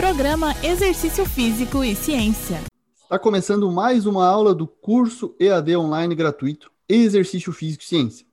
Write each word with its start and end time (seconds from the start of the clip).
Programa 0.00 0.54
Exercício 0.64 1.26
Físico 1.26 1.84
e 1.84 1.94
Ciência. 1.94 2.62
Está 3.02 3.18
começando 3.18 3.70
mais 3.70 4.06
uma 4.06 4.26
aula 4.26 4.54
do 4.54 4.66
curso 4.66 5.36
EAD 5.38 5.76
online 5.76 6.14
gratuito 6.14 6.72
Exercício 6.88 7.52
Físico 7.52 7.82
e 7.84 7.86
Ciência. 7.86 8.26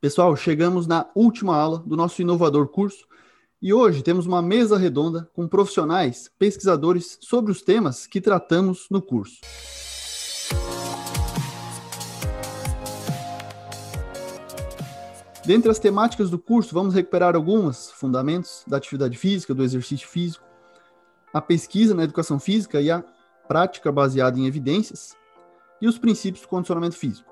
Pessoal, 0.00 0.34
chegamos 0.34 0.86
na 0.86 1.06
última 1.14 1.54
aula 1.54 1.80
do 1.80 1.94
nosso 1.94 2.22
inovador 2.22 2.68
curso 2.68 3.06
e 3.60 3.70
hoje 3.70 4.02
temos 4.02 4.24
uma 4.24 4.40
mesa 4.40 4.78
redonda 4.78 5.28
com 5.34 5.46
profissionais, 5.46 6.30
pesquisadores 6.38 7.18
sobre 7.20 7.52
os 7.52 7.60
temas 7.60 8.06
que 8.06 8.18
tratamos 8.18 8.86
no 8.90 9.02
curso. 9.02 9.42
Dentre 15.44 15.70
as 15.70 15.78
temáticas 15.78 16.30
do 16.30 16.38
curso, 16.38 16.72
vamos 16.72 16.94
recuperar 16.94 17.36
algumas 17.36 17.90
fundamentos 17.90 18.64
da 18.66 18.78
atividade 18.78 19.18
física, 19.18 19.52
do 19.52 19.62
exercício 19.62 20.08
físico, 20.08 20.53
a 21.34 21.40
pesquisa 21.40 21.94
na 21.94 22.04
educação 22.04 22.38
física 22.38 22.80
e 22.80 22.92
a 22.92 23.02
prática 23.48 23.90
baseada 23.90 24.38
em 24.38 24.46
evidências 24.46 25.16
e 25.82 25.88
os 25.88 25.98
princípios 25.98 26.42
do 26.42 26.48
condicionamento 26.48 26.96
físico. 26.96 27.28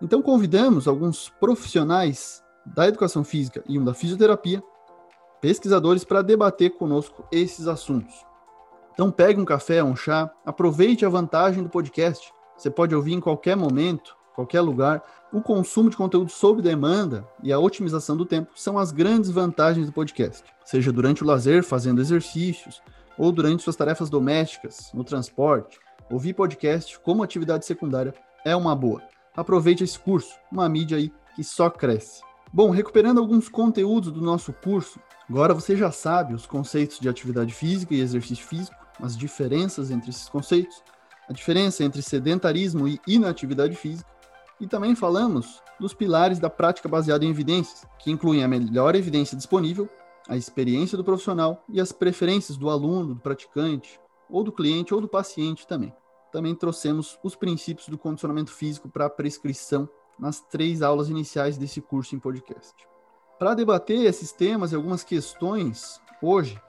Então 0.00 0.22
convidamos 0.22 0.86
alguns 0.86 1.28
profissionais 1.28 2.42
da 2.64 2.86
educação 2.86 3.24
física 3.24 3.64
e 3.68 3.76
um 3.76 3.84
da 3.84 3.92
fisioterapia, 3.92 4.62
pesquisadores 5.40 6.04
para 6.04 6.22
debater 6.22 6.70
conosco 6.70 7.26
esses 7.32 7.66
assuntos. 7.66 8.14
Então 8.94 9.10
pegue 9.10 9.40
um 9.40 9.44
café, 9.44 9.82
um 9.82 9.96
chá, 9.96 10.30
aproveite 10.46 11.04
a 11.04 11.08
vantagem 11.08 11.62
do 11.62 11.68
podcast. 11.68 12.32
Você 12.56 12.70
pode 12.70 12.94
ouvir 12.94 13.14
em 13.14 13.20
qualquer 13.20 13.56
momento, 13.56 14.16
qualquer 14.34 14.60
lugar. 14.60 15.02
O 15.32 15.40
consumo 15.40 15.90
de 15.90 15.96
conteúdo 15.96 16.30
sob 16.30 16.62
demanda 16.62 17.26
e 17.42 17.52
a 17.52 17.58
otimização 17.58 18.16
do 18.16 18.24
tempo 18.24 18.52
são 18.54 18.78
as 18.78 18.92
grandes 18.92 19.30
vantagens 19.30 19.86
do 19.86 19.92
podcast. 19.92 20.44
Seja 20.64 20.92
durante 20.92 21.22
o 21.24 21.26
lazer, 21.26 21.64
fazendo 21.64 22.00
exercícios, 22.00 22.80
ou 23.18 23.32
durante 23.32 23.62
suas 23.62 23.76
tarefas 23.76 24.08
domésticas, 24.08 24.90
no 24.94 25.02
transporte, 25.02 25.78
ouvir 26.10 26.34
podcast 26.34 26.98
como 27.00 27.22
atividade 27.22 27.66
secundária 27.66 28.14
é 28.44 28.54
uma 28.54 28.74
boa. 28.74 29.02
Aproveite 29.36 29.84
esse 29.84 29.98
curso, 29.98 30.34
uma 30.50 30.68
mídia 30.68 30.96
aí 30.96 31.12
que 31.34 31.44
só 31.44 31.68
cresce. 31.68 32.22
Bom, 32.52 32.70
recuperando 32.70 33.18
alguns 33.18 33.48
conteúdos 33.48 34.10
do 34.10 34.22
nosso 34.22 34.52
curso, 34.52 34.98
agora 35.28 35.52
você 35.52 35.76
já 35.76 35.90
sabe 35.90 36.32
os 36.32 36.46
conceitos 36.46 36.98
de 36.98 37.08
atividade 37.08 37.52
física 37.52 37.94
e 37.94 38.00
exercício 38.00 38.46
físico, 38.46 38.76
as 39.00 39.16
diferenças 39.16 39.90
entre 39.90 40.10
esses 40.10 40.28
conceitos, 40.28 40.82
a 41.28 41.32
diferença 41.32 41.84
entre 41.84 42.00
sedentarismo 42.00 42.88
e 42.88 43.00
inatividade 43.06 43.76
física, 43.76 44.08
e 44.60 44.66
também 44.66 44.94
falamos 44.94 45.62
dos 45.78 45.94
pilares 45.94 46.38
da 46.38 46.50
prática 46.50 46.88
baseada 46.88 47.24
em 47.24 47.30
evidências, 47.30 47.86
que 47.98 48.10
incluem 48.10 48.42
a 48.42 48.48
melhor 48.48 48.94
evidência 48.96 49.36
disponível, 49.36 49.88
a 50.28 50.36
experiência 50.36 50.96
do 50.96 51.02
profissional 51.02 51.64
e 51.68 51.80
as 51.80 51.90
preferências 51.90 52.58
do 52.58 52.68
aluno, 52.68 53.14
do 53.14 53.20
praticante, 53.20 53.98
ou 54.28 54.44
do 54.44 54.52
cliente 54.52 54.92
ou 54.92 55.00
do 55.00 55.08
paciente 55.08 55.66
também. 55.66 55.92
Também 56.30 56.54
trouxemos 56.54 57.18
os 57.22 57.34
princípios 57.34 57.88
do 57.88 57.96
condicionamento 57.96 58.52
físico 58.52 58.88
para 58.88 59.06
a 59.06 59.10
prescrição 59.10 59.88
nas 60.18 60.40
três 60.40 60.82
aulas 60.82 61.08
iniciais 61.08 61.56
desse 61.56 61.80
curso 61.80 62.14
em 62.14 62.18
podcast. 62.18 62.74
Para 63.38 63.54
debater 63.54 64.04
esses 64.04 64.30
temas 64.30 64.72
e 64.72 64.76
algumas 64.76 65.02
questões, 65.02 66.00
hoje 66.20 66.60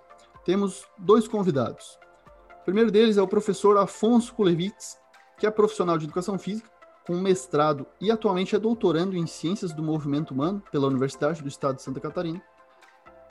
temos 0.46 0.86
dois 0.98 1.28
convidados. 1.28 2.00
O 2.62 2.64
primeiro 2.64 2.92
deles 2.92 3.18
é 3.18 3.22
o 3.22 3.28
professor 3.28 3.78
Afonso 3.78 4.34
Kulevitz, 4.34 4.98
que 5.38 5.46
é 5.46 5.52
profissional 5.52 5.98
de 5.98 6.06
educação 6.06 6.40
física 6.40 6.70
com 7.06 7.16
mestrado 7.16 7.88
e 8.00 8.12
atualmente 8.12 8.56
é 8.56 8.60
doutorando 8.60 9.18
em 9.18 9.26
Ciências 9.26 9.74
do 9.74 9.82
Movimento 9.82 10.32
Humano 10.32 10.62
pela 10.72 10.86
Universidade 10.86 11.42
do 11.42 11.48
Estado 11.48 11.78
de 11.78 11.82
Santa 11.82 12.00
Catarina. 12.00 12.40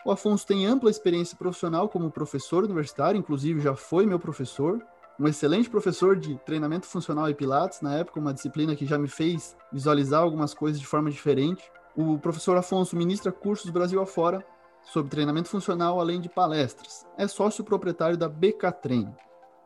O 0.04 0.10
Afonso 0.10 0.46
tem 0.46 0.64
ampla 0.64 0.90
experiência 0.90 1.36
profissional 1.36 1.88
como 1.88 2.10
professor 2.10 2.64
universitário, 2.64 3.18
inclusive 3.18 3.60
já 3.60 3.74
foi 3.74 4.06
meu 4.06 4.18
professor, 4.18 4.80
um 5.18 5.26
excelente 5.26 5.68
professor 5.68 6.16
de 6.16 6.36
treinamento 6.38 6.86
funcional 6.86 7.28
e 7.28 7.34
pilates, 7.34 7.80
na 7.80 7.96
época 7.96 8.20
uma 8.20 8.32
disciplina 8.32 8.76
que 8.76 8.86
já 8.86 8.96
me 8.96 9.08
fez 9.08 9.56
visualizar 9.72 10.22
algumas 10.22 10.54
coisas 10.54 10.80
de 10.80 10.86
forma 10.86 11.10
diferente. 11.10 11.70
O 11.96 12.18
professor 12.18 12.56
Afonso 12.56 12.96
ministra 12.96 13.32
cursos 13.32 13.70
Brasil 13.70 14.00
afora 14.00 14.44
sobre 14.82 15.10
treinamento 15.10 15.48
funcional, 15.48 16.00
além 16.00 16.20
de 16.20 16.28
palestras. 16.28 17.04
É 17.18 17.26
sócio 17.26 17.64
proprietário 17.64 18.16
da 18.16 18.28
BK 18.28 18.70
Treino. 18.80 19.14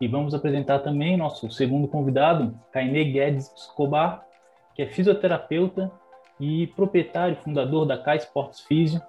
E 0.01 0.09
vamos 0.09 0.35
apresentar 0.35 0.79
também 0.81 1.17
nosso 1.17 1.51
segundo 1.51 1.87
convidado, 1.87 2.59
Caine 2.73 3.13
Guedes 3.13 3.53
Escobar, 3.55 4.27
que 4.75 4.83
é 4.83 4.87
fisioterapeuta 4.87 5.93
e 6.41 6.67
proprietário 6.69 7.37
fundador 7.37 7.87
da 7.87 7.99
K 7.99 8.17
Sports 8.17 8.61
Físio, 8.63 9.01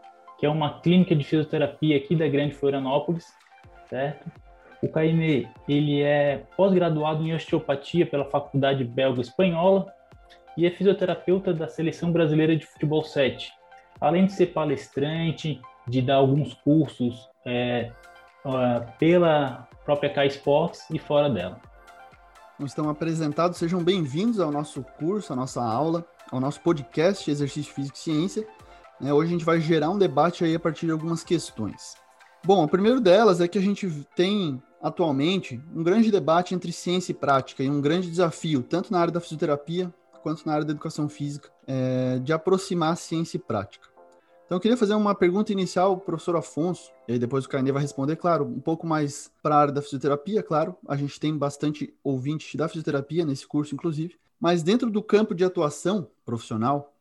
que 0.44 0.48
é 0.48 0.50
uma 0.50 0.81
clínica 0.81 1.16
de 1.16 1.24
fisioterapia 1.24 1.96
aqui 1.96 2.18
da 2.18 2.28
Grande 2.28 2.54
Florianópolis, 2.54 3.34
certo? 3.90 4.30
O 4.81 4.90
Caine, 4.90 5.48
ele 5.70 6.02
é 6.02 6.44
pós-graduado 6.58 7.26
em 7.26 7.34
osteopatia 7.34 8.06
pela 8.06 8.26
Faculdade 8.26 8.84
Belga 8.84 9.22
Espanhola 9.22 9.88
e 10.58 10.66
é 10.66 10.70
fisioterapeuta 10.70 11.54
da 11.54 11.70
Seleção 11.70 12.12
Brasileira 12.12 12.58
de 12.58 12.66
Futebol 12.66 13.06
7. 13.06 13.54
Além 14.02 14.26
de 14.26 14.34
ser 14.34 14.48
palestrante, 14.48 15.62
de 15.88 16.02
dar 16.02 16.16
alguns 16.16 16.54
cursos 16.56 17.30
é, 17.46 17.90
pela 19.00 19.66
própria 19.86 20.10
K 20.10 20.25
Sports 20.25 20.90
e 20.92 21.00
fora 21.00 21.30
dela. 21.30 21.62
Estão 22.60 22.90
apresentados, 22.90 23.58
sejam 23.58 23.81
bem-vindos 23.81 24.42
ao 24.42 24.52
nosso 24.52 24.84
curso, 25.00 25.31
à 25.31 25.38
nossa 25.38 25.64
aula, 25.64 26.06
ao 26.30 26.42
nosso 26.42 26.60
podcast 26.60 27.31
Exercício 27.31 27.74
Físico 27.74 27.96
e 27.96 28.00
Ciência. 28.00 28.46
É, 29.02 29.14
hoje 29.14 29.30
a 29.30 29.31
gente 29.31 29.46
vai 29.46 29.59
gerar 29.59 29.90
um 29.90 29.98
debate 29.98 30.44
aí 30.44 30.56
a 30.56 30.59
partir 30.59 30.86
de 30.86 30.92
algumas 30.92 31.24
questões. 31.24 31.96
Bom, 32.46 32.64
o 32.64 32.68
primeiro 32.68 33.00
delas 33.00 33.42
é 33.42 33.48
que 33.48 33.58
a 33.58 33.62
gente 33.62 33.90
tem 34.16 34.62
atualmente 34.81 35.62
um 35.74 35.81
grande 35.81 36.12
debate 36.12 36.54
entre 36.54 36.72
ciência 36.72 37.12
e 37.12 37.16
prática 37.16 37.64
e 37.64 37.70
um 37.70 37.80
grande 37.80 38.09
desafio, 38.09 38.62
tanto 38.62 38.92
na 38.92 39.00
área 39.00 39.14
da 39.14 39.22
fisioterapia 39.22 39.94
quanto 40.22 40.46
na 40.46 40.54
área 40.54 40.66
da 40.66 40.72
educação 40.72 41.09
física, 41.09 41.50
é, 41.68 42.18
de 42.20 42.31
aproximar 42.31 42.96
ciência 42.96 43.38
e 43.38 43.40
prática. 43.40 43.90
Então, 44.46 44.58
eu 44.58 44.62
queria 44.62 44.78
fazer 44.78 44.94
uma 44.94 45.16
pergunta 45.16 45.52
inicial 45.52 45.96
para 45.96 46.04
o 46.04 46.06
professor 46.06 46.36
Afonso, 46.36 46.92
e 47.08 47.14
aí 47.14 47.20
depois 47.20 47.46
o 47.46 47.50
Carnê 47.50 47.72
vai 47.72 47.81
responder, 47.81 48.16
claro, 48.16 48.46
um 48.46 48.60
pouco 48.60 48.88
mais 48.88 49.31
para 49.42 49.56
a 49.56 49.60
área 49.60 49.74
da 49.74 49.81
fisioterapia, 49.81 50.44
claro. 50.44 50.75
A 50.88 50.96
gente 50.96 51.20
tem 51.20 51.36
bastante 51.38 51.94
ouvintes 52.04 52.56
da 52.56 52.68
fisioterapia 52.68 53.25
nesse 53.25 53.48
curso, 53.48 53.74
inclusive. 53.74 54.16
Mas 54.40 54.64
dentro 54.64 54.90
do 54.90 55.02
campo 55.02 55.34
de 55.34 55.44
atuação 55.44 56.08
profissional, 56.25 56.93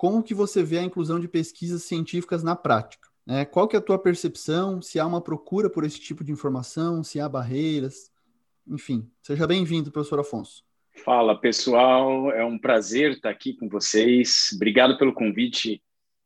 como 0.00 0.22
que 0.22 0.32
você 0.32 0.62
vê 0.62 0.78
a 0.78 0.82
inclusão 0.82 1.20
de 1.20 1.28
pesquisas 1.28 1.82
científicas 1.82 2.42
na 2.42 2.56
prática? 2.56 3.06
É, 3.28 3.44
qual 3.44 3.68
que 3.68 3.76
é 3.76 3.78
a 3.78 3.82
tua 3.82 3.98
percepção? 3.98 4.80
Se 4.80 4.98
há 4.98 5.06
uma 5.06 5.20
procura 5.20 5.68
por 5.68 5.84
esse 5.84 6.00
tipo 6.00 6.24
de 6.24 6.32
informação, 6.32 7.04
se 7.04 7.20
há 7.20 7.28
barreiras? 7.28 8.10
Enfim, 8.66 9.06
seja 9.22 9.46
bem-vindo, 9.46 9.92
professor 9.92 10.18
Afonso. 10.18 10.64
Fala, 11.04 11.38
pessoal. 11.38 12.32
É 12.32 12.42
um 12.42 12.58
prazer 12.58 13.10
estar 13.10 13.28
aqui 13.28 13.52
com 13.52 13.68
vocês. 13.68 14.48
Obrigado 14.54 14.96
pelo 14.96 15.12
convite 15.12 15.82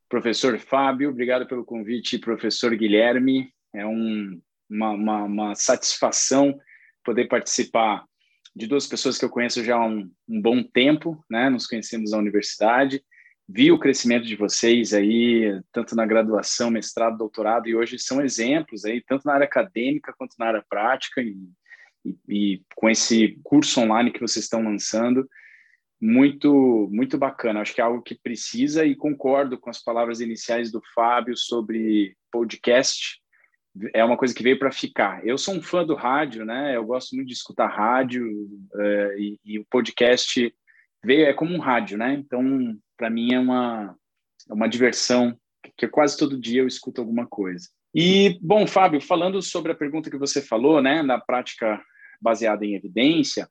professor 0.08 0.56
Fábio, 0.60 1.10
obrigado 1.10 1.44
pelo 1.44 1.64
convite, 1.64 2.16
professor 2.16 2.76
Guilherme. 2.76 3.52
É 3.74 3.84
um, 3.84 4.40
uma, 4.70 4.90
uma, 4.90 5.24
uma, 5.24 5.54
satisfação 5.56 6.56
poder 7.04 7.26
participar 7.26 8.04
de 8.54 8.68
duas 8.68 8.86
pessoas 8.86 9.18
que 9.18 9.24
eu 9.24 9.30
conheço 9.30 9.64
já 9.64 9.74
há 9.74 9.84
um, 9.84 10.08
um, 10.28 10.40
bom 10.40 10.62
tempo, 10.62 11.24
né? 11.28 11.50
Nos 11.50 11.66
conhecemos 11.66 12.12
na 12.12 12.18
universidade, 12.18 13.04
vi 13.48 13.70
o 13.70 13.78
crescimento 13.78 14.26
de 14.26 14.36
vocês 14.36 14.92
aí, 14.92 15.60
tanto 15.72 15.94
na 15.94 16.06
graduação, 16.06 16.70
mestrado, 16.70 17.18
doutorado, 17.18 17.68
e 17.68 17.76
hoje 17.76 17.98
são 17.98 18.22
exemplos 18.22 18.84
aí, 18.84 19.02
tanto 19.02 19.26
na 19.26 19.34
área 19.34 19.44
acadêmica 19.44 20.14
quanto 20.16 20.34
na 20.38 20.46
área 20.46 20.64
prática, 20.68 21.20
e, 21.20 21.36
e, 22.04 22.16
e 22.28 22.62
com 22.74 22.88
esse 22.88 23.38
curso 23.42 23.80
online 23.80 24.10
que 24.10 24.20
vocês 24.20 24.44
estão 24.44 24.62
lançando 24.62 25.28
muito 26.04 26.88
muito 26.92 27.16
bacana. 27.16 27.60
Acho 27.60 27.74
que 27.74 27.80
é 27.80 27.84
algo 27.84 28.02
que 28.02 28.14
precisa 28.14 28.84
e 28.84 28.94
concordo 28.94 29.58
com 29.58 29.70
as 29.70 29.82
palavras 29.82 30.20
iniciais 30.20 30.70
do 30.70 30.82
Fábio 30.94 31.36
sobre 31.36 32.14
podcast. 32.30 33.20
É 33.92 34.04
uma 34.04 34.16
coisa 34.16 34.34
que 34.34 34.42
veio 34.42 34.58
para 34.58 34.70
ficar. 34.70 35.26
Eu 35.26 35.38
sou 35.38 35.54
um 35.54 35.62
fã 35.62 35.84
do 35.84 35.94
rádio, 35.94 36.44
né? 36.44 36.76
Eu 36.76 36.84
gosto 36.84 37.16
muito 37.16 37.28
de 37.28 37.34
escutar 37.34 37.66
rádio 37.66 38.24
uh, 38.30 39.18
e, 39.18 39.38
e, 39.44 39.58
o 39.58 39.64
podcast 39.64 40.54
veio 41.04 41.26
é 41.26 41.32
como 41.32 41.54
um 41.54 41.60
rádio, 41.60 41.98
né? 41.98 42.14
Então, 42.14 42.76
para 42.96 43.10
mim 43.10 43.34
é 43.34 43.38
uma 43.38 43.96
é 44.50 44.52
uma 44.52 44.68
diversão 44.68 45.36
que 45.76 45.88
quase 45.88 46.18
todo 46.18 46.40
dia 46.40 46.60
eu 46.60 46.66
escuto 46.66 47.00
alguma 47.00 47.26
coisa. 47.26 47.68
E 47.94 48.38
bom, 48.42 48.66
Fábio, 48.66 49.00
falando 49.00 49.40
sobre 49.40 49.72
a 49.72 49.76
pergunta 49.76 50.10
que 50.10 50.18
você 50.18 50.42
falou, 50.42 50.82
né, 50.82 51.02
na 51.02 51.18
prática 51.18 51.82
baseada 52.20 52.64
em 52.66 52.74
evidência, 52.74 53.48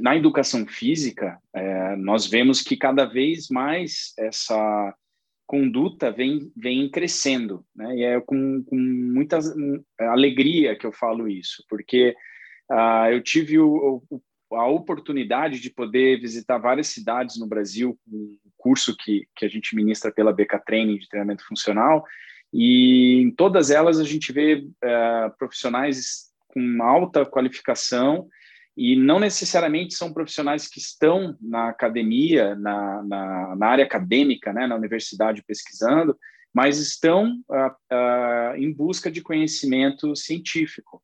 na 0.00 0.16
educação 0.16 0.66
física, 0.66 1.38
é, 1.52 1.96
nós 1.96 2.26
vemos 2.26 2.62
que 2.62 2.76
cada 2.76 3.04
vez 3.04 3.48
mais 3.48 4.12
essa 4.18 4.94
conduta 5.46 6.10
vem, 6.10 6.50
vem 6.56 6.90
crescendo, 6.90 7.64
né? 7.74 7.96
E 7.96 8.02
é 8.02 8.20
com, 8.20 8.62
com 8.64 8.76
muita 8.76 9.38
alegria 9.98 10.76
que 10.76 10.86
eu 10.86 10.92
falo 10.92 11.28
isso, 11.28 11.62
porque 11.68 12.14
uh, 12.70 13.10
eu 13.12 13.22
tive 13.22 13.58
o, 13.58 14.02
o, 14.10 14.22
a 14.52 14.66
oportunidade 14.66 15.60
de 15.60 15.70
poder 15.70 16.20
visitar 16.20 16.58
várias 16.58 16.88
cidades 16.88 17.38
no 17.38 17.46
Brasil, 17.46 17.98
um 18.06 18.36
curso 18.56 18.96
que, 18.96 19.26
que 19.36 19.44
a 19.44 19.48
gente 19.48 19.74
ministra 19.74 20.12
pela 20.12 20.32
Beca 20.32 20.58
Training 20.58 20.98
de 20.98 21.08
treinamento 21.08 21.46
funcional, 21.46 22.04
E 22.52 23.20
em 23.20 23.32
todas 23.32 23.70
elas 23.70 23.98
a 23.98 24.04
gente 24.04 24.32
vê 24.32 24.64
é, 24.80 25.28
profissionais 25.36 26.30
com 26.46 26.82
alta 26.82 27.26
qualificação 27.26 28.28
e 28.76 28.94
não 28.94 29.18
necessariamente 29.18 29.94
são 29.94 30.12
profissionais 30.12 30.68
que 30.68 30.78
estão 30.78 31.36
na 31.40 31.68
academia, 31.68 32.54
na, 32.54 33.02
na, 33.02 33.56
na 33.56 33.66
área 33.66 33.84
acadêmica, 33.84 34.52
né, 34.52 34.66
na 34.66 34.76
universidade 34.76 35.44
pesquisando, 35.44 36.16
mas 36.52 36.78
estão 36.78 37.40
uh, 37.48 37.70
uh, 37.92 38.56
em 38.56 38.72
busca 38.72 39.10
de 39.10 39.20
conhecimento 39.20 40.14
científico. 40.14 41.02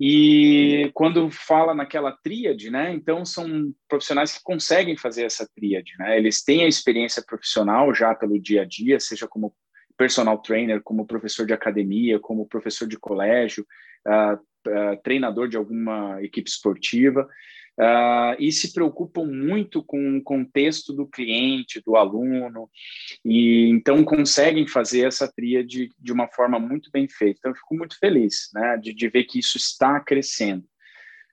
E 0.00 0.90
quando 0.92 1.30
fala 1.30 1.72
naquela 1.72 2.10
tríade, 2.10 2.68
né, 2.70 2.92
então 2.92 3.24
são 3.24 3.72
profissionais 3.88 4.36
que 4.36 4.42
conseguem 4.42 4.96
fazer 4.96 5.24
essa 5.24 5.48
tríade, 5.54 5.92
né? 5.98 6.18
Eles 6.18 6.42
têm 6.42 6.64
a 6.64 6.68
experiência 6.68 7.22
profissional 7.24 7.94
já 7.94 8.12
pelo 8.14 8.40
dia 8.40 8.62
a 8.62 8.64
dia, 8.64 8.98
seja 8.98 9.28
como 9.28 9.54
personal 9.96 10.38
trainer, 10.38 10.82
como 10.82 11.06
professor 11.06 11.46
de 11.46 11.52
academia, 11.52 12.18
como 12.18 12.48
professor 12.48 12.88
de 12.88 12.98
colégio, 12.98 13.64
uh, 14.06 14.34
uh, 14.68 15.02
treinador 15.02 15.48
de 15.48 15.56
alguma 15.56 16.20
equipe 16.22 16.50
esportiva, 16.50 17.28
uh, 17.78 18.36
e 18.38 18.50
se 18.52 18.72
preocupam 18.72 19.24
muito 19.24 19.82
com 19.82 20.16
o 20.16 20.22
contexto 20.22 20.92
do 20.92 21.06
cliente, 21.06 21.82
do 21.84 21.96
aluno, 21.96 22.68
e 23.24 23.68
então 23.68 24.04
conseguem 24.04 24.66
fazer 24.66 25.06
essa 25.06 25.30
tríade 25.30 25.90
de 25.98 26.12
uma 26.12 26.28
forma 26.28 26.58
muito 26.58 26.90
bem 26.90 27.08
feita. 27.08 27.38
Então, 27.38 27.50
eu 27.52 27.56
fico 27.56 27.74
muito 27.74 27.98
feliz 27.98 28.50
né, 28.54 28.76
de, 28.76 28.92
de 28.92 29.08
ver 29.08 29.24
que 29.24 29.38
isso 29.38 29.56
está 29.56 30.00
crescendo. 30.00 30.64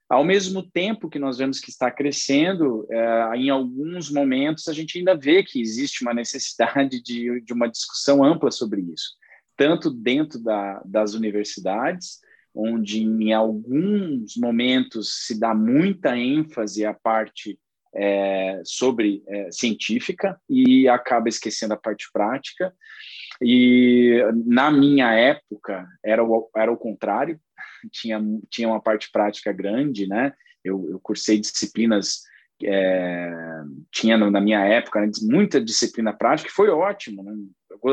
Ao 0.08 0.22
mesmo 0.22 0.62
tempo 0.62 1.08
que 1.08 1.18
nós 1.18 1.38
vemos 1.38 1.58
que 1.58 1.70
está 1.70 1.90
crescendo, 1.90 2.86
é, 2.90 3.34
em 3.34 3.48
alguns 3.48 4.10
momentos 4.10 4.68
a 4.68 4.72
gente 4.74 4.98
ainda 4.98 5.16
vê 5.16 5.42
que 5.42 5.58
existe 5.58 6.02
uma 6.02 6.12
necessidade 6.12 7.00
de, 7.02 7.40
de 7.40 7.52
uma 7.54 7.66
discussão 7.66 8.22
ampla 8.22 8.50
sobre 8.50 8.82
isso, 8.82 9.14
tanto 9.56 9.90
dentro 9.90 10.38
da, 10.38 10.82
das 10.84 11.14
universidades, 11.14 12.20
onde 12.54 13.02
em 13.02 13.32
alguns 13.32 14.36
momentos 14.36 15.26
se 15.26 15.38
dá 15.38 15.54
muita 15.54 16.16
ênfase 16.16 16.84
à 16.84 16.92
parte 16.92 17.58
é, 17.94 18.60
sobre 18.64 19.22
é, 19.26 19.50
científica 19.50 20.40
e 20.48 20.88
acaba 20.88 21.28
esquecendo 21.28 21.74
a 21.74 21.78
parte 21.78 22.06
prática. 22.12 22.74
E 23.40 24.22
na 24.46 24.70
minha 24.70 25.12
época 25.12 25.86
era 26.04 26.24
o, 26.24 26.50
era 26.56 26.72
o 26.72 26.76
contrário, 26.76 27.40
tinha, 27.90 28.22
tinha 28.50 28.68
uma 28.68 28.80
parte 28.80 29.10
prática 29.10 29.52
grande, 29.52 30.06
né? 30.06 30.32
Eu, 30.64 30.88
eu 30.90 31.00
cursei 31.00 31.38
disciplinas, 31.38 32.22
é, 32.64 33.32
tinha 33.90 34.16
na 34.16 34.40
minha 34.40 34.60
época 34.60 35.00
né, 35.00 35.10
muita 35.22 35.60
disciplina 35.60 36.12
prática, 36.12 36.48
que 36.48 36.54
foi 36.54 36.68
ótimo, 36.68 37.22
né? 37.22 37.32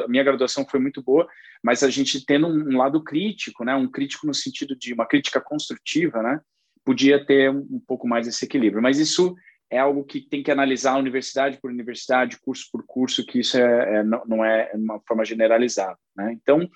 minha 0.07 0.24
graduação 0.24 0.66
foi 0.69 0.80
muito 0.80 1.01
boa, 1.01 1.27
mas 1.63 1.83
a 1.83 1.89
gente 1.89 2.25
tendo 2.25 2.48
um, 2.48 2.77
lado 2.77 3.04
crítico, 3.04 3.63
né? 3.63 3.75
Um 3.75 3.89
crítico 3.89 4.27
no 4.27 4.33
sentido 4.33 4.75
de 4.75 4.94
uma 4.94 5.06
crítica 5.06 5.42
construtiva, 5.42 6.21
né? 6.21 6.39
Podia 6.86 7.24
ter 7.24 7.50
um, 7.50 7.68
um 7.71 7.81
pouco 7.86 8.07
mais 8.07 8.27
esse 8.27 8.45
equilíbrio, 8.45 8.81
mas 8.81 9.00
isso 9.00 9.36
é 9.69 9.77
algo 9.77 10.04
que 10.04 10.21
tem 10.21 10.42
que 10.42 10.51
analisar 10.51 10.98
universidade 10.98 11.60
por 11.62 11.71
universidade, 11.71 12.39
curso 12.39 12.68
por 12.71 12.83
curso, 12.86 13.25
que 13.25 13.39
isso 13.39 13.57
é, 13.57 13.98
é 13.98 14.04
não 14.04 14.44
é 14.44 14.71
uma 14.74 15.00
forma 15.07 15.24
generalizada, 15.24 15.98
né? 16.16 16.31
Então, 16.33 16.69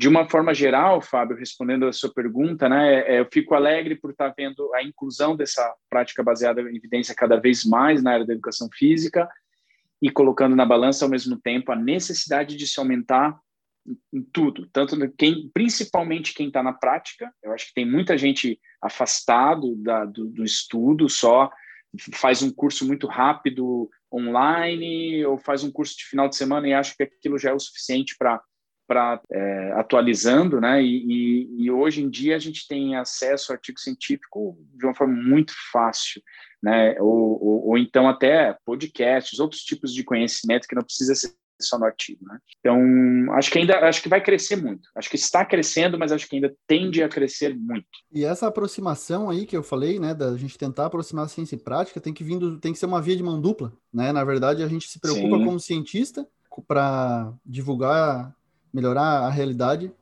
de 0.00 0.08
uma 0.08 0.26
forma 0.26 0.54
geral, 0.54 1.02
Fábio, 1.02 1.36
respondendo 1.36 1.86
a 1.86 1.92
sua 1.92 2.10
pergunta, 2.10 2.70
né, 2.70 3.00
é, 3.00 3.20
eu 3.20 3.28
fico 3.30 3.54
alegre 3.54 3.94
por 3.94 4.12
estar 4.12 4.32
vendo 4.34 4.72
a 4.74 4.82
inclusão 4.82 5.36
dessa 5.36 5.74
prática 5.90 6.22
baseada 6.22 6.62
em 6.62 6.74
evidência 6.74 7.14
cada 7.14 7.36
vez 7.38 7.66
mais 7.66 8.02
na 8.02 8.12
área 8.12 8.24
da 8.24 8.32
educação 8.32 8.66
física 8.72 9.28
e 10.00 10.10
colocando 10.10 10.56
na 10.56 10.64
balança 10.64 11.04
ao 11.04 11.10
mesmo 11.10 11.38
tempo 11.38 11.70
a 11.70 11.76
necessidade 11.76 12.56
de 12.56 12.66
se 12.66 12.80
aumentar 12.80 13.38
em 14.10 14.22
tudo, 14.22 14.66
tanto 14.72 14.96
quem, 15.18 15.50
principalmente 15.52 16.32
quem 16.32 16.46
está 16.46 16.62
na 16.62 16.72
prática. 16.72 17.30
Eu 17.42 17.52
acho 17.52 17.66
que 17.66 17.74
tem 17.74 17.84
muita 17.84 18.16
gente 18.16 18.58
afastado 18.80 19.76
da, 19.76 20.06
do, 20.06 20.28
do 20.28 20.42
estudo, 20.42 21.10
só 21.10 21.50
faz 22.14 22.42
um 22.42 22.50
curso 22.50 22.86
muito 22.86 23.06
rápido 23.06 23.90
online 24.10 25.26
ou 25.26 25.36
faz 25.36 25.62
um 25.62 25.70
curso 25.70 25.94
de 25.98 26.06
final 26.06 26.26
de 26.26 26.36
semana 26.36 26.66
e 26.66 26.72
acha 26.72 26.94
que 26.96 27.02
aquilo 27.02 27.36
já 27.36 27.50
é 27.50 27.54
o 27.54 27.60
suficiente 27.60 28.16
para 28.18 28.40
para 28.90 29.22
é, 29.30 29.72
atualizando, 29.76 30.60
né? 30.60 30.82
E, 30.82 31.04
e, 31.06 31.64
e, 31.64 31.70
hoje 31.70 32.02
em 32.02 32.10
dia 32.10 32.34
a 32.34 32.40
gente 32.40 32.66
tem 32.66 32.96
acesso 32.96 33.52
ao 33.52 33.54
artigo 33.54 33.78
científico 33.78 34.58
de 34.74 34.84
uma 34.84 34.96
forma 34.96 35.14
muito 35.14 35.52
fácil, 35.70 36.20
né? 36.60 36.96
Ou, 36.98 37.40
ou, 37.40 37.68
ou 37.68 37.78
então 37.78 38.08
até 38.08 38.56
podcasts, 38.66 39.38
outros 39.38 39.62
tipos 39.62 39.94
de 39.94 40.02
conhecimento 40.02 40.66
que 40.66 40.74
não 40.74 40.82
precisa 40.82 41.14
ser 41.14 41.32
só 41.60 41.78
no 41.78 41.84
artigo, 41.84 42.26
né? 42.26 42.38
Então 42.58 43.32
acho 43.34 43.48
que 43.52 43.60
ainda 43.60 43.78
acho 43.86 44.02
que 44.02 44.08
vai 44.08 44.20
crescer 44.20 44.56
muito. 44.56 44.88
Acho 44.96 45.08
que 45.08 45.14
está 45.14 45.44
crescendo, 45.44 45.96
mas 45.96 46.10
acho 46.10 46.28
que 46.28 46.34
ainda 46.34 46.52
tende 46.66 47.00
a 47.00 47.08
crescer 47.08 47.56
muito. 47.56 47.86
E 48.12 48.24
essa 48.24 48.48
aproximação 48.48 49.30
aí 49.30 49.46
que 49.46 49.56
eu 49.56 49.62
falei, 49.62 50.00
né, 50.00 50.14
da 50.14 50.36
gente 50.36 50.58
tentar 50.58 50.86
aproximar 50.86 51.26
a 51.26 51.28
ciência 51.28 51.54
e 51.54 51.62
prática, 51.62 52.00
tem 52.00 52.12
que 52.12 52.24
vindo, 52.24 52.58
tem 52.58 52.72
que 52.72 52.78
ser 52.78 52.86
uma 52.86 53.00
via 53.00 53.14
de 53.14 53.22
mão 53.22 53.40
dupla, 53.40 53.72
né? 53.94 54.10
Na 54.10 54.24
verdade 54.24 54.64
a 54.64 54.68
gente 54.68 54.88
se 54.88 54.98
preocupa 54.98 55.38
Sim. 55.38 55.44
como 55.44 55.60
cientista 55.60 56.26
para 56.66 57.32
divulgar 57.46 58.34
melhorar 58.72 59.20
a 59.20 59.30
realidade. 59.30 59.92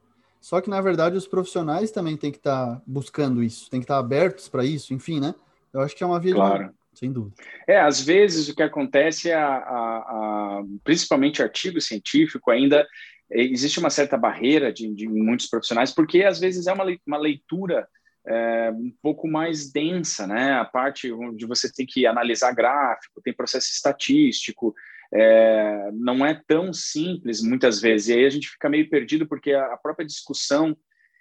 Só 0.41 0.61
que, 0.61 0.71
na 0.71 0.81
verdade, 0.81 1.17
os 1.17 1.27
profissionais 1.27 1.91
também 1.91 2.17
têm 2.17 2.31
que 2.31 2.39
estar 2.39 2.77
tá 2.77 2.83
buscando 2.87 3.43
isso, 3.43 3.69
têm 3.71 3.81
que 3.81 3.85
estar 3.85 3.95
tá 3.95 4.01
abertos 4.01 4.49
para 4.49 4.65
isso, 4.65 4.95
enfim, 4.95 5.21
né? 5.21 5.35
Eu 5.73 5.81
acho 5.81 5.97
que 5.97 6.03
é 6.03 6.07
uma 6.07 6.21
via 6.21 6.35
claro. 6.35 6.71
sem 6.95 7.13
dúvida. 7.13 7.35
É, 7.67 7.81
às 7.81 8.01
vezes 8.01 8.49
o 8.49 8.55
que 8.55 8.63
acontece 8.63 9.31
é, 9.31 9.35
a, 9.35 9.57
a, 9.57 9.99
a, 9.99 10.63
principalmente 10.85 11.43
artigo 11.43 11.81
científico, 11.81 12.51
ainda 12.51 12.87
existe 13.31 13.79
uma 13.79 13.91
certa 13.91 14.17
barreira 14.17 14.73
de, 14.73 14.93
de 14.95 15.07
muitos 15.07 15.49
profissionais, 15.49 15.93
porque 15.93 16.23
às 16.23 16.39
vezes 16.39 16.67
é 16.67 16.73
uma, 16.73 16.85
uma 17.07 17.19
leitura 17.19 17.87
é, 18.27 18.71
um 18.71 18.93
pouco 19.03 19.27
mais 19.27 19.71
densa, 19.71 20.27
né? 20.27 20.53
A 20.53 20.65
parte 20.65 21.11
onde 21.13 21.47
você 21.47 21.73
tem 21.73 21.87
que 21.87 22.07
analisar 22.07 22.55
gráfico, 22.55 23.23
tem 23.23 23.33
processo 23.33 23.71
estatístico, 23.71 24.75
é, 25.13 25.91
não 25.93 26.25
é 26.25 26.41
tão 26.47 26.73
simples 26.73 27.43
muitas 27.43 27.81
vezes. 27.81 28.09
E 28.09 28.13
aí 28.15 28.27
a 28.27 28.31
gente 28.31 28.49
fica 28.49 28.69
meio 28.69 28.89
perdido 28.89 29.27
porque 29.27 29.53
a, 29.53 29.77
própria 29.77 30.07
discussão 30.07 30.77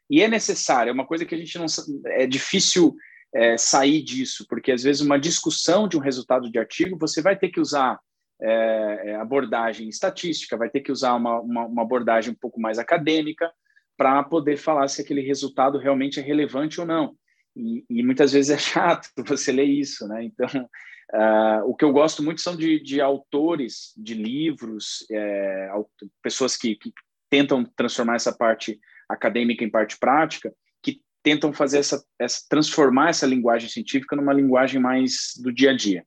e 0.10 0.22
é 0.22 0.28
necessária, 0.28 0.90
é 0.90 0.94
uma 0.94 1.06
coisa 1.06 1.26
que 1.26 1.36
a 1.36 1.38
gente 1.38 1.58
não 1.58 1.66
é 2.06 2.26
difícil 2.26 2.96
é, 3.36 3.58
sair 3.58 4.02
disso, 4.02 4.46
porque 4.48 4.72
às 4.72 4.82
vezes 4.82 5.02
uma 5.02 5.20
discussão 5.20 5.88
de 5.88 5.98
um 5.98 6.02
resultado 6.02 6.50
de 6.50 6.58
artigo 6.58 6.98
você 6.98 7.22
vai 7.22 7.38
ter 7.38 7.50
que 7.50 7.60
usar 7.60 8.00
é, 8.42 9.12
é 9.12 9.16
abordagem 9.16 9.90
estatística, 9.90 10.56
vai 10.56 10.70
ter 10.70 10.82
que 10.82 10.92
usar 10.92 11.16
uma, 11.16 11.42
uma, 11.42 11.66
uma 11.66 11.82
abordagem 11.82 12.32
um 12.32 12.38
pouco 12.40 12.60
mais 12.60 12.80
acadêmica 12.80 13.52
para 13.98 14.24
poder 14.24 14.58
falar 14.58 14.88
se 14.88 15.02
aquele 15.02 15.22
resultado 15.22 15.78
realmente 15.78 16.20
é 16.20 16.24
relevante 16.24 16.80
ou 16.80 16.86
não. 16.86 17.16
E, 17.56 17.84
e, 17.90 18.04
muitas 18.04 18.32
vezes 18.32 18.52
é 18.52 18.58
chato 18.58 19.10
você 19.26 19.52
ler 19.52 19.66
isso, 19.66 20.08
né? 20.08 20.24
Então, 20.24 20.48
Uh, 21.14 21.64
o 21.66 21.74
que 21.74 21.86
eu 21.86 21.94
gosto 21.94 22.22
muito 22.22 22.42
são 22.42 22.56
de, 22.56 22.82
de 22.82 23.00
autores 23.00 23.94
de 23.96 24.14
livros, 24.14 25.06
é, 25.10 25.70
pessoas 26.22 26.58
que, 26.58 26.76
que, 26.76 26.92
tentam 27.30 27.66
transformar 27.76 28.16
essa 28.16 28.34
parte 28.34 28.80
acadêmica 29.10 29.64
em 29.64 29.70
parte 29.70 29.98
prática, 29.98 30.54
que 30.82 31.02
tentam 31.22 31.52
fazer 31.52 31.80
essa, 31.80 32.02
essa 32.18 32.46
transformar 32.50 33.10
essa 33.10 33.26
linguagem 33.26 33.70
científica 33.70 34.16
numa 34.16 34.34
linguagem 34.34 34.82
mais 34.82 35.34
do 35.42 35.52
dia 35.52 35.72
a 35.72 35.76
dia. 35.76 36.06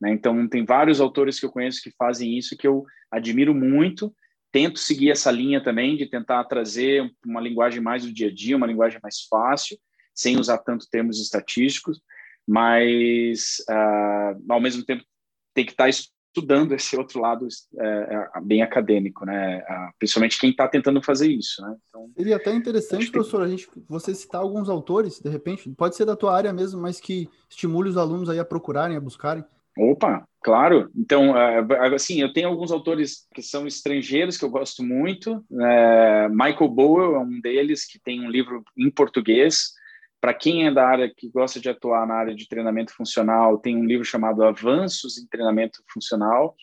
Né? 0.00 0.12
Então, 0.12 0.46
tem 0.46 0.64
vários 0.64 1.00
autores 1.00 1.40
que 1.40 1.46
eu 1.46 1.50
conheço 1.50 1.82
que 1.82 1.90
fazem 1.98 2.36
isso 2.36 2.56
que 2.56 2.66
eu 2.66 2.84
admiro 3.10 3.54
muito. 3.54 4.14
Tento 4.52 4.78
seguir 4.78 5.10
essa 5.10 5.30
linha 5.30 5.62
também 5.62 5.96
de 5.96 6.06
tentar 6.06 6.44
trazer 6.44 7.10
uma 7.24 7.40
linguagem 7.40 7.80
mais 7.80 8.02
do 8.04 8.12
dia 8.12 8.28
a 8.28 8.34
dia, 8.34 8.56
uma 8.56 8.66
linguagem 8.66 9.00
mais 9.02 9.22
fácil, 9.22 9.78
sem 10.14 10.38
usar 10.38 10.58
tanto 10.58 10.88
termos 10.90 11.20
estatísticos 11.20 12.00
mas 12.48 13.58
uh, 13.68 14.42
ao 14.48 14.58
mesmo 14.58 14.82
tempo 14.82 15.04
tem 15.52 15.66
que 15.66 15.72
estar 15.72 15.90
estudando 15.90 16.72
esse 16.74 16.96
outro 16.96 17.20
lado 17.20 17.46
uh, 17.46 18.42
bem 18.42 18.62
acadêmico, 18.62 19.26
né? 19.26 19.58
Uh, 19.58 19.92
principalmente 19.98 20.40
quem 20.40 20.50
está 20.50 20.66
tentando 20.66 21.02
fazer 21.02 21.30
isso, 21.30 21.60
né? 21.60 21.76
Então, 21.88 22.10
Seria 22.16 22.36
até 22.36 22.54
interessante, 22.54 23.10
professor, 23.10 23.42
a 23.42 23.48
gente 23.48 23.68
você 23.86 24.14
citar 24.14 24.40
alguns 24.40 24.70
autores, 24.70 25.20
de 25.20 25.28
repente, 25.28 25.68
pode 25.76 25.94
ser 25.94 26.06
da 26.06 26.16
tua 26.16 26.34
área 26.34 26.50
mesmo, 26.50 26.80
mas 26.80 26.98
que 26.98 27.28
estimule 27.50 27.90
os 27.90 27.98
alunos 27.98 28.30
aí 28.30 28.38
a 28.38 28.44
procurarem, 28.46 28.96
a 28.96 29.00
buscarem. 29.00 29.44
Opa, 29.76 30.26
claro. 30.42 30.90
Então, 30.96 31.34
assim, 31.94 32.20
eu 32.20 32.32
tenho 32.32 32.48
alguns 32.48 32.72
autores 32.72 33.28
que 33.32 33.40
são 33.42 33.64
estrangeiros 33.64 34.36
que 34.36 34.44
eu 34.44 34.50
gosto 34.50 34.82
muito. 34.82 35.44
Michael 36.30 36.68
Boyle 36.68 37.14
é 37.14 37.18
um 37.20 37.40
deles 37.40 37.84
que 37.84 37.96
tem 38.00 38.20
um 38.20 38.28
livro 38.28 38.64
em 38.76 38.90
português 38.90 39.77
para 40.20 40.34
quem 40.34 40.66
é 40.66 40.70
da 40.70 40.86
área 40.86 41.12
que 41.14 41.28
gosta 41.28 41.60
de 41.60 41.68
atuar 41.68 42.06
na 42.06 42.14
área 42.14 42.34
de 42.34 42.48
treinamento 42.48 42.94
funcional, 42.94 43.58
tem 43.58 43.76
um 43.76 43.84
livro 43.84 44.04
chamado 44.04 44.42
Avanços 44.42 45.16
em 45.18 45.26
Treinamento 45.26 45.82
Funcional, 45.92 46.56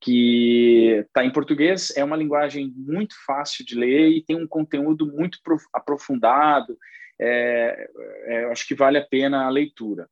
que 0.00 1.02
está 1.06 1.24
em 1.24 1.32
português, 1.32 1.94
é 1.96 2.04
uma 2.04 2.16
linguagem 2.16 2.72
muito 2.76 3.14
fácil 3.26 3.64
de 3.64 3.74
ler 3.74 4.08
e 4.10 4.22
tem 4.22 4.36
um 4.36 4.46
conteúdo 4.46 5.06
muito 5.06 5.38
aprofundado. 5.72 6.76
É, 7.18 7.90
é, 8.26 8.44
acho 8.46 8.66
que 8.66 8.74
vale 8.74 8.98
a 8.98 9.06
pena 9.06 9.46
a 9.46 9.50
leitura. 9.50 10.08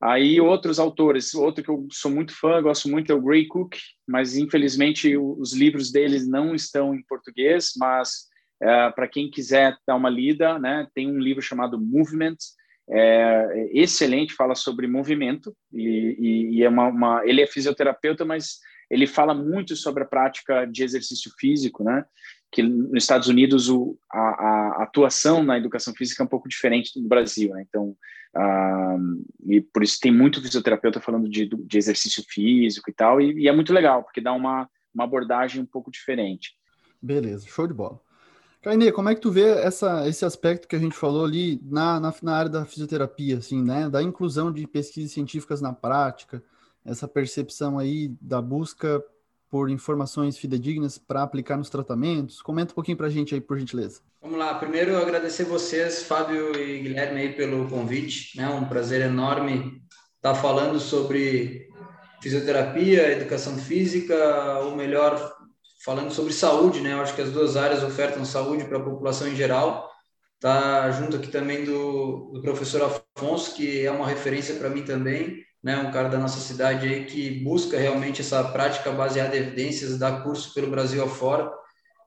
Aí 0.00 0.38
outros 0.40 0.78
autores, 0.78 1.34
outro 1.34 1.64
que 1.64 1.70
eu 1.70 1.86
sou 1.90 2.10
muito 2.10 2.36
fã, 2.38 2.60
gosto 2.60 2.88
muito 2.88 3.10
é 3.10 3.14
o 3.14 3.22
Gray 3.22 3.46
Cook, 3.46 3.76
mas 4.06 4.36
infelizmente 4.36 5.16
os 5.16 5.54
livros 5.54 5.90
deles 5.90 6.28
não 6.28 6.54
estão 6.54 6.94
em 6.94 7.02
português, 7.02 7.72
mas 7.78 8.26
é, 8.62 8.90
para 8.90 9.08
quem 9.08 9.30
quiser 9.30 9.76
dar 9.86 9.96
uma 9.96 10.10
lida, 10.10 10.58
né, 10.58 10.86
tem 10.94 11.10
um 11.10 11.18
livro 11.18 11.42
chamado 11.42 11.80
Movement, 11.80 12.36
é, 12.88 13.70
excelente, 13.72 14.34
fala 14.34 14.54
sobre 14.54 14.86
movimento 14.86 15.54
e, 15.72 16.16
e, 16.18 16.56
e 16.56 16.62
é 16.62 16.68
uma, 16.68 16.88
uma, 16.88 17.26
ele 17.26 17.40
é 17.40 17.46
fisioterapeuta, 17.46 18.24
mas 18.24 18.58
ele 18.90 19.06
fala 19.06 19.34
muito 19.34 19.74
sobre 19.74 20.02
a 20.02 20.06
prática 20.06 20.66
de 20.66 20.84
exercício 20.84 21.30
físico, 21.38 21.82
né? 21.82 22.04
Que 22.52 22.62
nos 22.62 23.02
Estados 23.02 23.28
Unidos 23.28 23.68
o, 23.68 23.98
a, 24.12 24.18
a 24.18 24.82
atuação 24.82 25.42
na 25.42 25.56
educação 25.56 25.94
física 25.94 26.22
é 26.22 26.26
um 26.26 26.28
pouco 26.28 26.48
diferente 26.48 27.00
do 27.00 27.08
Brasil, 27.08 27.50
né? 27.54 27.64
Então, 27.66 27.96
ah, 28.36 28.96
e 29.46 29.60
por 29.60 29.82
isso 29.82 29.98
tem 30.00 30.12
muito 30.12 30.42
fisioterapeuta 30.42 31.00
falando 31.00 31.28
de, 31.28 31.46
de 31.46 31.78
exercício 31.78 32.22
físico 32.28 32.90
e 32.90 32.92
tal, 32.92 33.20
e, 33.20 33.32
e 33.42 33.48
é 33.48 33.52
muito 33.52 33.72
legal 33.72 34.02
porque 34.02 34.20
dá 34.20 34.32
uma, 34.32 34.68
uma 34.94 35.04
abordagem 35.04 35.62
um 35.62 35.66
pouco 35.66 35.90
diferente. 35.90 36.52
Beleza, 37.00 37.46
show 37.48 37.66
de 37.66 37.74
bola. 37.74 38.00
Caine, 38.64 38.90
como 38.90 39.10
é 39.10 39.14
que 39.14 39.20
tu 39.20 39.30
vê 39.30 39.46
essa, 39.58 40.08
esse 40.08 40.24
aspecto 40.24 40.66
que 40.66 40.74
a 40.74 40.78
gente 40.78 40.96
falou 40.96 41.22
ali 41.22 41.60
na, 41.62 42.00
na, 42.00 42.14
na, 42.22 42.34
área 42.34 42.50
da 42.50 42.64
fisioterapia, 42.64 43.36
assim, 43.36 43.62
né? 43.62 43.90
Da 43.90 44.02
inclusão 44.02 44.50
de 44.50 44.66
pesquisas 44.66 45.12
científicas 45.12 45.60
na 45.60 45.70
prática, 45.70 46.42
essa 46.82 47.06
percepção 47.06 47.78
aí 47.78 48.08
da 48.18 48.40
busca 48.40 49.04
por 49.50 49.68
informações 49.68 50.38
fidedignas 50.38 50.96
para 50.96 51.22
aplicar 51.22 51.58
nos 51.58 51.68
tratamentos? 51.68 52.40
Comenta 52.40 52.72
um 52.72 52.74
pouquinho 52.74 52.96
para 52.96 53.08
a 53.08 53.10
gente 53.10 53.34
aí, 53.34 53.40
por 53.40 53.58
gentileza. 53.58 54.00
Vamos 54.22 54.38
lá. 54.38 54.54
Primeiro, 54.54 54.96
agradecer 54.96 55.44
vocês, 55.44 56.02
Fábio 56.04 56.56
e 56.56 56.80
Guilherme, 56.80 57.20
aí, 57.20 57.32
pelo 57.34 57.68
convite. 57.68 58.40
É 58.40 58.44
né? 58.44 58.48
um 58.48 58.64
prazer 58.64 59.02
enorme 59.02 59.82
estar 60.16 60.34
falando 60.36 60.80
sobre 60.80 61.68
fisioterapia, 62.22 63.12
educação 63.12 63.58
física, 63.58 64.58
ou 64.60 64.74
melhor, 64.74 65.33
falando 65.84 66.10
sobre 66.10 66.32
saúde, 66.32 66.80
né? 66.80 66.94
Eu 66.94 67.02
acho 67.02 67.14
que 67.14 67.20
as 67.20 67.30
duas 67.30 67.56
áreas 67.56 67.84
ofertam 67.84 68.24
saúde 68.24 68.64
para 68.64 68.78
a 68.78 68.82
população 68.82 69.28
em 69.28 69.36
geral. 69.36 69.90
Tá 70.40 70.90
junto 70.90 71.16
aqui 71.16 71.28
também 71.28 71.64
do, 71.64 72.30
do 72.32 72.40
professor 72.40 72.82
Afonso, 73.16 73.54
que 73.54 73.84
é 73.84 73.90
uma 73.90 74.06
referência 74.06 74.54
para 74.54 74.70
mim 74.70 74.82
também, 74.82 75.44
né? 75.62 75.76
Um 75.76 75.90
cara 75.90 76.08
da 76.08 76.18
nossa 76.18 76.40
cidade 76.40 76.86
aí 76.86 77.04
que 77.04 77.42
busca 77.44 77.78
realmente 77.78 78.22
essa 78.22 78.42
prática 78.44 78.90
baseada 78.90 79.36
em 79.36 79.40
evidências, 79.40 79.98
dá 79.98 80.20
curso 80.22 80.54
pelo 80.54 80.70
Brasil 80.70 81.04
afora 81.04 81.50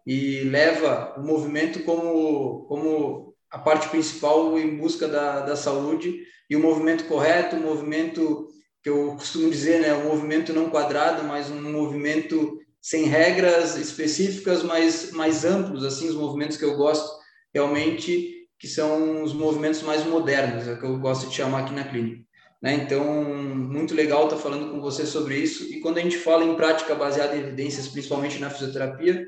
e 0.05 0.41
leva 0.41 1.13
o 1.17 1.21
movimento 1.21 1.83
como 1.83 2.65
como 2.67 3.35
a 3.51 3.59
parte 3.59 3.89
principal 3.89 4.57
em 4.57 4.75
busca 4.75 5.07
da, 5.07 5.41
da 5.41 5.55
saúde 5.55 6.23
e 6.49 6.55
o 6.55 6.59
movimento 6.59 7.05
correto, 7.05 7.55
o 7.55 7.61
movimento 7.61 8.47
que 8.83 8.89
eu 8.89 9.15
costumo 9.15 9.49
dizer, 9.49 9.81
né, 9.81 9.93
um 9.93 10.05
movimento 10.05 10.53
não 10.53 10.69
quadrado, 10.69 11.23
mas 11.23 11.49
um 11.49 11.61
movimento 11.71 12.59
sem 12.87 13.03
regras 13.03 13.75
específicas, 13.75 14.63
mas 14.63 15.11
mais 15.11 15.43
amplos, 15.43 15.83
assim, 15.83 16.07
os 16.07 16.15
movimentos 16.15 16.55
que 16.55 16.63
eu 16.63 16.77
gosto 16.77 17.19
realmente, 17.53 18.47
que 18.57 18.65
são 18.65 19.23
os 19.23 19.33
movimentos 19.33 19.81
mais 19.81 20.05
modernos, 20.05 20.65
é 20.65 20.71
o 20.71 20.79
que 20.79 20.85
eu 20.85 20.97
gosto 20.97 21.27
de 21.27 21.35
chamar 21.35 21.63
aqui 21.63 21.73
na 21.73 21.83
clínica. 21.83 22.23
Né? 22.61 22.75
Então, 22.75 23.03
muito 23.25 23.93
legal 23.93 24.23
estar 24.23 24.37
falando 24.37 24.71
com 24.71 24.79
você 24.79 25.05
sobre 25.05 25.35
isso. 25.35 25.65
E 25.65 25.81
quando 25.81 25.97
a 25.97 26.01
gente 26.01 26.17
fala 26.17 26.45
em 26.45 26.55
prática 26.55 26.95
baseada 26.95 27.35
em 27.35 27.41
evidências, 27.41 27.89
principalmente 27.89 28.39
na 28.39 28.49
fisioterapia, 28.49 29.27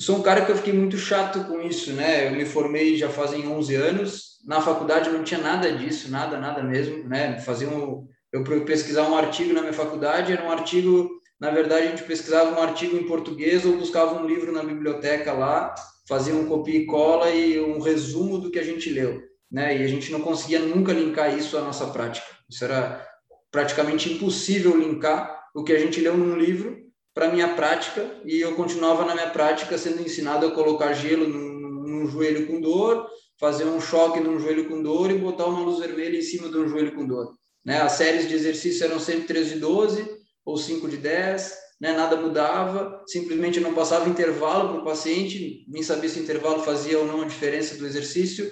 sou 0.00 0.16
um 0.16 0.22
cara 0.22 0.46
que 0.46 0.50
eu 0.50 0.56
fiquei 0.56 0.72
muito 0.72 0.96
chato 0.96 1.44
com 1.44 1.60
isso, 1.60 1.92
né? 1.92 2.28
Eu 2.28 2.32
me 2.32 2.46
formei 2.46 2.96
já 2.96 3.10
fazem 3.10 3.46
11 3.46 3.74
anos, 3.74 4.38
na 4.46 4.62
faculdade 4.62 5.10
não 5.10 5.22
tinha 5.22 5.38
nada 5.38 5.70
disso, 5.70 6.10
nada, 6.10 6.38
nada 6.38 6.62
mesmo, 6.62 7.06
né? 7.06 7.38
Fazia 7.40 7.68
um, 7.68 8.08
eu 8.32 8.42
pesquisar 8.64 9.06
um 9.06 9.18
artigo 9.18 9.52
na 9.52 9.60
minha 9.60 9.74
faculdade, 9.74 10.32
era 10.32 10.42
um 10.42 10.50
artigo 10.50 11.19
na 11.40 11.50
verdade, 11.50 11.86
a 11.86 11.90
gente 11.90 12.02
pesquisava 12.02 12.50
um 12.58 12.62
artigo 12.62 12.96
em 12.96 13.06
português 13.06 13.64
ou 13.64 13.78
buscava 13.78 14.20
um 14.20 14.26
livro 14.26 14.52
na 14.52 14.62
biblioteca 14.62 15.32
lá, 15.32 15.74
fazia 16.06 16.34
um 16.34 16.46
copia 16.46 16.80
e 16.80 16.86
cola 16.86 17.30
e 17.30 17.58
um 17.58 17.80
resumo 17.80 18.38
do 18.38 18.50
que 18.50 18.58
a 18.58 18.62
gente 18.62 18.90
leu, 18.90 19.22
né? 19.50 19.78
E 19.78 19.82
a 19.82 19.86
gente 19.86 20.12
não 20.12 20.20
conseguia 20.20 20.60
nunca 20.60 20.92
linkar 20.92 21.34
isso 21.36 21.56
à 21.56 21.62
nossa 21.62 21.86
prática. 21.86 22.26
Isso 22.48 22.62
era 22.62 23.06
praticamente 23.50 24.12
impossível 24.12 24.76
linkar 24.76 25.48
o 25.54 25.64
que 25.64 25.72
a 25.72 25.78
gente 25.78 25.98
leu 26.00 26.14
num 26.14 26.36
livro 26.36 26.78
para 27.14 27.32
minha 27.32 27.48
prática 27.54 28.20
e 28.24 28.38
eu 28.40 28.54
continuava 28.54 29.04
na 29.06 29.14
minha 29.14 29.30
prática 29.30 29.78
sendo 29.78 30.02
ensinado 30.02 30.46
a 30.46 30.50
colocar 30.50 30.92
gelo 30.92 31.26
num, 31.26 32.06
joelho 32.06 32.46
com 32.46 32.60
dor, 32.60 33.06
fazer 33.38 33.64
um 33.64 33.80
choque 33.80 34.20
num 34.20 34.38
joelho 34.38 34.68
com 34.68 34.82
dor 34.82 35.10
e 35.10 35.18
botar 35.18 35.46
uma 35.46 35.60
luz 35.60 35.78
vermelha 35.78 36.18
em 36.18 36.22
cima 36.22 36.48
de 36.48 36.58
um 36.58 36.68
joelho 36.68 36.94
com 36.94 37.06
dor. 37.06 37.34
Né? 37.64 37.80
As 37.80 37.92
séries 37.92 38.28
de 38.28 38.34
exercício 38.34 38.84
eram 38.84 38.98
sempre 38.98 39.24
13 39.24 39.56
e 39.56 39.58
12, 39.58 40.19
ou 40.44 40.56
5 40.56 40.88
de 40.88 40.96
10, 40.96 41.54
né? 41.80 41.92
nada 41.92 42.16
mudava, 42.16 43.02
simplesmente 43.06 43.60
não 43.60 43.74
passava 43.74 44.08
intervalo 44.08 44.68
para 44.68 44.82
o 44.82 44.84
paciente, 44.84 45.64
nem 45.68 45.82
sabia 45.82 46.08
se 46.08 46.20
o 46.20 46.22
intervalo 46.22 46.62
fazia 46.62 46.98
ou 46.98 47.06
não 47.06 47.22
a 47.22 47.26
diferença 47.26 47.76
do 47.76 47.86
exercício, 47.86 48.50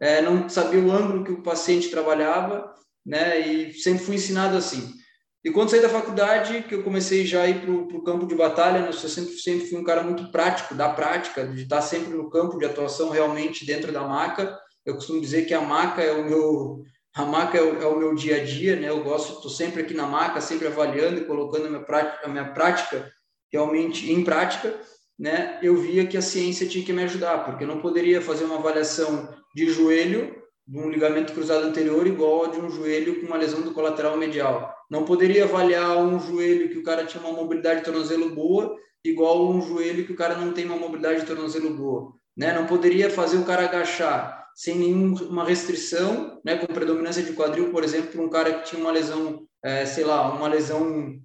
é, 0.00 0.22
não 0.22 0.48
sabia 0.48 0.80
o 0.80 0.92
ângulo 0.92 1.24
que 1.24 1.32
o 1.32 1.42
paciente 1.42 1.90
trabalhava, 1.90 2.72
né? 3.04 3.40
e 3.40 3.72
sempre 3.74 4.04
fui 4.04 4.14
ensinado 4.14 4.56
assim. 4.56 4.92
E 5.44 5.50
quando 5.50 5.70
saí 5.70 5.80
da 5.80 5.88
faculdade, 5.88 6.64
que 6.64 6.74
eu 6.74 6.82
comecei 6.82 7.24
já 7.24 7.42
a 7.42 7.48
ir 7.48 7.60
para 7.60 7.70
o 7.70 8.02
campo 8.02 8.26
de 8.26 8.34
batalha, 8.34 8.80
né? 8.80 8.88
eu 8.88 8.92
sempre, 8.92 9.32
sempre 9.38 9.66
fui 9.66 9.78
um 9.78 9.84
cara 9.84 10.02
muito 10.02 10.30
prático, 10.30 10.74
da 10.74 10.88
prática, 10.88 11.46
de 11.46 11.62
estar 11.62 11.80
sempre 11.80 12.14
no 12.14 12.28
campo 12.28 12.58
de 12.58 12.64
atuação 12.64 13.10
realmente 13.10 13.64
dentro 13.64 13.92
da 13.92 14.02
maca. 14.02 14.58
Eu 14.84 14.94
costumo 14.94 15.20
dizer 15.20 15.46
que 15.46 15.54
a 15.54 15.60
maca 15.60 16.02
é 16.02 16.12
o 16.12 16.24
meu 16.24 16.84
a 17.18 17.24
maca 17.24 17.58
é 17.58 17.60
o, 17.60 17.82
é 17.82 17.86
o, 17.86 17.98
meu 17.98 18.14
dia 18.14 18.36
a 18.36 18.44
dia, 18.44 18.76
né? 18.76 18.88
Eu 18.88 19.02
gosto, 19.02 19.34
estou 19.34 19.50
sempre 19.50 19.82
aqui 19.82 19.92
na 19.92 20.06
maca, 20.06 20.40
sempre 20.40 20.68
avaliando 20.68 21.20
e 21.20 21.24
colocando 21.24 21.66
a 21.66 21.68
minha 21.68 21.82
prática, 21.82 22.24
a 22.24 22.28
minha 22.28 22.52
prática 22.52 23.10
realmente 23.52 24.12
em 24.12 24.22
prática, 24.22 24.72
né? 25.18 25.58
Eu 25.60 25.76
via 25.76 26.06
que 26.06 26.16
a 26.16 26.22
ciência 26.22 26.68
tinha 26.68 26.84
que 26.84 26.92
me 26.92 27.02
ajudar, 27.02 27.44
porque 27.44 27.64
eu 27.64 27.68
não 27.68 27.80
poderia 27.80 28.22
fazer 28.22 28.44
uma 28.44 28.58
avaliação 28.58 29.34
de 29.52 29.68
joelho 29.68 30.40
de 30.64 30.78
um 30.78 30.88
ligamento 30.88 31.32
cruzado 31.32 31.66
anterior 31.66 32.06
igual 32.06 32.44
a 32.44 32.48
de 32.50 32.60
um 32.60 32.70
joelho 32.70 33.20
com 33.20 33.26
uma 33.26 33.36
lesão 33.36 33.62
do 33.62 33.72
colateral 33.72 34.16
medial. 34.16 34.72
Não 34.88 35.04
poderia 35.04 35.42
avaliar 35.42 35.98
um 35.98 36.20
joelho 36.20 36.68
que 36.68 36.78
o 36.78 36.84
cara 36.84 37.04
tinha 37.04 37.20
uma 37.20 37.32
mobilidade 37.32 37.80
de 37.80 37.84
tornozelo 37.84 38.30
boa 38.30 38.76
igual 39.04 39.38
a 39.38 39.50
um 39.50 39.60
joelho 39.60 40.06
que 40.06 40.12
o 40.12 40.16
cara 40.16 40.36
não 40.36 40.52
tem 40.52 40.66
uma 40.66 40.76
mobilidade 40.76 41.22
de 41.22 41.26
tornozelo 41.26 41.70
boa, 41.70 42.12
né? 42.36 42.52
Não 42.52 42.66
poderia 42.66 43.10
fazer 43.10 43.38
o 43.38 43.44
cara 43.44 43.64
agachar 43.64 44.38
sem 44.58 44.74
nenhuma 44.74 45.44
restrição, 45.44 46.40
né, 46.44 46.56
com 46.56 46.66
predominância 46.66 47.22
de 47.22 47.32
quadril, 47.32 47.70
por 47.70 47.84
exemplo, 47.84 48.10
para 48.10 48.22
um 48.22 48.28
cara 48.28 48.54
que 48.54 48.68
tinha 48.68 48.82
uma 48.82 48.90
lesão, 48.90 49.46
é, 49.64 49.86
sei 49.86 50.02
lá, 50.02 50.34
uma 50.34 50.48
lesão 50.48 51.16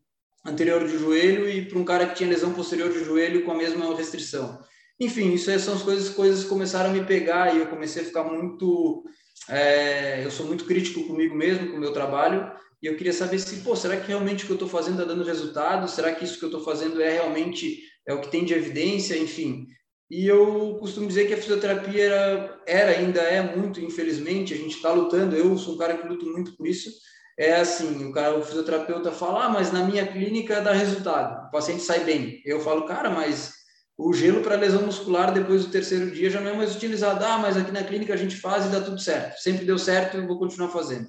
anterior 0.45 0.87
de 0.87 0.99
joelho 0.99 1.49
e 1.49 1.65
para 1.65 1.79
um 1.79 1.83
cara 1.83 2.05
que 2.05 2.13
tinha 2.13 2.29
lesão 2.29 2.53
posterior 2.53 2.93
de 2.93 3.03
joelho 3.03 3.43
com 3.43 3.51
a 3.51 3.57
mesma 3.57 3.95
restrição. 3.95 4.59
Enfim, 4.99 5.33
isso 5.33 5.49
são 5.59 5.73
as 5.73 5.81
coisas, 5.81 6.09
coisas 6.09 6.43
começaram 6.43 6.91
a 6.91 6.93
me 6.93 7.03
pegar 7.05 7.55
e 7.55 7.57
eu 7.57 7.65
comecei 7.65 8.03
a 8.03 8.05
ficar 8.05 8.23
muito, 8.23 9.03
é, 9.49 10.23
eu 10.23 10.29
sou 10.29 10.45
muito 10.45 10.65
crítico 10.65 11.03
comigo 11.07 11.33
mesmo, 11.33 11.71
com 11.71 11.77
o 11.77 11.79
meu 11.79 11.91
trabalho 11.91 12.51
e 12.83 12.85
eu 12.85 12.95
queria 12.95 13.13
saber 13.13 13.39
se, 13.39 13.61
pô, 13.61 13.75
será 13.75 13.97
que 13.97 14.09
realmente 14.09 14.43
o 14.43 14.45
que 14.45 14.51
eu 14.51 14.57
estou 14.57 14.69
fazendo 14.69 15.01
está 15.01 15.11
dando 15.11 15.23
resultado? 15.23 15.89
Será 15.89 16.13
que 16.13 16.23
isso 16.23 16.37
que 16.37 16.45
eu 16.45 16.49
estou 16.49 16.63
fazendo 16.63 17.01
é 17.01 17.13
realmente 17.13 17.81
é 18.07 18.13
o 18.13 18.21
que 18.21 18.29
tem 18.29 18.45
de 18.45 18.53
evidência? 18.53 19.17
Enfim, 19.17 19.65
e 20.13 20.27
eu 20.27 20.77
costumo 20.79 21.07
dizer 21.07 21.25
que 21.25 21.33
a 21.33 21.37
fisioterapia 21.37 22.03
era, 22.03 22.61
era 22.67 22.91
ainda 22.91 23.19
é 23.19 23.41
muito, 23.41 23.81
infelizmente, 23.81 24.53
a 24.53 24.57
gente 24.57 24.75
está 24.75 24.91
lutando, 24.91 25.35
eu 25.35 25.57
sou 25.57 25.73
um 25.73 25.77
cara 25.77 25.97
que 25.97 26.07
luto 26.07 26.23
muito 26.27 26.55
por 26.55 26.67
isso, 26.67 26.91
é 27.35 27.55
assim, 27.55 28.05
o 28.05 28.13
cara, 28.13 28.37
o 28.37 28.43
fisioterapeuta 28.43 29.11
fala, 29.11 29.45
ah, 29.45 29.49
mas 29.49 29.71
na 29.71 29.83
minha 29.83 30.05
clínica 30.05 30.61
dá 30.61 30.71
resultado, 30.71 31.47
o 31.47 31.51
paciente 31.51 31.81
sai 31.81 32.03
bem. 32.03 32.39
Eu 32.45 32.59
falo, 32.59 32.85
cara, 32.85 33.09
mas 33.09 33.53
o 33.97 34.13
gelo 34.13 34.41
para 34.41 34.55
lesão 34.55 34.83
muscular 34.83 35.33
depois 35.33 35.65
do 35.65 35.71
terceiro 35.71 36.11
dia 36.11 36.29
já 36.29 36.39
não 36.39 36.51
é 36.51 36.53
mais 36.57 36.75
utilizado. 36.75 37.25
Ah, 37.25 37.39
mas 37.39 37.57
aqui 37.57 37.71
na 37.71 37.83
clínica 37.83 38.13
a 38.13 38.17
gente 38.17 38.35
faz 38.35 38.67
e 38.67 38.69
dá 38.69 38.81
tudo 38.81 38.99
certo. 38.99 39.41
Sempre 39.41 39.65
deu 39.65 39.79
certo, 39.79 40.17
eu 40.17 40.27
vou 40.27 40.37
continuar 40.37 40.69
fazendo. 40.69 41.07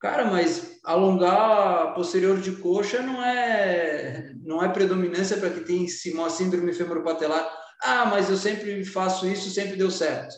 Cara, 0.00 0.24
mas 0.24 0.78
alongar 0.84 1.94
posterior 1.94 2.40
de 2.40 2.52
coxa 2.52 3.02
não 3.02 3.22
é 3.22 4.32
não 4.42 4.62
é 4.62 4.68
predominância 4.68 5.36
para 5.36 5.50
que 5.50 5.60
tem 5.60 5.86
síndrome 5.86 6.72
femoropatelar 6.72 7.61
ah, 7.82 8.06
mas 8.06 8.30
eu 8.30 8.36
sempre 8.36 8.84
faço 8.84 9.26
isso, 9.26 9.50
sempre 9.50 9.76
deu 9.76 9.90
certo. 9.90 10.34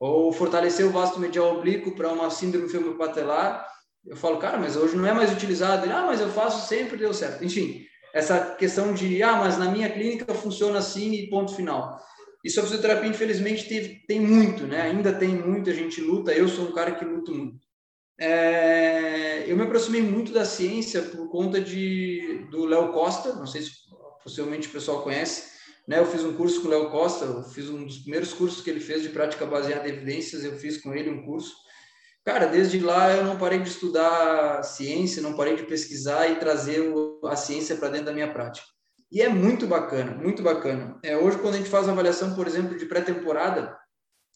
Ou 0.00 0.32
fortalecer 0.32 0.86
o 0.86 0.90
vasto 0.90 1.18
medial 1.18 1.56
oblíquo 1.56 1.94
para 1.94 2.12
uma 2.12 2.30
síndrome 2.30 2.68
femoropatelar. 2.68 3.66
Eu 4.06 4.16
falo, 4.16 4.38
cara, 4.38 4.58
mas 4.58 4.76
hoje 4.76 4.96
não 4.96 5.06
é 5.06 5.12
mais 5.12 5.32
utilizado. 5.32 5.90
ah, 5.90 6.06
mas 6.06 6.20
eu 6.20 6.30
faço, 6.30 6.66
sempre 6.68 6.96
deu 6.96 7.12
certo. 7.12 7.44
Enfim, 7.44 7.84
essa 8.14 8.54
questão 8.54 8.94
de, 8.94 9.22
ah, 9.22 9.36
mas 9.36 9.58
na 9.58 9.70
minha 9.70 9.90
clínica 9.90 10.32
funciona 10.34 10.78
assim 10.78 11.12
e 11.12 11.28
ponto 11.28 11.54
final. 11.54 12.00
Isso 12.44 12.60
a 12.60 12.62
fisioterapia, 12.62 13.10
infelizmente, 13.10 13.68
tem, 13.68 14.00
tem 14.06 14.20
muito, 14.20 14.66
né? 14.66 14.82
Ainda 14.82 15.12
tem 15.12 15.28
muito, 15.28 15.68
a 15.68 15.74
gente 15.74 16.00
luta. 16.00 16.32
Eu 16.32 16.48
sou 16.48 16.66
um 16.66 16.72
cara 16.72 16.92
que 16.92 17.04
luto 17.04 17.34
muito. 17.34 17.66
É, 18.20 19.44
eu 19.46 19.56
me 19.56 19.62
aproximei 19.62 20.02
muito 20.02 20.32
da 20.32 20.44
ciência 20.44 21.02
por 21.02 21.28
conta 21.28 21.60
de, 21.60 22.46
do 22.50 22.64
Léo 22.64 22.92
Costa, 22.92 23.34
não 23.34 23.46
sei 23.46 23.62
se 23.62 23.70
possivelmente 24.22 24.68
o 24.68 24.72
pessoal 24.72 25.02
conhece, 25.02 25.57
né, 25.88 25.98
eu 25.98 26.06
fiz 26.06 26.22
um 26.22 26.34
curso 26.34 26.60
com 26.60 26.68
o 26.68 26.70
Léo 26.70 26.90
Costa, 26.90 27.24
eu 27.24 27.42
fiz 27.44 27.70
um 27.70 27.82
dos 27.82 28.00
primeiros 28.00 28.34
cursos 28.34 28.60
que 28.60 28.68
ele 28.68 28.78
fez 28.78 29.02
de 29.02 29.08
prática 29.08 29.46
baseada 29.46 29.88
em 29.88 29.92
evidências, 29.92 30.44
eu 30.44 30.52
fiz 30.52 30.76
com 30.82 30.94
ele 30.94 31.08
um 31.08 31.24
curso. 31.24 31.56
cara, 32.22 32.44
desde 32.44 32.78
lá 32.78 33.10
eu 33.10 33.24
não 33.24 33.38
parei 33.38 33.58
de 33.58 33.70
estudar 33.70 34.62
ciência, 34.62 35.22
não 35.22 35.32
parei 35.32 35.56
de 35.56 35.62
pesquisar 35.62 36.28
e 36.28 36.36
trazer 36.36 36.92
a 37.24 37.34
ciência 37.34 37.74
para 37.76 37.88
dentro 37.88 38.06
da 38.06 38.12
minha 38.12 38.30
prática. 38.30 38.66
E 39.10 39.22
é 39.22 39.30
muito 39.30 39.66
bacana, 39.66 40.12
muito 40.14 40.42
bacana. 40.42 40.98
É, 41.02 41.16
hoje, 41.16 41.38
quando 41.38 41.54
a 41.54 41.56
gente 41.56 41.70
faz 41.70 41.88
avaliação, 41.88 42.34
por 42.34 42.46
exemplo, 42.46 42.76
de 42.76 42.84
pré-temporada, 42.84 43.74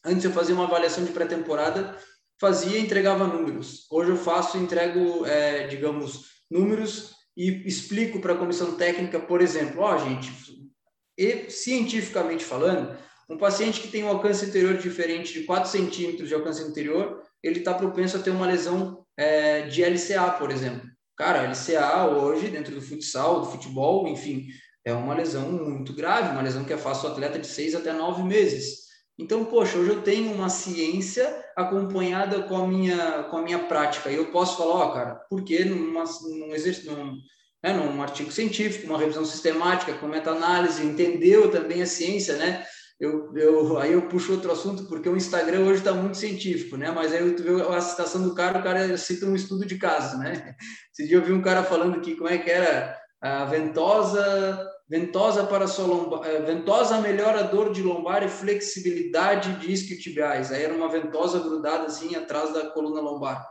antes 0.03 0.25
eu 0.25 0.33
fazia 0.33 0.55
uma 0.55 0.65
avaliação 0.65 1.05
de 1.05 1.13
pré-temporada, 1.13 1.99
fazia 2.41 2.79
e 2.79 2.83
entregava 2.83 3.27
números. 3.27 3.87
Hoje 3.91 4.11
eu 4.11 4.17
faço 4.17 4.57
e 4.57 4.61
entrego, 4.61 5.27
é, 5.27 5.67
digamos, 5.67 6.31
números 6.51 7.13
e 7.37 7.69
explico 7.69 8.21
para 8.21 8.33
a 8.33 8.39
comissão 8.39 8.75
técnica, 8.79 9.21
por 9.21 9.43
exemplo, 9.43 9.83
ó, 9.83 9.95
oh, 9.95 9.99
gente, 9.99 10.33
e, 11.17 11.51
cientificamente 11.51 12.45
falando, 12.45 12.97
um 13.29 13.39
paciente 13.39 13.81
que 13.81 13.89
tem 13.89 14.05
um 14.05 14.09
alcance 14.09 14.45
interior 14.45 14.77
diferente 14.77 15.33
de 15.33 15.45
4 15.45 15.71
centímetros 15.71 16.29
de 16.29 16.35
alcance 16.35 16.63
interior, 16.63 17.23
ele 17.43 17.61
está 17.61 17.75
propenso 17.75 18.17
a 18.17 18.21
ter 18.21 18.31
uma 18.31 18.47
lesão 18.47 19.05
é, 19.17 19.63
de 19.63 19.83
LCA, 19.83 20.31
por 20.39 20.51
exemplo. 20.51 20.89
Cara, 21.17 21.43
LCA 21.43 22.07
hoje, 22.07 22.49
dentro 22.49 22.75
do 22.75 22.83
futsal, 22.83 23.41
do 23.41 23.51
futebol, 23.51 24.09
enfim, 24.09 24.47
é 24.85 24.93
uma 24.93 25.15
lesão 25.15 25.51
muito 25.51 25.93
grave, 25.93 26.31
uma 26.31 26.43
lesão 26.43 26.65
que 26.65 26.73
afasta 26.73 27.07
o 27.07 27.11
atleta 27.11 27.39
de 27.39 27.47
seis 27.47 27.75
até 27.75 27.93
nove 27.93 28.23
meses. 28.23 28.83
Então, 29.19 29.45
poxa, 29.45 29.79
hoje 29.79 29.91
eu 29.91 30.03
tenho 30.03 30.33
uma 30.33 30.49
ciência 30.49 31.45
acompanhada 31.57 32.43
com 32.43 32.57
a 32.57 32.67
minha, 32.67 33.25
com 33.25 33.37
a 33.37 33.43
minha 33.43 33.59
prática. 33.61 34.11
E 34.11 34.17
eu 34.17 34.33
posso 34.33 34.57
falar, 34.57 34.75
ó, 34.75 34.91
cara, 34.91 35.15
por 35.29 35.45
que 35.45 35.65
num, 35.65 35.95
exercício, 36.53 36.93
né, 37.63 37.73
num 37.73 38.03
artigo 38.03 38.33
científico, 38.33 38.89
uma 38.89 38.99
revisão 38.99 39.25
sistemática, 39.25 39.95
com 39.95 40.07
meta-análise, 40.07 40.85
entendeu 40.85 41.51
também 41.51 41.83
a 41.83 41.87
ciência, 41.87 42.37
né? 42.37 42.65
Eu, 42.99 43.33
eu, 43.37 43.79
aí 43.79 43.93
eu 43.93 44.03
puxo 44.03 44.33
outro 44.33 44.53
assunto, 44.53 44.85
porque 44.85 45.09
o 45.09 45.17
Instagram 45.17 45.61
hoje 45.63 45.81
está 45.81 45.93
muito 45.93 46.17
científico, 46.17 46.77
né? 46.77 46.91
Mas 46.91 47.13
aí 47.13 47.33
tu 47.35 47.43
vê 47.43 47.63
a 47.63 47.81
citação 47.81 48.23
do 48.23 48.35
cara, 48.35 48.61
o 48.61 48.63
cara 48.63 48.97
cita 48.97 49.27
um 49.27 49.35
estudo 49.35 49.67
de 49.67 49.77
caso, 49.77 50.19
né? 50.19 50.55
Esse 50.93 51.09
dia 51.09 51.17
eu 51.17 51.25
vi 51.25 51.33
um 51.33 51.43
cara 51.43 51.65
falando 51.65 52.01
que 52.01 52.15
como 52.15 52.29
é 52.29 52.39
que 52.39 52.51
era 52.51 52.97
a 53.21 53.45
ventosa, 53.45 54.69
ventosa 54.89 55.45
para 55.45 55.67
sua 55.67 55.87
lombar, 55.87 56.29
eh, 56.29 56.41
ventosa 56.43 57.01
melhora 57.01 57.41
a 57.41 57.43
dor 57.45 57.73
de 57.73 57.83
lombar 57.83 58.23
e 58.23 58.29
flexibilidade 58.29 59.55
de 59.59 59.73
isquiotibiais. 59.73 60.53
Aí 60.53 60.63
era 60.63 60.75
uma 60.75 60.89
ventosa 60.89 61.41
grudada 61.41 61.87
assim 61.87 62.15
atrás 62.15 62.53
da 62.53 62.71
coluna 62.71 63.01
lombar. 63.01 63.45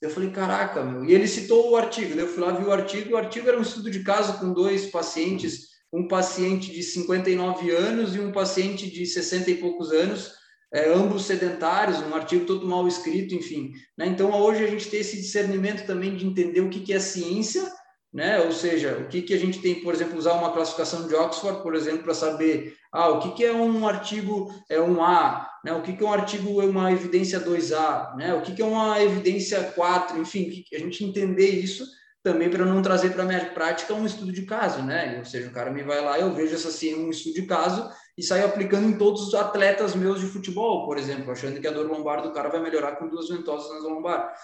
Eu 0.00 0.10
falei, 0.10 0.30
caraca, 0.30 0.82
meu. 0.82 1.04
E 1.04 1.12
ele 1.12 1.26
citou 1.26 1.70
o 1.70 1.76
artigo. 1.76 2.18
eu 2.18 2.28
fui 2.28 2.42
lá 2.42 2.52
vi 2.52 2.64
o 2.64 2.72
artigo. 2.72 3.14
O 3.14 3.16
artigo 3.16 3.48
era 3.48 3.58
um 3.58 3.62
estudo 3.62 3.90
de 3.90 4.02
caso 4.04 4.38
com 4.38 4.52
dois 4.52 4.86
pacientes 4.86 5.68
um 5.92 6.06
paciente 6.06 6.70
de 6.70 6.82
59 6.82 7.70
anos 7.70 8.14
e 8.14 8.20
um 8.20 8.32
paciente 8.32 8.90
de 8.90 9.06
60 9.06 9.50
e 9.50 9.56
poucos 9.56 9.90
anos, 9.90 10.32
é, 10.72 10.92
ambos 10.92 11.24
sedentários, 11.24 11.98
um 12.00 12.14
artigo 12.14 12.44
todo 12.44 12.66
mal 12.66 12.86
escrito, 12.86 13.34
enfim. 13.34 13.72
Né? 13.96 14.06
Então, 14.06 14.30
hoje 14.30 14.64
a 14.64 14.66
gente 14.66 14.88
tem 14.90 15.00
esse 15.00 15.16
discernimento 15.16 15.86
também 15.86 16.14
de 16.14 16.26
entender 16.26 16.60
o 16.60 16.68
que, 16.68 16.80
que 16.80 16.92
é 16.92 17.00
ciência, 17.00 17.66
né? 18.12 18.40
ou 18.40 18.52
seja, 18.52 18.98
o 18.98 19.08
que, 19.08 19.22
que 19.22 19.34
a 19.34 19.38
gente 19.38 19.60
tem, 19.60 19.82
por 19.82 19.94
exemplo, 19.94 20.18
usar 20.18 20.32
uma 20.34 20.52
classificação 20.52 21.06
de 21.06 21.14
Oxford, 21.14 21.62
por 21.62 21.74
exemplo, 21.74 22.04
para 22.04 22.14
saber 22.14 22.74
ah, 22.92 23.10
o 23.10 23.20
que, 23.20 23.32
que 23.32 23.44
é 23.44 23.52
um 23.52 23.86
artigo 23.86 24.52
é 24.70 24.80
um 24.80 25.02
A, 25.02 25.48
né? 25.64 25.72
o 25.72 25.82
que, 25.82 25.92
que 25.92 26.02
é 26.02 26.06
um 26.06 26.12
artigo 26.12 26.62
é 26.62 26.64
uma 26.64 26.90
evidência 26.90 27.40
2A, 27.40 28.16
né? 28.16 28.34
o 28.34 28.42
que, 28.42 28.54
que 28.54 28.62
é 28.62 28.64
uma 28.64 29.02
evidência 29.02 29.62
4, 29.62 30.18
enfim, 30.20 30.64
a 30.72 30.78
gente 30.78 31.04
entender 31.04 31.50
isso 31.50 31.84
também 32.22 32.50
para 32.50 32.64
não 32.64 32.82
trazer 32.82 33.10
para 33.10 33.22
a 33.22 33.26
minha 33.26 33.44
prática 33.50 33.94
um 33.94 34.04
estudo 34.04 34.32
de 34.32 34.42
caso, 34.42 34.82
né? 34.82 35.16
Ou 35.18 35.24
seja, 35.24 35.48
o 35.48 35.52
cara 35.52 35.70
me 35.70 35.82
vai 35.82 36.04
lá, 36.04 36.18
eu 36.18 36.34
vejo 36.34 36.54
essa 36.54 36.68
assim, 36.68 36.94
um 36.94 37.10
estudo 37.10 37.34
de 37.34 37.42
caso 37.42 37.88
e 38.16 38.22
saio 38.22 38.44
aplicando 38.44 38.88
em 38.88 38.98
todos 38.98 39.28
os 39.28 39.34
atletas 39.34 39.94
meus 39.94 40.20
de 40.20 40.26
futebol, 40.26 40.84
por 40.84 40.98
exemplo, 40.98 41.30
achando 41.30 41.60
que 41.60 41.66
a 41.66 41.70
dor 41.70 41.86
lombar 41.86 42.22
do 42.22 42.32
cara 42.32 42.48
vai 42.48 42.60
melhorar 42.60 42.96
com 42.96 43.08
duas 43.08 43.28
ventosas 43.28 43.70
na 43.82 43.88
lombar. 43.88 44.34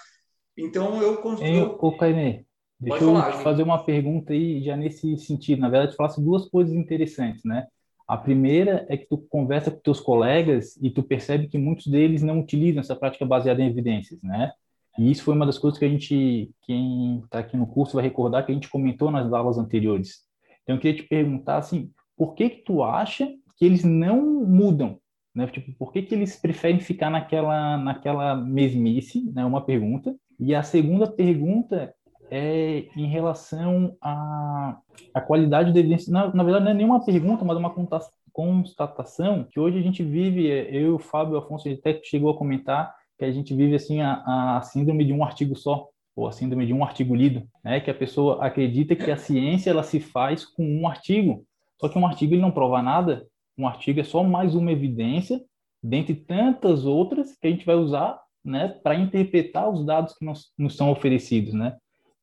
Então 0.57 1.01
eu 1.01 1.17
construo. 1.17 1.77
Ô, 1.79 1.97
Caimê, 1.97 2.45
deixa 2.79 3.03
eu 3.03 3.13
falar, 3.13 3.31
fazer 3.43 3.63
uma 3.63 3.83
pergunta 3.83 4.33
aí 4.33 4.63
já 4.63 4.75
nesse 4.75 5.17
sentido. 5.17 5.61
Na 5.61 5.69
verdade, 5.69 5.95
falasse 5.95 6.23
duas 6.23 6.49
coisas 6.49 6.73
interessantes, 6.73 7.43
né? 7.43 7.67
A 8.07 8.17
primeira 8.17 8.85
é 8.87 8.95
que 8.97 9.07
tu 9.07 9.17
conversa 9.17 9.71
com 9.71 9.79
teus 9.79 9.99
colegas 9.99 10.77
e 10.81 10.91
tu 10.91 11.01
percebe 11.01 11.47
que 11.47 11.57
muitos 11.57 11.87
deles 11.87 12.21
não 12.21 12.39
utilizam 12.39 12.81
essa 12.81 12.95
prática 12.95 13.25
baseada 13.25 13.61
em 13.61 13.67
evidências, 13.67 14.21
né? 14.21 14.51
E 14.97 15.11
isso 15.11 15.23
foi 15.23 15.35
uma 15.35 15.45
das 15.45 15.57
coisas 15.57 15.77
que 15.77 15.85
a 15.85 15.89
gente, 15.89 16.51
quem 16.61 17.19
está 17.19 17.39
aqui 17.39 17.57
no 17.57 17.67
curso 17.67 17.95
vai 17.95 18.03
recordar 18.03 18.45
que 18.45 18.51
a 18.51 18.55
gente 18.55 18.69
comentou 18.69 19.11
nas 19.11 19.31
aulas 19.33 19.57
anteriores. 19.57 20.21
Então, 20.63 20.75
eu 20.75 20.79
queria 20.79 21.01
te 21.01 21.07
perguntar, 21.07 21.57
assim, 21.57 21.91
por 22.15 22.33
que 22.33 22.49
que 22.49 22.63
tu 22.63 22.83
acha 22.83 23.27
que 23.57 23.65
eles 23.65 23.83
não 23.83 24.21
mudam? 24.45 24.99
Né? 25.33 25.47
Tipo, 25.47 25.73
por 25.73 25.91
que 25.91 26.01
que 26.01 26.15
eles 26.15 26.39
preferem 26.39 26.79
ficar 26.79 27.09
naquela, 27.09 27.77
naquela 27.77 28.35
mesmice? 28.35 29.29
Né? 29.33 29.43
Uma 29.43 29.61
pergunta. 29.61 30.15
E 30.39 30.55
a 30.55 30.63
segunda 30.63 31.07
pergunta 31.07 31.93
é 32.29 32.85
em 32.95 33.07
relação 33.07 33.95
à, 34.01 34.77
à 35.13 35.21
qualidade 35.21 35.73
da 35.73 35.79
evidência. 35.79 36.11
Na, 36.11 36.33
na 36.33 36.43
verdade, 36.43 36.65
não 36.65 36.71
é 36.71 36.75
nenhuma 36.75 37.05
pergunta, 37.05 37.45
mas 37.45 37.57
uma 37.57 37.73
constatação 38.31 39.43
que 39.49 39.59
hoje 39.59 39.77
a 39.77 39.81
gente 39.81 40.03
vive, 40.03 40.47
eu 40.47 40.81
e 40.81 40.89
o 40.89 40.99
Fábio 40.99 41.37
Afonso, 41.37 41.69
até 41.69 41.99
chegou 42.03 42.31
a 42.31 42.37
comentar, 42.37 42.93
que 43.17 43.25
a 43.25 43.31
gente 43.31 43.53
vive 43.53 43.75
assim 43.75 44.01
a, 44.01 44.57
a 44.57 44.61
síndrome 44.61 45.05
de 45.05 45.13
um 45.13 45.23
artigo 45.23 45.55
só, 45.55 45.87
ou 46.15 46.27
a 46.27 46.31
síndrome 46.31 46.65
de 46.65 46.73
um 46.73 46.83
artigo 46.83 47.13
lido, 47.15 47.43
né? 47.63 47.79
Que 47.79 47.91
a 47.91 47.95
pessoa 47.95 48.43
acredita 48.45 48.95
que 48.95 49.11
a 49.11 49.17
ciência 49.17 49.69
ela 49.69 49.83
se 49.83 49.99
faz 49.99 50.45
com 50.45 50.65
um 50.65 50.87
artigo, 50.87 51.45
só 51.79 51.89
que 51.89 51.97
um 51.97 52.07
artigo 52.07 52.33
ele 52.33 52.41
não 52.41 52.51
prova 52.51 52.81
nada. 52.81 53.27
Um 53.57 53.67
artigo 53.67 53.99
é 53.99 54.03
só 54.03 54.23
mais 54.23 54.55
uma 54.55 54.71
evidência 54.71 55.41
dentre 55.81 56.15
tantas 56.15 56.85
outras 56.85 57.37
que 57.37 57.47
a 57.47 57.49
gente 57.49 57.65
vai 57.65 57.75
usar, 57.75 58.19
né, 58.43 58.67
para 58.83 58.95
interpretar 58.95 59.69
os 59.69 59.85
dados 59.85 60.17
que 60.17 60.25
nos, 60.25 60.51
nos 60.57 60.75
são 60.75 60.91
oferecidos, 60.91 61.53
né? 61.53 61.75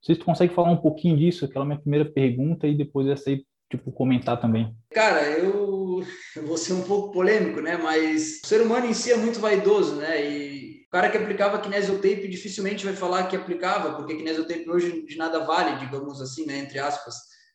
Sei 0.03 0.15
se 0.15 0.21
tu 0.21 0.25
consegue 0.25 0.53
falar 0.53 0.71
um 0.71 0.77
pouquinho 0.77 1.17
disso, 1.17 1.45
aquela 1.45 1.65
minha 1.65 1.79
primeira 1.79 2.05
pergunta 2.05 2.67
e 2.67 2.77
depois 2.77 3.07
essa 3.07 3.31
aí 3.31 3.45
tipo, 3.71 3.91
comentar 3.91 4.39
também? 4.39 4.75
Cara, 4.93 5.23
eu, 5.31 6.03
eu 6.37 6.47
vou 6.47 6.59
ser 6.59 6.75
um 6.75 6.83
pouco 6.83 7.13
polêmico, 7.13 7.61
né? 7.61 7.77
Mas 7.77 8.41
o 8.45 8.47
ser 8.47 8.61
humano 8.61 8.87
em 8.87 8.93
si 8.93 9.11
é 9.11 9.17
muito 9.17 9.41
vaidoso, 9.41 9.97
né? 9.97 10.31
E 10.31 10.83
o 10.87 10.91
cara 10.91 11.09
que 11.09 11.17
aplicava 11.17 11.61
kinesiotape 11.61 12.29
dificilmente 12.29 12.85
vai 12.85 12.95
falar 12.95 13.29
que 13.29 13.37
aplicava, 13.37 13.95
porque 13.95 14.17
kinesiotape 14.17 14.69
hoje 14.69 15.07
de 15.07 15.17
nada 15.17 15.39
vale, 15.41 15.79
digamos 15.79 16.21
assim, 16.21 16.45
né? 16.45 16.59
Entre 16.59 16.79
aspas. 16.79 17.15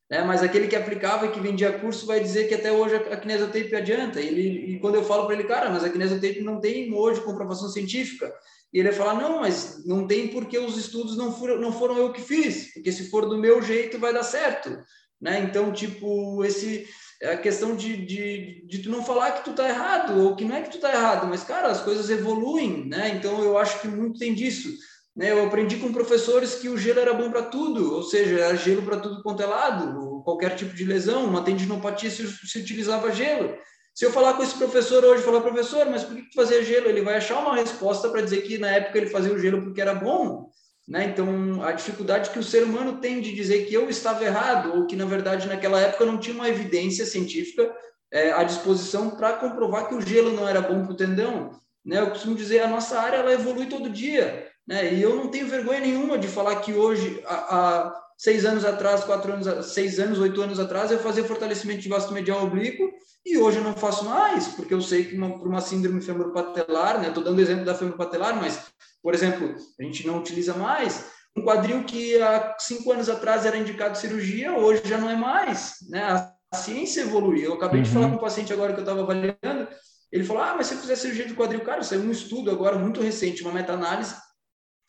Né? 0.10 0.24
Mas 0.24 0.42
aquele 0.42 0.68
que 0.68 0.76
aplicava 0.76 1.28
e 1.28 1.32
que 1.32 1.40
vendia 1.40 1.78
curso 1.80 2.08
vai 2.08 2.20
dizer 2.20 2.48
que 2.48 2.56
até 2.56 2.72
hoje 2.72 2.96
a 2.96 3.18
kinesiotape 3.18 3.76
adianta. 3.76 4.20
E, 4.20 4.28
ele, 4.28 4.76
e 4.76 4.80
quando 4.80 4.96
eu 4.96 5.04
falo 5.04 5.26
para 5.26 5.36
ele, 5.36 5.44
cara, 5.44 5.70
mas 5.70 5.84
a 5.84 5.90
kinesiotape 5.90 6.42
não 6.42 6.60
tem 6.60 6.92
hoje 6.94 7.22
comprovação 7.22 7.70
científica. 7.70 8.34
E 8.74 8.80
ele 8.80 8.90
vai 8.90 8.98
falar, 8.98 9.22
não, 9.22 9.40
mas 9.40 9.86
não 9.86 10.06
tem 10.06 10.28
porque 10.28 10.58
os 10.60 10.78
estudos 10.78 11.16
não 11.16 11.34
foram, 11.34 11.60
não 11.60 11.72
foram 11.72 11.98
eu 11.98 12.12
que 12.12 12.22
fiz, 12.22 12.74
porque 12.74 12.92
se 12.92 13.10
for 13.10 13.28
do 13.28 13.38
meu 13.38 13.62
jeito 13.62 13.98
vai 13.98 14.14
dar 14.14 14.24
certo 14.24 14.78
né? 15.22 15.40
Então, 15.40 15.72
tipo, 15.72 16.44
esse 16.46 16.88
é 17.22 17.34
a 17.34 17.38
questão 17.38 17.76
de, 17.76 17.98
de, 18.06 18.66
de 18.68 18.80
tu 18.80 18.90
não 18.90 19.04
falar 19.04 19.32
que 19.32 19.46
tu 19.46 19.54
tá 19.54 19.68
errado, 19.68 20.22
ou 20.22 20.36
que 20.36 20.46
não 20.46 20.56
é 20.56 20.62
que 20.62 20.72
tu 20.72 20.80
tá 20.80 20.94
errado, 20.94 21.28
mas, 21.28 21.44
cara, 21.44 21.68
as 21.68 21.82
coisas 21.82 22.10
evoluem, 22.10 22.88
né? 22.88 23.10
Então, 23.10 23.44
eu 23.44 23.58
acho 23.58 23.82
que 23.82 23.88
muito 23.88 24.20
tem 24.20 24.34
disso. 24.34 24.70
Né? 25.16 25.32
Eu 25.32 25.46
aprendi 25.46 25.78
com 25.78 25.92
professores 25.92 26.56
que 26.56 26.70
o 26.70 26.78
gelo 26.78 27.00
era 27.00 27.14
bom 27.14 27.32
para 27.32 27.44
tudo, 27.44 27.96
ou 27.96 28.04
seja, 28.04 28.40
era 28.40 28.56
gelo 28.56 28.84
para 28.84 29.00
tudo 29.00 29.24
quanto 29.24 29.42
é 29.42 29.48
lado, 29.48 30.22
qualquer 30.24 30.56
tipo 30.56 30.76
de 30.76 30.86
lesão, 30.86 31.26
uma 31.26 31.44
tendinopatia 31.44 32.12
se, 32.12 32.28
se 32.28 32.60
utilizava 32.60 33.12
gelo. 33.12 33.58
Se 33.98 34.06
eu 34.06 34.12
falar 34.12 34.36
com 34.36 34.44
esse 34.44 34.54
professor 34.54 35.04
hoje, 35.04 35.24
falar, 35.24 35.42
professor, 35.42 35.90
mas 35.90 36.04
por 36.04 36.16
que 36.16 36.36
fazia 36.36 36.64
gelo? 36.64 36.88
Ele 36.88 37.02
vai 37.02 37.16
achar 37.16 37.40
uma 37.40 37.56
resposta 37.56 38.08
para 38.10 38.22
dizer 38.22 38.44
que 38.44 38.60
na 38.60 38.70
época 38.70 38.96
ele 38.96 39.08
fazia 39.08 39.34
o 39.34 39.40
gelo 39.40 39.64
porque 39.64 39.82
era 39.82 39.96
bom, 39.96 40.52
né? 40.88 41.06
Então, 41.06 41.64
a 41.64 41.72
dificuldade 41.72 42.30
que 42.30 42.38
o 42.38 42.44
ser 42.44 42.62
humano 42.62 43.02
tem 43.02 43.20
de 43.22 43.34
dizer 43.34 43.66
que 43.66 43.74
eu 43.74 43.90
estava 43.90 44.24
errado, 44.24 44.76
ou 44.76 44.86
que, 44.86 44.96
na 44.96 45.06
verdade, 45.06 45.48
naquela 45.48 45.82
época 45.82 46.06
não 46.06 46.20
tinha 46.20 46.36
uma 46.36 46.48
evidência 46.48 47.08
científica 47.08 47.76
é, 48.14 48.32
à 48.34 48.44
disposição 48.44 49.10
para 49.10 49.34
comprovar 49.34 49.88
que 49.88 49.96
o 49.96 50.02
gelo 50.02 50.32
não 50.32 50.48
era 50.48 50.62
bom 50.62 50.84
para 50.84 50.94
o 50.94 50.96
tendão. 50.96 51.60
Né? 51.84 52.00
Eu 52.00 52.12
costumo 52.12 52.36
dizer, 52.36 52.60
a 52.60 52.68
nossa 52.68 53.00
área 53.00 53.18
ela 53.18 53.34
evolui 53.34 53.66
todo 53.66 53.90
dia. 53.90 54.48
Né? 54.68 54.94
E 54.94 55.02
eu 55.02 55.16
não 55.16 55.32
tenho 55.32 55.48
vergonha 55.48 55.80
nenhuma 55.80 56.20
de 56.20 56.28
falar 56.28 56.58
que 56.58 56.72
hoje, 56.72 57.20
há, 57.26 57.34
há 57.34 58.07
seis 58.18 58.46
anos 58.46 58.66
atrás, 58.66 59.04
quatro 59.04 59.32
anos, 59.32 59.68
seis 59.68 60.00
anos, 60.00 60.20
oito 60.20 60.42
anos 60.42 60.60
atrás, 60.60 60.92
eu 60.92 61.00
fazia 61.00 61.24
fortalecimento 61.24 61.82
de 61.82 61.90
vasto 61.90 62.12
medial 62.12 62.44
oblíquo 62.44 62.90
e 63.26 63.38
hoje 63.38 63.58
eu 63.58 63.64
não 63.64 63.76
faço 63.76 64.06
mais, 64.06 64.48
porque 64.48 64.74
eu 64.74 64.82
sei 64.82 65.06
que 65.06 65.16
uma, 65.16 65.38
por 65.38 65.48
uma 65.48 65.62
síndrome 65.62 66.02
femoropatelar, 66.02 67.00
né? 67.00 67.10
Estou 67.10 67.24
dando 67.24 67.42
exemplo 67.42 67.66
da 67.66 67.76
femoropatelar, 67.76 68.36
mas 68.36 68.60
por 69.02 69.14
exemplo, 69.14 69.56
a 69.80 69.84
gente 69.84 70.06
não 70.06 70.18
utiliza 70.20 70.54
mais. 70.54 71.06
Um 71.36 71.44
quadril 71.44 71.84
que 71.84 72.22
há 72.22 72.56
cinco 72.60 72.92
anos 72.92 73.08
atrás 73.08 73.46
era 73.46 73.58
indicado 73.58 73.98
cirurgia, 73.98 74.58
hoje 74.58 74.82
já 74.86 74.98
não 74.98 75.10
é 75.10 75.16
mais. 75.16 75.76
Né? 75.90 76.04
A 76.04 76.58
ciência 76.58 77.02
evoluiu. 77.02 77.46
Eu 77.46 77.54
acabei 77.54 77.80
uhum. 77.80 77.84
de 77.84 77.92
falar 77.92 78.10
com 78.10 78.16
um 78.16 78.20
paciente 78.20 78.52
agora 78.52 78.74
que 78.74 78.80
eu 78.80 78.84
estava 78.84 79.02
avaliando. 79.02 79.68
Ele 80.12 80.24
falou: 80.24 80.42
Ah, 80.42 80.56
mas 80.58 80.68
se 80.68 80.74
eu 80.74 80.80
fizer 80.80 80.96
cirurgia 80.96 81.26
de 81.26 81.36
quadril, 81.36 81.62
cara, 81.62 81.84
saiu 81.84 82.02
um 82.02 82.12
estudo 82.12 82.50
agora 82.50 82.78
muito 82.78 83.02
recente, 83.02 83.44
uma 83.44 83.54
meta-análise, 83.54 84.16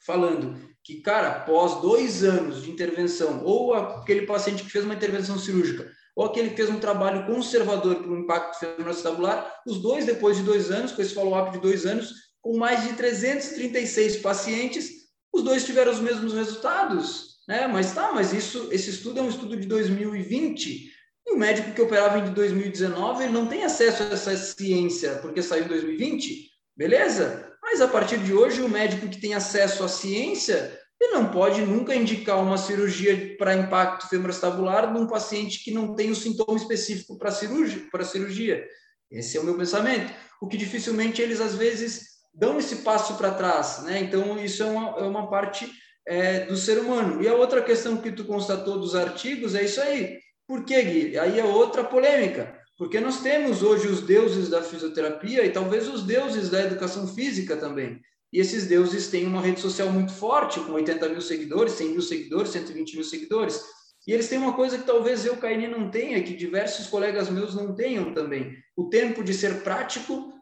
falando 0.04 0.67
que, 0.88 1.02
cara, 1.02 1.28
após 1.28 1.82
dois 1.82 2.24
anos 2.24 2.62
de 2.62 2.70
intervenção, 2.70 3.44
ou 3.44 3.74
aquele 3.74 4.22
paciente 4.22 4.62
que 4.62 4.70
fez 4.70 4.86
uma 4.86 4.94
intervenção 4.94 5.38
cirúrgica, 5.38 5.92
ou 6.16 6.24
aquele 6.24 6.48
que 6.48 6.56
fez 6.56 6.70
um 6.70 6.80
trabalho 6.80 7.26
conservador 7.26 7.96
para 7.96 8.10
o 8.10 8.16
impacto 8.16 8.58
femoroacetabular, 8.58 9.60
os 9.66 9.82
dois, 9.82 10.06
depois 10.06 10.38
de 10.38 10.44
dois 10.44 10.70
anos, 10.70 10.92
com 10.92 11.02
esse 11.02 11.12
follow-up 11.12 11.52
de 11.52 11.58
dois 11.58 11.84
anos, 11.84 12.14
com 12.40 12.56
mais 12.56 12.84
de 12.84 12.94
336 12.94 14.16
pacientes, 14.22 14.90
os 15.30 15.42
dois 15.42 15.62
tiveram 15.66 15.92
os 15.92 16.00
mesmos 16.00 16.32
resultados, 16.32 17.36
né? 17.46 17.66
Mas 17.66 17.92
tá, 17.92 18.10
mas 18.14 18.32
isso, 18.32 18.70
esse 18.72 18.88
estudo 18.88 19.20
é 19.20 19.22
um 19.22 19.28
estudo 19.28 19.58
de 19.58 19.66
2020 19.66 20.90
e 21.26 21.34
o 21.34 21.36
médico 21.36 21.72
que 21.72 21.82
operava 21.82 22.18
em 22.18 22.32
2019 22.32 23.24
ele 23.24 23.32
não 23.34 23.46
tem 23.46 23.62
acesso 23.62 24.04
a 24.04 24.06
essa 24.06 24.34
ciência 24.34 25.16
porque 25.16 25.42
saiu 25.42 25.66
em 25.66 25.68
2020, 25.68 26.48
beleza? 26.74 27.46
Mas 27.62 27.82
a 27.82 27.88
partir 27.88 28.16
de 28.20 28.32
hoje 28.32 28.62
o 28.62 28.68
médico 28.70 29.06
que 29.08 29.20
tem 29.20 29.34
acesso 29.34 29.84
à 29.84 29.88
ciência 29.88 30.77
ele 31.00 31.12
não 31.12 31.30
pode 31.30 31.60
nunca 31.62 31.94
indicar 31.94 32.42
uma 32.42 32.58
cirurgia 32.58 33.36
para 33.38 33.54
impacto 33.54 34.08
femoroestabular 34.08 34.92
de 34.92 34.98
um 34.98 35.06
paciente 35.06 35.62
que 35.62 35.70
não 35.70 35.94
tem 35.94 36.10
o 36.10 36.16
sintoma 36.16 36.56
específico 36.56 37.16
para 37.16 37.30
cirurgia, 37.30 37.86
para 37.90 38.04
cirurgia. 38.04 38.66
Esse 39.10 39.36
é 39.36 39.40
o 39.40 39.44
meu 39.44 39.56
pensamento. 39.56 40.12
O 40.40 40.48
que 40.48 40.56
dificilmente 40.56 41.22
eles 41.22 41.40
às 41.40 41.54
vezes 41.54 42.18
dão 42.34 42.58
esse 42.58 42.76
passo 42.76 43.16
para 43.16 43.30
trás, 43.30 43.82
né? 43.84 44.00
Então 44.00 44.38
isso 44.42 44.62
é 44.62 44.66
uma, 44.66 44.98
é 44.98 45.02
uma 45.02 45.30
parte 45.30 45.70
é, 46.06 46.46
do 46.46 46.56
ser 46.56 46.78
humano. 46.78 47.22
E 47.22 47.28
a 47.28 47.34
outra 47.34 47.62
questão 47.62 47.96
que 47.96 48.10
tu 48.10 48.24
constatou 48.24 48.78
dos 48.78 48.94
artigos 48.94 49.54
é 49.54 49.64
isso 49.64 49.80
aí. 49.80 50.18
Por 50.46 50.64
que, 50.64 50.82
Gui? 50.82 51.18
Aí 51.18 51.38
é 51.38 51.44
outra 51.44 51.84
polêmica. 51.84 52.58
Porque 52.76 53.00
nós 53.00 53.20
temos 53.20 53.62
hoje 53.62 53.88
os 53.88 54.02
deuses 54.02 54.48
da 54.48 54.62
fisioterapia 54.62 55.44
e 55.44 55.50
talvez 55.50 55.88
os 55.88 56.04
deuses 56.04 56.48
da 56.48 56.62
educação 56.62 57.06
física 57.08 57.56
também. 57.56 58.00
E 58.32 58.40
esses 58.40 58.66
deuses 58.66 59.08
têm 59.08 59.26
uma 59.26 59.40
rede 59.40 59.60
social 59.60 59.90
muito 59.90 60.12
forte, 60.12 60.60
com 60.60 60.72
80 60.72 61.08
mil 61.08 61.20
seguidores, 61.20 61.72
100 61.74 61.88
mil 61.88 62.02
seguidores, 62.02 62.50
120 62.50 62.94
mil 62.94 63.04
seguidores. 63.04 63.60
E 64.06 64.12
eles 64.12 64.28
têm 64.28 64.38
uma 64.38 64.54
coisa 64.54 64.78
que 64.78 64.84
talvez 64.84 65.24
eu, 65.26 65.36
Caine, 65.36 65.68
não 65.68 65.90
tenha, 65.90 66.22
que 66.22 66.34
diversos 66.34 66.86
colegas 66.86 67.28
meus 67.28 67.54
não 67.54 67.74
tenham 67.74 68.14
também: 68.14 68.56
o 68.76 68.88
tempo 68.88 69.22
de 69.22 69.34
ser 69.34 69.62
prático 69.62 70.32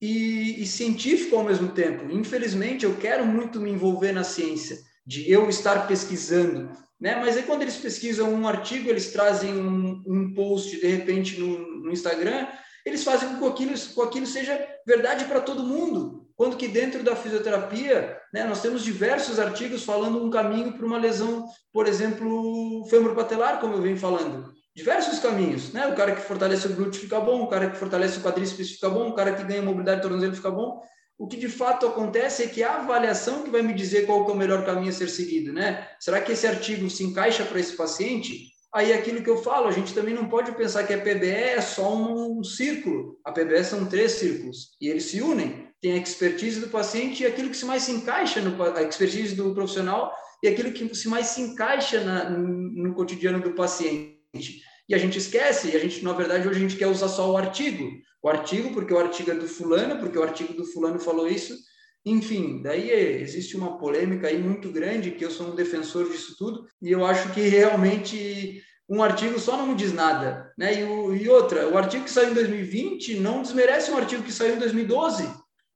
e, 0.00 0.60
e, 0.60 0.66
científico 0.66 1.36
ao 1.36 1.44
mesmo 1.44 1.68
tempo. 1.68 2.10
Infelizmente, 2.10 2.84
eu 2.84 2.96
quero 2.96 3.24
muito 3.24 3.60
me 3.60 3.70
envolver 3.70 4.12
na 4.12 4.24
ciência, 4.24 4.76
de 5.06 5.30
eu 5.30 5.48
estar 5.48 5.86
pesquisando, 5.86 6.70
né? 7.00 7.16
Mas 7.16 7.36
aí 7.36 7.44
quando 7.44 7.62
eles 7.62 7.76
pesquisam 7.76 8.32
um 8.32 8.48
artigo, 8.48 8.90
eles 8.90 9.12
trazem 9.12 9.54
um, 9.54 10.02
um 10.04 10.34
post 10.34 10.80
de 10.80 10.86
repente 10.86 11.38
no, 11.38 11.82
no, 11.82 11.92
Instagram, 11.92 12.48
eles 12.84 13.04
fazem 13.04 13.36
com 13.36 13.52
que 13.52 13.64
aquilo, 13.64 13.78
com 13.94 14.02
aquilo 14.02 14.26
seja 14.26 14.68
verdade 14.84 15.24
para 15.26 15.40
todo 15.40 15.64
mundo. 15.64 16.21
Quando 16.36 16.56
que 16.56 16.68
dentro 16.68 17.02
da 17.02 17.16
fisioterapia, 17.16 18.18
né, 18.32 18.44
nós 18.44 18.62
temos 18.62 18.82
diversos 18.82 19.38
artigos 19.38 19.84
falando 19.84 20.24
um 20.24 20.30
caminho 20.30 20.72
para 20.72 20.86
uma 20.86 20.98
lesão, 20.98 21.46
por 21.72 21.86
exemplo, 21.86 22.86
femoropatelar, 22.88 23.60
como 23.60 23.74
eu 23.74 23.82
venho 23.82 23.96
falando 23.96 24.52
diversos 24.74 25.18
caminhos, 25.18 25.72
né? 25.72 25.86
O 25.86 25.94
cara 25.94 26.14
que 26.14 26.22
fortalece 26.22 26.66
o 26.66 26.74
glúteo 26.74 27.00
fica 27.00 27.20
bom, 27.20 27.42
o 27.42 27.48
cara 27.48 27.70
que 27.70 27.76
fortalece 27.76 28.18
o 28.18 28.22
quadríceps 28.22 28.72
fica 28.72 28.88
bom, 28.88 29.10
o 29.10 29.14
cara 29.14 29.34
que 29.34 29.44
ganha 29.44 29.62
mobilidade 29.62 30.00
do 30.00 30.08
tornozelo 30.08 30.34
fica 30.34 30.50
bom. 30.50 30.80
O 31.18 31.28
que 31.28 31.36
de 31.36 31.48
fato 31.48 31.86
acontece 31.86 32.42
é 32.42 32.46
que 32.48 32.62
a 32.62 32.76
avaliação 32.76 33.42
que 33.42 33.50
vai 33.50 33.62
me 33.62 33.74
dizer 33.74 34.06
qual 34.06 34.28
é 34.28 34.32
o 34.32 34.34
melhor 34.34 34.64
caminho 34.64 34.88
a 34.88 34.92
ser 34.92 35.08
seguido, 35.08 35.52
né? 35.52 35.86
Será 36.00 36.20
que 36.20 36.32
esse 36.32 36.46
artigo 36.46 36.88
se 36.88 37.04
encaixa 37.04 37.44
para 37.44 37.60
esse 37.60 37.76
paciente? 37.76 38.50
Aí 38.74 38.90
é 38.90 38.94
aquilo 38.94 39.22
que 39.22 39.28
eu 39.28 39.36
falo, 39.36 39.68
a 39.68 39.72
gente 39.72 39.92
também 39.92 40.14
não 40.14 40.28
pode 40.28 40.52
pensar 40.52 40.84
que 40.84 40.94
a 40.94 40.98
PBE 40.98 41.28
é 41.28 41.60
só 41.60 41.94
um 41.94 42.42
círculo. 42.42 43.18
A 43.24 43.30
PBE 43.30 43.62
são 43.62 43.84
três 43.84 44.12
círculos 44.12 44.70
e 44.80 44.88
eles 44.88 45.04
se 45.04 45.20
unem. 45.20 45.68
Tem 45.82 45.92
a 45.92 45.96
expertise 45.96 46.60
do 46.60 46.68
paciente 46.68 47.22
e 47.22 47.26
aquilo 47.26 47.50
que 47.50 47.56
se 47.56 47.66
mais 47.66 47.82
se 47.82 47.92
encaixa 47.92 48.40
no 48.40 48.62
a 48.62 48.82
expertise 48.82 49.34
do 49.34 49.52
profissional 49.52 50.14
e 50.42 50.48
aquilo 50.48 50.72
que 50.72 50.94
se 50.94 51.08
mais 51.08 51.26
se 51.26 51.40
encaixa 51.42 52.02
na, 52.02 52.30
no, 52.30 52.48
no 52.48 52.94
cotidiano 52.94 53.40
do 53.40 53.52
paciente. 53.52 54.62
E 54.88 54.94
a 54.94 54.98
gente 54.98 55.18
esquece, 55.18 55.70
e 55.70 55.76
a 55.76 55.78
gente, 55.78 56.02
na 56.04 56.12
verdade, 56.12 56.48
hoje 56.48 56.58
a 56.58 56.68
gente 56.68 56.76
quer 56.76 56.86
usar 56.86 57.08
só 57.08 57.30
o 57.30 57.36
artigo. 57.36 57.90
O 58.22 58.28
artigo, 58.28 58.72
porque 58.72 58.92
o 58.92 58.98
artigo 58.98 59.30
é 59.30 59.34
do 59.34 59.48
fulano, 59.48 59.98
porque 59.98 60.18
o 60.18 60.22
artigo 60.22 60.52
do 60.54 60.64
fulano 60.64 60.98
falou 60.98 61.28
isso. 61.28 61.56
Enfim, 62.04 62.60
daí 62.62 62.90
existe 62.90 63.56
uma 63.56 63.78
polêmica 63.78 64.26
aí 64.26 64.38
muito 64.38 64.70
grande, 64.70 65.12
que 65.12 65.24
eu 65.24 65.30
sou 65.30 65.48
um 65.48 65.54
defensor 65.54 66.08
disso 66.08 66.36
tudo, 66.36 66.66
e 66.80 66.90
eu 66.90 67.04
acho 67.06 67.32
que 67.32 67.40
realmente 67.42 68.62
um 68.88 69.02
artigo 69.02 69.38
só 69.38 69.56
não 69.56 69.74
diz 69.74 69.92
nada, 69.92 70.52
né? 70.58 70.80
E, 70.80 70.84
o, 70.84 71.14
e 71.14 71.28
outra, 71.28 71.68
o 71.68 71.78
artigo 71.78 72.04
que 72.04 72.10
saiu 72.10 72.30
em 72.30 72.34
2020 72.34 73.20
não 73.20 73.40
desmerece 73.40 73.90
um 73.90 73.96
artigo 73.96 74.22
que 74.22 74.32
saiu 74.32 74.56
em 74.56 74.58
2012, 74.58 75.28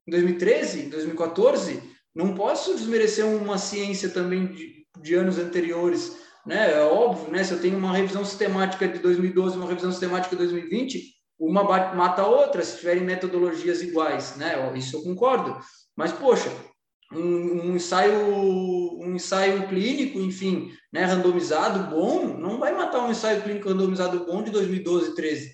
em 0.07 0.11
2013, 0.11 0.81
em 0.85 0.89
2014. 0.89 1.81
Não 2.15 2.33
posso 2.33 2.75
desmerecer 2.75 3.25
uma 3.25 3.57
ciência 3.57 4.09
também 4.09 4.47
de, 4.47 4.85
de 5.01 5.15
anos 5.15 5.37
anteriores 5.37 6.17
né? 6.47 6.71
É 6.71 6.81
óbvio, 6.81 7.29
né? 7.29 7.43
Se 7.43 7.51
eu 7.51 7.59
tenho 7.59 7.77
uma 7.77 7.91
revisão 7.91 8.23
sistemática 8.23 8.87
de 8.87 8.99
2012 8.99 9.55
e 9.55 9.59
uma 9.59 9.67
revisão 9.67 9.91
sistemática 9.91 10.33
de 10.33 10.41
2020, 10.43 11.03
uma 11.37 11.61
mata 11.93 12.21
a 12.21 12.27
outra 12.27 12.63
se 12.63 12.77
tiverem 12.77 13.03
metodologias 13.03 13.81
iguais, 13.81 14.37
né? 14.37 14.55
Isso 14.75 14.95
eu 14.95 15.03
concordo. 15.03 15.57
Mas 15.95 16.13
poxa, 16.13 16.49
um, 17.11 17.19
um, 17.19 17.75
ensaio 17.75 18.15
um 18.97 19.13
ensaio 19.13 19.67
clínico, 19.67 20.19
enfim, 20.19 20.71
né, 20.91 21.03
randomizado 21.03 21.93
bom, 21.93 22.37
não 22.37 22.59
vai 22.59 22.73
matar 22.73 23.05
um 23.05 23.11
ensaio 23.11 23.41
clínico 23.41 23.67
randomizado 23.67 24.25
bom 24.25 24.41
de 24.41 24.49
2012, 24.49 25.15
13. 25.15 25.51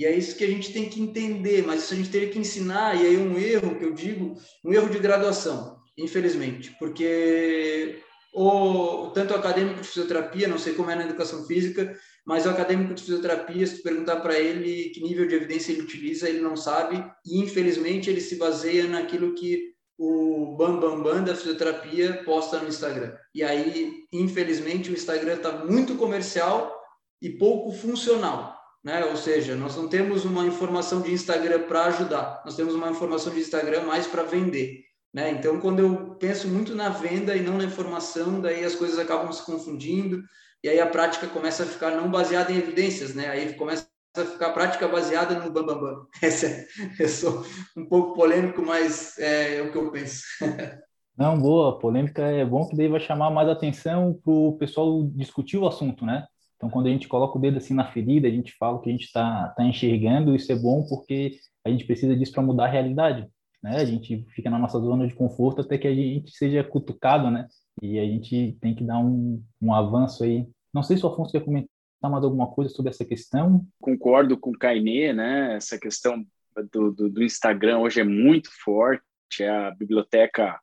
E 0.00 0.06
é 0.06 0.16
isso 0.16 0.34
que 0.34 0.44
a 0.44 0.46
gente 0.46 0.72
tem 0.72 0.88
que 0.88 0.98
entender, 0.98 1.62
mas 1.66 1.82
isso 1.82 1.92
a 1.92 1.96
gente 1.98 2.08
teria 2.08 2.30
que 2.30 2.38
ensinar, 2.38 2.98
e 2.98 3.06
aí 3.06 3.18
um 3.18 3.38
erro 3.38 3.78
que 3.78 3.84
eu 3.84 3.92
digo, 3.92 4.34
um 4.64 4.72
erro 4.72 4.88
de 4.88 4.98
graduação, 4.98 5.76
infelizmente, 5.94 6.74
porque 6.78 7.98
o 8.32 9.10
tanto 9.12 9.34
o 9.34 9.36
acadêmico 9.36 9.82
de 9.82 9.86
fisioterapia, 9.86 10.48
não 10.48 10.56
sei 10.56 10.72
como 10.72 10.90
é 10.90 10.94
na 10.94 11.04
educação 11.04 11.44
física, 11.44 11.94
mas 12.26 12.46
o 12.46 12.48
acadêmico 12.48 12.94
de 12.94 13.02
fisioterapia, 13.02 13.66
se 13.66 13.76
tu 13.76 13.82
perguntar 13.82 14.20
para 14.20 14.40
ele 14.40 14.88
que 14.88 15.02
nível 15.02 15.28
de 15.28 15.34
evidência 15.34 15.70
ele 15.70 15.82
utiliza, 15.82 16.30
ele 16.30 16.40
não 16.40 16.56
sabe, 16.56 17.04
e 17.26 17.38
infelizmente 17.38 18.08
ele 18.08 18.22
se 18.22 18.36
baseia 18.36 18.84
naquilo 18.84 19.34
que 19.34 19.74
o 19.98 20.56
Bambambam 20.56 21.02
Bam 21.02 21.16
Bam 21.16 21.24
da 21.24 21.36
fisioterapia 21.36 22.24
posta 22.24 22.58
no 22.58 22.68
Instagram. 22.68 23.14
E 23.34 23.42
aí, 23.42 23.92
infelizmente, 24.10 24.88
o 24.88 24.94
Instagram 24.94 25.34
está 25.34 25.62
muito 25.66 25.94
comercial 25.96 26.74
e 27.20 27.28
pouco 27.28 27.70
funcional. 27.70 28.59
Né? 28.82 29.04
Ou 29.04 29.16
seja, 29.16 29.54
nós 29.54 29.76
não 29.76 29.88
temos 29.88 30.24
uma 30.24 30.46
informação 30.46 31.00
de 31.00 31.12
Instagram 31.12 31.62
para 31.62 31.84
ajudar, 31.86 32.42
nós 32.44 32.56
temos 32.56 32.74
uma 32.74 32.90
informação 32.90 33.32
de 33.32 33.40
Instagram 33.40 33.82
mais 33.82 34.06
para 34.06 34.22
vender. 34.22 34.84
Né? 35.12 35.30
Então, 35.32 35.60
quando 35.60 35.80
eu 35.80 36.14
penso 36.16 36.48
muito 36.48 36.74
na 36.74 36.88
venda 36.88 37.36
e 37.36 37.42
não 37.42 37.58
na 37.58 37.64
informação, 37.64 38.40
daí 38.40 38.64
as 38.64 38.74
coisas 38.74 38.98
acabam 38.98 39.32
se 39.32 39.44
confundindo 39.44 40.22
e 40.62 40.68
aí 40.68 40.78
a 40.78 40.86
prática 40.86 41.26
começa 41.26 41.62
a 41.62 41.66
ficar 41.66 41.90
não 41.92 42.10
baseada 42.10 42.52
em 42.52 42.58
evidências, 42.58 43.14
né? 43.14 43.28
Aí 43.28 43.54
começa 43.54 43.88
a 44.14 44.24
ficar 44.24 44.48
a 44.48 44.52
prática 44.52 44.86
baseada 44.86 45.34
no 45.34 45.50
bambambam. 45.50 45.80
Bam, 45.80 45.94
bam. 45.94 46.06
Essa, 46.22 46.46
é, 46.46 46.66
eu 46.98 47.08
sou 47.08 47.44
um 47.76 47.86
pouco 47.86 48.14
polêmico, 48.14 48.62
mas 48.62 49.18
é, 49.18 49.56
é 49.56 49.62
o 49.62 49.72
que 49.72 49.78
eu 49.78 49.90
penso. 49.90 50.22
Não, 51.16 51.38
boa, 51.38 51.78
polêmica 51.78 52.22
é 52.22 52.44
bom 52.44 52.66
que 52.66 52.76
daí 52.76 52.88
vai 52.88 53.00
chamar 53.00 53.30
mais 53.30 53.48
atenção 53.48 54.18
para 54.22 54.32
o 54.32 54.56
pessoal 54.56 55.02
discutir 55.14 55.58
o 55.58 55.66
assunto, 55.66 56.04
né? 56.04 56.26
Então, 56.60 56.68
quando 56.68 56.88
a 56.88 56.90
gente 56.90 57.08
coloca 57.08 57.38
o 57.38 57.40
dedo 57.40 57.56
assim 57.56 57.72
na 57.72 57.90
ferida, 57.90 58.28
a 58.28 58.30
gente 58.30 58.54
fala 58.58 58.80
que 58.82 58.90
a 58.90 58.92
gente 58.92 59.06
está 59.06 59.48
tá 59.56 59.64
enxergando, 59.64 60.36
isso 60.36 60.52
é 60.52 60.56
bom 60.56 60.84
porque 60.86 61.38
a 61.64 61.70
gente 61.70 61.86
precisa 61.86 62.14
disso 62.14 62.32
para 62.32 62.42
mudar 62.42 62.66
a 62.66 62.70
realidade 62.70 63.26
né? 63.62 63.76
A 63.76 63.84
gente 63.84 64.24
fica 64.34 64.50
na 64.50 64.58
nossa 64.58 64.78
zona 64.78 65.06
de 65.06 65.14
conforto 65.14 65.60
até 65.60 65.76
que 65.76 65.86
a 65.86 65.94
gente 65.94 66.32
seja 66.32 66.64
cutucado, 66.64 67.30
né? 67.30 67.46
E 67.82 67.98
a 67.98 68.04
gente 68.04 68.56
tem 68.60 68.74
que 68.74 68.84
dar 68.84 68.98
um, 68.98 69.42
um 69.60 69.72
avanço 69.72 70.24
aí. 70.24 70.46
Não 70.72 70.82
sei 70.82 70.96
se 70.96 71.04
o 71.04 71.08
Afonso 71.08 71.32
quer 71.32 71.44
comentar 71.44 71.68
mais 72.02 72.24
alguma 72.24 72.46
coisa 72.50 72.72
sobre 72.72 72.90
essa 72.90 73.04
questão. 73.04 73.66
Concordo 73.80 74.38
com 74.38 74.50
o 74.50 74.58
Cainê, 74.58 75.12
né? 75.12 75.56
Essa 75.56 75.78
questão 75.78 76.24
do, 76.72 76.92
do, 76.92 77.08
do, 77.10 77.22
Instagram 77.22 77.78
hoje 77.78 78.00
é 78.00 78.04
muito 78.04 78.50
forte, 78.62 79.02
é 79.40 79.48
a 79.48 79.70
biblioteca 79.70 80.58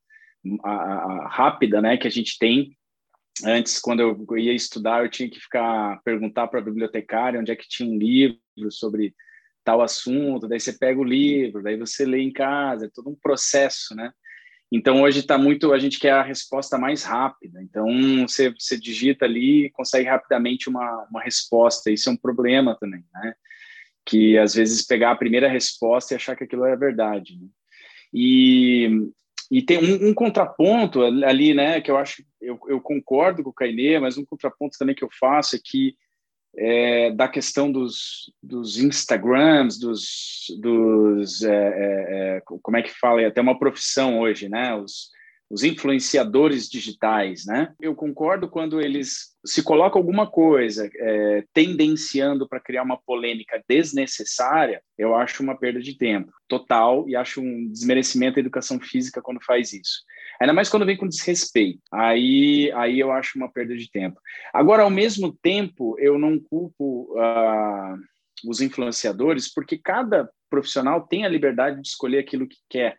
a, 0.63 0.71
a, 0.71 1.27
rápida, 1.29 1.81
né? 1.81 1.97
Que 1.97 2.07
a 2.07 2.11
gente 2.11 2.37
tem. 2.39 2.75
Antes, 3.45 3.79
quando 3.79 4.01
eu 4.01 4.37
ia 4.37 4.53
estudar, 4.53 5.03
eu 5.03 5.09
tinha 5.09 5.29
que 5.29 5.39
ficar 5.39 6.01
perguntar 6.03 6.47
para 6.47 6.59
a 6.59 6.63
bibliotecária 6.63 7.39
onde 7.39 7.51
é 7.51 7.55
que 7.55 7.67
tinha 7.67 7.89
um 7.89 7.97
livro 7.97 8.39
sobre 8.69 9.13
tal 9.63 9.81
assunto, 9.81 10.47
daí 10.47 10.59
você 10.59 10.71
pega 10.71 10.99
o 10.99 11.03
livro, 11.03 11.61
daí 11.61 11.75
você 11.77 12.05
lê 12.05 12.21
em 12.21 12.31
casa, 12.31 12.85
é 12.85 12.89
todo 12.89 13.09
um 13.09 13.15
processo, 13.15 13.93
né? 13.93 14.11
Então 14.71 15.01
hoje 15.01 15.19
está 15.19 15.37
muito, 15.37 15.73
a 15.73 15.79
gente 15.79 15.99
quer 15.99 16.11
a 16.11 16.23
resposta 16.23 16.77
mais 16.77 17.03
rápida. 17.03 17.61
Então 17.61 17.87
você, 18.27 18.49
você 18.49 18.77
digita 18.77 19.25
ali 19.25 19.65
e 19.65 19.69
consegue 19.69 20.07
rapidamente 20.07 20.69
uma, 20.69 21.07
uma 21.09 21.21
resposta. 21.21 21.91
Isso 21.91 22.09
é 22.09 22.13
um 22.13 22.17
problema 22.17 22.77
também, 22.79 23.03
né? 23.13 23.33
Que 24.05 24.37
às 24.37 24.53
vezes 24.53 24.85
pegar 24.85 25.11
a 25.11 25.17
primeira 25.17 25.47
resposta 25.49 26.13
e 26.13 26.15
achar 26.15 26.35
que 26.35 26.43
aquilo 26.43 26.65
é 26.65 26.75
verdade. 26.75 27.37
Né? 27.37 27.47
E, 28.13 29.09
e 29.49 29.61
tem 29.61 29.77
um, 29.77 30.09
um, 30.09 30.13
contraponto 30.13 31.01
ali, 31.01 31.53
né? 31.53 31.79
Que 31.79 31.91
eu 31.91 31.97
acho, 31.97 32.23
eu, 32.41 32.59
eu 32.67 32.81
concordo 32.81 33.43
com 33.43 33.49
o 33.49 33.53
Cainê, 33.53 33.99
mas 33.99 34.17
um 34.17 34.25
contraponto 34.25 34.77
também 34.77 34.95
que 34.95 35.03
eu 35.03 35.09
faço 35.19 35.55
é 35.55 35.59
que 35.63 35.95
é, 36.55 37.11
da 37.11 37.27
questão 37.27 37.71
dos, 37.71 38.31
dos 38.41 38.77
Instagrams, 38.77 39.79
dos, 39.79 40.45
dos 40.59 41.43
é, 41.43 41.53
é, 41.53 42.37
é 42.37 42.41
como 42.45 42.77
é 42.77 42.81
que 42.81 42.91
fala, 42.91 43.21
é 43.21 43.25
até 43.25 43.41
uma 43.41 43.59
profissão 43.59 44.19
hoje, 44.19 44.49
né? 44.49 44.75
Os, 44.75 45.11
os 45.49 45.63
influenciadores 45.63 46.69
digitais, 46.69 47.45
né? 47.45 47.73
Eu 47.79 47.95
concordo 47.95 48.49
quando 48.49 48.81
eles 48.81 49.35
se 49.45 49.63
colocam 49.63 49.99
alguma 49.99 50.29
coisa 50.29 50.89
é, 50.93 51.43
tendenciando 51.53 52.47
para 52.47 52.59
criar 52.59 52.83
uma 52.83 52.97
polêmica 52.97 53.63
desnecessária, 53.67 54.81
eu 54.97 55.15
acho 55.15 55.41
uma 55.41 55.57
perda 55.57 55.79
de 55.79 55.97
tempo 55.97 56.31
total 56.49 57.07
e 57.07 57.15
acho 57.15 57.41
um 57.41 57.69
desmerecimento 57.69 58.35
da 58.35 58.41
educação 58.41 58.79
física 58.79 59.21
quando 59.21 59.43
faz 59.43 59.71
isso. 59.71 60.03
Ainda 60.39 60.53
mais 60.53 60.69
quando 60.69 60.85
vem 60.85 60.97
com 60.97 61.07
desrespeito. 61.07 61.79
Aí, 61.91 62.71
aí 62.73 62.99
eu 62.99 63.11
acho 63.11 63.37
uma 63.37 63.51
perda 63.51 63.75
de 63.75 63.89
tempo. 63.89 64.19
Agora, 64.53 64.83
ao 64.83 64.89
mesmo 64.89 65.31
tempo, 65.41 65.97
eu 65.97 66.19
não 66.19 66.39
culpo 66.39 67.13
uh, 67.13 67.97
os 68.45 68.61
influenciadores, 68.61 69.51
porque 69.51 69.77
cada 69.77 70.29
profissional 70.49 71.07
tem 71.07 71.25
a 71.25 71.29
liberdade 71.29 71.81
de 71.81 71.87
escolher 71.87 72.19
aquilo 72.19 72.47
que 72.47 72.57
quer 72.69 72.97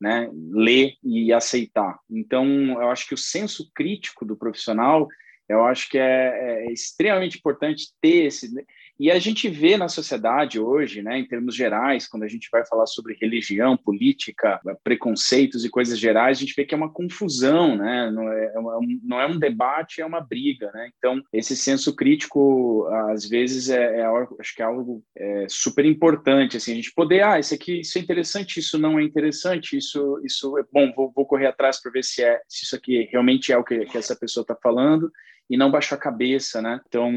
né, 0.00 0.28
ler 0.50 0.94
e 1.02 1.32
aceitar. 1.32 1.98
Então, 2.10 2.46
eu 2.80 2.90
acho 2.90 3.06
que 3.06 3.14
o 3.14 3.18
senso 3.18 3.70
crítico 3.74 4.24
do 4.24 4.36
profissional, 4.36 5.08
eu 5.48 5.64
acho 5.64 5.88
que 5.88 5.98
é, 5.98 6.66
é 6.66 6.72
extremamente 6.72 7.38
importante 7.38 7.92
ter 8.00 8.26
esse 8.26 8.52
e 8.98 9.10
a 9.10 9.18
gente 9.18 9.48
vê 9.48 9.76
na 9.76 9.88
sociedade 9.88 10.60
hoje, 10.60 11.02
né, 11.02 11.18
em 11.18 11.26
termos 11.26 11.54
gerais, 11.54 12.06
quando 12.06 12.22
a 12.22 12.28
gente 12.28 12.48
vai 12.50 12.64
falar 12.64 12.86
sobre 12.86 13.18
religião, 13.20 13.76
política, 13.76 14.60
preconceitos 14.84 15.64
e 15.64 15.70
coisas 15.70 15.98
gerais, 15.98 16.38
a 16.38 16.40
gente 16.40 16.54
vê 16.54 16.64
que 16.64 16.74
é 16.74 16.76
uma 16.76 16.92
confusão, 16.92 17.76
né? 17.76 18.10
Não 18.10 18.32
é, 18.32 18.52
é 18.54 18.58
um, 18.58 19.00
não 19.02 19.20
é 19.20 19.26
um 19.26 19.38
debate, 19.38 20.00
é 20.00 20.06
uma 20.06 20.20
briga, 20.20 20.70
né? 20.72 20.90
Então, 20.96 21.20
esse 21.32 21.56
senso 21.56 21.94
crítico, 21.94 22.86
às 23.10 23.28
vezes, 23.28 23.68
é, 23.68 24.00
é 24.00 24.06
acho 24.38 24.54
que 24.54 24.62
é 24.62 24.64
algo 24.64 25.02
é, 25.16 25.46
super 25.48 25.84
importante, 25.84 26.56
assim, 26.56 26.72
a 26.72 26.76
gente 26.76 26.92
poder, 26.94 27.24
ah, 27.24 27.38
isso 27.38 27.54
aqui, 27.54 27.80
isso 27.80 27.98
é 27.98 28.00
interessante, 28.00 28.60
isso 28.60 28.78
não 28.78 28.98
é 28.98 29.02
interessante, 29.02 29.76
isso, 29.76 30.20
isso 30.24 30.56
é 30.56 30.62
bom, 30.72 30.92
vou, 30.94 31.12
vou 31.14 31.26
correr 31.26 31.46
atrás 31.46 31.82
para 31.82 31.90
ver 31.90 32.04
se 32.04 32.22
é, 32.22 32.40
se 32.48 32.64
isso 32.64 32.76
aqui 32.76 33.08
realmente 33.10 33.52
é 33.52 33.58
o 33.58 33.64
que, 33.64 33.86
que 33.86 33.98
essa 33.98 34.14
pessoa 34.14 34.42
está 34.42 34.54
falando 34.54 35.10
e 35.48 35.56
não 35.56 35.70
baixar 35.70 35.96
a 35.96 36.00
cabeça, 36.00 36.60
né? 36.62 36.80
Então, 36.86 37.10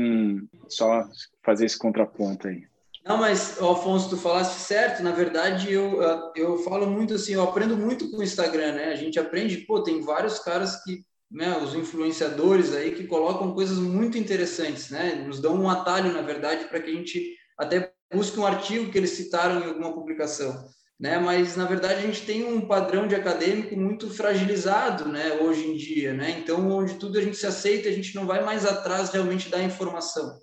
só 0.67 1.07
fazer 1.43 1.65
esse 1.65 1.77
contraponto 1.77 2.47
aí. 2.47 2.63
Não, 3.05 3.17
mas, 3.17 3.61
Alfonso, 3.61 4.09
tu 4.09 4.17
falaste 4.17 4.59
certo. 4.59 5.01
Na 5.01 5.11
verdade, 5.11 5.71
eu, 5.71 6.01
eu 6.35 6.57
falo 6.59 6.87
muito 6.87 7.13
assim, 7.13 7.33
eu 7.33 7.43
aprendo 7.43 7.77
muito 7.77 8.11
com 8.11 8.17
o 8.17 8.23
Instagram, 8.23 8.73
né? 8.73 8.91
A 8.91 8.95
gente 8.95 9.17
aprende, 9.17 9.57
pô, 9.59 9.81
tem 9.81 10.01
vários 10.01 10.39
caras 10.39 10.83
que, 10.83 11.05
né, 11.31 11.57
os 11.57 11.73
influenciadores 11.73 12.73
aí 12.73 12.91
que 12.91 13.07
colocam 13.07 13.53
coisas 13.53 13.77
muito 13.77 14.17
interessantes, 14.17 14.89
né? 14.89 15.23
Nos 15.25 15.39
dão 15.39 15.55
um 15.55 15.69
atalho, 15.69 16.11
na 16.11 16.21
verdade, 16.21 16.65
para 16.65 16.81
que 16.81 16.89
a 16.89 16.93
gente 16.93 17.33
até 17.57 17.93
busque 18.13 18.39
um 18.39 18.45
artigo 18.45 18.91
que 18.91 18.97
eles 18.97 19.11
citaram 19.11 19.61
em 19.61 19.69
alguma 19.69 19.93
publicação 19.93 20.67
né? 20.99 21.19
Mas 21.19 21.55
na 21.55 21.65
verdade 21.65 21.95
a 21.95 22.01
gente 22.01 22.25
tem 22.25 22.45
um 22.45 22.61
padrão 22.61 23.07
de 23.07 23.15
acadêmico 23.15 23.75
muito 23.75 24.09
fragilizado, 24.09 25.07
né? 25.07 25.39
Hoje 25.41 25.67
em 25.67 25.75
dia, 25.75 26.13
né? 26.13 26.37
Então 26.39 26.69
onde 26.71 26.95
tudo 26.95 27.17
a 27.17 27.21
gente 27.21 27.37
se 27.37 27.45
aceita, 27.45 27.89
a 27.89 27.91
gente 27.91 28.15
não 28.15 28.25
vai 28.25 28.43
mais 28.43 28.65
atrás 28.65 29.09
realmente 29.09 29.49
da 29.49 29.61
informação. 29.61 30.37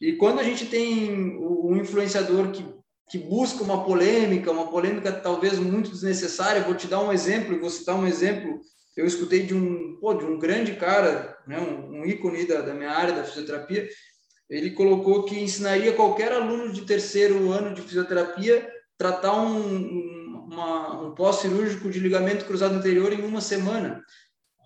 E 0.00 0.12
quando 0.14 0.40
a 0.40 0.42
gente 0.42 0.66
tem 0.66 1.10
um 1.38 1.76
influenciador 1.76 2.50
que 2.50 2.62
que 3.08 3.18
busca 3.18 3.62
uma 3.62 3.84
polêmica, 3.84 4.50
uma 4.50 4.68
polêmica 4.68 5.12
talvez 5.12 5.58
muito 5.58 5.90
desnecessária, 5.90 6.62
vou 6.62 6.74
te 6.74 6.88
dar 6.88 7.00
um 7.00 7.12
exemplo, 7.12 7.60
vou 7.60 7.70
citar 7.70 7.94
um 7.94 8.06
exemplo. 8.06 8.60
Eu 8.96 9.06
escutei 9.06 9.42
de 9.44 9.54
um, 9.54 9.96
pô, 10.00 10.14
de 10.14 10.24
um 10.24 10.38
grande 10.38 10.74
cara, 10.74 11.36
né, 11.46 11.58
um, 11.60 12.00
um 12.00 12.04
ícone 12.04 12.46
da, 12.46 12.62
da 12.62 12.74
minha 12.74 12.90
área 12.90 13.14
da 13.14 13.22
fisioterapia. 13.22 13.88
Ele 14.50 14.70
colocou 14.70 15.24
que 15.24 15.38
ensinaria 15.38 15.92
qualquer 15.92 16.32
aluno 16.32 16.72
de 16.72 16.82
terceiro 16.82 17.50
ano 17.50 17.74
de 17.74 17.82
fisioterapia 17.82 18.68
tratar 18.98 19.34
um, 19.34 20.46
uma, 20.46 21.02
um 21.02 21.14
pós-cirúrgico 21.14 21.90
de 21.90 21.98
ligamento 21.98 22.44
cruzado 22.44 22.74
anterior 22.74 23.12
em 23.12 23.24
uma 23.24 23.40
semana. 23.40 24.02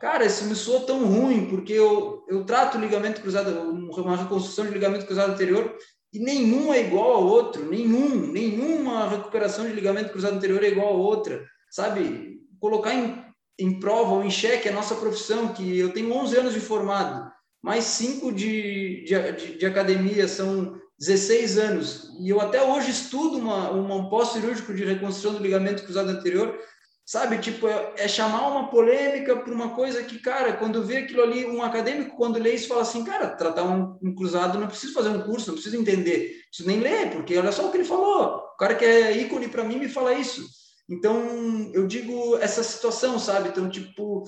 Cara, 0.00 0.24
isso 0.24 0.44
me 0.44 0.54
soa 0.54 0.86
tão 0.86 1.04
ruim, 1.04 1.46
porque 1.46 1.72
eu, 1.72 2.24
eu 2.28 2.44
trato 2.44 2.78
ligamento 2.78 3.20
cruzado, 3.20 3.50
uma 3.70 4.16
reconstrução 4.16 4.64
de 4.64 4.72
ligamento 4.72 5.06
cruzado 5.06 5.32
anterior, 5.32 5.76
e 6.12 6.18
nenhum 6.18 6.72
é 6.72 6.80
igual 6.80 7.12
ao 7.12 7.26
outro, 7.26 7.68
nenhum, 7.68 8.26
nenhuma 8.32 9.08
recuperação 9.08 9.66
de 9.66 9.72
ligamento 9.72 10.10
cruzado 10.10 10.36
anterior 10.36 10.62
é 10.64 10.68
igual 10.68 10.88
a 10.88 10.96
outra, 10.96 11.44
sabe? 11.70 12.40
Colocar 12.58 12.94
em, 12.94 13.22
em 13.58 13.78
prova 13.78 14.14
ou 14.14 14.24
em 14.24 14.30
xeque 14.30 14.68
a 14.68 14.72
nossa 14.72 14.94
profissão, 14.94 15.52
que 15.52 15.78
eu 15.78 15.92
tenho 15.92 16.12
11 16.12 16.36
anos 16.36 16.54
de 16.54 16.60
formado, 16.60 17.30
mais 17.62 17.84
5 17.84 18.32
de, 18.32 19.04
de, 19.04 19.32
de, 19.32 19.58
de 19.58 19.66
academia, 19.66 20.26
são 20.26 20.80
16 21.00 21.58
anos, 21.58 22.12
e 22.20 22.28
eu 22.28 22.40
até 22.40 22.62
hoje 22.62 22.90
estudo 22.90 23.38
uma, 23.38 23.70
uma 23.70 24.10
pós-cirúrgico 24.10 24.74
de 24.74 24.84
reconstrução 24.84 25.32
do 25.32 25.42
ligamento 25.42 25.82
cruzado 25.82 26.10
anterior, 26.10 26.58
sabe? 27.06 27.38
Tipo, 27.38 27.66
é, 27.66 27.94
é 27.96 28.06
chamar 28.06 28.48
uma 28.48 28.68
polêmica 28.68 29.34
por 29.36 29.50
uma 29.52 29.70
coisa 29.70 30.02
que, 30.04 30.18
cara, 30.18 30.52
quando 30.52 30.84
vê 30.84 30.98
aquilo 30.98 31.22
ali, 31.22 31.46
um 31.46 31.62
acadêmico, 31.62 32.16
quando 32.16 32.38
lê 32.38 32.54
isso, 32.54 32.68
fala 32.68 32.82
assim, 32.82 33.02
cara, 33.02 33.30
tratar 33.30 33.64
um, 33.64 33.98
um 34.02 34.14
cruzado, 34.14 34.58
não 34.58 34.66
preciso 34.68 34.92
fazer 34.92 35.08
um 35.08 35.22
curso, 35.22 35.48
não 35.48 35.54
preciso 35.54 35.76
entender, 35.76 36.42
preciso 36.48 36.68
nem 36.68 36.80
ler, 36.80 37.10
porque 37.10 37.36
olha 37.36 37.50
só 37.50 37.66
o 37.66 37.70
que 37.70 37.78
ele 37.78 37.84
falou. 37.84 38.36
O 38.36 38.56
cara 38.58 38.74
que 38.74 38.84
é 38.84 39.16
ícone 39.16 39.48
para 39.48 39.64
mim 39.64 39.78
me 39.78 39.88
fala 39.88 40.12
isso. 40.12 40.46
Então, 40.88 41.70
eu 41.72 41.86
digo 41.86 42.36
essa 42.36 42.62
situação, 42.62 43.18
sabe? 43.18 43.48
Então, 43.48 43.70
tipo, 43.70 44.24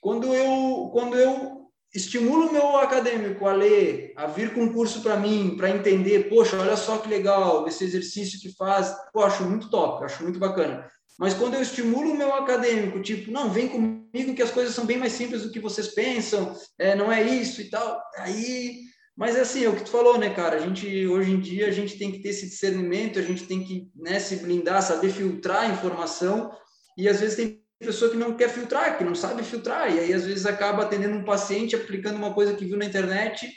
quando 0.00 0.34
eu, 0.34 0.90
quando 0.92 1.16
eu 1.16 1.69
estimulo 1.94 2.48
o 2.48 2.52
meu 2.52 2.76
acadêmico 2.76 3.46
a 3.46 3.52
ler, 3.52 4.12
a 4.16 4.26
vir 4.26 4.54
com 4.54 4.62
um 4.62 4.72
curso 4.72 5.02
para 5.02 5.16
mim, 5.16 5.56
para 5.56 5.70
entender, 5.70 6.28
poxa, 6.28 6.56
olha 6.56 6.76
só 6.76 6.98
que 6.98 7.08
legal, 7.08 7.66
esse 7.66 7.84
exercício 7.84 8.40
que 8.40 8.54
faz, 8.54 8.94
pô, 9.12 9.22
acho 9.22 9.44
muito 9.44 9.68
top, 9.68 10.04
acho 10.04 10.22
muito 10.22 10.38
bacana. 10.38 10.88
Mas 11.18 11.34
quando 11.34 11.54
eu 11.54 11.62
estimulo 11.62 12.12
o 12.12 12.16
meu 12.16 12.32
acadêmico, 12.32 13.02
tipo, 13.02 13.30
não, 13.30 13.50
vem 13.50 13.68
comigo 13.68 14.34
que 14.34 14.42
as 14.42 14.50
coisas 14.50 14.74
são 14.74 14.86
bem 14.86 14.96
mais 14.96 15.12
simples 15.12 15.42
do 15.42 15.50
que 15.50 15.60
vocês 15.60 15.88
pensam, 15.88 16.54
é, 16.78 16.94
não 16.94 17.12
é 17.12 17.22
isso 17.22 17.60
e 17.60 17.68
tal, 17.68 18.00
aí... 18.16 18.88
Mas 19.16 19.36
é 19.36 19.40
assim, 19.42 19.64
é 19.64 19.68
o 19.68 19.76
que 19.76 19.84
tu 19.84 19.90
falou, 19.90 20.16
né, 20.16 20.30
cara? 20.30 20.56
A 20.56 20.60
gente, 20.60 21.06
hoje 21.06 21.32
em 21.32 21.40
dia, 21.40 21.66
a 21.66 21.70
gente 21.70 21.98
tem 21.98 22.10
que 22.10 22.20
ter 22.20 22.30
esse 22.30 22.48
discernimento, 22.48 23.18
a 23.18 23.22
gente 23.22 23.44
tem 23.44 23.62
que 23.62 23.90
né, 23.94 24.18
se 24.18 24.36
blindar, 24.36 24.82
saber 24.82 25.10
filtrar 25.10 25.64
a 25.64 25.66
informação, 25.66 26.50
e 26.96 27.06
às 27.06 27.20
vezes 27.20 27.36
tem 27.36 27.59
pessoa 27.86 28.10
que 28.10 28.16
não 28.16 28.36
quer 28.36 28.50
filtrar, 28.50 28.98
que 28.98 29.04
não 29.04 29.14
sabe 29.14 29.42
filtrar, 29.42 29.92
e 29.92 29.98
aí 29.98 30.12
às 30.12 30.26
vezes 30.26 30.44
acaba 30.46 30.82
atendendo 30.82 31.16
um 31.16 31.24
paciente, 31.24 31.74
aplicando 31.74 32.16
uma 32.16 32.34
coisa 32.34 32.54
que 32.54 32.64
viu 32.64 32.76
na 32.76 32.84
internet 32.84 33.50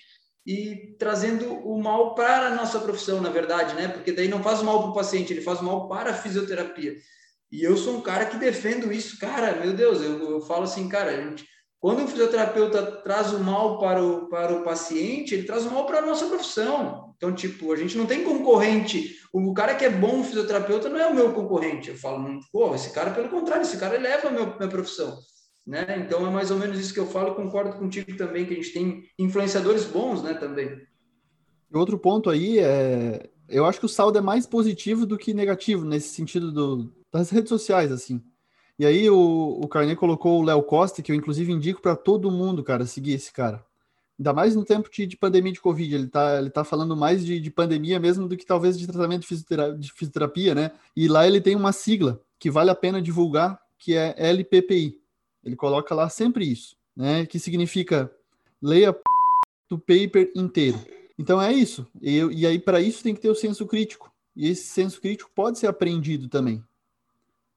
e 0.46 0.96
trazendo 0.98 1.54
o 1.54 1.82
mal 1.82 2.16
para 2.16 2.48
a 2.48 2.56
nossa 2.56 2.80
profissão, 2.80 3.22
na 3.22 3.30
verdade, 3.30 3.76
né? 3.76 3.88
Porque 3.88 4.12
daí 4.12 4.28
não 4.28 4.42
faz 4.42 4.62
mal 4.62 4.82
para 4.82 4.92
o 4.92 4.94
paciente, 4.94 5.32
ele 5.32 5.42
faz 5.42 5.62
mal 5.62 5.88
para 5.88 6.12
a 6.12 6.14
fisioterapia. 6.14 6.96
E 7.52 7.64
eu 7.64 7.78
sou 7.78 7.98
um 7.98 8.02
cara 8.02 8.26
que 8.26 8.38
defendo 8.38 8.92
isso, 8.92 9.20
cara, 9.20 9.56
meu 9.56 9.74
Deus, 9.74 10.02
eu, 10.02 10.32
eu 10.32 10.42
falo 10.42 10.64
assim, 10.64 10.90
cara, 10.90 11.16
gente, 11.16 11.46
quando 11.84 12.06
o 12.06 12.08
fisioterapeuta 12.08 12.82
traz 12.82 13.34
o 13.34 13.42
mal 13.42 13.78
para 13.78 14.02
o, 14.02 14.30
para 14.30 14.54
o 14.54 14.64
paciente, 14.64 15.34
ele 15.34 15.44
traz 15.44 15.66
o 15.66 15.70
mal 15.70 15.86
para 15.86 16.00
a 16.00 16.06
nossa 16.06 16.28
profissão. 16.28 17.14
Então, 17.18 17.36
tipo, 17.36 17.74
a 17.74 17.76
gente 17.76 17.98
não 17.98 18.06
tem 18.06 18.24
concorrente. 18.24 19.18
O 19.34 19.54
cara 19.54 19.76
que 19.76 19.84
é 19.84 19.90
bom 19.90 20.24
fisioterapeuta 20.24 20.88
não 20.88 20.98
é 20.98 21.08
o 21.08 21.14
meu 21.14 21.34
concorrente. 21.34 21.90
Eu 21.90 21.98
falo, 21.98 22.40
pô, 22.54 22.74
esse 22.74 22.94
cara, 22.94 23.12
pelo 23.12 23.28
contrário, 23.28 23.64
esse 23.64 23.76
cara 23.76 23.96
eleva 23.96 24.30
a 24.30 24.32
minha, 24.32 24.46
minha 24.46 24.70
profissão. 24.70 25.20
Né? 25.68 26.06
Então, 26.08 26.26
é 26.26 26.30
mais 26.30 26.52
ou 26.52 26.58
menos 26.58 26.80
isso 26.80 26.94
que 26.94 27.02
eu 27.02 27.06
falo. 27.06 27.36
Concordo 27.36 27.78
contigo 27.78 28.16
também, 28.16 28.46
que 28.46 28.54
a 28.54 28.56
gente 28.56 28.72
tem 28.72 29.04
influenciadores 29.20 29.84
bons 29.84 30.24
né, 30.24 30.36
também. 30.36 30.80
Outro 31.74 32.00
ponto 32.00 32.30
aí 32.30 32.60
é. 32.60 33.30
Eu 33.50 33.66
acho 33.66 33.82
que 33.82 33.86
o 33.86 33.90
saldo 33.90 34.18
é 34.18 34.22
mais 34.22 34.48
positivo 34.48 35.06
do 35.06 35.18
que 35.18 35.34
negativo 35.34 35.84
nesse 35.84 36.16
sentido 36.16 36.50
do, 36.50 36.94
das 37.12 37.30
redes 37.30 37.50
sociais, 37.50 37.92
assim. 37.92 38.24
E 38.78 38.86
aí 38.86 39.10
o, 39.10 39.62
o 39.62 39.96
colocou 39.96 40.40
o 40.40 40.44
Léo 40.44 40.64
Costa, 40.64 41.02
que 41.02 41.12
eu 41.12 41.16
inclusive 41.16 41.52
indico 41.52 41.82
para 41.82 41.96
todo 41.96 42.32
mundo, 42.32 42.64
cara, 42.64 42.86
seguir 42.86 43.14
esse 43.14 43.32
cara. 43.32 43.64
Ainda 44.18 44.34
mais 44.34 44.56
no 44.56 44.64
tempo 44.64 44.90
de, 44.92 45.06
de, 45.06 45.18
pandemia 45.18 45.52
de 45.52 45.62
Covid, 45.62 45.96
ele 45.96 46.08
tá, 46.08 46.40
ele 46.40 46.50
tá 46.50 46.64
falando 46.64 46.96
mais 46.96 47.26
de, 47.26 47.40
de 47.40 47.52
pandemia 47.52 48.00
mesmo 48.00 48.28
do 48.28 48.38
que 48.38 48.46
talvez 48.46 48.78
de 48.78 48.88
tratamento 48.88 49.22
de 49.22 49.28
fisioterapia, 49.28 49.78
de 49.78 49.92
fisioterapia, 49.92 50.56
né? 50.56 50.72
E 50.96 51.08
lá 51.08 51.28
ele 51.28 51.42
tem 51.42 51.56
uma 51.56 51.72
sigla 51.72 52.22
que 52.40 52.50
vale 52.50 52.70
a 52.70 52.76
pena 52.76 53.02
divulgar, 53.02 53.60
que 53.78 53.96
é 53.96 54.14
LPPI. 54.18 55.00
Ele 55.44 55.56
coloca 55.56 55.94
lá 55.94 56.10
sempre 56.10 56.46
isso, 56.46 56.76
né? 56.96 57.26
Que 57.26 57.40
significa 57.40 58.12
leia 58.62 58.96
do 59.70 59.78
paper 59.78 60.32
inteiro. 60.36 60.80
Então 61.18 61.42
é 61.42 61.52
isso. 61.52 61.86
E, 62.02 62.18
e 62.18 62.48
aí, 62.48 62.60
para 62.60 62.82
isso, 62.82 63.04
tem 63.04 63.14
que 63.14 63.22
ter 63.22 63.30
o 63.30 63.36
senso 63.36 63.66
crítico. 63.66 64.12
E 64.36 64.48
esse 64.48 64.64
senso 64.64 65.00
crítico 65.02 65.30
pode 65.34 65.60
ser 65.60 65.68
aprendido 65.68 66.28
também. 66.28 66.64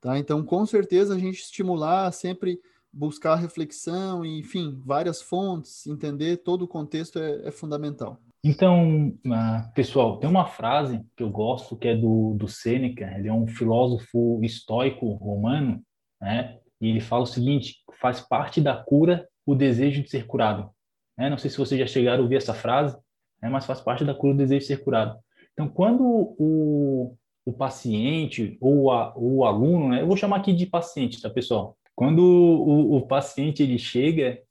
Tá? 0.01 0.19
Então, 0.19 0.45
com 0.45 0.65
certeza, 0.67 1.15
a 1.15 1.19
gente 1.19 1.41
estimular 1.41 2.13
sempre 2.13 2.61
buscar 2.93 3.35
reflexão, 3.35 4.25
enfim, 4.25 4.81
várias 4.85 5.21
fontes, 5.21 5.87
entender 5.87 6.39
todo 6.39 6.63
o 6.63 6.69
contexto 6.69 7.19
é, 7.19 7.49
é 7.49 7.51
fundamental. 7.51 8.19
Então, 8.43 9.09
uh, 9.27 9.73
pessoal, 9.75 10.19
tem 10.19 10.31
uma 10.31 10.47
frase 10.47 11.05
que 11.17 11.23
eu 11.23 11.29
gosto 11.29 11.77
que 11.77 11.89
é 11.89 11.97
do, 11.97 12.35
do 12.35 12.47
Sêneca, 12.47 13.13
ele 13.19 13.29
é 13.29 13.33
um 13.33 13.47
filósofo 13.47 14.41
estoico 14.43 15.15
romano, 15.15 15.83
né? 16.21 16.59
E 16.81 16.89
ele 16.89 17.01
fala 17.01 17.25
o 17.25 17.27
seguinte: 17.27 17.77
faz 18.01 18.21
parte 18.21 18.61
da 18.61 18.77
cura 18.77 19.27
o 19.45 19.55
desejo 19.55 20.03
de 20.03 20.11
ser 20.11 20.27
curado. 20.27 20.71
Né? 21.17 21.31
Não 21.31 21.39
sei 21.39 21.51
se 21.51 21.59
vocês 21.59 21.79
já 21.81 21.87
chegaram 21.87 22.21
a 22.21 22.23
ouvir 22.23 22.37
essa 22.37 22.55
frase, 22.55 22.97
né? 23.43 23.49
mas 23.49 23.67
faz 23.67 23.81
parte 23.81 24.05
da 24.05 24.15
cura 24.15 24.35
o 24.35 24.37
desejo 24.37 24.61
de 24.61 24.67
ser 24.67 24.85
curado. 24.85 25.19
Então, 25.53 25.69
quando 25.69 26.05
o, 26.05 27.17
o 27.47 27.53
paciente 27.53 28.59
ou, 28.61 28.91
a, 28.91 29.15
o 29.17 29.47
aluno, 29.47 29.89
né? 29.89 30.03
Eu 30.03 30.07
vou 30.07 30.17
chamar 30.17 30.37
aqui 30.37 30.53
de 30.53 30.67
paciente, 30.67 31.23
tá, 31.23 31.31
pessoal? 31.31 31.77
quando 31.97 32.21
o, 32.21 32.99
o 32.99 33.07
paciente 33.07 33.63
ele 33.63 33.79
chega 33.79 34.43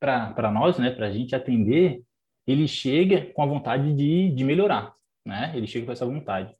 para 0.00 0.50
nós, 0.50 0.78
né, 0.78 0.90
para 0.90 1.06
a 1.06 1.10
gente 1.12 1.36
atender, 1.36 2.02
ele 2.46 2.66
chega 2.66 3.26
com 3.26 3.42
a 3.42 3.46
vontade 3.46 3.94
de, 3.94 4.30
de 4.30 4.42
melhorar, 4.42 4.94
né? 5.24 5.52
Ele 5.54 5.66
chega 5.66 5.84
com 5.84 5.92
essa 5.92 6.06
vontade. 6.06 6.56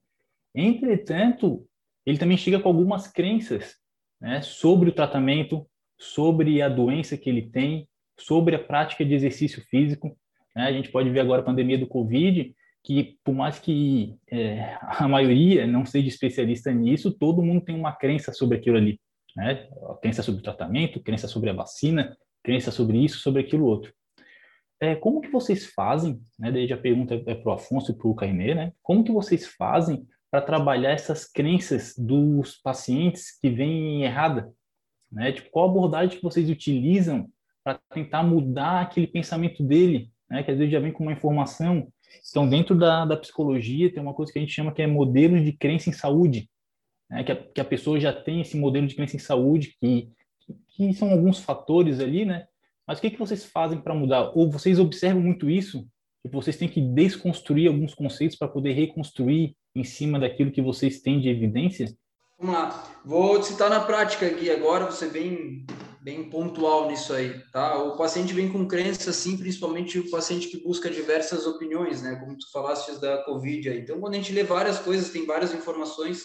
Entretanto, 0.55 1.67
ele 2.05 2.19
também 2.19 2.37
chega 2.37 2.61
com 2.61 2.69
algumas 2.69 3.09
crenças, 3.09 3.77
né, 4.21 4.43
sobre 4.43 4.91
o 4.91 4.93
tratamento, 4.93 5.67
sobre 5.99 6.61
a 6.61 6.69
doença 6.69 7.17
que 7.17 7.31
ele 7.31 7.49
tem, 7.51 7.89
sobre 8.19 8.55
a 8.55 8.63
prática 8.63 9.05
de 9.05 9.15
exercício 9.15 9.63
físico. 9.71 10.15
Né? 10.55 10.65
A 10.65 10.73
gente 10.73 10.91
pode 10.91 11.09
ver 11.09 11.21
agora 11.21 11.41
a 11.41 11.45
pandemia 11.45 11.79
do 11.79 11.87
Covid, 11.87 12.55
que 12.83 13.19
por 13.25 13.35
mais 13.35 13.59
que 13.59 14.17
é, 14.31 14.77
a 14.83 15.07
maioria 15.07 15.67
não 15.67 15.85
seja 15.85 16.09
especialista 16.09 16.73
nisso, 16.73 17.11
todo 17.13 17.43
mundo 17.43 17.65
tem 17.65 17.75
uma 17.75 17.93
crença 17.93 18.33
sobre 18.33 18.59
aquilo 18.59 18.77
ali. 18.77 19.01
Né? 19.37 19.69
Crença 20.01 20.23
sobre 20.23 20.41
o 20.41 20.43
tratamento, 20.43 21.03
crença 21.03 21.29
sobre 21.29 21.51
a 21.51 21.53
vacina, 21.53 22.17
crença 22.43 22.71
sobre 22.71 22.99
isso, 22.99 23.19
sobre 23.19 23.43
aquilo 23.43 23.67
outro. 23.67 23.93
É, 24.81 24.95
como 24.95 25.21
que 25.21 25.29
vocês 25.29 25.67
fazem, 25.75 26.19
né, 26.39 26.51
desde 26.51 26.73
a 26.73 26.79
pergunta 26.79 27.23
é 27.27 27.35
para 27.35 27.51
o 27.51 27.55
Afonso 27.55 27.93
e 27.93 27.95
para 27.95 28.09
o 28.09 28.15
Cainê, 28.15 28.55
né, 28.55 28.73
como 28.83 29.05
que 29.05 29.13
vocês 29.13 29.47
fazem 29.47 30.07
para 30.31 30.41
trabalhar 30.41 30.93
essas 30.93 31.31
crenças 31.31 31.95
dos 31.99 32.57
pacientes 32.57 33.39
que 33.39 33.51
vêm 33.51 34.05
errada? 34.05 34.51
Né? 35.13 35.33
Tipo, 35.33 35.51
qual 35.51 35.69
abordagem 35.69 36.17
que 36.17 36.23
vocês 36.23 36.49
utilizam 36.49 37.29
para 37.63 37.79
tentar 37.93 38.23
mudar 38.23 38.81
aquele 38.81 39.07
pensamento 39.07 39.63
dele, 39.63 40.11
né, 40.31 40.43
que 40.43 40.51
às 40.51 40.57
vezes 40.57 40.73
já 40.73 40.81
vem 40.81 40.93
com 40.93 41.03
uma 41.03 41.13
informação. 41.13 41.89
Então, 42.31 42.49
dentro 42.49 42.77
da, 42.77 43.05
da 43.05 43.17
psicologia, 43.17 43.93
tem 43.93 44.03
uma 44.03 44.15
coisa 44.15 44.33
que 44.33 44.39
a 44.39 44.43
gente 44.43 44.55
chama 44.55 44.73
que 44.73 44.83
é 44.83 44.87
modelo 44.87 45.43
de 45.43 45.53
crença 45.53 45.91
em 45.91 45.93
saúde, 45.93 46.49
né, 47.09 47.25
que, 47.25 47.33
a, 47.33 47.37
que 47.37 47.61
a 47.61 47.65
pessoa 47.65 47.99
já 47.99 48.13
tem 48.13 48.41
esse 48.41 48.57
modelo 48.57 48.87
de 48.87 48.95
crença 48.95 49.17
em 49.17 49.21
saúde, 49.21 49.77
que 49.81 50.11
que 50.69 50.93
são 50.95 51.11
alguns 51.11 51.39
fatores 51.39 52.01
ali, 52.01 52.25
né? 52.25 52.47
Mas 52.87 52.99
o 52.99 53.03
que, 53.03 53.11
que 53.11 53.19
vocês 53.19 53.45
fazem 53.45 53.81
para 53.81 53.95
mudar? 53.95 54.33
Ou 54.35 54.51
vocês 54.51 54.79
observam 54.79 55.23
muito 55.23 55.49
isso? 55.49 55.87
Que 56.23 56.29
vocês 56.29 56.57
têm 56.57 56.69
que 56.69 56.81
desconstruir 56.81 57.69
alguns 57.69 57.95
conceitos 57.95 58.37
para 58.37 58.49
poder 58.49 58.73
reconstruir 58.73 59.57
em 59.75 59.85
cima 59.85 60.19
daquilo 60.19 60.51
que 60.51 60.63
vocês 60.63 61.01
têm 61.01 61.21
de 61.21 61.29
evidência? 61.29 61.95
Vamos 62.39 62.55
lá. 62.55 63.01
Vou 63.05 63.43
citar 63.43 63.71
na 63.71 63.81
prática 63.81 64.27
aqui 64.27 64.51
agora, 64.51 64.87
você 64.87 65.09
bem 65.09 65.65
bem 66.03 66.31
pontual 66.31 66.89
nisso 66.89 67.13
aí, 67.13 67.43
tá? 67.53 67.77
O 67.83 67.97
paciente 67.97 68.33
vem 68.33 68.51
com 68.51 68.67
crença, 68.67 69.13
sim, 69.13 69.37
principalmente 69.37 69.99
o 69.99 70.11
paciente 70.11 70.49
que 70.49 70.63
busca 70.63 70.91
diversas 70.91 71.47
opiniões, 71.47 72.03
né? 72.03 72.17
Como 72.17 72.37
tu 72.37 72.51
falaste 72.51 72.99
da 73.01 73.23
Covid 73.25 73.69
aí. 73.69 73.81
Então, 73.81 74.01
quando 74.01 74.15
a 74.15 74.17
gente 74.17 74.33
lê 74.33 74.43
várias 74.43 74.79
coisas, 74.79 75.11
tem 75.11 75.27
várias 75.27 75.53
informações, 75.53 76.25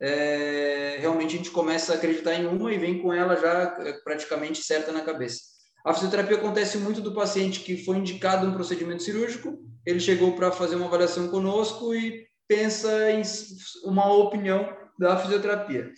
é, 0.00 0.98
realmente 1.00 1.34
a 1.34 1.38
gente 1.38 1.50
começa 1.50 1.92
a 1.92 1.96
acreditar 1.96 2.34
em 2.34 2.46
uma 2.46 2.72
e 2.72 2.78
vem 2.78 3.00
com 3.00 3.12
ela 3.12 3.36
já 3.36 3.76
é, 3.80 3.92
praticamente 4.04 4.62
certa 4.62 4.92
na 4.92 5.00
cabeça. 5.00 5.40
A 5.84 5.94
fisioterapia 5.94 6.36
acontece 6.36 6.78
muito 6.78 7.00
do 7.00 7.14
paciente 7.14 7.60
que 7.60 7.84
foi 7.84 7.96
indicado 7.96 8.46
um 8.46 8.52
procedimento 8.52 9.02
cirúrgico, 9.02 9.58
ele 9.86 10.00
chegou 10.00 10.32
para 10.32 10.50
fazer 10.50 10.76
uma 10.76 10.86
avaliação 10.86 11.28
conosco 11.28 11.94
e 11.94 12.26
pensa 12.48 13.10
em 13.10 13.22
uma 13.84 14.12
opinião 14.12 14.74
da 14.98 15.16
fisioterapia. 15.16 15.92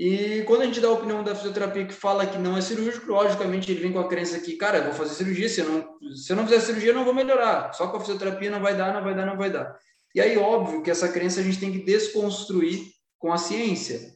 E 0.00 0.42
quando 0.44 0.62
a 0.62 0.64
gente 0.64 0.80
dá 0.80 0.88
a 0.88 0.92
opinião 0.92 1.22
da 1.22 1.34
fisioterapia 1.34 1.84
que 1.84 1.92
fala 1.92 2.26
que 2.26 2.38
não 2.38 2.56
é 2.56 2.62
cirúrgico, 2.62 3.12
logicamente 3.12 3.70
ele 3.70 3.82
vem 3.82 3.92
com 3.92 3.98
a 3.98 4.08
crença 4.08 4.40
que, 4.40 4.56
cara, 4.56 4.78
eu 4.78 4.84
vou 4.84 4.94
fazer 4.94 5.12
cirurgia, 5.12 5.46
se 5.46 5.60
eu 5.60 5.68
não, 5.68 6.16
se 6.16 6.32
eu 6.32 6.36
não 6.36 6.44
fizer 6.44 6.58
cirurgia, 6.60 6.88
eu 6.88 6.94
não 6.94 7.04
vou 7.04 7.12
melhorar. 7.12 7.70
Só 7.74 7.86
com 7.86 7.98
a 7.98 8.00
fisioterapia 8.00 8.50
não 8.50 8.62
vai 8.62 8.74
dar, 8.74 8.94
não 8.94 9.04
vai 9.04 9.14
dar, 9.14 9.26
não 9.26 9.36
vai 9.36 9.50
dar. 9.50 9.78
E 10.14 10.20
aí, 10.22 10.38
óbvio 10.38 10.82
que 10.82 10.90
essa 10.90 11.06
crença 11.06 11.40
a 11.40 11.42
gente 11.42 11.60
tem 11.60 11.70
que 11.70 11.84
desconstruir 11.84 12.80
com 13.18 13.30
a 13.30 13.36
ciência. 13.36 14.14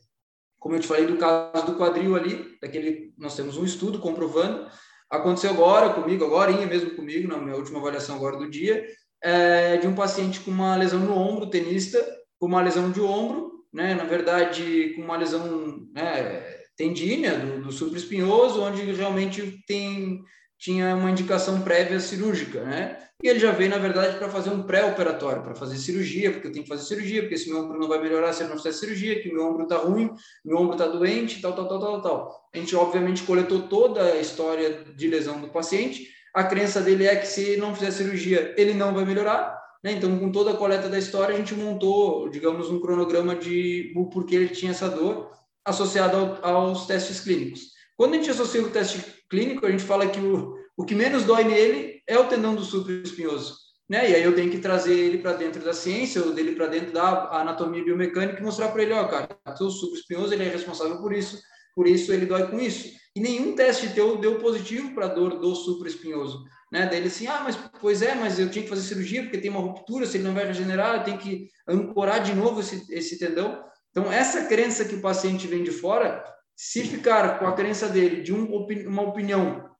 Como 0.58 0.74
eu 0.74 0.80
te 0.80 0.86
falei 0.86 1.04
do 1.04 1.18
caso 1.18 1.66
do 1.66 1.74
quadril 1.74 2.16
ali, 2.16 2.56
daquele, 2.62 3.12
nós 3.18 3.36
temos 3.36 3.58
um 3.58 3.64
estudo 3.66 3.98
comprovando. 3.98 4.66
Aconteceu 5.10 5.50
agora 5.50 5.92
comigo, 5.92 6.24
agora 6.24 6.50
mesmo 6.66 6.96
comigo, 6.96 7.28
na 7.28 7.36
minha 7.36 7.56
última 7.56 7.78
avaliação 7.78 8.16
agora 8.16 8.38
do 8.38 8.48
dia, 8.48 8.86
é, 9.22 9.76
de 9.76 9.86
um 9.86 9.94
paciente 9.94 10.40
com 10.40 10.50
uma 10.50 10.76
lesão 10.76 11.00
no 11.00 11.14
ombro, 11.14 11.50
tenista, 11.50 12.02
com 12.38 12.46
uma 12.46 12.62
lesão 12.62 12.90
de 12.90 13.02
ombro, 13.02 13.53
né, 13.74 13.94
na 13.94 14.04
verdade, 14.04 14.94
com 14.94 15.02
uma 15.02 15.16
lesão 15.16 15.86
né, 15.92 16.42
tendínea 16.76 17.36
do, 17.38 17.64
do 17.64 17.72
supraespinhoso, 17.72 18.62
onde 18.62 18.82
realmente 18.92 19.62
tem 19.66 20.22
tinha 20.56 20.94
uma 20.94 21.10
indicação 21.10 21.60
prévia 21.60 22.00
cirúrgica, 22.00 22.62
né? 22.64 22.96
E 23.22 23.28
ele 23.28 23.38
já 23.38 23.52
veio, 23.52 23.68
na 23.68 23.76
verdade, 23.76 24.16
para 24.16 24.30
fazer 24.30 24.50
um 24.50 24.62
pré-operatório, 24.62 25.42
para 25.42 25.54
fazer 25.54 25.76
cirurgia, 25.76 26.30
porque 26.30 26.46
eu 26.46 26.52
tenho 26.52 26.62
que 26.62 26.68
fazer 26.68 26.84
cirurgia, 26.84 27.20
porque 27.20 27.34
esse 27.34 27.50
meu 27.50 27.60
ombro 27.60 27.78
não 27.78 27.88
vai 27.88 28.00
melhorar 28.00 28.32
se 28.32 28.42
eu 28.42 28.48
não 28.48 28.56
fizer 28.56 28.72
cirurgia, 28.72 29.20
que 29.20 29.30
meu 29.30 29.46
ombro 29.46 29.64
está 29.64 29.76
ruim, 29.76 30.10
meu 30.44 30.56
ombro 30.56 30.72
está 30.72 30.86
doente, 30.86 31.40
tal, 31.42 31.54
tal, 31.54 31.68
tal, 31.68 31.80
tal, 31.80 32.02
tal. 32.02 32.48
A 32.54 32.58
gente, 32.58 32.74
obviamente, 32.74 33.22
coletou 33.24 33.62
toda 33.62 34.02
a 34.04 34.20
história 34.20 34.84
de 34.94 35.08
lesão 35.08 35.40
do 35.40 35.48
paciente. 35.48 36.08
A 36.34 36.44
crença 36.44 36.80
dele 36.80 37.06
é 37.06 37.16
que 37.16 37.26
se 37.26 37.56
não 37.56 37.74
fizer 37.74 37.90
cirurgia, 37.90 38.54
ele 38.56 38.74
não 38.74 38.94
vai 38.94 39.04
melhorar. 39.04 39.63
Né? 39.84 39.92
Então, 39.92 40.18
com 40.18 40.32
toda 40.32 40.52
a 40.52 40.56
coleta 40.56 40.88
da 40.88 40.98
história, 40.98 41.34
a 41.34 41.38
gente 41.38 41.54
montou, 41.54 42.30
digamos, 42.30 42.70
um 42.70 42.80
cronograma 42.80 43.36
de 43.36 43.92
o 43.94 44.08
porquê 44.08 44.36
ele 44.36 44.48
tinha 44.48 44.70
essa 44.70 44.88
dor 44.88 45.30
associado 45.62 46.16
ao, 46.42 46.56
aos 46.56 46.86
testes 46.86 47.20
clínicos. 47.20 47.74
Quando 47.94 48.14
a 48.14 48.16
gente 48.16 48.30
associa 48.30 48.62
o 48.62 48.70
teste 48.70 49.04
clínico, 49.28 49.66
a 49.66 49.70
gente 49.70 49.84
fala 49.84 50.06
que 50.06 50.18
o, 50.18 50.56
o 50.74 50.84
que 50.84 50.94
menos 50.94 51.24
dói 51.24 51.44
nele 51.44 52.02
é 52.08 52.18
o 52.18 52.26
tendão 52.26 52.54
do 52.54 52.64
supraespinhoso. 52.64 53.56
Né? 53.88 54.10
E 54.10 54.14
aí 54.14 54.22
eu 54.22 54.34
tenho 54.34 54.50
que 54.50 54.58
trazer 54.58 54.94
ele 54.94 55.18
para 55.18 55.34
dentro 55.34 55.62
da 55.62 55.74
ciência, 55.74 56.24
ou 56.24 56.32
dele 56.32 56.56
para 56.56 56.66
dentro 56.66 56.90
da 56.90 57.40
anatomia 57.40 57.84
biomecânica 57.84 58.40
e 58.40 58.42
mostrar 58.42 58.68
para 58.68 58.82
ele, 58.82 58.94
ó, 58.94 59.06
cara, 59.06 59.28
o 59.60 59.70
supraespinhoso 59.70 60.32
ele 60.32 60.44
é 60.44 60.48
responsável 60.48 60.96
por 60.96 61.12
isso, 61.12 61.38
por 61.76 61.86
isso 61.86 62.10
ele 62.10 62.24
dói 62.24 62.46
com 62.46 62.58
isso. 62.58 62.88
E 63.14 63.20
nenhum 63.20 63.54
teste 63.54 63.90
teu 63.90 64.16
deu 64.16 64.38
positivo 64.38 64.94
para 64.94 65.08
dor 65.08 65.38
do 65.38 65.54
supraespinhoso. 65.54 66.42
Né? 66.74 66.86
Daí 66.86 66.98
ele 66.98 67.06
assim, 67.06 67.28
ah, 67.28 67.40
mas 67.44 67.56
pois 67.80 68.02
é, 68.02 68.16
mas 68.16 68.36
eu 68.36 68.50
tinha 68.50 68.64
que 68.64 68.68
fazer 68.68 68.82
cirurgia 68.82 69.22
porque 69.22 69.38
tem 69.38 69.48
uma 69.48 69.60
ruptura, 69.60 70.04
se 70.04 70.16
ele 70.16 70.24
não 70.24 70.34
vai 70.34 70.44
regenerar, 70.44 70.96
eu 70.96 71.04
tenho 71.04 71.18
que 71.18 71.48
ancorar 71.68 72.20
de 72.20 72.34
novo 72.34 72.58
esse, 72.58 72.92
esse 72.92 73.16
tendão. 73.16 73.62
Então, 73.92 74.12
essa 74.12 74.46
crença 74.46 74.84
que 74.84 74.96
o 74.96 75.00
paciente 75.00 75.46
vem 75.46 75.62
de 75.62 75.70
fora, 75.70 76.24
se 76.56 76.82
ficar 76.82 77.38
com 77.38 77.46
a 77.46 77.52
crença 77.52 77.88
dele 77.88 78.22
de 78.22 78.34
um, 78.34 78.44
uma 78.88 79.02
opinião 79.02 79.70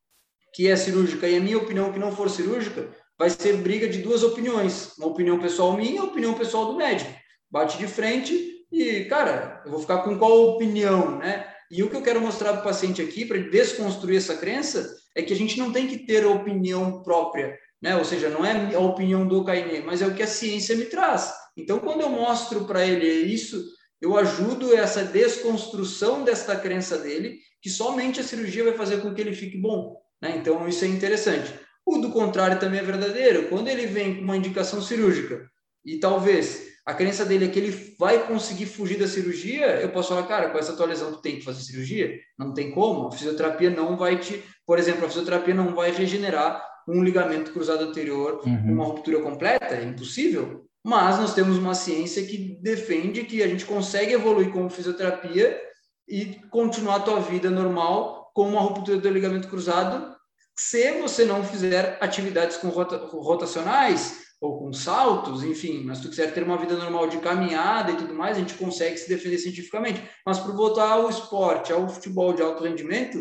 que 0.54 0.68
é 0.68 0.76
cirúrgica 0.76 1.26
e 1.26 1.36
a 1.36 1.40
minha 1.40 1.58
opinião 1.58 1.92
que 1.92 1.98
não 1.98 2.14
for 2.14 2.30
cirúrgica, 2.30 2.88
vai 3.18 3.28
ser 3.28 3.56
briga 3.56 3.88
de 3.88 4.00
duas 4.00 4.22
opiniões. 4.22 4.96
Uma 4.96 5.08
opinião 5.08 5.40
pessoal 5.40 5.76
minha 5.76 5.96
e 5.96 5.98
uma 5.98 6.04
opinião 6.04 6.34
pessoal 6.34 6.66
do 6.66 6.76
médico. 6.76 7.12
Bate 7.50 7.76
de 7.76 7.88
frente 7.88 8.64
e, 8.70 9.06
cara, 9.06 9.62
eu 9.64 9.72
vou 9.72 9.80
ficar 9.80 9.98
com 10.04 10.16
qual 10.16 10.50
opinião, 10.50 11.18
né? 11.18 11.53
E 11.74 11.82
o 11.82 11.90
que 11.90 11.96
eu 11.96 12.02
quero 12.02 12.20
mostrar 12.20 12.52
para 12.52 12.60
o 12.60 12.64
paciente 12.64 13.02
aqui, 13.02 13.24
para 13.24 13.36
desconstruir 13.36 14.18
essa 14.18 14.36
crença, 14.36 14.96
é 15.12 15.22
que 15.22 15.32
a 15.32 15.36
gente 15.36 15.58
não 15.58 15.72
tem 15.72 15.88
que 15.88 16.06
ter 16.06 16.24
opinião 16.24 17.02
própria, 17.02 17.58
né? 17.82 17.96
Ou 17.96 18.04
seja, 18.04 18.28
não 18.28 18.46
é 18.46 18.76
a 18.76 18.78
opinião 18.78 19.26
do 19.26 19.44
Cainê, 19.44 19.80
mas 19.80 20.00
é 20.00 20.06
o 20.06 20.14
que 20.14 20.22
a 20.22 20.26
ciência 20.28 20.76
me 20.76 20.84
traz. 20.84 21.34
Então, 21.56 21.80
quando 21.80 22.02
eu 22.02 22.08
mostro 22.08 22.64
para 22.64 22.86
ele 22.86 23.08
isso, 23.08 23.60
eu 24.00 24.16
ajudo 24.16 24.72
essa 24.72 25.02
desconstrução 25.02 26.22
desta 26.22 26.54
crença 26.54 26.96
dele, 26.96 27.40
que 27.60 27.68
somente 27.68 28.20
a 28.20 28.24
cirurgia 28.24 28.62
vai 28.62 28.74
fazer 28.74 28.98
com 28.98 29.12
que 29.12 29.20
ele 29.20 29.34
fique 29.34 29.58
bom. 29.58 30.00
Né? 30.22 30.36
Então, 30.36 30.68
isso 30.68 30.84
é 30.84 30.88
interessante. 30.88 31.52
O 31.84 31.98
do 31.98 32.12
contrário 32.12 32.60
também 32.60 32.78
é 32.78 32.84
verdadeiro. 32.84 33.48
Quando 33.48 33.66
ele 33.66 33.88
vem 33.88 34.14
com 34.14 34.22
uma 34.22 34.36
indicação 34.36 34.80
cirúrgica 34.80 35.50
e 35.84 35.98
talvez 35.98 36.73
a 36.86 36.92
crença 36.92 37.24
dele 37.24 37.46
é 37.46 37.48
que 37.48 37.58
ele 37.58 37.94
vai 37.98 38.26
conseguir 38.26 38.66
fugir 38.66 38.98
da 38.98 39.06
cirurgia, 39.06 39.80
eu 39.80 39.88
posso 39.88 40.10
falar, 40.10 40.26
cara, 40.26 40.50
com 40.50 40.58
essa 40.58 40.76
tua 40.76 40.86
lesão 40.86 41.12
tu 41.12 41.22
tem 41.22 41.36
que 41.36 41.44
fazer 41.44 41.62
cirurgia? 41.62 42.18
Não 42.38 42.52
tem 42.52 42.70
como. 42.72 43.08
A 43.08 43.12
fisioterapia 43.12 43.70
não 43.70 43.96
vai 43.96 44.18
te, 44.18 44.42
por 44.66 44.78
exemplo, 44.78 45.06
a 45.06 45.08
fisioterapia 45.08 45.54
não 45.54 45.74
vai 45.74 45.90
regenerar 45.90 46.62
um 46.86 47.02
ligamento 47.02 47.52
cruzado 47.52 47.84
anterior, 47.84 48.42
uhum. 48.44 48.74
uma 48.74 48.84
ruptura 48.84 49.20
completa, 49.20 49.74
é 49.74 49.82
impossível. 49.82 50.66
Mas 50.84 51.18
nós 51.18 51.32
temos 51.32 51.56
uma 51.56 51.74
ciência 51.74 52.22
que 52.26 52.58
defende 52.60 53.24
que 53.24 53.42
a 53.42 53.48
gente 53.48 53.64
consegue 53.64 54.12
evoluir 54.12 54.52
com 54.52 54.68
fisioterapia 54.68 55.58
e 56.06 56.38
continuar 56.50 56.96
a 56.96 57.00
tua 57.00 57.20
vida 57.20 57.48
normal 57.48 58.30
com 58.34 58.46
uma 58.46 58.60
ruptura 58.60 58.98
do 58.98 59.08
ligamento 59.08 59.48
cruzado 59.48 60.14
se 60.56 60.92
você 61.00 61.24
não 61.24 61.42
fizer 61.42 61.98
atividades 62.00 62.56
com 62.56 62.68
rota, 62.68 62.96
rotacionais 62.96 64.23
ou 64.44 64.58
com 64.58 64.72
saltos, 64.74 65.42
enfim, 65.42 65.82
mas 65.84 66.00
tu 66.00 66.10
quiser 66.10 66.34
ter 66.34 66.42
uma 66.42 66.58
vida 66.58 66.76
normal 66.76 67.08
de 67.08 67.16
caminhada 67.16 67.92
e 67.92 67.96
tudo 67.96 68.12
mais, 68.12 68.36
a 68.36 68.40
gente 68.40 68.54
consegue 68.54 68.98
se 68.98 69.08
defender 69.08 69.38
cientificamente. 69.38 70.02
Mas 70.24 70.38
para 70.38 70.52
voltar 70.52 70.90
ao 70.90 71.08
esporte, 71.08 71.72
ao 71.72 71.88
futebol 71.88 72.34
de 72.34 72.42
alto 72.42 72.62
rendimento, 72.62 73.18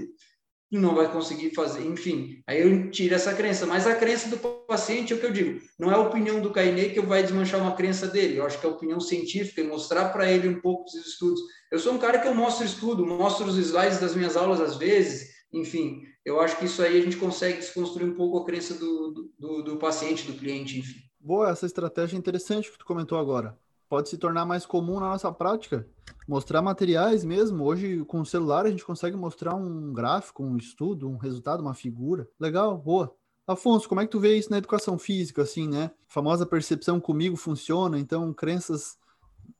não 0.70 0.96
vai 0.96 1.10
conseguir 1.10 1.54
fazer, 1.54 1.86
enfim. 1.86 2.42
Aí 2.46 2.62
eu 2.62 2.92
tiro 2.92 3.16
essa 3.16 3.34
crença, 3.34 3.66
mas 3.66 3.88
a 3.88 3.96
crença 3.96 4.28
do 4.28 4.38
paciente 4.38 5.14
é 5.14 5.16
o 5.16 5.20
que 5.20 5.26
eu 5.26 5.32
digo, 5.32 5.62
não 5.80 5.90
é 5.90 5.94
a 5.94 6.02
opinião 6.02 6.42
do 6.42 6.52
Cainê 6.52 6.90
que 6.90 7.00
vai 7.00 7.22
desmanchar 7.22 7.62
uma 7.62 7.76
crença 7.76 8.08
dele, 8.08 8.38
eu 8.38 8.46
acho 8.46 8.60
que 8.60 8.66
é 8.66 8.70
a 8.70 8.74
opinião 8.74 9.00
científica 9.00 9.62
e 9.62 9.68
mostrar 9.68 10.10
para 10.10 10.30
ele 10.30 10.50
um 10.50 10.60
pouco 10.60 10.84
dos 10.86 10.96
estudos. 10.96 11.40
Eu 11.72 11.80
sou 11.80 11.94
um 11.94 12.00
cara 12.00 12.20
que 12.20 12.28
eu 12.28 12.36
mostro 12.36 12.66
estudo, 12.66 13.06
mostro 13.06 13.46
os 13.46 13.58
slides 13.58 14.00
das 14.00 14.16
minhas 14.16 14.36
aulas 14.36 14.60
às 14.60 14.76
vezes, 14.76 15.30
enfim, 15.54 16.02
eu 16.26 16.42
acho 16.42 16.58
que 16.58 16.66
isso 16.66 16.82
aí 16.82 16.98
a 16.98 17.02
gente 17.02 17.18
consegue 17.18 17.60
desconstruir 17.60 18.10
um 18.10 18.16
pouco 18.16 18.40
a 18.40 18.46
crença 18.46 18.74
do, 18.74 19.32
do, 19.38 19.62
do 19.62 19.78
paciente, 19.78 20.26
do 20.26 20.34
cliente, 20.34 20.80
enfim. 20.80 21.03
Boa, 21.26 21.50
essa 21.50 21.66
estratégia 21.66 22.18
é 22.18 22.20
interessante 22.20 22.70
que 22.70 22.78
tu 22.78 22.86
comentou 22.86 23.18
agora. 23.18 23.58
Pode 23.88 24.10
se 24.10 24.18
tornar 24.18 24.44
mais 24.44 24.66
comum 24.66 25.00
na 25.00 25.08
nossa 25.08 25.32
prática. 25.32 25.88
Mostrar 26.28 26.62
materiais 26.62 27.24
mesmo. 27.24 27.64
Hoje, 27.64 28.04
com 28.04 28.20
o 28.20 28.26
celular, 28.26 28.66
a 28.66 28.70
gente 28.70 28.84
consegue 28.84 29.16
mostrar 29.16 29.56
um 29.56 29.94
gráfico, 29.94 30.44
um 30.44 30.58
estudo, 30.58 31.08
um 31.08 31.16
resultado, 31.16 31.62
uma 31.62 31.74
figura. 31.74 32.28
Legal, 32.38 32.78
boa. 32.78 33.16
Afonso, 33.48 33.88
como 33.88 34.02
é 34.02 34.06
que 34.06 34.12
tu 34.12 34.20
vê 34.20 34.38
isso 34.38 34.52
na 34.52 34.58
educação 34.58 34.98
física, 34.98 35.44
assim, 35.44 35.66
né? 35.66 35.92
A 36.10 36.12
famosa 36.12 36.46
percepção 36.46 37.00
comigo 37.00 37.38
funciona, 37.38 37.98
então 37.98 38.34
crenças 38.34 38.98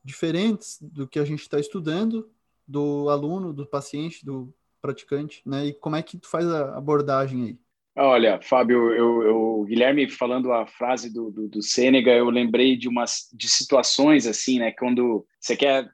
diferentes 0.04 0.80
do 0.82 1.08
que 1.08 1.18
a 1.18 1.24
gente 1.24 1.44
está 1.44 1.62
estudando, 1.62 2.30
do 2.68 3.08
aluno, 3.10 3.54
do 3.54 3.66
paciente, 3.66 4.26
do 4.26 4.54
praticante, 4.82 5.42
né? 5.46 5.68
E 5.68 5.74
como 5.74 5.96
é 5.96 6.04
que 6.04 6.18
tu 6.18 6.28
faz 6.28 6.46
a 6.46 6.78
abordagem 6.78 7.44
aí? 7.44 7.60
Olha, 7.96 8.42
Fábio, 8.42 8.92
eu, 8.92 9.22
eu, 9.22 9.66
Guilherme 9.68 10.10
falando 10.10 10.52
a 10.52 10.66
frase 10.66 11.14
do, 11.14 11.30
do, 11.30 11.48
do 11.48 11.62
Sênega, 11.62 12.12
eu 12.12 12.28
lembrei 12.28 12.76
de 12.76 12.88
umas 12.88 13.30
de 13.32 13.48
situações 13.48 14.26
assim, 14.26 14.58
né? 14.58 14.72
Quando 14.72 15.24
você 15.40 15.56
quer 15.56 15.88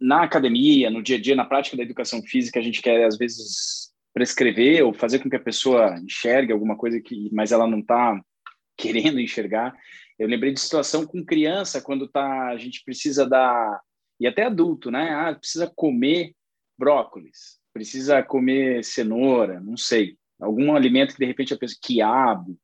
na 0.00 0.24
academia, 0.24 0.90
no 0.90 1.00
dia 1.00 1.16
a 1.16 1.20
dia, 1.20 1.36
na 1.36 1.44
prática 1.44 1.76
da 1.76 1.84
educação 1.84 2.20
física, 2.22 2.58
a 2.58 2.62
gente 2.62 2.82
quer 2.82 3.04
às 3.04 3.16
vezes 3.16 3.92
prescrever 4.12 4.84
ou 4.84 4.92
fazer 4.92 5.20
com 5.20 5.30
que 5.30 5.36
a 5.36 5.40
pessoa 5.40 5.96
enxergue 6.02 6.52
alguma 6.52 6.76
coisa 6.76 7.00
que, 7.00 7.30
mas 7.32 7.52
ela 7.52 7.68
não 7.68 7.78
está 7.78 8.20
querendo 8.76 9.20
enxergar. 9.20 9.72
Eu 10.18 10.26
lembrei 10.26 10.52
de 10.52 10.60
situação 10.60 11.06
com 11.06 11.24
criança 11.24 11.80
quando 11.80 12.08
tá 12.08 12.48
a 12.48 12.56
gente 12.56 12.82
precisa 12.84 13.28
dar 13.28 13.80
e 14.18 14.26
até 14.26 14.42
adulto, 14.42 14.90
né? 14.90 15.10
Ah, 15.14 15.34
precisa 15.36 15.72
comer 15.76 16.34
brócolis, 16.76 17.60
precisa 17.72 18.24
comer 18.24 18.82
cenoura, 18.82 19.60
não 19.60 19.76
sei 19.76 20.16
algum 20.42 20.74
alimento 20.74 21.14
que 21.14 21.20
de 21.20 21.26
repente 21.26 21.54
a 21.54 21.58
pessoa, 21.58 21.78
quiabo, 21.82 22.58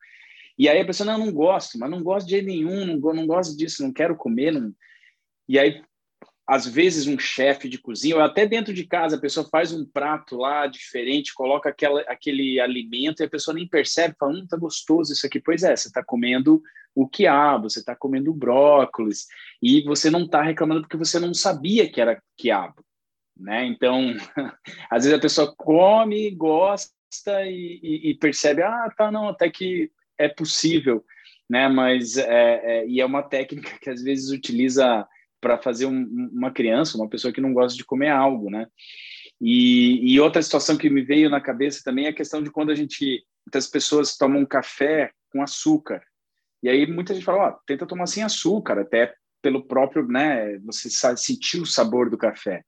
e 0.59 0.69
aí 0.69 0.81
a 0.81 0.85
pessoa, 0.85 1.07
não, 1.07 1.27
não 1.27 1.33
gosto, 1.33 1.79
mas 1.79 1.91
não 1.91 2.03
gosto 2.03 2.27
de 2.27 2.43
nenhum, 2.43 2.85
não, 2.85 3.15
não 3.15 3.27
gosto 3.27 3.57
disso, 3.57 3.83
não 3.83 3.93
quero 3.93 4.17
comer, 4.17 4.53
não... 4.53 4.73
e 5.49 5.59
aí 5.59 5.83
às 6.49 6.67
vezes 6.67 7.07
um 7.07 7.19
chefe 7.19 7.69
de 7.69 7.77
cozinha, 7.77 8.17
ou 8.17 8.23
até 8.23 8.47
dentro 8.47 8.73
de 8.73 8.87
casa, 8.87 9.17
a 9.17 9.21
pessoa 9.21 9.47
faz 9.51 9.71
um 9.71 9.85
prato 9.85 10.39
lá 10.39 10.67
diferente, 10.67 11.35
coloca 11.35 11.69
aquela, 11.69 12.01
aquele 12.09 12.59
alimento 12.59 13.21
e 13.21 13.27
a 13.27 13.29
pessoa 13.29 13.55
nem 13.55 13.69
percebe, 13.69 14.17
fala, 14.19 14.33
hum, 14.33 14.47
tá 14.49 14.57
gostoso 14.57 15.13
isso 15.13 15.27
aqui. 15.27 15.39
Pois 15.39 15.63
é, 15.63 15.77
você 15.77 15.89
está 15.89 16.03
comendo 16.03 16.63
o 16.95 17.07
quiabo, 17.07 17.69
você 17.69 17.81
está 17.81 17.95
comendo 17.95 18.33
brócolis, 18.33 19.27
e 19.61 19.83
você 19.83 20.09
não 20.09 20.23
está 20.23 20.41
reclamando 20.41 20.81
porque 20.81 20.97
você 20.97 21.21
não 21.21 21.35
sabia 21.35 21.87
que 21.87 22.01
era 22.01 22.23
quiabo. 22.35 22.83
Né? 23.39 23.67
Então, 23.67 24.15
às 24.91 25.05
vezes 25.05 25.19
a 25.19 25.21
pessoa 25.21 25.55
come, 25.55 26.31
gosta, 26.31 26.91
e, 27.47 27.81
e, 27.83 28.11
e, 28.11 28.15
percebe, 28.15 28.63
ah, 28.63 28.93
tá, 28.97 29.11
não, 29.11 29.29
até 29.29 29.51
que 29.51 29.91
é 30.17 30.29
possível, 30.29 31.05
né? 31.49 31.69
Mas 31.69 32.17
é, 32.17 32.61
é 32.65 32.87
e 32.87 33.01
é 33.01 33.07
uma 33.07 33.23
técnica 33.23 33.79
que 33.81 33.91
às 33.91 34.03
vezes 34.03 34.31
utiliza 34.31 35.07
para 35.41 35.59
fazer 35.59 35.87
um, 35.87 36.31
uma 36.33 36.51
criança, 36.51 36.99
uma 36.99 37.09
pessoa 37.09 37.33
que 37.33 37.41
não 37.41 37.53
gosta 37.53 37.77
de 37.77 37.85
comer 37.85 38.11
algo, 38.11 38.51
né? 38.51 38.67
E, 39.41 40.15
e, 40.15 40.21
outra 40.21 40.43
situação 40.43 40.77
que 40.77 40.91
me 40.91 41.03
veio 41.03 41.31
na 41.31 41.41
cabeça 41.41 41.81
também 41.85 42.07
é 42.07 42.09
a 42.09 42.15
questão 42.15 42.43
de 42.43 42.51
quando 42.51 42.71
a 42.71 42.75
gente, 42.75 43.25
muitas 43.47 43.69
pessoas 43.69 44.17
tomam 44.17 44.41
um 44.41 44.47
café 44.47 45.13
com 45.31 45.41
açúcar. 45.41 46.03
E 46.61 46.69
aí 46.69 46.87
muita 46.91 47.15
gente 47.15 47.25
fala, 47.25 47.49
ó, 47.49 47.53
tenta 47.65 47.87
tomar 47.87 48.07
sem 48.07 48.25
açúcar, 48.25 48.81
até 48.81 49.15
pelo 49.41 49.65
próprio, 49.65 50.05
né, 50.09 50.59
você 50.59 50.91
sentir 51.17 51.61
o 51.61 51.67
sabor 51.67 52.11
do 52.11 52.19
café 52.19 52.65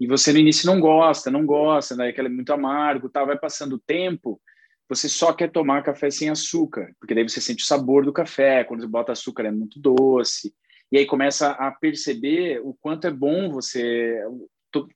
e 0.00 0.06
você 0.06 0.32
no 0.32 0.38
início 0.38 0.66
não 0.66 0.80
gosta, 0.80 1.30
não 1.30 1.44
gosta, 1.44 1.94
né? 1.94 2.08
aquele 2.08 2.28
é 2.28 2.30
muito 2.30 2.52
amargo, 2.52 3.10
tá? 3.10 3.22
vai 3.22 3.38
passando 3.38 3.74
o 3.74 3.78
tempo, 3.78 4.40
você 4.88 5.08
só 5.08 5.32
quer 5.32 5.52
tomar 5.52 5.82
café 5.82 6.10
sem 6.10 6.30
açúcar, 6.30 6.90
porque 6.98 7.14
daí 7.14 7.22
você 7.22 7.40
sente 7.40 7.62
o 7.62 7.66
sabor 7.66 8.04
do 8.04 8.12
café, 8.12 8.64
quando 8.64 8.80
você 8.80 8.88
bota 8.88 9.12
açúcar 9.12 9.44
é 9.44 9.52
muito 9.52 9.78
doce, 9.78 10.52
e 10.90 10.98
aí 10.98 11.06
começa 11.06 11.50
a 11.50 11.70
perceber 11.70 12.60
o 12.64 12.74
quanto 12.80 13.06
é 13.06 13.10
bom 13.10 13.50
você 13.50 14.18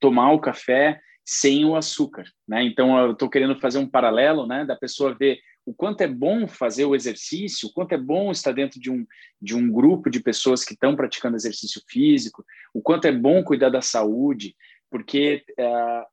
tomar 0.01 0.33
o 0.33 0.41
café 0.41 0.99
sem 1.25 1.65
o 1.65 1.77
açúcar, 1.77 2.25
né? 2.47 2.65
Então 2.65 2.99
eu 2.99 3.13
estou 3.13 3.31
querendo 3.31 3.59
fazer 3.61 3.79
um 3.79 3.89
paralelo, 3.89 4.47
né, 4.47 4.65
da 4.65 4.75
pessoa 4.75 5.15
ver 5.15 5.39
o 5.67 5.73
quanto 5.73 6.03
é 6.03 6.09
bom 6.09 6.47
fazer 6.47 6.85
o 6.85 6.95
exercício, 6.95 7.69
o 7.69 7.73
quanto 7.73 7.93
é 7.93 7.99
bom 7.99 8.31
estar 8.31 8.53
dentro 8.53 8.79
de 8.79 8.91
um, 8.91 9.07
de 9.41 9.55
um 9.55 9.71
grupo 9.71 10.11
de 10.11 10.21
pessoas 10.21 10.63
que 10.63 10.75
estão 10.75 10.95
praticando 10.95 11.37
exercício 11.37 11.81
físico, 11.89 12.45
o 12.75 12.83
quanto 12.83 13.07
é 13.07 13.13
bom 13.13 13.43
cuidar 13.43 13.71
da 13.71 13.81
saúde, 13.81 14.55
porque 14.95 15.43
é, 15.59 16.05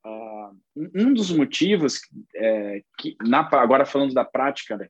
um 0.95 1.13
dos 1.13 1.31
motivos 1.31 2.01
é, 2.35 2.81
que, 2.97 3.15
na, 3.21 3.47
agora 3.51 3.85
falando 3.85 4.11
da 4.11 4.25
prática, 4.25 4.75
né, 4.75 4.87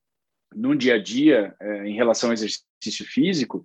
no 0.56 0.74
dia 0.78 0.96
a 0.96 0.98
dia, 0.98 1.54
em 1.84 1.94
relação 1.94 2.30
ao 2.30 2.34
exercício 2.34 3.06
físico, 3.06 3.62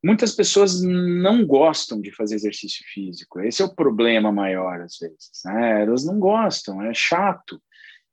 muitas 0.00 0.32
pessoas 0.36 0.80
não 0.80 1.44
gostam 1.44 2.00
de 2.00 2.12
fazer 2.12 2.36
exercício 2.36 2.84
físico. 2.94 3.40
Esse 3.40 3.60
é 3.60 3.64
o 3.64 3.74
problema 3.74 4.30
maior, 4.30 4.80
às 4.80 4.96
vezes. 4.96 5.42
Né? 5.44 5.82
Elas 5.82 6.04
não 6.04 6.20
gostam, 6.20 6.80
é 6.80 6.94
chato. 6.94 7.60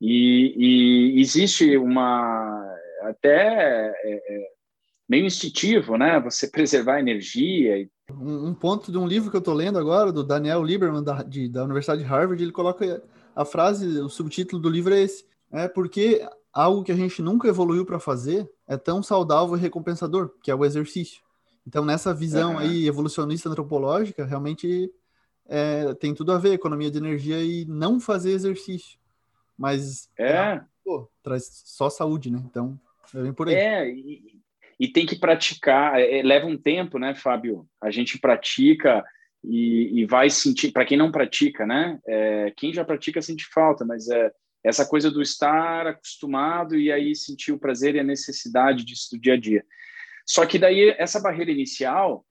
E, 0.02 0.56
e 0.58 1.22
existe 1.22 1.78
uma 1.78 2.76
até 3.04 3.94
é, 4.04 4.14
é, 4.14 4.48
meio 5.08 5.26
instintivo, 5.28 5.96
né? 5.96 6.20
Você 6.22 6.48
preservar 6.48 7.00
energia. 7.00 7.88
Um, 8.12 8.50
um, 8.50 8.54
ponto 8.54 8.92
de 8.92 8.98
um 8.98 9.08
livro 9.08 9.32
que 9.32 9.36
eu 9.36 9.40
estou 9.40 9.54
lendo 9.54 9.80
agora, 9.80 10.12
do 10.12 10.24
Daniel 10.24 10.62
Lieberman, 10.62 11.04
da, 11.04 11.24
de, 11.24 11.50
da 11.50 11.64
Universidade 11.64 12.04
de 12.04 12.08
Harvard, 12.08 12.42
ele 12.42 12.52
coloca 12.52 13.04
a 13.36 13.44
frase, 13.44 14.00
o 14.00 14.10
subtítulo 14.10 14.62
do 14.62 14.70
livro 14.70 14.94
é 14.94 15.02
esse: 15.02 15.26
é 15.52 15.68
porque 15.68 16.28
algo 16.54 16.84
que 16.84 16.92
a 16.92 16.96
gente 16.96 17.22
nunca 17.22 17.48
evoluiu 17.48 17.86
para 17.86 18.00
fazer 18.00 18.50
é 18.68 18.78
tão 18.78 19.04
saudável 19.04 19.58
e 19.58 19.60
recompensador, 19.60 20.34
que 20.42 20.52
é 20.52 20.56
o 20.56 20.64
exercício. 20.64 21.22
Então, 21.68 21.84
nessa 21.84 22.14
visão 22.14 22.54
uhum. 22.54 22.60
aí 22.60 22.88
evolucionista 22.88 23.50
antropológica, 23.50 24.24
realmente 24.24 24.92
é, 25.48 25.94
tem 25.96 26.14
tudo 26.14 26.32
a 26.32 26.38
ver 26.38 26.54
economia 26.54 26.92
de 26.92 26.98
energia 26.98 27.42
e 27.44 27.66
não 27.66 28.00
fazer 28.00 28.32
exercício. 28.32 29.00
Mas 29.58 30.10
é. 30.18 30.62
pô, 30.84 31.10
traz 31.24 31.64
só 31.66 31.90
saúde, 31.90 32.30
né? 32.30 32.44
Então, 32.46 32.80
vem 33.14 33.34
por 33.34 33.48
aí. 33.48 33.56
É, 33.56 33.90
e, 33.90 34.35
e 34.80 34.88
tem 34.88 35.06
que 35.06 35.18
praticar. 35.18 36.00
É, 36.00 36.20
é, 36.20 36.24
leva 36.24 36.46
um 36.46 36.58
tempo, 36.58 37.00
né, 37.00 37.16
Fábio? 37.16 37.68
A 37.82 37.90
gente 37.92 38.20
pratica 38.20 39.04
e, 39.44 40.02
e 40.02 40.06
vai 40.06 40.30
sentir. 40.30 40.72
Para 40.72 40.86
quem 40.86 40.98
não 40.98 41.12
pratica, 41.12 41.66
né? 41.66 42.00
É, 42.08 42.54
quem 42.56 42.74
já 42.74 42.84
pratica 42.84 43.22
sente 43.22 43.46
falta, 43.54 43.86
mas 43.86 44.10
é 44.10 44.32
essa 44.64 44.86
coisa 44.86 45.12
do 45.12 45.22
estar 45.22 45.86
acostumado 45.86 46.76
e 46.76 46.92
aí 46.92 47.16
sentir 47.16 47.52
o 47.52 47.60
prazer 47.60 47.96
e 47.96 48.00
a 48.00 48.04
necessidade 48.04 48.84
disso 48.84 49.10
do 49.12 49.20
dia 49.20 49.36
a 49.36 49.40
dia. 49.40 49.64
Só 50.26 50.44
que 50.46 50.58
daí 50.58 50.96
essa 50.98 51.22
barreira 51.22 51.52
inicial, 51.52 52.26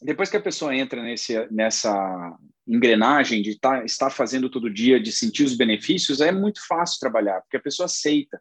depois 0.00 0.30
que 0.30 0.36
a 0.36 0.42
pessoa 0.42 0.74
entra 0.74 1.02
nesse, 1.02 1.34
nessa 1.50 2.38
engrenagem 2.66 3.42
de 3.42 3.58
tá, 3.58 3.84
estar 3.84 4.08
fazendo 4.10 4.48
todo 4.48 4.72
dia, 4.72 5.00
de 5.00 5.10
sentir 5.10 5.42
os 5.42 5.56
benefícios, 5.56 6.20
é 6.20 6.30
muito 6.30 6.64
fácil 6.64 7.00
trabalhar, 7.00 7.40
porque 7.40 7.56
a 7.56 7.62
pessoa 7.62 7.86
aceita. 7.86 8.40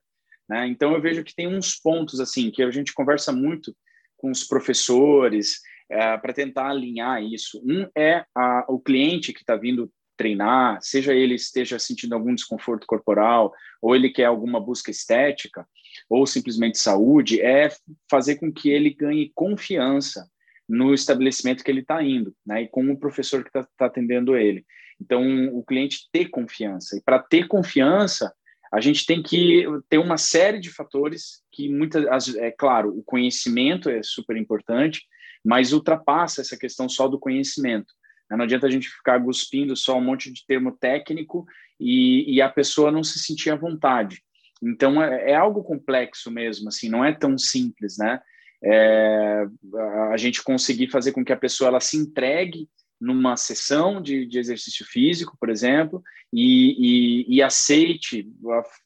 Né? 0.54 0.68
Então 0.68 0.93
eu 0.93 1.01
vejo 1.01 1.24
que 1.24 1.34
tem 1.34 1.47
uns 1.47 1.76
pontos 1.76 2.20
assim 2.20 2.51
que 2.51 2.62
a 2.62 2.70
gente 2.70 2.93
conversa 2.93 3.32
muito 3.32 3.76
com 4.16 4.30
os 4.30 4.43
professores 4.43 5.60
é, 5.89 6.16
para 6.16 6.32
tentar 6.32 6.70
alinhar 6.70 7.24
isso. 7.24 7.60
Um 7.66 7.89
é 7.97 8.24
a, 8.36 8.64
o 8.70 8.80
cliente 8.80 9.34
que 9.34 9.39
está 9.39 9.56
vindo 9.56 9.91
treinar, 10.16 10.78
seja 10.80 11.12
ele 11.12 11.34
esteja 11.34 11.80
sentindo 11.80 12.14
algum 12.14 12.36
desconforto 12.36 12.86
corporal, 12.86 13.51
ou 13.82 13.95
ele 13.95 14.12
quer 14.12 14.26
alguma 14.26 14.60
busca 14.60 14.91
estética, 14.91 15.68
ou 16.08 16.28
simplesmente 16.28 16.78
saúde, 16.78 17.41
é 17.41 17.70
fazer 18.08 18.36
com 18.36 18.54
que 18.54 18.70
ele 18.70 18.93
ganhe 18.93 19.32
confiança 19.34 20.30
no 20.70 20.93
estabelecimento 20.93 21.64
que 21.64 21.72
ele 21.72 21.82
está 21.82 22.04
indo, 22.04 22.32
né? 22.45 22.62
E 22.62 22.68
com 22.68 22.91
o 22.91 22.99
professor 22.99 23.41
que 23.41 23.49
está 23.49 23.68
tá 23.76 23.88
atendendo 23.88 24.38
ele. 24.38 24.64
Então, 25.01 25.47
o 25.47 25.64
cliente 25.64 26.08
ter 26.12 26.30
confiança. 26.30 26.95
E 26.95 27.01
para 27.01 27.18
ter 27.18 27.47
confiança, 27.47 28.32
a 28.74 28.82
gente 28.82 29.05
tem 29.05 29.21
que 29.21 29.65
ter 29.88 29.99
uma 29.99 30.17
série 30.17 30.59
de 30.59 30.71
fatores 30.71 31.43
que 31.51 31.69
muitas, 31.69 32.36
é 32.36 32.49
claro, 32.49 32.89
o 32.97 33.03
conhecimento 33.03 33.88
é 33.88 34.01
super 34.01 34.36
importante, 34.36 35.03
mas 35.45 35.74
ultrapassa 35.74 36.41
essa 36.41 36.57
questão 36.57 36.89
só 36.89 37.07
do 37.07 37.19
conhecimento. 37.19 37.93
Não 38.32 38.45
adianta 38.45 38.65
a 38.65 38.71
gente 38.71 38.89
ficar 38.89 39.24
cuspindo 39.24 39.76
só 39.76 39.95
um 39.95 40.03
monte 40.03 40.34
de 40.34 40.43
termo 40.47 40.71
técnico 40.71 41.45
e, 41.80 42.34
e 42.34 42.41
a 42.41 42.49
pessoa 42.49 42.91
não 42.91 43.03
se 43.03 43.19
sentir 43.19 43.51
à 43.51 43.55
vontade. 43.55 44.24
Então 44.59 45.03
é, 45.03 45.32
é, 45.32 45.36
algo 45.36 45.63
complexo 45.63 46.32
mesmo, 46.32 46.69
assim, 46.69 46.89
não 46.89 47.05
é 47.05 47.13
tão 47.13 47.38
simples, 47.38 47.99
né? 47.99 48.19
É, 48.63 49.45
a 50.11 50.17
gente 50.17 50.41
conseguir 50.41 50.89
fazer 50.89 51.11
com 51.11 51.24
que 51.24 51.34
a 51.34 51.38
pessoa 51.38 51.67
ela 51.67 51.80
se 51.80 51.95
entregue 51.95 52.67
numa 53.04 53.36
sessão 53.36 54.01
de, 54.01 54.26
de 54.26 54.39
exercício 54.39 54.86
físico, 54.86 55.36
por 55.38 55.49
exemplo, 55.49 56.01
e, 56.32 57.26
e, 57.28 57.36
e 57.36 57.41
aceite 57.41 58.32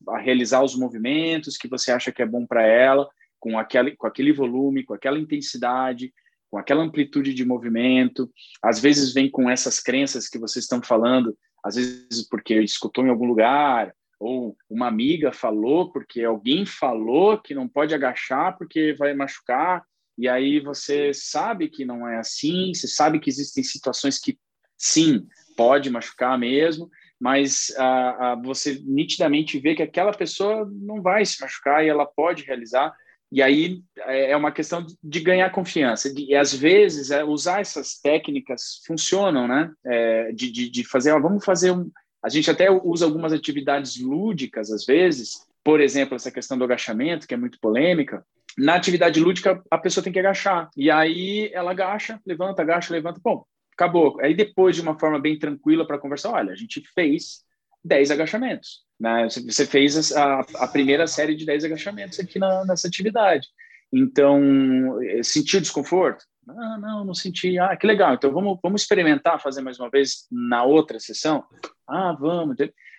a, 0.07 0.15
a, 0.15 0.17
realizar 0.17 0.63
os 0.63 0.75
movimentos 0.75 1.55
que 1.55 1.67
você 1.67 1.91
acha 1.91 2.11
que 2.11 2.21
é 2.21 2.25
bom 2.25 2.45
para 2.45 2.65
ela, 2.65 3.07
com 3.39 3.59
aquele, 3.59 3.95
com 3.95 4.07
aquele 4.07 4.33
volume, 4.33 4.83
com 4.83 4.95
aquela 4.95 5.19
intensidade, 5.19 6.11
com 6.49 6.57
aquela 6.57 6.83
amplitude 6.83 7.31
de 7.33 7.45
movimento. 7.45 8.29
Às 8.61 8.79
vezes 8.79 9.13
vem 9.13 9.29
com 9.29 9.49
essas 9.49 9.79
crenças 9.79 10.27
que 10.27 10.39
vocês 10.39 10.65
estão 10.65 10.81
falando, 10.81 11.37
às 11.63 11.75
vezes 11.75 12.27
porque 12.27 12.59
escutou 12.61 13.05
em 13.05 13.09
algum 13.09 13.25
lugar, 13.25 13.93
ou 14.19 14.57
uma 14.67 14.87
amiga 14.87 15.31
falou 15.31 15.91
porque 15.91 16.23
alguém 16.23 16.65
falou 16.65 17.37
que 17.37 17.53
não 17.53 17.67
pode 17.67 17.93
agachar 17.93 18.57
porque 18.57 18.93
vai 18.93 19.13
machucar. 19.13 19.83
E 20.17 20.27
aí 20.27 20.59
você 20.59 21.13
sabe 21.13 21.69
que 21.69 21.85
não 21.85 22.07
é 22.07 22.17
assim, 22.17 22.73
você 22.73 22.87
sabe 22.87 23.19
que 23.19 23.29
existem 23.29 23.63
situações 23.63 24.19
que 24.19 24.37
sim, 24.77 25.27
pode 25.55 25.89
machucar 25.89 26.37
mesmo, 26.37 26.89
mas 27.19 27.73
ah, 27.77 28.17
ah, 28.19 28.35
você 28.35 28.81
nitidamente 28.85 29.59
vê 29.59 29.75
que 29.75 29.83
aquela 29.83 30.11
pessoa 30.11 30.69
não 30.71 31.01
vai 31.01 31.25
se 31.25 31.41
machucar 31.41 31.83
e 31.83 31.89
ela 31.89 32.05
pode 32.05 32.43
realizar. 32.43 32.93
E 33.31 33.41
aí 33.41 33.81
é, 33.99 34.31
é 34.31 34.37
uma 34.37 34.51
questão 34.51 34.85
de 35.03 35.19
ganhar 35.19 35.51
confiança. 35.51 36.13
E 36.15 36.35
às 36.35 36.53
vezes 36.53 37.11
é, 37.11 37.23
usar 37.23 37.59
essas 37.59 37.99
técnicas 37.99 38.81
funcionam, 38.85 39.47
né? 39.47 39.71
É, 39.85 40.31
de, 40.31 40.51
de, 40.51 40.69
de, 40.69 40.83
fazer, 40.83 41.11
ó, 41.11 41.19
vamos 41.19 41.43
fazer 41.43 41.71
um. 41.71 41.89
A 42.23 42.29
gente 42.29 42.49
até 42.49 42.69
usa 42.69 43.05
algumas 43.05 43.33
atividades 43.33 43.99
lúdicas 43.99 44.71
às 44.71 44.85
vezes, 44.85 45.45
por 45.63 45.81
exemplo, 45.81 46.15
essa 46.15 46.31
questão 46.31 46.57
do 46.57 46.63
agachamento, 46.63 47.27
que 47.27 47.33
é 47.33 47.37
muito 47.37 47.59
polêmica. 47.59 48.25
Na 48.57 48.75
atividade 48.75 49.19
lúdica, 49.19 49.61
a 49.69 49.77
pessoa 49.77 50.03
tem 50.03 50.11
que 50.11 50.19
agachar. 50.19 50.69
E 50.75 50.89
aí 50.89 51.51
ela 51.53 51.71
agacha, 51.71 52.19
levanta, 52.25 52.61
agacha, 52.61 52.91
levanta. 52.91 53.21
Bom, 53.23 53.45
acabou. 53.73 54.19
Aí 54.19 54.33
depois, 54.33 54.75
de 54.75 54.81
uma 54.81 54.97
forma 54.97 55.19
bem 55.19 55.37
tranquila 55.37 55.85
para 55.85 55.99
conversar, 55.99 56.31
olha, 56.31 56.51
a 56.51 56.55
gente 56.55 56.81
fez 56.95 57.43
10 57.83 58.11
agachamentos. 58.11 58.81
Né? 58.99 59.27
Você 59.29 59.65
fez 59.65 60.11
a, 60.15 60.39
a 60.55 60.67
primeira 60.67 61.05
série 61.05 61.35
de 61.35 61.45
10 61.45 61.65
agachamentos 61.65 62.19
aqui 62.19 62.39
na, 62.39 62.65
nessa 62.65 62.87
atividade. 62.87 63.47
Então, 63.93 65.01
eh, 65.03 65.23
sentiu 65.23 65.61
desconforto? 65.61 66.25
Ah, 66.49 66.77
não, 66.79 67.05
não 67.05 67.13
senti. 67.13 67.59
Ah, 67.59 67.75
que 67.75 67.85
legal. 67.85 68.13
Então, 68.13 68.31
vamos, 68.31 68.57
vamos 68.61 68.81
experimentar 68.81 69.41
fazer 69.41 69.61
mais 69.61 69.79
uma 69.79 69.89
vez 69.89 70.25
na 70.31 70.63
outra 70.63 70.99
sessão? 70.99 71.43
Ah, 71.87 72.15
vamos. 72.19 72.57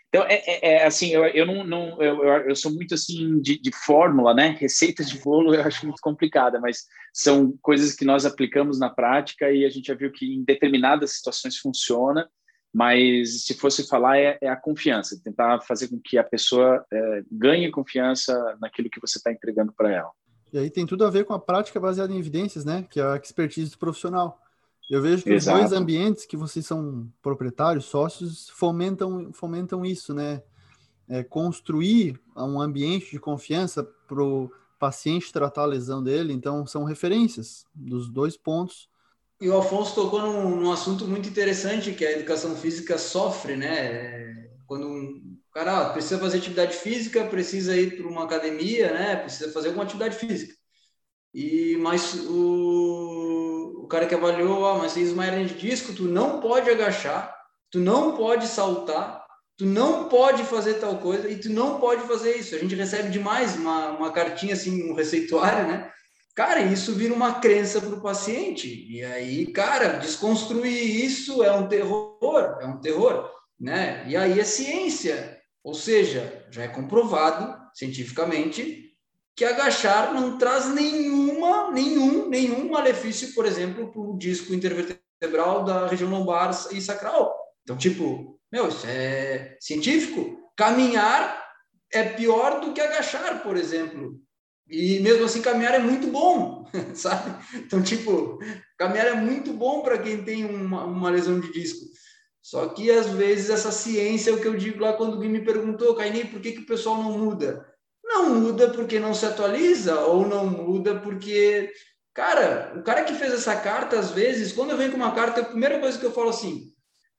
Então, 0.09 0.25
é, 0.25 0.43
é, 0.47 0.73
é, 0.73 0.87
assim, 0.87 1.11
eu, 1.11 1.27
eu 1.27 1.45
não, 1.45 1.65
não 1.65 2.03
eu, 2.03 2.25
eu, 2.25 2.57
sou 2.57 2.73
muito 2.73 2.95
assim 2.95 3.41
de, 3.43 3.61
de, 3.61 3.71
fórmula, 3.85 4.33
né? 4.33 4.57
Receitas 4.59 5.11
de 5.11 5.19
bolo 5.19 5.55
eu 5.55 5.63
acho 5.63 5.85
muito 5.85 6.01
complicada, 6.01 6.59
mas 6.59 6.87
são 7.13 7.53
coisas 7.61 7.95
que 7.95 8.07
nós 8.07 8.25
aplicamos 8.25 8.79
na 8.79 8.89
prática 8.89 9.51
e 9.51 9.67
a 9.67 9.71
gente 9.71 9.89
já 9.89 9.95
viu 9.95 10.11
que 10.11 10.25
em 10.25 10.43
determinadas 10.43 11.13
situações 11.13 11.59
funciona, 11.59 12.27
mas 12.73 13.45
se 13.45 13.53
fosse 13.53 13.87
falar 13.87 14.19
é, 14.19 14.39
é 14.41 14.49
a 14.49 14.57
confiança, 14.57 15.21
tentar 15.23 15.61
fazer 15.61 15.89
com 15.89 16.01
que 16.03 16.17
a 16.17 16.25
pessoa 16.25 16.83
é, 16.91 17.23
ganhe 17.31 17.71
confiança 17.71 18.57
naquilo 18.63 18.89
que 18.89 19.01
você 19.01 19.19
está 19.19 19.31
entregando 19.31 19.75
para 19.75 19.93
ela. 19.93 20.11
E 20.51 20.59
aí 20.59 20.71
tem 20.71 20.87
tudo 20.87 21.05
a 21.05 21.11
ver 21.11 21.27
com 21.27 21.35
a 21.35 21.39
prática 21.39 21.79
baseada 21.79 22.15
em 22.15 22.19
evidências, 22.19 22.65
né? 22.65 22.87
Que 22.91 22.99
é 22.99 23.03
a 23.03 23.17
expertise 23.17 23.71
do 23.71 23.79
profissional. 23.79 24.41
Eu 24.89 25.03
vejo 25.03 25.23
que 25.23 25.33
Exato. 25.33 25.59
os 25.59 25.71
dois 25.71 25.81
ambientes 25.81 26.25
que 26.25 26.37
vocês 26.37 26.65
são 26.65 27.11
proprietários, 27.21 27.85
sócios, 27.85 28.49
fomentam, 28.51 29.33
fomentam 29.33 29.85
isso, 29.85 30.15
né? 30.15 30.43
É, 31.07 31.23
construir 31.23 32.21
um 32.37 32.61
ambiente 32.61 33.11
de 33.11 33.19
confiança 33.19 33.83
para 33.83 34.23
o 34.23 34.51
paciente 34.79 35.33
tratar 35.33 35.63
a 35.63 35.67
lesão 35.67 36.03
dele, 36.03 36.33
então 36.33 36.67
são 36.67 36.85
referências 36.85 37.67
dos 37.75 38.09
dois 38.09 38.37
pontos. 38.37 38.89
E 39.41 39.49
o 39.49 39.57
Afonso 39.57 39.95
tocou 39.95 40.21
num, 40.21 40.57
num 40.57 40.73
assunto 40.73 41.07
muito 41.07 41.29
interessante 41.29 41.93
que 41.93 42.05
a 42.05 42.13
educação 42.13 42.57
física 42.57 42.99
sofre, 42.99 43.57
né? 43.57 44.51
Quando 44.67 44.87
um 44.87 45.39
cara 45.53 45.87
ah, 45.87 45.91
precisa 45.91 46.19
fazer 46.19 46.39
atividade 46.39 46.77
física, 46.77 47.25
precisa 47.27 47.77
ir 47.77 47.97
para 47.97 48.07
uma 48.07 48.25
academia, 48.25 48.93
né? 48.93 49.17
Precisa 49.17 49.53
fazer 49.53 49.69
alguma 49.69 49.85
atividade 49.85 50.17
física. 50.17 50.55
E 51.33 51.77
mas 51.77 52.15
o 52.15 53.18
o 53.18 53.18
cara 53.89 54.07
que 54.07 54.15
avaliou, 54.15 54.67
ah, 54.67 54.79
mas 54.79 54.95
tens 54.95 55.13
uma 55.13 55.27
hernia 55.27 55.47
de 55.47 55.55
disco, 55.55 55.93
tu 55.93 56.05
não 56.05 56.41
pode 56.41 56.71
agachar, 56.71 57.35
tu 57.71 57.79
não 57.79 58.17
pode 58.17 58.47
saltar, 58.47 59.25
tu 59.57 59.67
não 59.67 60.09
pode 60.09 60.45
fazer 60.45 60.75
tal 60.75 60.99
coisa 60.99 61.29
e 61.29 61.37
tu 61.37 61.51
não 61.51 61.81
pode 61.81 62.03
fazer 62.03 62.37
isso. 62.37 62.55
A 62.55 62.59
gente 62.59 62.75
recebe 62.75 63.11
demais 63.11 63.57
uma, 63.57 63.91
uma 63.91 64.13
cartinha 64.13 64.55
assim, 64.55 64.91
um 64.91 64.95
receituário, 64.95 65.67
né? 65.67 65.91
Cara, 66.35 66.61
isso 66.63 66.95
vira 66.95 67.13
uma 67.13 67.41
crença 67.41 67.81
para 67.81 67.97
o 67.97 68.01
paciente. 68.01 68.87
E 68.89 69.03
aí, 69.03 69.47
cara, 69.53 69.99
desconstruir 69.99 71.05
isso 71.05 71.43
é 71.43 71.51
um 71.51 71.67
terror, 71.67 72.59
é 72.61 72.67
um 72.67 72.81
terror, 72.81 73.29
né? 73.59 74.05
E 74.07 74.17
aí 74.17 74.39
é 74.39 74.45
ciência, 74.45 75.37
ou 75.65 75.75
seja, 75.75 76.47
já 76.51 76.63
é 76.63 76.69
comprovado 76.69 77.57
cientificamente 77.75 78.88
que 79.39 79.45
agachar 79.45 80.13
não 80.13 80.37
traz 80.37 80.67
nenhuma, 80.75 81.71
nenhum, 81.71 82.29
nenhum 82.29 82.69
malefício, 82.71 83.33
por 83.35 83.47
exemplo, 83.47 83.87
para 83.93 84.01
o 84.01 84.19
disco 84.19 84.53
intervertebral 84.53 85.65
da 85.65 85.87
região 85.87 86.11
lombar 86.11 86.51
e 86.73 86.81
sacral. 86.83 87.33
Então, 87.63 87.77
tipo, 87.77 88.37
meu, 88.51 88.67
isso 88.67 88.85
é 88.89 89.57
científico. 89.61 90.37
Caminhar 90.57 91.41
é 91.93 92.03
pior 92.03 92.61
do 92.61 92.73
que 92.73 92.81
agachar, 92.81 93.41
por 93.45 93.57
exemplo. 93.57 94.21
E 94.69 94.99
mesmo 94.99 95.25
assim, 95.25 95.41
caminhar 95.41 95.73
é 95.73 95.79
muito 95.79 96.09
bom, 96.09 96.69
sabe? 96.93 97.41
Então, 97.55 97.81
tipo, 97.81 98.41
caminhar 98.77 99.07
é 99.07 99.15
muito 99.15 99.53
bom 99.53 99.83
para 99.83 99.99
quem 99.99 100.25
tem 100.25 100.45
uma, 100.47 100.85
uma 100.85 101.11
lesão 101.11 101.39
de 101.39 101.53
disco. 101.53 101.87
Só 102.43 102.67
que, 102.71 102.91
às 102.91 103.07
vezes, 103.07 103.51
essa 103.51 103.71
ciência 103.71 104.33
é 104.33 104.35
o 104.35 104.41
que 104.41 104.49
eu 104.49 104.57
digo 104.57 104.81
lá 104.81 104.95
quando 104.95 105.17
Gui 105.21 105.29
me 105.29 105.45
perguntou, 105.45 105.95
Caini, 105.95 106.25
por 106.25 106.41
que, 106.41 106.51
que 106.51 106.63
o 106.63 106.67
pessoal 106.67 107.01
não 107.01 107.17
muda? 107.17 107.65
Não 108.09 108.35
muda 108.35 108.71
porque 108.71 108.99
não 108.99 109.13
se 109.13 109.27
atualiza, 109.27 110.01
ou 110.01 110.27
não 110.27 110.47
muda 110.47 110.99
porque. 110.99 111.71
Cara, 112.15 112.73
o 112.77 112.83
cara 112.83 113.05
que 113.05 113.15
fez 113.15 113.33
essa 113.33 113.55
carta, 113.55 113.99
às 113.99 114.11
vezes, 114.11 114.51
quando 114.53 114.71
eu 114.71 114.79
venho 114.79 114.91
com 114.91 114.97
uma 114.97 115.15
carta, 115.15 115.43
a 115.43 115.45
primeira 115.45 115.79
coisa 115.79 115.99
que 115.99 116.07
eu 116.07 116.13
falo 116.13 116.31
assim: 116.31 116.73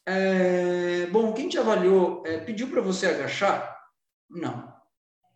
é, 0.06 1.06
bom, 1.12 1.32
quem 1.34 1.48
te 1.48 1.60
avaliou 1.60 2.24
é, 2.26 2.40
pediu 2.40 2.68
para 2.70 2.82
você 2.82 3.06
agachar? 3.06 3.78
Não. 4.30 4.74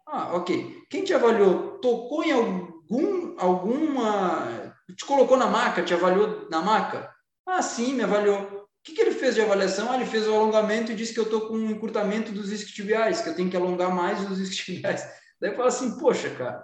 Ah, 0.08 0.36
ok. 0.36 0.84
Quem 0.90 1.04
te 1.04 1.14
avaliou 1.14 1.80
tocou 1.80 2.24
em 2.24 2.32
algum, 2.32 3.36
alguma. 3.40 4.74
Te 4.98 5.06
colocou 5.06 5.38
na 5.38 5.48
maca, 5.48 5.84
te 5.84 5.94
avaliou 5.94 6.50
na 6.50 6.62
maca? 6.62 7.14
Ah, 7.46 7.62
sim, 7.62 7.94
me 7.94 8.04
avaliou. 8.04 8.40
O 8.40 8.68
que, 8.84 8.94
que 8.94 9.02
ele 9.02 9.12
fez 9.12 9.36
de 9.36 9.42
avaliação? 9.42 9.92
Ah, 9.92 9.96
ele 9.96 10.06
fez 10.06 10.28
o 10.28 10.34
alongamento 10.34 10.92
e 10.92 10.96
disse 10.96 11.14
que 11.14 11.20
eu 11.20 11.26
estou 11.26 11.48
com 11.48 11.54
um 11.54 11.70
encurtamento 11.72 12.32
dos 12.32 12.52
isquiotibiais, 12.52 13.22
que 13.22 13.30
eu 13.30 13.36
tenho 13.36 13.50
que 13.50 13.56
alongar 13.56 13.94
mais 13.96 14.20
os 14.30 14.40
isquiotibiais. 14.40 15.08
Daí 15.44 15.54
fala 15.58 15.68
assim, 15.68 15.98
poxa, 15.98 16.30
cara. 16.30 16.64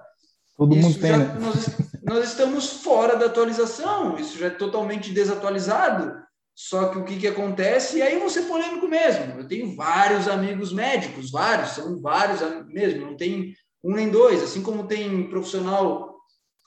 Todo 0.58 0.74
mundo 0.74 0.98
tem, 0.98 1.12
já, 1.12 1.18
né? 1.18 1.38
nós, 1.38 1.66
nós 2.02 2.30
estamos 2.30 2.82
fora 2.82 3.18
da 3.18 3.26
atualização, 3.26 4.18
isso 4.18 4.40
já 4.40 4.48
é 4.48 4.52
totalmente 4.52 5.12
desatualizado. 5.12 6.18
Só 6.56 6.88
que 6.88 6.98
o 6.98 7.04
que, 7.04 7.18
que 7.18 7.28
acontece? 7.28 7.98
E 7.98 8.02
aí 8.02 8.30
ser 8.30 8.44
polêmico 8.44 8.88
mesmo. 8.88 9.38
Eu 9.38 9.48
tenho 9.50 9.76
vários 9.76 10.30
amigos 10.30 10.72
médicos, 10.72 11.30
vários, 11.30 11.72
são 11.72 12.00
vários 12.02 12.40
mesmo, 12.68 13.06
não 13.06 13.18
tem 13.18 13.54
um 13.84 13.94
nem 13.94 14.10
dois. 14.10 14.42
Assim 14.42 14.62
como 14.62 14.88
tem 14.88 15.30
profissional 15.30 16.16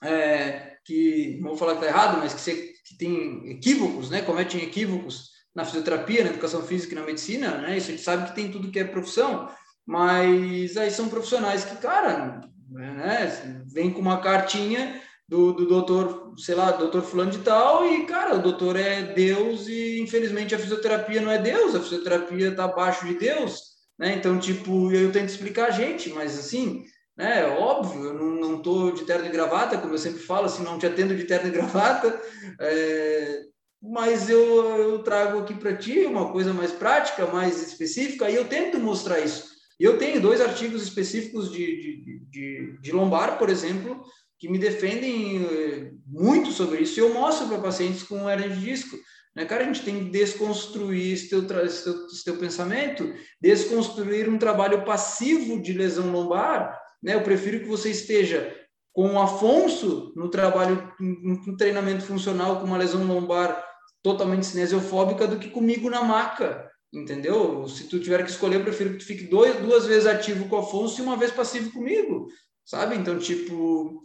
é, 0.02 0.74
que, 0.84 1.38
não 1.40 1.50
vou 1.50 1.56
falar 1.56 1.76
que 1.76 1.84
está 1.84 1.88
errado, 1.88 2.18
mas 2.18 2.34
que, 2.34 2.40
se, 2.42 2.74
que 2.86 2.98
tem 2.98 3.50
equívocos, 3.50 4.10
né? 4.10 4.20
cometem 4.20 4.62
equívocos 4.62 5.30
na 5.54 5.64
fisioterapia, 5.64 6.24
na 6.24 6.30
educação 6.30 6.62
física 6.62 6.92
e 6.92 6.98
na 6.98 7.06
medicina, 7.06 7.56
né? 7.58 7.76
Isso 7.76 7.88
a 7.88 7.90
gente 7.92 8.02
sabe 8.02 8.28
que 8.28 8.34
tem 8.34 8.50
tudo 8.50 8.70
que 8.70 8.78
é 8.78 8.84
profissão. 8.84 9.48
Mas 9.86 10.76
aí 10.76 10.90
são 10.90 11.08
profissionais 11.08 11.64
que, 11.64 11.76
cara, 11.76 12.40
né, 12.70 13.62
vem 13.72 13.90
com 13.90 14.00
uma 14.00 14.20
cartinha 14.20 15.00
do, 15.28 15.52
do 15.52 15.66
doutor, 15.66 16.34
sei 16.36 16.54
lá, 16.54 16.72
doutor 16.72 17.02
fulano 17.02 17.30
de 17.30 17.38
tal, 17.38 17.86
e, 17.86 18.04
cara, 18.04 18.36
o 18.36 18.42
doutor 18.42 18.76
é 18.76 19.02
Deus 19.02 19.66
e, 19.66 19.98
infelizmente, 20.00 20.54
a 20.54 20.58
fisioterapia 20.58 21.20
não 21.20 21.30
é 21.30 21.38
Deus, 21.38 21.74
a 21.74 21.80
fisioterapia 21.80 22.48
está 22.48 22.64
abaixo 22.64 23.06
de 23.06 23.14
Deus, 23.14 23.62
né? 23.98 24.14
Então, 24.14 24.38
tipo, 24.38 24.92
eu 24.92 25.10
tento 25.10 25.30
explicar 25.30 25.68
a 25.68 25.70
gente, 25.70 26.10
mas, 26.10 26.38
assim, 26.38 26.84
né, 27.16 27.46
óbvio, 27.46 28.04
eu 28.04 28.14
não, 28.14 28.30
não 28.40 28.62
tô 28.62 28.90
de 28.90 29.04
terno 29.04 29.26
e 29.26 29.30
gravata, 29.30 29.78
como 29.78 29.94
eu 29.94 29.98
sempre 29.98 30.20
falo, 30.20 30.46
assim, 30.46 30.62
não 30.62 30.78
te 30.78 30.86
atendo 30.86 31.16
de 31.16 31.24
terno 31.24 31.48
e 31.48 31.52
gravata, 31.52 32.20
é, 32.60 33.42
mas 33.82 34.28
eu, 34.28 34.78
eu 34.78 35.02
trago 35.02 35.40
aqui 35.40 35.54
para 35.54 35.76
ti 35.76 36.04
uma 36.04 36.30
coisa 36.30 36.52
mais 36.52 36.72
prática, 36.72 37.26
mais 37.26 37.60
específica, 37.60 38.30
e 38.30 38.34
eu 38.34 38.46
tento 38.46 38.78
mostrar 38.78 39.18
isso. 39.20 39.51
Eu 39.82 39.98
tenho 39.98 40.20
dois 40.20 40.40
artigos 40.40 40.80
específicos 40.80 41.50
de, 41.50 41.58
de, 41.58 42.18
de, 42.30 42.78
de 42.80 42.92
lombar, 42.92 43.36
por 43.36 43.50
exemplo, 43.50 44.00
que 44.38 44.48
me 44.48 44.56
defendem 44.56 45.44
eh, 45.44 45.90
muito 46.06 46.52
sobre 46.52 46.82
isso. 46.82 47.00
Eu 47.00 47.12
mostro 47.12 47.48
para 47.48 47.58
pacientes 47.58 48.04
com 48.04 48.30
hernia 48.30 48.48
de 48.48 48.60
disco. 48.60 48.96
Né? 49.34 49.44
Cara, 49.44 49.64
a 49.64 49.66
gente 49.66 49.82
tem 49.82 50.04
que 50.04 50.10
desconstruir 50.10 51.12
esse 51.12 51.28
teu, 51.28 51.40
esse, 51.64 51.82
teu, 51.82 52.06
esse 52.06 52.22
teu 52.22 52.36
pensamento, 52.36 53.12
desconstruir 53.40 54.28
um 54.28 54.38
trabalho 54.38 54.84
passivo 54.84 55.60
de 55.60 55.72
lesão 55.72 56.12
lombar. 56.12 56.78
Né? 57.02 57.14
Eu 57.14 57.22
prefiro 57.22 57.58
que 57.58 57.66
você 57.66 57.90
esteja 57.90 58.56
com 58.92 59.14
o 59.14 59.20
Afonso 59.20 60.12
no 60.14 60.30
trabalho, 60.30 60.92
no 61.00 61.56
treinamento 61.56 62.04
funcional 62.04 62.60
com 62.60 62.66
uma 62.66 62.78
lesão 62.78 63.04
lombar 63.04 63.60
totalmente 64.00 64.46
cinesiofóbica 64.46 65.26
do 65.26 65.40
que 65.40 65.50
comigo 65.50 65.90
na 65.90 66.04
maca 66.04 66.70
entendeu? 66.92 67.66
Se 67.68 67.84
tu 67.84 67.98
tiver 67.98 68.22
que 68.22 68.30
escolher, 68.30 68.56
eu 68.56 68.64
prefiro 68.64 68.90
que 68.90 68.98
tu 68.98 69.06
fique 69.06 69.24
dois, 69.24 69.56
duas 69.56 69.86
vezes 69.86 70.06
ativo 70.06 70.48
com 70.48 70.56
o 70.56 70.58
Afonso 70.60 71.00
e 71.00 71.04
uma 71.04 71.16
vez 71.16 71.30
passivo 71.30 71.72
comigo, 71.72 72.28
sabe? 72.64 72.96
Então, 72.96 73.18
tipo, 73.18 74.02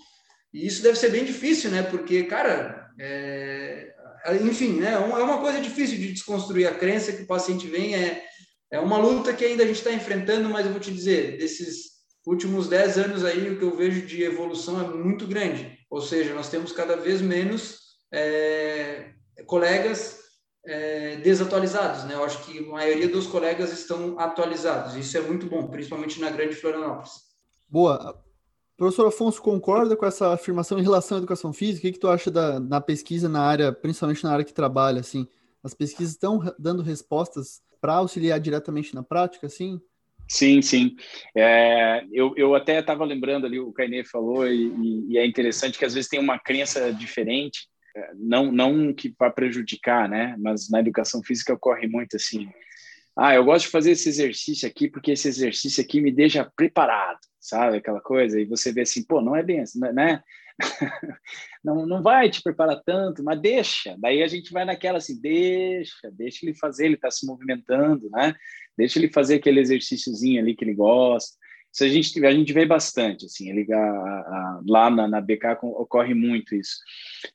isso 0.53 0.81
deve 0.81 0.97
ser 0.97 1.11
bem 1.11 1.25
difícil, 1.25 1.69
né? 1.69 1.83
Porque, 1.83 2.23
cara, 2.23 2.89
é... 2.99 3.93
enfim, 4.41 4.79
né? 4.79 4.91
É, 4.91 4.93
é 4.93 4.97
uma 4.99 5.41
coisa 5.41 5.59
difícil 5.59 5.97
de 5.97 6.13
desconstruir 6.13 6.67
a 6.67 6.75
crença 6.75 7.11
que 7.11 7.23
o 7.23 7.27
paciente 7.27 7.67
vem, 7.67 7.95
é, 7.95 8.23
é 8.71 8.79
uma 8.79 8.97
luta 8.97 9.33
que 9.33 9.43
ainda 9.43 9.63
a 9.63 9.67
gente 9.67 9.77
está 9.77 9.91
enfrentando, 9.91 10.49
mas 10.49 10.65
eu 10.65 10.71
vou 10.71 10.81
te 10.81 10.91
dizer, 10.91 11.38
desses 11.38 11.97
últimos 12.25 12.67
dez 12.67 12.97
anos 12.97 13.23
aí, 13.23 13.49
o 13.49 13.57
que 13.57 13.63
eu 13.63 13.75
vejo 13.75 14.05
de 14.05 14.23
evolução 14.23 14.81
é 14.81 14.88
muito 14.93 15.27
grande. 15.27 15.77
ou 15.89 16.01
seja, 16.01 16.33
nós 16.33 16.49
temos 16.49 16.71
cada 16.71 16.95
vez 16.97 17.21
menos 17.21 17.79
é, 18.13 19.11
colegas 19.45 20.26
é, 20.68 21.15
desatualizados, 21.18 22.03
né? 22.03 22.13
Eu 22.13 22.24
acho 22.24 22.43
que 22.43 22.59
a 22.59 22.63
maioria 22.63 23.07
dos 23.07 23.26
colegas 23.26 23.72
estão 23.72 24.20
atualizados. 24.20 24.95
Isso 24.95 25.18
é 25.18 25.22
muito 25.22 25.45
bom, 25.45 25.68
principalmente 25.68 26.20
na 26.20 26.30
Grande 26.30 26.55
Florianópolis. 26.55 27.11
Boa. 27.70 28.22
Professor 28.76 29.07
Afonso, 29.07 29.41
concorda 29.41 29.95
com 29.95 30.05
essa 30.05 30.34
afirmação 30.34 30.78
em 30.78 30.84
relação 30.84 31.18
à 31.18 31.20
educação 31.20 31.51
física? 31.51 31.80
O 31.80 31.82
que, 31.82 31.93
que 31.93 31.99
tu 31.99 32.09
acha 32.09 32.30
da, 32.30 32.59
na 32.59 32.80
pesquisa 32.80 33.28
na 33.28 33.41
área, 33.41 33.72
principalmente 33.72 34.24
na 34.24 34.32
área 34.32 34.45
que 34.45 34.53
trabalha, 34.53 34.99
assim? 34.99 35.26
As 35.63 35.74
pesquisas 35.74 36.13
estão 36.13 36.39
dando 36.59 36.84
respostas 36.84 37.61
para 37.82 37.95
auxiliar 37.95 38.39
diretamente 38.39 38.93
na 38.93 39.01
prática, 39.01 39.47
assim? 39.47 39.82
Sim, 40.28 40.61
sim. 40.61 40.95
É, 41.36 42.05
eu, 42.11 42.34
eu 42.36 42.53
até 42.53 42.80
estava 42.80 43.05
lembrando 43.05 43.45
ali, 43.45 43.59
o 43.59 43.72
Cainê 43.72 44.03
falou, 44.03 44.45
e, 44.45 45.07
e, 45.09 45.18
é 45.18 45.26
interessante 45.26 45.80
que 45.80 45.86
às 45.86 45.93
vezes 45.93 46.09
tem 46.09 46.20
uma 46.20 46.38
crença 46.38 46.91
diferente, 46.93 47.68
não, 48.15 48.51
não 48.51 48.93
que 48.93 49.13
vá 49.17 49.29
prejudicar, 49.29 50.09
né? 50.09 50.35
Mas 50.39 50.69
na 50.69 50.79
educação 50.79 51.23
física 51.23 51.53
ocorre 51.53 51.87
muito 51.87 52.15
assim. 52.15 52.49
Ah, 53.15 53.33
eu 53.33 53.43
gosto 53.43 53.65
de 53.65 53.71
fazer 53.71 53.91
esse 53.91 54.09
exercício 54.09 54.67
aqui 54.67 54.87
porque 54.87 55.11
esse 55.11 55.27
exercício 55.27 55.83
aqui 55.83 55.99
me 55.99 56.11
deixa 56.11 56.45
preparado, 56.55 57.19
sabe? 57.39 57.77
Aquela 57.77 57.99
coisa, 57.99 58.39
e 58.39 58.45
você 58.45 58.71
vê 58.71 58.81
assim, 58.81 59.03
pô, 59.03 59.21
não 59.21 59.35
é 59.35 59.41
bem 59.41 59.61
assim, 59.61 59.79
né? 59.79 60.21
não, 61.63 61.85
não 61.85 62.01
vai 62.01 62.29
te 62.29 62.41
preparar 62.41 62.81
tanto, 62.85 63.23
mas 63.23 63.39
deixa. 63.39 63.95
Daí 63.99 64.21
a 64.21 64.27
gente 64.27 64.51
vai 64.51 64.65
naquela 64.65 64.99
assim, 64.99 65.19
deixa, 65.19 66.11
deixa 66.11 66.45
ele 66.45 66.55
fazer, 66.55 66.85
ele 66.85 66.95
está 66.95 67.09
se 67.09 67.25
movimentando, 67.25 68.09
né? 68.11 68.35
Deixa 68.77 68.99
ele 68.99 69.11
fazer 69.11 69.35
aquele 69.35 69.59
exercíciozinho 69.59 70.41
ali 70.41 70.55
que 70.55 70.63
ele 70.63 70.73
gosta. 70.75 71.35
Isso 71.74 71.84
a 71.84 71.88
gente, 71.88 72.26
a 72.26 72.32
gente 72.32 72.53
vê 72.53 72.65
bastante, 72.65 73.26
assim, 73.26 73.49
ele, 73.49 73.72
a, 73.72 73.80
a, 73.80 74.61
lá 74.68 74.89
na, 74.89 75.07
na 75.07 75.22
BK 75.22 75.57
ocorre 75.61 76.13
muito 76.13 76.55
isso. 76.55 76.78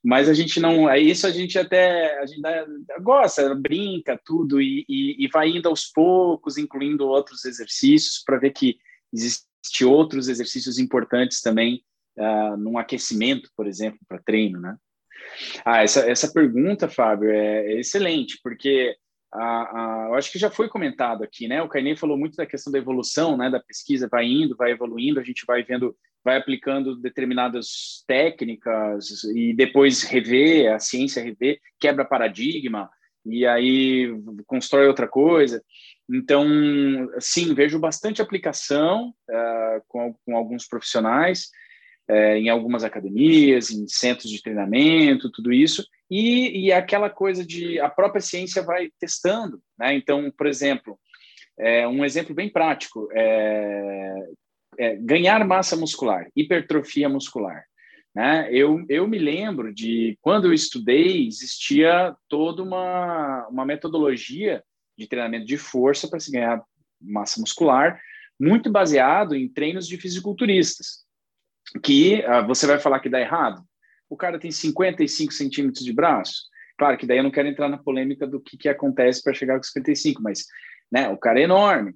Mas 0.03 0.29
a 0.29 0.35
gente 0.35 0.59
não, 0.59 0.89
é 0.89 0.99
isso 0.99 1.27
a 1.27 1.31
gente 1.31 1.59
até, 1.59 2.19
a 2.19 2.27
gente 2.27 2.41
dá, 2.41 2.67
gosta, 3.01 3.55
brinca, 3.55 4.21
tudo, 4.25 4.61
e, 4.61 4.85
e, 4.89 5.25
e 5.25 5.29
vai 5.29 5.49
indo 5.49 5.69
aos 5.69 5.87
poucos, 5.87 6.59
incluindo 6.59 7.07
outros 7.07 7.45
exercícios, 7.45 8.23
para 8.25 8.39
ver 8.39 8.51
que 8.51 8.79
existe 9.13 9.85
outros 9.85 10.29
exercícios 10.29 10.79
importantes 10.79 11.41
também 11.41 11.85
uh, 12.17 12.57
num 12.57 12.79
aquecimento, 12.79 13.51
por 13.57 13.67
exemplo, 13.67 14.01
para 14.09 14.23
treino, 14.23 14.61
né? 14.61 14.77
Ah, 15.65 15.83
essa, 15.83 16.01
essa 16.11 16.33
pergunta, 16.33 16.89
Fábio, 16.89 17.31
é, 17.31 17.75
é 17.75 17.81
excelente, 17.81 18.39
porque 18.43 18.97
a, 19.33 19.45
a, 19.45 20.07
eu 20.09 20.15
acho 20.15 20.31
que 20.31 20.39
já 20.39 20.51
foi 20.51 20.69
comentado 20.69 21.25
aqui, 21.25 21.49
né? 21.49 21.63
O 21.63 21.69
Cainê 21.69 21.97
falou 21.97 22.19
muito 22.19 22.37
da 22.37 22.47
questão 22.47 22.73
da 22.73 22.79
evolução, 22.79 23.37
né? 23.37 23.49
Da 23.49 23.61
pesquisa 23.61 24.09
vai 24.11 24.27
indo, 24.27 24.57
vai 24.57 24.73
evoluindo, 24.73 25.19
a 25.19 25.25
gente 25.25 25.45
vai 25.47 25.63
vendo, 25.63 25.97
vai 26.23 26.37
aplicando 26.37 26.97
determinadas 26.97 28.05
técnicas 28.07 29.25
e 29.35 29.55
depois 29.55 30.03
rever, 30.03 30.73
a 30.73 30.79
ciência 30.79 31.23
rever, 31.23 31.59
quebra 31.81 32.05
paradigma 32.05 32.91
e 33.25 33.47
aí 33.47 34.09
constrói 34.47 34.87
outra 34.87 35.09
coisa. 35.09 35.63
Então, 36.11 36.47
sim, 37.19 37.55
vejo 37.55 37.79
bastante 37.79 38.21
aplicação 38.21 39.15
uh, 39.31 39.83
com, 39.89 40.15
com 40.27 40.37
alguns 40.37 40.67
profissionais 40.67 41.49
é, 42.09 42.37
em 42.37 42.49
algumas 42.49 42.85
academias, 42.85 43.71
em 43.71 43.87
centros 43.87 44.31
de 44.31 44.43
treinamento, 44.43 45.31
tudo 45.31 45.53
isso, 45.53 45.87
e, 46.13 46.67
e 46.67 46.73
aquela 46.73 47.09
coisa 47.09 47.43
de 47.43 47.81
a 47.81 47.89
própria 47.89 48.21
ciência 48.21 48.63
vai 48.63 48.91
testando, 49.01 49.63
né? 49.79 49.95
Então, 49.95 50.31
por 50.37 50.47
exemplo, 50.47 50.99
é, 51.59 51.89
um 51.89 52.05
exemplo 52.05 52.35
bem 52.35 52.51
prático 52.51 53.09
é, 53.13 54.15
é 54.79 54.97
ganhar 54.97 55.43
massa 55.47 55.75
muscular, 55.75 56.29
hipertrofia 56.37 57.09
muscular. 57.09 57.65
Né? 58.15 58.47
Eu, 58.53 58.85
eu 58.91 59.09
me 59.09 59.19
lembro 59.19 59.73
de 59.73 60.19
quando 60.21 60.49
eu 60.49 60.53
estudei, 60.53 61.27
existia 61.27 62.15
toda 62.29 62.63
uma, 62.63 63.49
uma 63.49 63.65
metodologia 63.65 64.63
de 64.99 65.07
treinamento 65.07 65.47
de 65.47 65.57
força 65.57 66.07
para 66.09 66.21
se 66.21 66.31
ganhar 66.31 66.63
massa 67.01 67.41
muscular, 67.41 67.99
muito 68.39 68.71
baseado 68.71 69.35
em 69.35 69.49
treinos 69.49 69.89
de 69.89 69.97
fisiculturistas 69.97 71.07
que 71.83 72.23
uh, 72.27 72.47
você 72.47 72.67
vai 72.67 72.79
falar 72.79 73.01
que 73.01 73.09
dá 73.09 73.19
errado. 73.19 73.65
O 74.13 74.17
cara 74.17 74.39
tem 74.39 74.51
55 74.51 75.33
centímetros 75.33 75.83
de 75.83 75.91
braço. 75.91 76.43
Claro 76.77 76.99
que 76.99 77.07
daí 77.07 77.17
eu 77.17 77.23
não 77.23 77.31
quero 77.31 77.49
entrar 77.49 77.67
na 77.67 77.79
polêmica 77.79 78.27
do 78.27 78.39
que, 78.39 78.59
que 78.59 78.69
acontece 78.69 79.23
para 79.23 79.33
chegar 79.33 79.57
com 79.57 79.63
55, 79.63 80.23
mas 80.23 80.45
né, 80.91 81.09
o 81.09 81.17
cara 81.17 81.41
é 81.41 81.45
enorme. 81.45 81.95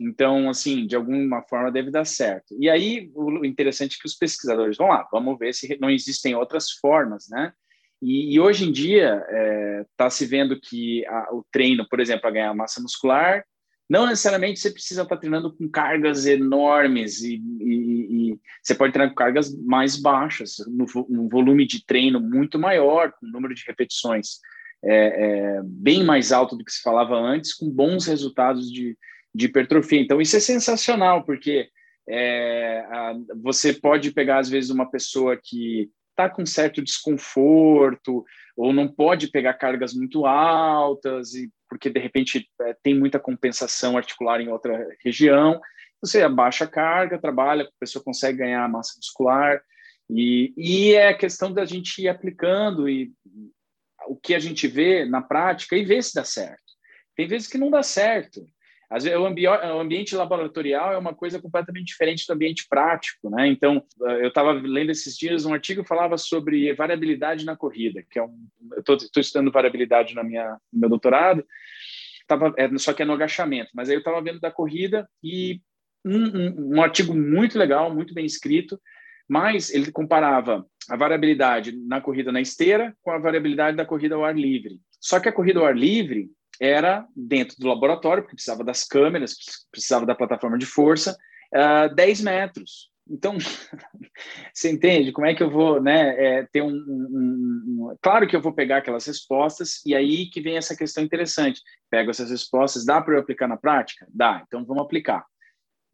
Então, 0.00 0.48
assim, 0.48 0.86
de 0.86 0.96
alguma 0.96 1.42
forma 1.42 1.70
deve 1.70 1.90
dar 1.90 2.06
certo. 2.06 2.56
E 2.58 2.70
aí, 2.70 3.10
o 3.14 3.44
interessante 3.44 3.96
é 3.98 4.00
que 4.00 4.06
os 4.06 4.14
pesquisadores 4.14 4.78
vão 4.78 4.88
lá, 4.88 5.06
vamos 5.12 5.38
ver 5.38 5.52
se 5.52 5.76
não 5.78 5.90
existem 5.90 6.34
outras 6.34 6.70
formas, 6.70 7.28
né? 7.28 7.52
E, 8.00 8.34
e 8.34 8.40
hoje 8.40 8.64
em 8.64 8.72
dia 8.72 9.16
está 9.18 9.34
é, 9.34 9.84
tá 9.94 10.08
se 10.08 10.24
vendo 10.24 10.58
que 10.58 11.04
a, 11.06 11.34
o 11.34 11.44
treino, 11.52 11.86
por 11.86 12.00
exemplo, 12.00 12.22
para 12.22 12.30
ganhar 12.30 12.54
massa 12.54 12.80
muscular, 12.80 13.44
não 13.88 14.06
necessariamente 14.06 14.60
você 14.60 14.70
precisa 14.70 15.02
estar 15.02 15.16
treinando 15.16 15.54
com 15.56 15.68
cargas 15.68 16.26
enormes 16.26 17.22
e, 17.22 17.42
e, 17.60 18.30
e 18.32 18.40
você 18.62 18.74
pode 18.74 18.92
treinar 18.92 19.10
com 19.10 19.16
cargas 19.16 19.56
mais 19.64 19.96
baixas, 19.96 20.56
um 21.08 21.28
volume 21.28 21.66
de 21.66 21.84
treino 21.86 22.20
muito 22.20 22.58
maior, 22.58 23.12
com 23.12 23.26
um 23.26 23.30
número 23.30 23.54
de 23.54 23.64
repetições 23.66 24.40
é, 24.84 25.56
é, 25.56 25.60
bem 25.64 26.04
mais 26.04 26.32
alto 26.32 26.56
do 26.56 26.64
que 26.64 26.72
se 26.72 26.82
falava 26.82 27.16
antes, 27.16 27.54
com 27.54 27.68
bons 27.68 28.06
resultados 28.06 28.70
de, 28.70 28.96
de 29.34 29.46
hipertrofia. 29.46 30.00
Então, 30.00 30.20
isso 30.20 30.36
é 30.36 30.40
sensacional, 30.40 31.24
porque 31.24 31.68
é, 32.08 32.84
a, 32.90 33.14
você 33.42 33.72
pode 33.72 34.12
pegar, 34.12 34.38
às 34.38 34.48
vezes, 34.48 34.70
uma 34.70 34.90
pessoa 34.90 35.38
que 35.42 35.90
está 36.18 36.28
com 36.28 36.44
certo 36.44 36.82
desconforto 36.82 38.24
ou 38.56 38.72
não 38.72 38.88
pode 38.88 39.28
pegar 39.28 39.54
cargas 39.54 39.94
muito 39.94 40.26
altas 40.26 41.32
e 41.34 41.48
porque 41.70 41.88
de 41.88 42.00
repente 42.00 42.48
é, 42.62 42.74
tem 42.82 42.98
muita 42.98 43.20
compensação 43.20 43.96
articular 43.96 44.40
em 44.40 44.48
outra 44.48 44.88
região, 45.04 45.60
você 46.00 46.22
abaixa 46.22 46.64
a 46.64 46.68
carga, 46.68 47.20
trabalha, 47.20 47.64
a 47.64 47.70
pessoa 47.78 48.02
consegue 48.02 48.38
ganhar 48.38 48.68
massa 48.68 48.94
muscular 48.96 49.60
e, 50.10 50.52
e 50.56 50.92
é 50.94 51.08
a 51.08 51.16
questão 51.16 51.52
da 51.52 51.64
gente 51.64 52.02
ir 52.02 52.08
aplicando 52.08 52.88
e 52.88 53.12
o 54.08 54.16
que 54.16 54.34
a 54.34 54.38
gente 54.38 54.66
vê 54.66 55.04
na 55.04 55.22
prática 55.22 55.76
e 55.76 55.84
ver 55.84 56.02
se 56.02 56.14
dá 56.14 56.24
certo. 56.24 56.64
Tem 57.14 57.28
vezes 57.28 57.46
que 57.46 57.58
não 57.58 57.70
dá 57.70 57.82
certo. 57.82 58.44
Às 58.90 59.04
vezes, 59.04 59.18
o, 59.18 59.26
ambi 59.26 59.46
o 59.46 59.80
ambiente 59.80 60.16
laboratorial 60.16 60.94
é 60.94 60.98
uma 60.98 61.14
coisa 61.14 61.40
completamente 61.40 61.88
diferente 61.88 62.26
do 62.26 62.32
ambiente 62.32 62.66
prático, 62.68 63.28
né? 63.28 63.46
Então, 63.46 63.84
eh, 64.06 64.22
eu 64.22 64.28
estava 64.28 64.52
lendo 64.52 64.90
esses 64.90 65.16
dias 65.16 65.44
um 65.44 65.52
artigo 65.52 65.82
que 65.82 65.88
falava 65.88 66.16
sobre 66.16 66.72
variabilidade 66.72 67.44
na 67.44 67.54
corrida, 67.54 68.02
que 68.10 68.18
é 68.18 68.22
um, 68.22 68.48
eu 68.72 68.96
estou 68.96 69.20
estudando 69.20 69.52
variabilidade 69.52 70.14
na 70.14 70.24
minha, 70.24 70.56
no 70.72 70.80
meu 70.80 70.88
doutorado, 70.88 71.44
tava, 72.26 72.54
é, 72.56 72.78
só 72.78 72.94
que 72.94 73.02
é 73.02 73.04
no 73.04 73.12
agachamento, 73.12 73.70
mas 73.74 73.88
aí 73.88 73.96
eu 73.96 74.00
estava 74.00 74.22
vendo 74.22 74.40
da 74.40 74.50
corrida 74.50 75.06
e 75.22 75.60
um, 76.04 76.16
um, 76.16 76.76
um 76.76 76.82
artigo 76.82 77.14
muito 77.14 77.58
legal, 77.58 77.94
muito 77.94 78.14
bem 78.14 78.24
escrito, 78.24 78.80
mas 79.28 79.70
ele 79.70 79.92
comparava 79.92 80.64
a 80.88 80.96
variabilidade 80.96 81.76
na 81.86 82.00
corrida 82.00 82.32
na 82.32 82.40
esteira 82.40 82.96
com 83.02 83.10
a 83.10 83.18
variabilidade 83.18 83.76
da 83.76 83.84
corrida 83.84 84.14
ao 84.14 84.24
ar 84.24 84.34
livre. 84.34 84.80
Só 84.98 85.20
que 85.20 85.28
a 85.28 85.32
corrida 85.32 85.60
ao 85.60 85.66
ar 85.66 85.76
livre 85.76 86.30
era 86.60 87.06
dentro 87.14 87.56
do 87.58 87.68
laboratório, 87.68 88.22
porque 88.22 88.36
precisava 88.36 88.64
das 88.64 88.84
câmeras, 88.84 89.34
precisava 89.70 90.04
da 90.04 90.14
plataforma 90.14 90.58
de 90.58 90.66
força, 90.66 91.16
uh, 91.54 91.94
10 91.94 92.20
metros. 92.22 92.90
Então, 93.10 93.38
você 94.52 94.70
entende 94.70 95.12
como 95.12 95.26
é 95.26 95.34
que 95.34 95.42
eu 95.42 95.50
vou 95.50 95.80
né, 95.80 96.14
é, 96.18 96.46
ter 96.52 96.62
um, 96.62 96.68
um, 96.68 97.90
um, 97.90 97.96
Claro 98.02 98.28
que 98.28 98.36
eu 98.36 98.40
vou 98.40 98.52
pegar 98.52 98.78
aquelas 98.78 99.06
respostas, 99.06 99.80
e 99.86 99.94
aí 99.94 100.26
que 100.26 100.40
vem 100.40 100.56
essa 100.56 100.76
questão 100.76 101.02
interessante. 101.02 101.60
Pego 101.90 102.10
essas 102.10 102.30
respostas, 102.30 102.84
dá 102.84 103.00
para 103.00 103.14
eu 103.14 103.20
aplicar 103.20 103.48
na 103.48 103.56
prática? 103.56 104.06
Dá, 104.12 104.42
então 104.46 104.64
vamos 104.64 104.82
aplicar. 104.82 105.24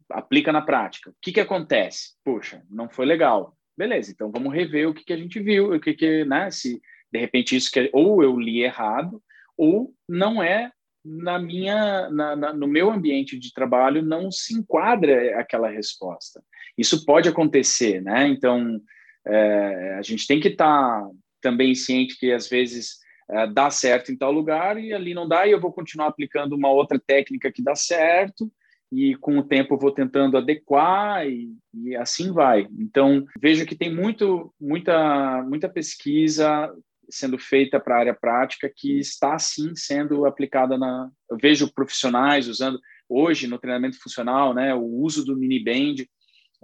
Aplica 0.09 0.51
na 0.51 0.61
prática. 0.61 1.09
O 1.09 1.15
que, 1.21 1.31
que 1.31 1.39
acontece? 1.39 2.15
Puxa, 2.23 2.61
não 2.69 2.89
foi 2.89 3.05
legal. 3.05 3.55
Beleza, 3.77 4.11
então 4.11 4.31
vamos 4.31 4.53
rever 4.53 4.87
o 4.87 4.93
que, 4.93 5.03
que 5.03 5.13
a 5.13 5.17
gente 5.17 5.39
viu, 5.39 5.73
o 5.73 5.79
que, 5.79 5.93
que, 5.93 6.23
né, 6.25 6.49
se 6.49 6.81
de 7.11 7.19
repente 7.19 7.55
isso 7.55 7.71
que 7.71 7.89
ou 7.93 8.23
eu 8.23 8.37
li 8.37 8.61
errado, 8.61 9.21
ou 9.57 9.93
não 10.07 10.41
é 10.41 10.71
na 11.03 11.37
minha, 11.37 12.09
na, 12.09 12.35
na, 12.35 12.53
no 12.53 12.67
meu 12.67 12.89
ambiente 12.89 13.37
de 13.37 13.53
trabalho 13.53 14.01
não 14.01 14.31
se 14.31 14.55
enquadra 14.55 15.39
aquela 15.39 15.69
resposta. 15.69 16.43
Isso 16.75 17.05
pode 17.05 17.29
acontecer, 17.29 18.01
né? 18.01 18.27
Então 18.27 18.81
é, 19.25 19.95
a 19.99 20.01
gente 20.01 20.25
tem 20.25 20.39
que 20.39 20.47
estar 20.47 21.01
tá 21.01 21.09
também 21.41 21.75
ciente 21.75 22.17
que 22.17 22.31
às 22.31 22.49
vezes 22.49 22.97
é, 23.29 23.47
dá 23.47 23.69
certo 23.69 24.11
em 24.11 24.17
tal 24.17 24.31
lugar 24.31 24.77
e 24.79 24.93
ali 24.93 25.13
não 25.13 25.27
dá 25.27 25.45
e 25.45 25.51
eu 25.51 25.61
vou 25.61 25.71
continuar 25.71 26.07
aplicando 26.07 26.53
uma 26.53 26.69
outra 26.69 26.99
técnica 26.99 27.51
que 27.51 27.63
dá 27.63 27.75
certo 27.75 28.51
e 28.91 29.15
com 29.15 29.37
o 29.37 29.43
tempo 29.43 29.77
vou 29.77 29.91
tentando 29.91 30.37
adequar 30.37 31.27
e, 31.27 31.51
e 31.73 31.95
assim 31.95 32.31
vai. 32.31 32.67
Então 32.79 33.25
vejo 33.39 33.65
que 33.65 33.75
tem 33.75 33.93
muito, 33.93 34.53
muita, 34.59 35.43
muita 35.43 35.69
pesquisa 35.69 36.71
sendo 37.09 37.37
feita 37.37 37.79
para 37.79 37.95
a 37.95 37.99
área 37.99 38.13
prática 38.13 38.71
que 38.73 38.99
está 38.99 39.37
sim 39.39 39.75
sendo 39.75 40.25
aplicada 40.25 40.77
na 40.77 41.09
eu 41.29 41.37
vejo 41.37 41.73
profissionais 41.73 42.47
usando 42.47 42.79
hoje 43.07 43.47
no 43.47 43.59
treinamento 43.59 43.99
funcional 44.01 44.53
né 44.53 44.73
o 44.73 44.83
uso 44.83 45.23
do 45.25 45.35
mini 45.35 45.63
band 45.63 46.05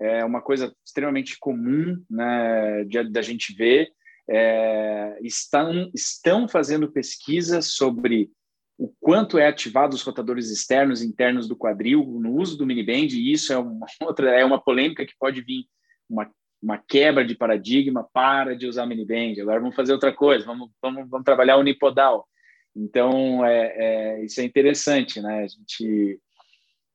é 0.02 0.26
uma 0.26 0.42
coisa 0.42 0.76
extremamente 0.86 1.38
comum 1.39 2.04
né, 2.10 2.84
da 3.12 3.22
gente 3.22 3.54
ver. 3.54 3.89
É, 4.30 5.20
estão, 5.22 5.92
estão 5.94 6.48
fazendo 6.48 6.92
pesquisas 6.92 7.74
sobre 7.74 8.32
o 8.78 8.92
quanto 9.00 9.38
é 9.38 9.48
ativado 9.48 9.96
os 9.96 10.02
rotadores 10.02 10.50
externos 10.50 11.02
e 11.02 11.08
internos 11.08 11.48
do 11.48 11.56
quadril 11.56 12.04
no 12.20 12.36
uso 12.36 12.58
do 12.58 12.66
miniband, 12.66 13.10
e 13.12 13.32
isso 13.32 13.54
é 13.54 13.58
uma 13.58 13.86
outra 14.02 14.32
é 14.32 14.44
uma 14.44 14.62
polêmica 14.62 15.06
que 15.06 15.14
pode 15.20 15.42
vir 15.42 15.66
uma, 16.10 16.30
uma 16.62 16.78
quebra 16.78 17.26
de 17.26 17.36
paradigma, 17.36 18.07
para 18.14 18.55
de 18.55 18.68
usar 18.68 18.86
miniband, 18.86 19.41
agora 19.41 19.59
vamos 19.59 19.76
fazer 19.76 19.93
outra 19.93 20.14
coisa, 20.14 20.45
vamos, 20.45 20.70
vamos, 20.82 21.09
vamos 21.09 21.26
trabalhar 21.26 21.57
unipodal. 21.57 22.28
Então, 22.76 23.43
é, 23.45 23.74
é, 23.76 24.24
isso 24.24 24.39
é 24.39 24.43
interessante, 24.43 25.20
né? 25.22 25.43
A 25.43 25.47
gente, 25.47 26.20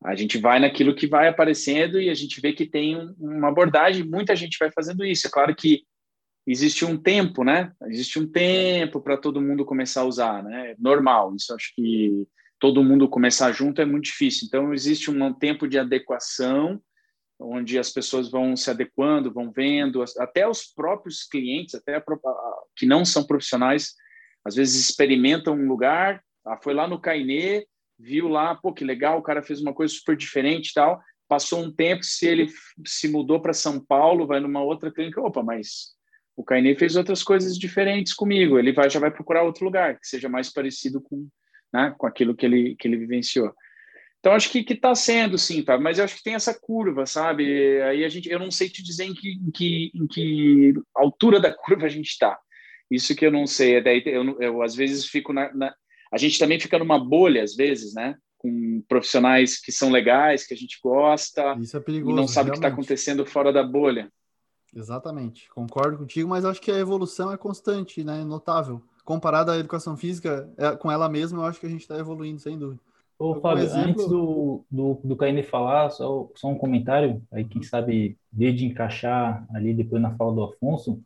a 0.04 0.14
gente 0.14 0.38
vai 0.38 0.58
naquilo 0.58 0.94
que 0.94 1.06
vai 1.06 1.28
aparecendo 1.28 2.00
e 2.00 2.08
a 2.08 2.14
gente 2.14 2.40
vê 2.40 2.52
que 2.52 2.64
tem 2.64 2.96
uma 3.18 3.48
abordagem, 3.48 4.04
muita 4.04 4.36
gente 4.36 4.56
vai 4.58 4.70
fazendo 4.70 5.04
isso. 5.04 5.26
É 5.26 5.30
claro 5.30 5.54
que 5.54 5.82
existe 6.46 6.84
um 6.84 6.96
tempo, 6.96 7.42
né? 7.42 7.72
Existe 7.88 8.18
um 8.18 8.26
tempo 8.26 9.00
para 9.00 9.16
todo 9.16 9.42
mundo 9.42 9.64
começar 9.64 10.02
a 10.02 10.06
usar, 10.06 10.42
né? 10.42 10.74
Normal. 10.78 11.34
Isso 11.34 11.52
acho 11.52 11.74
que 11.74 12.26
todo 12.58 12.84
mundo 12.84 13.08
começar 13.08 13.52
junto 13.52 13.82
é 13.82 13.84
muito 13.84 14.04
difícil. 14.04 14.46
Então 14.46 14.72
existe 14.72 15.10
um 15.10 15.32
tempo 15.32 15.68
de 15.68 15.78
adequação 15.78 16.80
onde 17.38 17.78
as 17.78 17.90
pessoas 17.90 18.30
vão 18.30 18.56
se 18.56 18.70
adequando, 18.70 19.32
vão 19.32 19.50
vendo, 19.50 20.02
até 20.18 20.48
os 20.48 20.64
próprios 20.64 21.24
clientes, 21.24 21.74
até 21.74 22.02
que 22.74 22.86
não 22.86 23.04
são 23.04 23.26
profissionais, 23.26 23.94
às 24.44 24.54
vezes 24.54 24.88
experimentam 24.88 25.54
um 25.54 25.68
lugar, 25.68 26.22
ah, 26.44 26.58
foi 26.62 26.72
lá 26.72 26.86
no 26.88 27.00
Cainê, 27.00 27.66
viu 27.98 28.28
lá, 28.28 28.54
pô, 28.54 28.72
que 28.72 28.84
legal, 28.84 29.18
o 29.18 29.22
cara 29.22 29.42
fez 29.42 29.60
uma 29.60 29.74
coisa 29.74 29.92
super 29.92 30.16
diferente 30.16 30.70
e 30.70 30.74
tal, 30.74 31.00
passou 31.28 31.62
um 31.62 31.72
tempo, 31.72 32.04
se 32.04 32.26
ele 32.26 32.48
se 32.86 33.08
mudou 33.08 33.40
para 33.40 33.52
São 33.52 33.84
Paulo, 33.84 34.26
vai 34.26 34.40
numa 34.40 34.62
outra 34.62 34.90
clínica, 34.92 35.20
opa, 35.20 35.42
mas 35.42 35.96
o 36.36 36.44
Cainê 36.44 36.76
fez 36.76 36.96
outras 36.96 37.22
coisas 37.22 37.58
diferentes 37.58 38.12
comigo. 38.12 38.58
Ele 38.58 38.72
vai, 38.72 38.90
já 38.90 39.00
vai 39.00 39.10
procurar 39.10 39.42
outro 39.42 39.64
lugar 39.64 39.98
que 39.98 40.06
seja 40.06 40.28
mais 40.28 40.52
parecido 40.52 41.00
com, 41.00 41.26
né, 41.72 41.94
com 41.96 42.06
aquilo 42.06 42.36
que 42.36 42.44
ele, 42.44 42.76
que 42.76 42.86
ele 42.86 42.98
vivenciou. 42.98 43.52
Então, 44.26 44.34
acho 44.34 44.50
que 44.50 44.58
está 44.72 44.92
sendo, 44.92 45.38
sim, 45.38 45.62
tá? 45.62 45.78
mas 45.78 45.98
eu 45.98 46.04
acho 46.04 46.16
que 46.16 46.24
tem 46.24 46.34
essa 46.34 46.52
curva, 46.52 47.06
sabe? 47.06 47.80
Aí 47.82 48.04
a 48.04 48.08
gente, 48.08 48.28
eu 48.28 48.40
não 48.40 48.50
sei 48.50 48.68
te 48.68 48.82
dizer 48.82 49.04
em 49.04 49.14
que, 49.14 49.34
em 49.34 49.50
que, 49.52 49.92
em 49.94 50.06
que 50.08 50.74
altura 50.96 51.38
da 51.38 51.54
curva 51.54 51.86
a 51.86 51.88
gente 51.88 52.08
está. 52.08 52.36
Isso 52.90 53.14
que 53.14 53.24
eu 53.24 53.30
não 53.30 53.46
sei. 53.46 53.80
Daí 53.80 54.02
eu, 54.04 54.36
eu 54.40 54.62
às 54.62 54.74
vezes 54.74 55.06
fico 55.06 55.32
na, 55.32 55.54
na, 55.54 55.72
A 56.12 56.18
gente 56.18 56.40
também 56.40 56.58
fica 56.58 56.76
numa 56.76 56.98
bolha, 56.98 57.40
às 57.40 57.54
vezes, 57.54 57.94
né? 57.94 58.16
Com 58.36 58.82
profissionais 58.88 59.60
que 59.60 59.70
são 59.70 59.92
legais, 59.92 60.44
que 60.44 60.54
a 60.54 60.56
gente 60.56 60.80
gosta. 60.82 61.56
Isso 61.60 61.76
é 61.76 61.80
perigoso. 61.80 62.10
E 62.10 62.16
não 62.16 62.26
sabe 62.26 62.48
o 62.48 62.52
que 62.52 62.58
está 62.58 62.66
acontecendo 62.66 63.24
fora 63.24 63.52
da 63.52 63.62
bolha. 63.62 64.10
Exatamente, 64.74 65.48
concordo 65.50 65.98
contigo, 65.98 66.28
mas 66.28 66.44
acho 66.44 66.60
que 66.60 66.72
a 66.72 66.78
evolução 66.78 67.32
é 67.32 67.36
constante, 67.36 68.02
né? 68.02 68.24
Notável. 68.24 68.82
Comparada 69.04 69.52
à 69.52 69.56
educação 69.56 69.96
física, 69.96 70.52
é, 70.58 70.74
com 70.74 70.90
ela 70.90 71.08
mesma, 71.08 71.42
eu 71.42 71.46
acho 71.46 71.60
que 71.60 71.66
a 71.66 71.70
gente 71.70 71.82
está 71.82 71.96
evoluindo, 71.96 72.40
sem 72.40 72.58
dúvida. 72.58 72.82
Ô, 73.18 73.36
Fábio, 73.36 73.64
exemplo... 73.64 73.90
antes 73.90 74.08
do, 74.08 74.64
do, 74.70 75.00
do 75.02 75.42
falar, 75.44 75.90
só, 75.90 76.28
só 76.34 76.48
um 76.48 76.58
comentário, 76.58 77.22
aí 77.32 77.44
quem 77.44 77.62
sabe 77.62 78.18
desde 78.30 78.66
encaixar 78.66 79.46
ali 79.54 79.72
depois 79.72 80.02
na 80.02 80.14
fala 80.16 80.34
do 80.34 80.44
Afonso, 80.44 81.02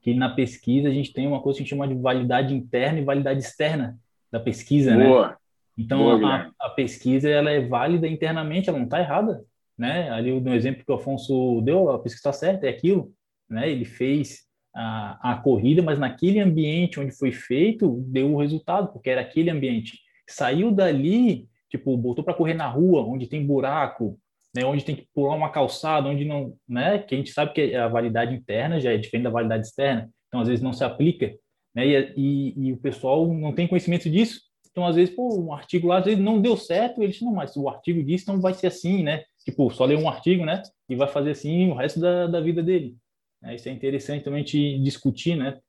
que 0.00 0.12
na 0.14 0.28
pesquisa 0.34 0.88
a 0.88 0.92
gente 0.92 1.12
tem 1.12 1.26
uma 1.26 1.40
coisa 1.40 1.56
que 1.56 1.62
a 1.62 1.64
gente 1.64 1.70
chama 1.70 1.86
de 1.86 1.94
validade 1.94 2.54
interna 2.54 2.98
e 2.98 3.04
validade 3.04 3.40
externa 3.40 3.96
da 4.30 4.40
pesquisa, 4.40 4.96
né? 4.96 5.06
Boa. 5.06 5.28
né? 5.28 5.36
Então, 5.78 5.98
Boa, 5.98 6.26
a, 6.26 6.50
a, 6.66 6.70
pesquisa 6.70 7.28
ela 7.28 7.50
é 7.50 7.60
válida 7.60 8.08
internamente, 8.08 8.68
ela 8.68 8.78
não 8.78 8.86
está 8.86 9.00
errada 9.00 9.42
né? 9.76 10.10
Ali 10.10 10.38
no 10.40 10.54
exemplo 10.54 10.84
que 10.84 10.92
o 10.92 10.94
Afonso 10.94 11.60
deu, 11.62 11.90
a 11.90 11.98
pesquisa 11.98 12.30
está 12.30 12.32
certa, 12.32 12.66
é 12.66 12.70
aquilo, 12.70 13.12
né? 13.48 13.70
Ele 13.70 13.84
fez 13.84 14.42
a, 14.74 15.32
a 15.32 15.36
corrida, 15.36 15.82
mas 15.82 15.98
naquele 15.98 16.40
ambiente 16.40 17.00
onde 17.00 17.12
foi 17.12 17.32
feito, 17.32 18.02
deu 18.06 18.32
o 18.32 18.40
resultado, 18.40 18.92
porque 18.92 19.10
era 19.10 19.20
aquele 19.20 19.50
ambiente. 19.50 19.98
Saiu 20.28 20.70
dali, 20.70 21.48
tipo, 21.72 21.96
botou 21.96 22.24
para 22.24 22.34
correr 22.34 22.54
na 22.54 22.68
rua, 22.68 23.02
onde 23.02 23.26
tem 23.26 23.44
buraco, 23.44 24.18
né? 24.54 24.64
Onde 24.64 24.84
tem 24.84 24.94
que 24.94 25.08
pular 25.14 25.34
uma 25.34 25.50
calçada, 25.50 26.08
onde 26.08 26.24
não, 26.24 26.54
né? 26.68 26.98
Que 26.98 27.14
a 27.14 27.18
gente 27.18 27.32
sabe 27.32 27.52
que 27.52 27.74
a 27.74 27.88
validade 27.88 28.34
interna 28.34 28.80
já 28.80 28.92
é 28.92 28.96
diferente 28.96 29.24
da 29.24 29.30
validade 29.30 29.66
externa, 29.66 30.08
então 30.28 30.40
às 30.40 30.48
vezes 30.48 30.62
não 30.62 30.72
se 30.72 30.84
aplica, 30.84 31.34
né? 31.74 31.86
E, 31.86 32.14
e, 32.16 32.66
e 32.68 32.72
o 32.72 32.76
pessoal 32.76 33.26
não 33.26 33.52
tem 33.52 33.66
conhecimento 33.66 34.08
disso. 34.08 34.40
Então, 34.70 34.86
às 34.86 34.96
vezes, 34.96 35.14
pô, 35.14 35.38
um 35.38 35.52
artigo 35.52 35.88
lá, 35.88 35.98
às 35.98 36.04
vezes 36.06 36.22
não 36.22 36.40
deu 36.40 36.56
certo, 36.56 37.02
eles 37.02 37.20
não, 37.20 37.34
mas 37.34 37.54
o 37.56 37.68
artigo 37.68 38.02
disse, 38.02 38.24
então 38.24 38.40
vai 38.40 38.54
ser 38.54 38.68
assim, 38.68 39.02
né? 39.02 39.22
tipo, 39.44 39.70
só 39.70 39.84
ler 39.84 39.98
um 39.98 40.08
artigo, 40.08 40.44
né? 40.44 40.62
E 40.88 40.96
vai 40.96 41.08
fazer 41.08 41.32
assim 41.32 41.70
o 41.70 41.74
resto 41.74 42.00
da, 42.00 42.26
da 42.26 42.40
vida 42.40 42.62
dele. 42.62 42.96
É, 43.42 43.54
isso 43.54 43.68
é 43.68 43.72
interessante 43.72 44.24
também 44.24 44.44
te 44.44 44.78
discutir, 44.78 45.36
né? 45.36 45.60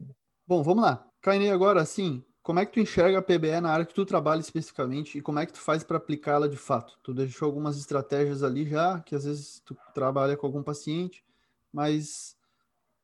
Bom, 0.48 0.62
vamos 0.62 0.84
lá. 0.84 1.06
Caine, 1.22 1.50
agora, 1.50 1.82
assim, 1.82 2.24
como 2.44 2.60
é 2.60 2.66
que 2.66 2.74
tu 2.74 2.80
enxerga 2.82 3.20
a 3.20 3.22
PBE 3.22 3.62
na 3.62 3.72
área 3.72 3.86
que 3.86 3.94
tu 3.94 4.06
trabalha 4.06 4.42
especificamente 4.42 5.18
e 5.18 5.22
como 5.22 5.40
é 5.40 5.46
que 5.46 5.54
tu 5.54 5.60
faz 5.60 5.82
para 5.82 5.96
aplicá-la 5.96 6.46
de 6.46 6.58
fato? 6.58 7.00
Tu 7.02 7.14
deixou 7.14 7.46
algumas 7.46 7.78
estratégias 7.78 8.44
ali 8.44 8.70
já, 8.70 9.00
que 9.00 9.16
às 9.16 9.24
vezes 9.24 9.62
tu 9.66 9.76
trabalha 9.96 10.36
com 10.36 10.46
algum 10.46 10.62
paciente, 10.62 11.24
mas 11.72 12.36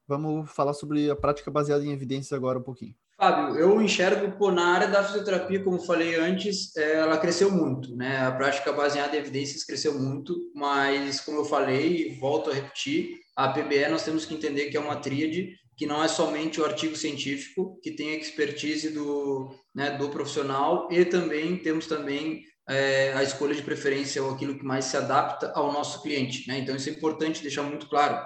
vamos 0.06 0.52
falar 0.52 0.74
sobre 0.74 1.10
a 1.10 1.16
prática 1.16 1.50
baseada 1.50 1.86
em 1.86 1.94
evidências 1.94 2.34
agora 2.34 2.60
um 2.60 2.64
pouquinho. 2.64 2.94
Fábio, 3.16 3.58
eu 3.58 3.82
enxergo 3.82 4.32
pô, 4.38 4.52
na 4.52 4.74
área 4.74 4.88
da 4.88 5.04
fisioterapia, 5.04 5.64
como 5.64 5.80
falei 5.80 6.16
antes, 6.16 6.76
é, 6.76 6.98
ela 6.98 7.18
cresceu 7.18 7.52
muito, 7.52 7.96
né? 7.96 8.26
A 8.26 8.32
prática 8.32 8.72
baseada 8.72 9.16
em 9.16 9.20
evidências 9.20 9.64
cresceu 9.64 9.98
muito, 9.98 10.36
mas 10.54 11.22
como 11.22 11.40
eu 11.40 11.46
falei, 11.46 12.18
volto 12.18 12.50
a 12.50 12.54
repetir, 12.54 13.20
a 13.36 13.50
PBE 13.50 13.90
nós 13.90 14.04
temos 14.04 14.26
que 14.26 14.34
entender 14.34 14.70
que 14.70 14.78
é 14.78 14.80
uma 14.80 14.98
tríade, 14.98 15.54
que 15.80 15.86
não 15.86 16.04
é 16.04 16.10
somente 16.10 16.60
o 16.60 16.66
artigo 16.66 16.94
científico, 16.94 17.80
que 17.82 17.92
tem 17.92 18.10
a 18.12 18.18
expertise 18.18 18.90
do, 18.90 19.50
né, 19.74 19.92
do 19.92 20.10
profissional 20.10 20.90
e 20.92 21.06
também 21.06 21.56
temos 21.56 21.88
também 21.88 22.44
é, 22.68 23.14
a 23.14 23.24
escolha 23.24 23.56
de 23.56 23.62
preferência 23.62 24.22
ou 24.22 24.32
aquilo 24.32 24.60
que 24.60 24.66
mais 24.66 24.84
se 24.84 24.98
adapta 24.98 25.54
ao 25.56 25.72
nosso 25.72 26.04
cliente, 26.04 26.46
né? 26.50 26.60
Então 26.60 26.76
isso 26.76 26.90
é 26.90 26.92
importante 26.92 27.42
deixar 27.42 27.64
muito 27.64 27.88
claro 27.88 28.22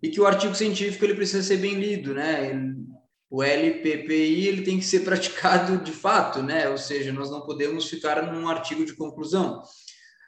e 0.00 0.08
que 0.08 0.20
o 0.20 0.26
artigo 0.26 0.54
científico 0.54 1.04
ele 1.04 1.16
precisa 1.16 1.42
ser 1.42 1.56
bem 1.56 1.74
lido, 1.74 2.14
né? 2.14 2.52
o 3.28 3.42
LPPI 3.42 4.46
ele 4.46 4.62
tem 4.62 4.78
que 4.78 4.84
ser 4.84 5.00
praticado 5.00 5.78
de 5.78 5.90
fato, 5.90 6.40
né? 6.40 6.68
Ou 6.68 6.78
seja, 6.78 7.12
nós 7.12 7.30
não 7.30 7.40
podemos 7.40 7.90
ficar 7.90 8.32
num 8.32 8.48
artigo 8.48 8.84
de 8.84 8.94
conclusão. 8.94 9.60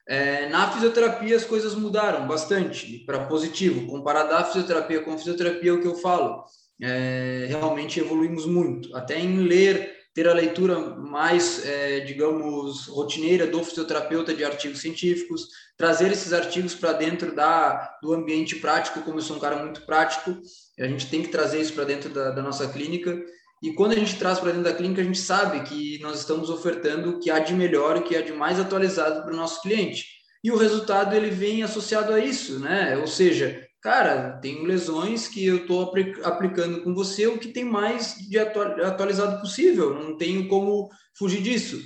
É, 0.09 0.49
na 0.49 0.71
fisioterapia 0.73 1.37
as 1.37 1.45
coisas 1.45 1.75
mudaram 1.75 2.27
bastante 2.27 3.01
para 3.01 3.27
positivo. 3.27 3.87
Comparado 3.87 4.33
a 4.33 4.43
fisioterapia 4.43 5.03
com 5.03 5.13
a 5.13 5.19
fisioterapia, 5.19 5.71
é 5.71 5.75
o 5.75 5.81
que 5.83 5.87
eu 5.87 5.97
falo, 5.97 6.45
é, 6.81 7.45
realmente 7.47 8.01
evoluímos 8.01 8.47
muito. 8.47 8.97
Até 8.97 9.21
em 9.21 9.43
ler, 9.43 9.99
ter 10.15 10.27
a 10.27 10.33
leitura 10.33 10.79
mais, 10.79 11.65
é, 11.65 12.01
digamos, 12.01 12.87
rotineira 12.87 13.47
do 13.47 13.63
fisioterapeuta 13.63 14.33
de 14.33 14.45
artigos 14.45 14.81
científicos, 14.81 15.47
trazer 15.77 16.11
esses 16.11 16.33
artigos 16.33 16.75
para 16.75 16.95
dentro 16.95 17.35
da, 17.35 17.99
do 18.03 18.15
ambiente 18.15 18.57
prático, 18.57 19.03
como 19.03 19.19
eu 19.19 19.23
sou 19.23 19.37
um 19.37 19.41
cara 19.41 19.63
muito 19.63 19.83
prático, 19.83 20.37
a 20.79 20.89
gente 20.89 21.11
tem 21.11 21.23
que 21.23 21.29
trazer 21.29 21.61
isso 21.61 21.75
para 21.75 21.85
dentro 21.85 22.09
da, 22.09 22.31
da, 22.31 22.43
nossa 22.43 22.67
clínica. 22.67 23.15
E 23.63 23.73
quando 23.73 23.93
a 23.93 23.97
gente 23.97 24.17
traz 24.19 24.39
para 24.39 24.53
dentro 24.53 24.65
da 24.65 24.75
clínica, 24.75 25.01
a 25.01 25.05
gente 25.05 25.19
sabe 25.19 25.61
que 25.69 25.99
nós 26.01 26.21
estamos 26.21 26.49
ofertando 26.49 27.11
o 27.11 27.19
que 27.19 27.31
há 27.31 27.39
de 27.41 27.55
melhor 27.55 27.97
o 27.97 28.03
que 28.03 28.17
há 28.17 28.23
de 28.23 28.33
mais 28.33 28.61
atualizado 28.61 29.23
para 29.23 29.33
o 29.33 29.37
nosso 29.37 29.61
cliente. 29.63 30.05
E 30.43 30.51
o 30.53 30.57
resultado 30.57 31.15
ele 31.17 31.31
vem 31.31 31.63
associado 31.63 32.13
a 32.13 32.21
isso, 32.21 32.61
né? 32.61 32.97
Ou 32.99 33.09
seja, 33.09 33.61
cara, 33.83 34.39
tem 34.41 34.65
lesões 34.65 35.27
que 35.27 35.45
eu 35.45 35.57
estou 35.59 35.93
aplicando 36.23 36.83
com 36.83 36.95
você 36.95 37.27
o 37.27 37.39
que 37.39 37.49
tem 37.49 37.65
mais 37.65 38.15
de 38.29 38.39
atualizado 38.39 39.41
possível. 39.41 39.93
Não 39.95 40.17
tenho 40.17 40.47
como 40.47 40.89
fugir 41.19 41.43
disso. 41.43 41.81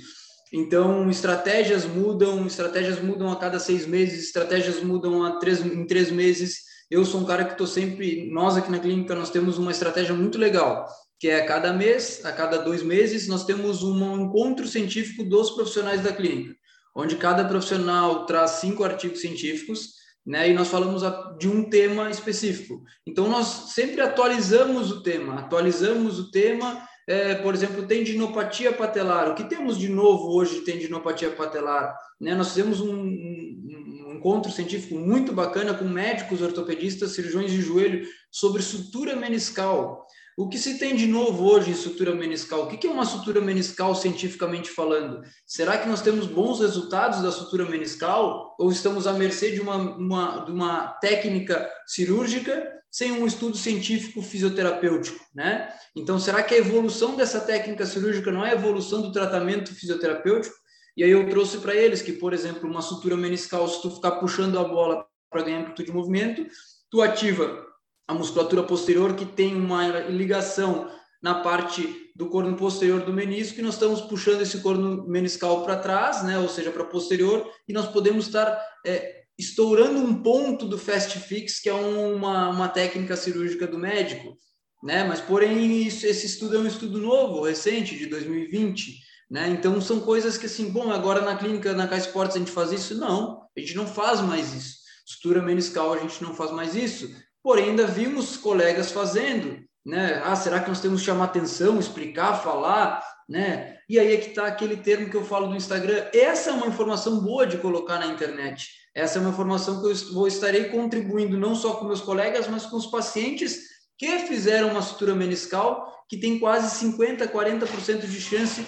Então, 0.53 1.09
estratégias 1.09 1.83
mudam, 1.83 2.45
estratégias 2.45 3.01
mudam 3.01 3.31
a 3.31 3.35
cada 3.35 3.59
seis 3.59 3.87
meses, 3.87 4.25
estratégias 4.25 4.83
mudam 4.83 5.23
a 5.23 5.39
três, 5.39 5.65
em 5.65 5.87
três 5.87 6.11
meses. 6.11 6.59
Eu 6.91 7.03
sou 7.03 7.21
um 7.21 7.25
cara 7.25 7.43
que 7.43 7.53
estou 7.53 7.65
sempre. 7.65 8.29
Nós 8.29 8.55
aqui 8.55 8.69
na 8.69 8.77
clínica 8.77 9.15
nós 9.15 9.31
temos 9.31 9.57
uma 9.57 9.71
estratégia 9.71 10.13
muito 10.13 10.37
legal, 10.37 10.87
que 11.23 11.29
é 11.29 11.39
a 11.39 11.45
cada 11.45 11.71
mês, 11.71 12.19
a 12.25 12.33
cada 12.33 12.57
dois 12.57 12.83
meses, 12.83 13.29
nós 13.29 13.45
temos 13.45 13.81
um 13.81 14.23
encontro 14.23 14.67
científico 14.67 15.23
dos 15.23 15.51
profissionais 15.51 16.01
da 16.01 16.11
clínica, 16.11 16.53
onde 16.93 17.15
cada 17.15 17.45
profissional 17.45 18.25
traz 18.25 18.51
cinco 18.59 18.83
artigos 18.83 19.21
científicos, 19.21 19.93
né? 20.25 20.49
E 20.49 20.53
nós 20.53 20.67
falamos 20.67 21.01
de 21.39 21.47
um 21.47 21.69
tema 21.69 22.09
específico. 22.09 22.83
Então 23.07 23.29
nós 23.29 23.71
sempre 23.73 24.01
atualizamos 24.01 24.91
o 24.91 25.01
tema, 25.01 25.35
atualizamos 25.35 26.19
o 26.19 26.29
tema. 26.29 26.85
É, 27.07 27.35
por 27.35 27.53
exemplo, 27.53 27.87
tendinopatia 27.87 28.73
patelar. 28.73 29.29
O 29.29 29.35
que 29.35 29.45
temos 29.45 29.77
de 29.77 29.87
novo 29.87 30.35
hoje 30.35 30.55
de 30.55 30.65
tendinopatia 30.65 31.29
patelar? 31.29 31.97
Né? 32.19 32.35
Nós 32.35 32.49
fizemos 32.49 32.81
um, 32.81 32.93
um 32.93 34.13
encontro 34.13 34.51
científico 34.51 34.95
muito 34.95 35.31
bacana 35.31 35.73
com 35.73 35.85
médicos 35.85 36.41
ortopedistas, 36.41 37.11
cirurgiões 37.11 37.49
de 37.49 37.61
joelho, 37.61 38.05
sobre 38.29 38.61
sutura 38.61 39.15
meniscal. 39.15 40.05
O 40.35 40.49
que 40.49 40.57
se 40.57 40.79
tem 40.79 40.95
de 40.95 41.05
novo 41.05 41.45
hoje 41.45 41.69
em 41.69 41.75
sutura 41.75 42.15
meniscal? 42.15 42.63
O 42.63 42.67
que 42.67 42.87
é 42.87 42.89
uma 42.89 43.05
sutura 43.05 43.39
meniscal 43.39 43.93
cientificamente 43.93 44.69
falando? 44.69 45.21
Será 45.45 45.77
que 45.77 45.87
nós 45.87 46.01
temos 46.01 46.25
bons 46.25 46.59
resultados 46.59 47.21
da 47.21 47.31
sutura 47.31 47.65
meniscal 47.65 48.55
ou 48.59 48.71
estamos 48.71 49.05
à 49.05 49.13
mercê 49.13 49.51
de 49.51 49.61
uma, 49.61 49.75
uma, 49.75 50.39
de 50.39 50.51
uma 50.51 50.87
técnica 50.93 51.69
cirúrgica 51.85 52.67
sem 52.89 53.11
um 53.11 53.27
estudo 53.27 53.57
científico 53.57 54.21
fisioterapêutico, 54.21 55.19
né? 55.33 55.71
Então, 55.95 56.19
será 56.19 56.43
que 56.43 56.53
a 56.53 56.59
evolução 56.59 57.15
dessa 57.15 57.39
técnica 57.39 57.85
cirúrgica 57.85 58.31
não 58.31 58.45
é 58.45 58.51
a 58.51 58.53
evolução 58.53 59.01
do 59.01 59.11
tratamento 59.11 59.73
fisioterapêutico? 59.73 60.55
E 60.95 61.03
aí 61.03 61.09
eu 61.09 61.27
trouxe 61.27 61.57
para 61.57 61.75
eles 61.75 62.03
que, 62.03 62.13
por 62.13 62.33
exemplo, 62.33 62.69
uma 62.69 62.83
sutura 62.83 63.17
meniscal, 63.17 63.67
se 63.67 63.81
tu 63.81 63.89
ficar 63.89 64.11
puxando 64.13 64.59
a 64.59 64.63
bola 64.63 65.05
para 65.29 65.41
ganhar 65.41 65.61
amplitude 65.61 65.89
de 65.89 65.95
movimento, 65.95 66.45
tu 66.91 67.01
ativa 67.01 67.65
a 68.07 68.13
musculatura 68.13 68.63
posterior 68.63 69.15
que 69.15 69.25
tem 69.25 69.55
uma 69.55 69.87
ligação 70.09 70.89
na 71.21 71.35
parte 71.35 72.11
do 72.15 72.29
corno 72.29 72.55
posterior 72.55 73.01
do 73.01 73.13
menisco 73.13 73.59
e 73.59 73.63
nós 73.63 73.75
estamos 73.75 74.01
puxando 74.01 74.41
esse 74.41 74.59
corno 74.59 75.07
meniscal 75.07 75.63
para 75.63 75.77
trás, 75.77 76.21
né, 76.23 76.37
ou 76.37 76.49
seja, 76.49 76.69
para 76.69 76.83
posterior, 76.83 77.49
e 77.67 77.71
nós 77.71 77.87
podemos 77.87 78.27
estar 78.27 78.61
é, 78.85 79.23
estourando 79.37 79.99
um 79.99 80.21
ponto 80.21 80.67
do 80.67 80.77
fast 80.77 81.17
fix, 81.19 81.61
que 81.61 81.69
é 81.69 81.73
uma, 81.73 82.49
uma 82.49 82.67
técnica 82.67 83.15
cirúrgica 83.15 83.65
do 83.65 83.79
médico, 83.79 84.37
né, 84.83 85.05
mas 85.05 85.21
porém 85.21 85.81
isso, 85.81 86.05
esse 86.05 86.25
estudo 86.25 86.57
é 86.57 86.59
um 86.59 86.67
estudo 86.67 86.99
novo, 86.99 87.45
recente, 87.45 87.97
de 87.97 88.05
2020, 88.07 88.99
né, 89.31 89.47
então 89.47 89.79
são 89.79 90.01
coisas 90.01 90.37
que 90.37 90.45
assim, 90.45 90.69
bom, 90.69 90.91
agora 90.91 91.21
na 91.21 91.37
clínica, 91.37 91.73
na 91.73 91.87
K 91.87 91.97
Sports 91.99 92.35
a 92.35 92.39
gente 92.39 92.51
faz 92.51 92.73
isso? 92.73 92.95
Não, 92.95 93.47
a 93.55 93.59
gente 93.59 93.75
não 93.75 93.87
faz 93.87 94.19
mais 94.19 94.53
isso. 94.53 94.83
Estrutura 95.07 95.41
meniscal 95.41 95.93
a 95.93 95.97
gente 95.97 96.21
não 96.21 96.35
faz 96.35 96.51
mais 96.51 96.75
isso, 96.75 97.09
porém 97.43 97.71
ainda 97.71 97.85
vimos 97.85 98.37
colegas 98.37 98.91
fazendo, 98.91 99.61
né? 99.85 100.21
Ah, 100.23 100.35
será 100.35 100.61
que 100.61 100.69
nós 100.69 100.79
temos 100.79 101.01
que 101.01 101.05
chamar 101.05 101.25
atenção, 101.25 101.77
explicar, 101.77 102.41
falar, 102.41 103.03
né? 103.27 103.77
E 103.89 103.99
aí 103.99 104.13
é 104.13 104.17
que 104.17 104.29
está 104.29 104.47
aquele 104.47 104.77
termo 104.77 105.09
que 105.09 105.17
eu 105.17 105.25
falo 105.25 105.47
do 105.47 105.55
Instagram. 105.55 106.05
Essa 106.13 106.51
é 106.51 106.53
uma 106.53 106.67
informação 106.67 107.19
boa 107.19 107.45
de 107.45 107.57
colocar 107.57 107.99
na 107.99 108.07
internet. 108.07 108.69
Essa 108.95 109.17
é 109.17 109.21
uma 109.21 109.31
informação 109.31 109.81
que 109.81 109.87
eu 109.87 110.13
vou 110.13 110.27
estarei 110.27 110.65
contribuindo 110.65 111.37
não 111.37 111.53
só 111.53 111.73
com 111.73 111.85
meus 111.85 112.01
colegas, 112.01 112.47
mas 112.47 112.65
com 112.65 112.77
os 112.77 112.87
pacientes 112.87 113.73
que 113.97 114.19
fizeram 114.19 114.69
uma 114.69 114.81
sutura 114.81 115.13
meniscal, 115.13 116.05
que 116.07 116.17
tem 116.17 116.39
quase 116.39 116.75
50, 116.77 117.27
40% 117.27 118.07
de 118.07 118.21
chance 118.21 118.65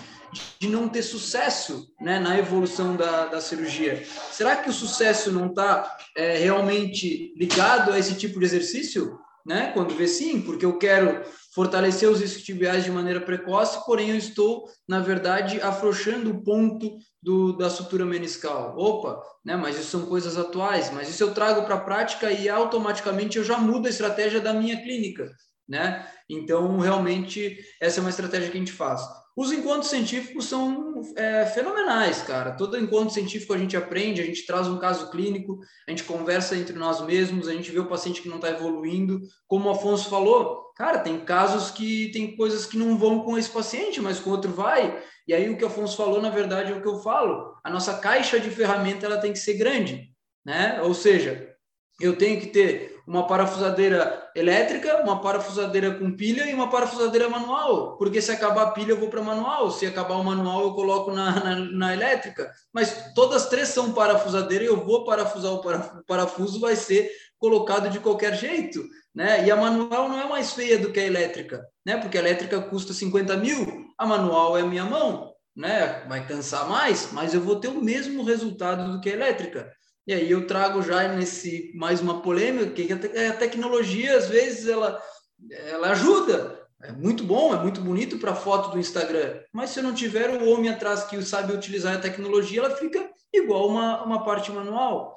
de 0.60 0.68
não 0.68 0.90
ter 0.90 1.02
sucesso 1.02 1.88
né, 2.00 2.20
na 2.20 2.38
evolução 2.38 2.96
da, 2.96 3.26
da 3.26 3.42
cirurgia. 3.42 4.06
Será 4.32 4.56
que 4.56 4.70
o 4.70 4.74
sucesso 4.74 5.32
não 5.32 5.48
está 5.48 5.98
é, 6.16 6.38
realmente 6.38 7.34
ligado 7.38 7.92
a 7.92 8.00
esse 8.00 8.16
tipo 8.16 8.40
de 8.40 8.46
exercício? 8.46 9.20
Né? 9.46 9.72
Quando 9.74 9.96
vê 9.96 10.08
sim, 10.08 10.42
porque 10.42 10.66
eu 10.66 10.78
quero 10.78 11.24
fortalecer 11.54 12.10
os 12.10 12.20
isquiotibiais 12.20 12.84
de 12.84 12.92
maneira 12.92 13.22
precoce, 13.22 13.86
porém 13.86 14.10
eu 14.10 14.18
estou, 14.18 14.68
na 14.88 15.00
verdade, 15.00 15.62
afrouxando 15.62 16.32
o 16.32 16.44
ponto 16.44 16.98
do, 17.22 17.54
da 17.54 17.70
sutura 17.70 18.04
meniscal. 18.04 18.76
Opa, 18.76 19.22
né? 19.46 19.56
mas 19.56 19.78
isso 19.78 19.92
são 19.92 20.08
coisas 20.08 20.38
atuais, 20.38 20.92
mas 20.92 21.10
isso 21.10 21.24
eu 21.24 21.34
trago 21.34 21.64
para 21.64 21.76
a 21.76 21.82
prática 21.82 22.32
e 22.32 22.50
automaticamente 22.50 23.38
eu 23.38 23.44
já 23.44 23.58
mudo 23.58 23.86
a 23.86 23.90
estratégia 23.90 24.42
da 24.42 24.54
minha 24.54 24.82
clínica. 24.82 25.32
Né? 25.70 26.08
Então, 26.30 26.80
realmente, 26.80 27.58
essa 27.80 28.00
é 28.00 28.02
uma 28.02 28.10
estratégia 28.10 28.50
que 28.50 28.58
a 28.58 28.60
gente 28.60 28.72
faz. 28.72 29.02
Os 29.36 29.52
encontros 29.52 29.90
científicos 29.90 30.46
são 30.46 31.02
é, 31.18 31.46
fenomenais, 31.48 32.22
cara. 32.22 32.52
Todo 32.52 32.80
encontro 32.80 33.14
científico 33.14 33.54
a 33.54 33.58
gente 33.58 33.76
aprende, 33.76 34.22
a 34.22 34.26
gente 34.26 34.46
traz 34.46 34.66
um 34.68 34.78
caso 34.78 35.12
clínico, 35.12 35.60
a 35.86 35.92
gente 35.92 36.06
conversa 36.06 36.56
entre 36.56 36.78
nós 36.78 37.02
mesmos, 37.02 37.50
a 37.50 37.54
gente 37.54 37.70
vê 37.70 37.80
o 37.80 37.90
paciente 37.90 38.22
que 38.22 38.30
não 38.30 38.38
está 38.38 38.50
evoluindo. 38.50 39.20
Como 39.46 39.68
o 39.68 39.72
Afonso 39.72 40.10
falou, 40.10 40.72
cara, 40.78 41.00
tem 41.00 41.20
casos 41.20 41.70
que 41.70 42.10
tem 42.14 42.34
coisas 42.38 42.66
que 42.66 42.78
não 42.78 42.98
vão 42.98 43.24
com 43.24 43.38
esse 43.38 43.50
paciente, 43.50 44.00
mas 44.00 44.20
com 44.20 44.30
outro 44.30 44.54
vai. 44.54 45.04
E 45.28 45.34
aí 45.34 45.50
o 45.50 45.58
que 45.58 45.66
o 45.66 45.68
Afonso 45.68 45.98
falou, 45.98 46.22
na 46.22 46.30
verdade, 46.30 46.72
é 46.72 46.76
o 46.76 46.82
que 46.82 46.88
eu 46.88 47.00
falo. 47.00 47.56
A 47.62 47.70
nossa 47.70 47.98
caixa 47.98 48.40
de 48.40 48.50
ferramenta 48.50 49.06
ela 49.06 49.18
tem 49.18 49.34
que 49.34 49.40
ser 49.40 49.56
grande, 49.56 50.12
né? 50.46 50.82
Ou 50.82 50.94
seja, 50.94 51.54
eu 52.00 52.18
tenho 52.18 52.40
que 52.40 52.48
ter 52.48 52.95
uma 53.08 53.28
parafusadeira 53.28 54.30
elétrica, 54.36 55.02
uma 55.04 55.22
parafusadeira 55.22 55.94
com 55.96 56.16
pilha 56.16 56.50
e 56.50 56.54
uma 56.54 56.70
parafusadeira 56.70 57.30
manual, 57.30 57.98
porque 57.98 58.22
se 58.22 58.32
acabar 58.32 58.64
a 58.64 58.72
pilha 58.72 58.92
eu 58.92 59.00
vou 59.00 59.10
para 59.10 59.22
manual, 59.22 59.70
se 59.72 59.86
acabar 59.86 60.16
o 60.16 60.24
manual 60.24 60.64
eu 60.64 60.74
coloco 60.74 61.12
na, 61.12 61.44
na, 61.44 61.56
na, 61.56 61.94
elétrica, 61.94 62.52
mas 62.74 63.14
todas 63.14 63.44
as 63.44 63.50
três 63.50 63.70
são 63.70 63.94
parafusadeira 63.94 64.64
e 64.64 64.68
eu 64.68 64.84
vou 64.84 65.06
parafusar 65.06 65.52
o 65.54 65.62
parafuso, 66.06 66.60
vai 66.60 66.76
ser 66.76 67.12
colocado 67.38 67.90
de 67.90 68.00
qualquer 68.00 68.36
jeito, 68.36 68.84
né? 69.14 69.46
E 69.46 69.52
a 69.52 69.56
manual 69.56 70.10
não 70.10 70.20
é 70.20 70.28
mais 70.28 70.54
feia 70.54 70.80
do 70.80 70.92
que 70.92 71.00
a 71.00 71.06
elétrica, 71.06 71.64
né? 71.86 71.98
Porque 71.98 72.18
a 72.18 72.22
elétrica 72.22 72.60
custa 72.60 72.92
50 72.92 73.38
mil, 73.38 73.86
a 73.98 74.06
manual 74.06 74.58
é 74.58 74.64
minha 74.64 74.86
mão, 74.86 75.32
né? 75.56 76.04
Vai 76.08 76.26
cansar 76.26 76.68
mais, 76.68 77.12
mas 77.12 77.34
eu 77.34 77.42
vou 77.42 77.58
ter 77.58 77.68
o 77.68 77.82
mesmo 77.82 78.24
resultado 78.24 78.92
do 78.92 79.00
que 79.00 79.10
a 79.10 79.14
elétrica. 79.14 79.72
E 80.08 80.14
aí 80.14 80.30
eu 80.30 80.46
trago 80.46 80.82
já 80.82 81.08
nesse 81.08 81.72
mais 81.76 82.00
uma 82.00 82.22
polêmica, 82.22 82.72
que 82.72 82.92
a 82.94 83.34
tecnologia, 83.34 84.18
às 84.18 84.28
vezes, 84.28 84.68
ela, 84.68 85.02
ela 85.50 85.92
ajuda. 85.92 86.64
É 86.82 86.92
muito 86.92 87.24
bom, 87.24 87.56
é 87.56 87.62
muito 87.62 87.82
bonito 87.82 88.20
para 88.20 88.32
a 88.32 88.36
foto 88.36 88.72
do 88.72 88.80
Instagram. 88.80 89.40
Mas 89.52 89.72
se 89.72 89.80
eu 89.80 89.84
não 89.84 89.94
tiver 89.94 90.30
o 90.30 90.50
homem 90.50 90.70
atrás 90.70 91.04
que 91.06 91.20
sabe 91.24 91.54
utilizar 91.54 91.96
a 91.96 92.00
tecnologia, 92.00 92.60
ela 92.60 92.76
fica 92.76 93.10
igual 93.34 93.68
uma, 93.68 94.04
uma 94.04 94.24
parte 94.24 94.52
manual. 94.52 95.16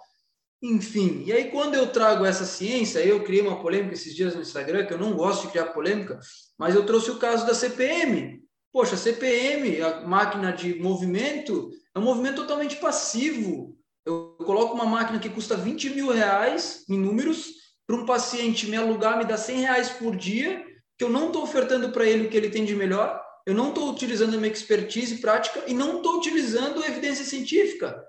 Enfim, 0.63 1.23
e 1.25 1.33
aí 1.33 1.51
quando 1.51 1.75
eu 1.75 1.93
trago 1.93 2.25
essa 2.25 2.45
ciência, 2.45 2.99
eu 3.01 3.23
criei 3.23 3.43
uma 3.43 3.61
polêmica 3.61 3.95
esses 3.95 4.15
dias 4.15 4.35
no 4.35 4.41
Instagram, 4.41 4.87
que 4.87 4.93
eu 4.93 4.99
não 4.99 5.15
gosto 5.15 5.43
de 5.43 5.53
criar 5.53 5.67
polêmica, 5.67 6.19
mas 6.59 6.75
eu 6.75 6.85
trouxe 6.85 7.11
o 7.11 7.19
caso 7.19 7.47
da 7.47 7.55
CPM. 7.55 8.43
Poxa, 8.73 8.97
CPM, 8.97 9.81
a 9.83 10.01
máquina 10.01 10.53
de 10.53 10.75
movimento, 10.81 11.71
é 11.95 11.99
um 11.99 12.03
movimento 12.03 12.37
totalmente 12.37 12.77
passivo. 12.77 13.77
Eu 14.09 14.35
coloco 14.39 14.75
uma 14.75 14.87
máquina 14.87 15.19
que 15.19 15.29
custa 15.29 15.55
20 15.55 15.91
mil 15.91 16.11
reais 16.11 16.83
em 16.89 16.99
números 16.99 17.53
para 17.87 17.95
um 17.95 18.07
paciente 18.07 18.67
me 18.67 18.75
alugar, 18.75 19.19
me 19.19 19.27
dar 19.27 19.37
100 19.37 19.61
reais 19.61 19.91
por 19.91 20.17
dia, 20.17 20.65
que 20.97 21.05
eu 21.05 21.11
não 21.11 21.27
estou 21.27 21.43
ofertando 21.43 21.91
para 21.91 22.07
ele 22.07 22.27
o 22.27 22.31
que 22.31 22.37
ele 22.39 22.49
tem 22.49 22.65
de 22.65 22.75
melhor, 22.75 23.23
eu 23.47 23.55
não 23.55 23.69
estou 23.69 23.91
utilizando 23.91 24.33
a 24.33 24.39
minha 24.39 24.51
expertise 24.51 25.19
prática 25.19 25.63
e 25.67 25.75
não 25.75 25.99
estou 25.99 26.17
utilizando 26.17 26.83
evidência 26.83 27.23
científica. 27.23 28.03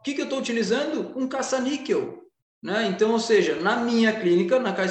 O 0.00 0.02
que, 0.02 0.14
que 0.14 0.22
eu 0.22 0.24
estou 0.24 0.40
utilizando? 0.40 1.16
Um 1.16 1.28
caça-níquel. 1.28 2.24
Né? 2.60 2.88
Então, 2.88 3.12
ou 3.12 3.20
seja, 3.20 3.54
na 3.54 3.76
minha 3.76 4.12
clínica, 4.12 4.58
na 4.58 4.72
K 4.72 4.86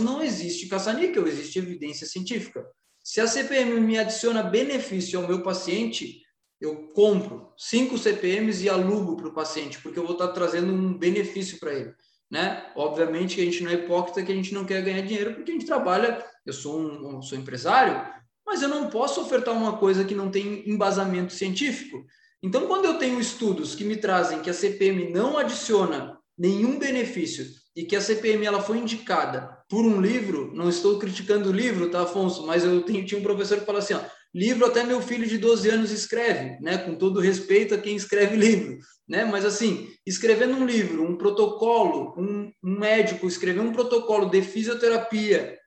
não 0.00 0.20
existe 0.20 0.66
caça-níquel, 0.66 1.28
existe 1.28 1.56
evidência 1.56 2.04
científica. 2.04 2.66
Se 3.04 3.20
a 3.20 3.28
CPM 3.28 3.78
me 3.80 3.96
adiciona 3.96 4.42
benefício 4.42 5.20
ao 5.20 5.28
meu 5.28 5.40
paciente, 5.40 6.19
eu 6.60 6.88
compro 6.94 7.52
cinco 7.56 7.96
CPMs 7.96 8.64
e 8.64 8.68
alugo 8.68 9.16
para 9.16 9.28
o 9.28 9.32
paciente, 9.32 9.80
porque 9.80 9.98
eu 9.98 10.04
vou 10.04 10.12
estar 10.12 10.28
trazendo 10.28 10.72
um 10.72 10.96
benefício 10.96 11.58
para 11.58 11.72
ele. 11.72 11.94
Né? 12.30 12.70
Obviamente 12.76 13.34
que 13.34 13.40
a 13.40 13.44
gente 13.44 13.62
não 13.62 13.70
é 13.70 13.74
hipócrita, 13.74 14.22
que 14.22 14.30
a 14.30 14.34
gente 14.34 14.54
não 14.54 14.64
quer 14.64 14.82
ganhar 14.82 15.00
dinheiro, 15.00 15.34
porque 15.34 15.50
a 15.50 15.54
gente 15.54 15.66
trabalha, 15.66 16.24
eu 16.44 16.52
sou 16.52 16.78
um, 16.78 17.22
sou 17.22 17.36
empresário, 17.36 18.06
mas 18.46 18.62
eu 18.62 18.68
não 18.68 18.88
posso 18.88 19.20
ofertar 19.20 19.54
uma 19.54 19.78
coisa 19.78 20.04
que 20.04 20.14
não 20.14 20.30
tem 20.30 20.68
embasamento 20.68 21.32
científico. 21.32 22.04
Então, 22.42 22.66
quando 22.66 22.84
eu 22.84 22.98
tenho 22.98 23.20
estudos 23.20 23.74
que 23.74 23.84
me 23.84 23.96
trazem 23.96 24.40
que 24.40 24.50
a 24.50 24.54
CPM 24.54 25.10
não 25.10 25.36
adiciona 25.36 26.18
nenhum 26.38 26.78
benefício 26.78 27.46
e 27.76 27.84
que 27.84 27.94
a 27.94 28.00
CPM 28.00 28.46
ela 28.46 28.62
foi 28.62 28.78
indicada 28.78 29.58
por 29.68 29.84
um 29.84 30.00
livro, 30.00 30.50
não 30.54 30.68
estou 30.68 30.98
criticando 30.98 31.50
o 31.50 31.52
livro, 31.52 31.90
tá, 31.90 32.02
Afonso? 32.02 32.46
Mas 32.46 32.64
eu 32.64 32.82
tinha 32.82 33.18
um 33.18 33.22
professor 33.22 33.58
que 33.58 33.66
fala 33.66 33.78
assim, 33.78 33.94
ó, 33.94 34.00
Livro 34.32 34.66
até 34.66 34.84
meu 34.84 35.02
filho 35.02 35.26
de 35.26 35.38
12 35.38 35.68
anos 35.68 35.90
escreve, 35.90 36.56
né? 36.60 36.78
Com 36.78 36.94
todo 36.94 37.20
respeito 37.20 37.74
a 37.74 37.78
quem 37.78 37.96
escreve 37.96 38.36
livro, 38.36 38.78
né? 39.08 39.24
Mas 39.24 39.44
assim, 39.44 39.88
escrevendo 40.06 40.56
um 40.56 40.64
livro, 40.64 41.02
um 41.02 41.16
protocolo, 41.16 42.14
um, 42.16 42.52
um 42.62 42.78
médico 42.78 43.26
escrever 43.26 43.60
um 43.60 43.72
protocolo 43.72 44.26
de 44.26 44.40
fisioterapia 44.42 45.58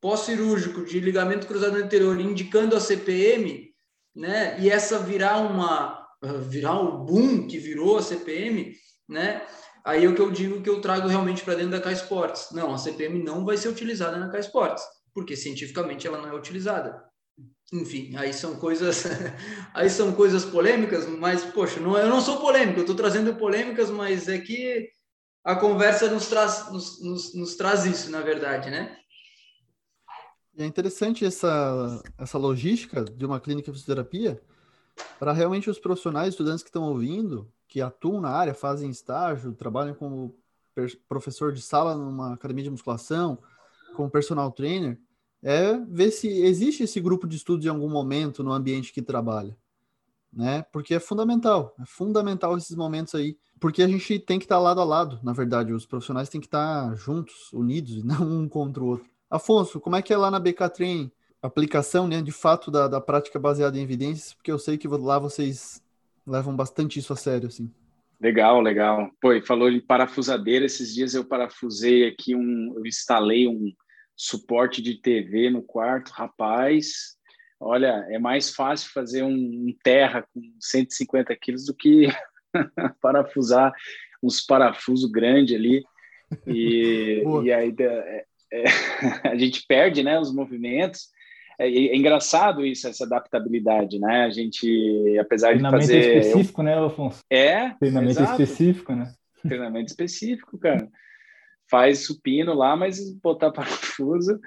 pós-cirúrgico 0.00 0.84
de 0.84 1.00
ligamento 1.00 1.46
cruzado 1.46 1.76
anterior, 1.76 2.18
indicando 2.18 2.74
a 2.74 2.80
CPM, 2.80 3.70
né? 4.14 4.58
E 4.60 4.70
essa 4.70 4.98
virar 4.98 5.38
uma 5.38 6.04
virar 6.48 6.80
o 6.80 7.04
boom 7.04 7.46
que 7.46 7.58
virou 7.58 7.98
a 7.98 8.02
CPM, 8.02 8.72
né? 9.06 9.46
Aí 9.84 10.04
é 10.04 10.08
o 10.08 10.14
que 10.14 10.20
eu 10.20 10.30
digo 10.30 10.62
que 10.62 10.70
eu 10.70 10.80
trago 10.80 11.06
realmente 11.06 11.44
para 11.44 11.54
dentro 11.54 11.72
da 11.72 11.80
K 11.80 11.92
Sports. 11.92 12.48
Não, 12.52 12.74
a 12.74 12.78
CPM 12.78 13.22
não 13.22 13.44
vai 13.44 13.56
ser 13.56 13.68
utilizada 13.68 14.16
na 14.16 14.30
K 14.30 14.40
Sports, 14.40 14.82
porque 15.14 15.36
cientificamente 15.36 16.06
ela 16.06 16.18
não 16.18 16.30
é 16.30 16.34
utilizada 16.34 17.05
enfim, 17.72 18.16
aí 18.16 18.32
são 18.32 18.56
coisas, 18.56 19.04
aí 19.74 19.90
são 19.90 20.12
coisas 20.12 20.44
polêmicas, 20.44 21.06
mas 21.06 21.44
poxa, 21.44 21.80
não, 21.80 21.96
eu 21.98 22.08
não 22.08 22.20
sou 22.20 22.40
polêmico, 22.40 22.78
eu 22.78 22.82
estou 22.82 22.96
trazendo 22.96 23.34
polêmicas, 23.34 23.90
mas 23.90 24.28
é 24.28 24.38
que 24.38 24.88
a 25.44 25.56
conversa 25.56 26.10
nos 26.10 26.28
traz, 26.28 26.70
nos, 26.72 27.02
nos, 27.02 27.34
nos 27.34 27.56
traz 27.56 27.84
isso, 27.84 28.10
na 28.10 28.20
verdade, 28.20 28.70
né? 28.70 28.96
É 30.58 30.64
interessante 30.64 31.24
essa, 31.24 32.02
essa 32.16 32.38
logística 32.38 33.04
de 33.04 33.26
uma 33.26 33.38
clínica 33.38 33.70
de 33.70 33.78
fisioterapia 33.78 34.40
para 35.18 35.32
realmente 35.32 35.68
os 35.68 35.78
profissionais, 35.78 36.30
estudantes 36.30 36.62
que 36.62 36.70
estão 36.70 36.84
ouvindo, 36.84 37.52
que 37.68 37.80
atuam 37.80 38.20
na 38.20 38.30
área, 38.30 38.54
fazem 38.54 38.90
estágio, 38.90 39.52
trabalham 39.52 39.94
como 39.94 40.34
professor 41.08 41.52
de 41.52 41.60
sala 41.60 41.94
numa 41.94 42.34
academia 42.34 42.64
de 42.64 42.70
musculação, 42.70 43.38
como 43.94 44.10
personal 44.10 44.50
trainer, 44.50 44.98
é 45.46 45.78
ver 45.88 46.10
se 46.10 46.26
existe 46.26 46.82
esse 46.82 47.00
grupo 47.00 47.24
de 47.24 47.36
estudos 47.36 47.64
em 47.64 47.68
algum 47.68 47.88
momento 47.88 48.42
no 48.42 48.52
ambiente 48.52 48.92
que 48.92 49.00
trabalha, 49.00 49.56
né? 50.32 50.66
Porque 50.72 50.92
é 50.92 50.98
fundamental, 50.98 51.72
é 51.80 51.86
fundamental 51.86 52.58
esses 52.58 52.74
momentos 52.74 53.14
aí, 53.14 53.38
porque 53.60 53.80
a 53.80 53.86
gente 53.86 54.18
tem 54.18 54.40
que 54.40 54.44
estar 54.44 54.58
lado 54.58 54.80
a 54.80 54.84
lado, 54.84 55.20
na 55.22 55.32
verdade, 55.32 55.72
os 55.72 55.86
profissionais 55.86 56.28
têm 56.28 56.40
que 56.40 56.48
estar 56.48 56.92
juntos, 56.96 57.52
unidos, 57.52 57.92
e 57.92 58.02
não 58.04 58.40
um 58.40 58.48
contra 58.48 58.82
o 58.82 58.86
outro. 58.88 59.08
Afonso, 59.30 59.78
como 59.78 59.94
é 59.94 60.02
que 60.02 60.12
é 60.12 60.16
lá 60.16 60.32
na 60.32 60.40
BK 60.40 60.68
Train? 60.74 61.12
Aplicação, 61.40 62.08
né, 62.08 62.20
de 62.20 62.32
fato, 62.32 62.68
da, 62.68 62.88
da 62.88 63.00
prática 63.00 63.38
baseada 63.38 63.78
em 63.78 63.82
evidências, 63.82 64.34
porque 64.34 64.50
eu 64.50 64.58
sei 64.58 64.76
que 64.76 64.88
lá 64.88 65.20
vocês 65.20 65.80
levam 66.26 66.56
bastante 66.56 66.98
isso 66.98 67.12
a 67.12 67.16
sério, 67.16 67.46
assim. 67.46 67.70
Legal, 68.20 68.60
legal. 68.60 69.10
Pô, 69.20 69.28
falou 69.42 69.70
de 69.70 69.80
parafusadeira, 69.80 70.66
esses 70.66 70.92
dias 70.92 71.14
eu 71.14 71.24
parafusei 71.24 72.08
aqui 72.08 72.34
um, 72.34 72.74
eu 72.76 72.84
instalei 72.84 73.46
um 73.46 73.72
suporte 74.16 74.80
de 74.80 74.94
TV 74.94 75.50
no 75.50 75.62
quarto, 75.62 76.10
rapaz, 76.10 77.16
olha, 77.60 78.06
é 78.10 78.18
mais 78.18 78.54
fácil 78.54 78.90
fazer 78.92 79.22
um, 79.22 79.74
terra 79.82 80.26
com 80.32 80.40
150 80.60 81.36
quilos 81.36 81.66
do 81.66 81.74
que 81.74 82.08
parafusar 83.02 83.72
uns 84.22 84.40
parafusos 84.40 85.10
grandes 85.10 85.54
ali, 85.54 85.84
e, 86.46 87.22
e 87.44 87.52
aí 87.52 87.74
é, 87.78 88.24
é, 88.52 88.64
a 89.28 89.36
gente 89.36 89.64
perde, 89.66 90.02
né, 90.02 90.18
os 90.18 90.34
movimentos, 90.34 91.08
é, 91.58 91.68
é, 91.68 91.96
engraçado 91.96 92.64
isso, 92.64 92.86
essa 92.86 93.04
adaptabilidade, 93.04 93.98
né? 93.98 94.24
A 94.24 94.30
gente, 94.30 95.18
apesar 95.18 95.54
de 95.54 95.62
fazer... 95.62 96.00
Treinamento 96.00 96.28
específico, 96.28 96.60
eu... 96.60 96.64
né, 96.64 96.74
Afonso? 96.74 97.20
É, 97.30 97.70
Treinamento 97.70 98.20
exato. 98.20 98.42
específico, 98.42 98.94
né? 98.94 99.12
Treinamento 99.42 99.90
específico, 99.90 100.58
cara. 100.58 100.88
Faz 101.70 102.06
supino 102.06 102.54
lá, 102.54 102.76
mas 102.76 103.10
botar 103.20 103.50
parafuso... 103.52 104.38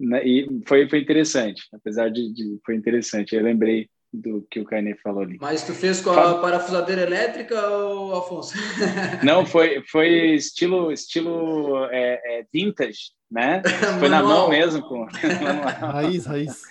Né? 0.00 0.24
E 0.24 0.48
foi, 0.64 0.88
foi 0.88 1.00
interessante, 1.00 1.64
apesar 1.72 2.08
de, 2.08 2.32
de... 2.32 2.60
Foi 2.64 2.76
interessante, 2.76 3.34
eu 3.34 3.42
lembrei 3.42 3.90
do 4.12 4.46
que 4.50 4.60
o 4.60 4.64
Caine 4.64 4.96
falou 4.96 5.22
ali. 5.22 5.36
Mas 5.40 5.62
tu 5.64 5.74
fez 5.74 6.00
com 6.00 6.10
a 6.10 6.40
parafusadeira 6.40 7.02
elétrica 7.02 7.68
ou 7.68 8.16
Afonso? 8.16 8.54
Não, 9.22 9.44
foi, 9.44 9.82
foi 9.86 10.34
estilo, 10.34 10.90
estilo 10.92 11.84
é, 11.86 12.40
é 12.40 12.46
vintage, 12.52 13.12
né? 13.30 13.62
Foi 13.98 14.08
na 14.08 14.22
mão 14.22 14.48
mesmo. 14.48 14.82
Com... 14.82 15.04
raiz, 15.04 16.24
raiz. 16.24 16.62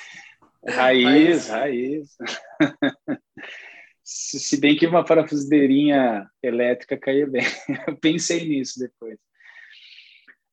Raiz, 0.68 1.50
raiz. 1.50 2.18
Se 4.04 4.60
bem 4.60 4.76
que 4.76 4.88
uma 4.88 5.06
parafusadeirinha 5.06 6.28
elétrica 6.42 6.98
caía 6.98 7.28
bem. 7.28 7.44
Eu 7.88 7.96
pensei 7.98 8.48
nisso 8.48 8.80
depois. 8.80 9.20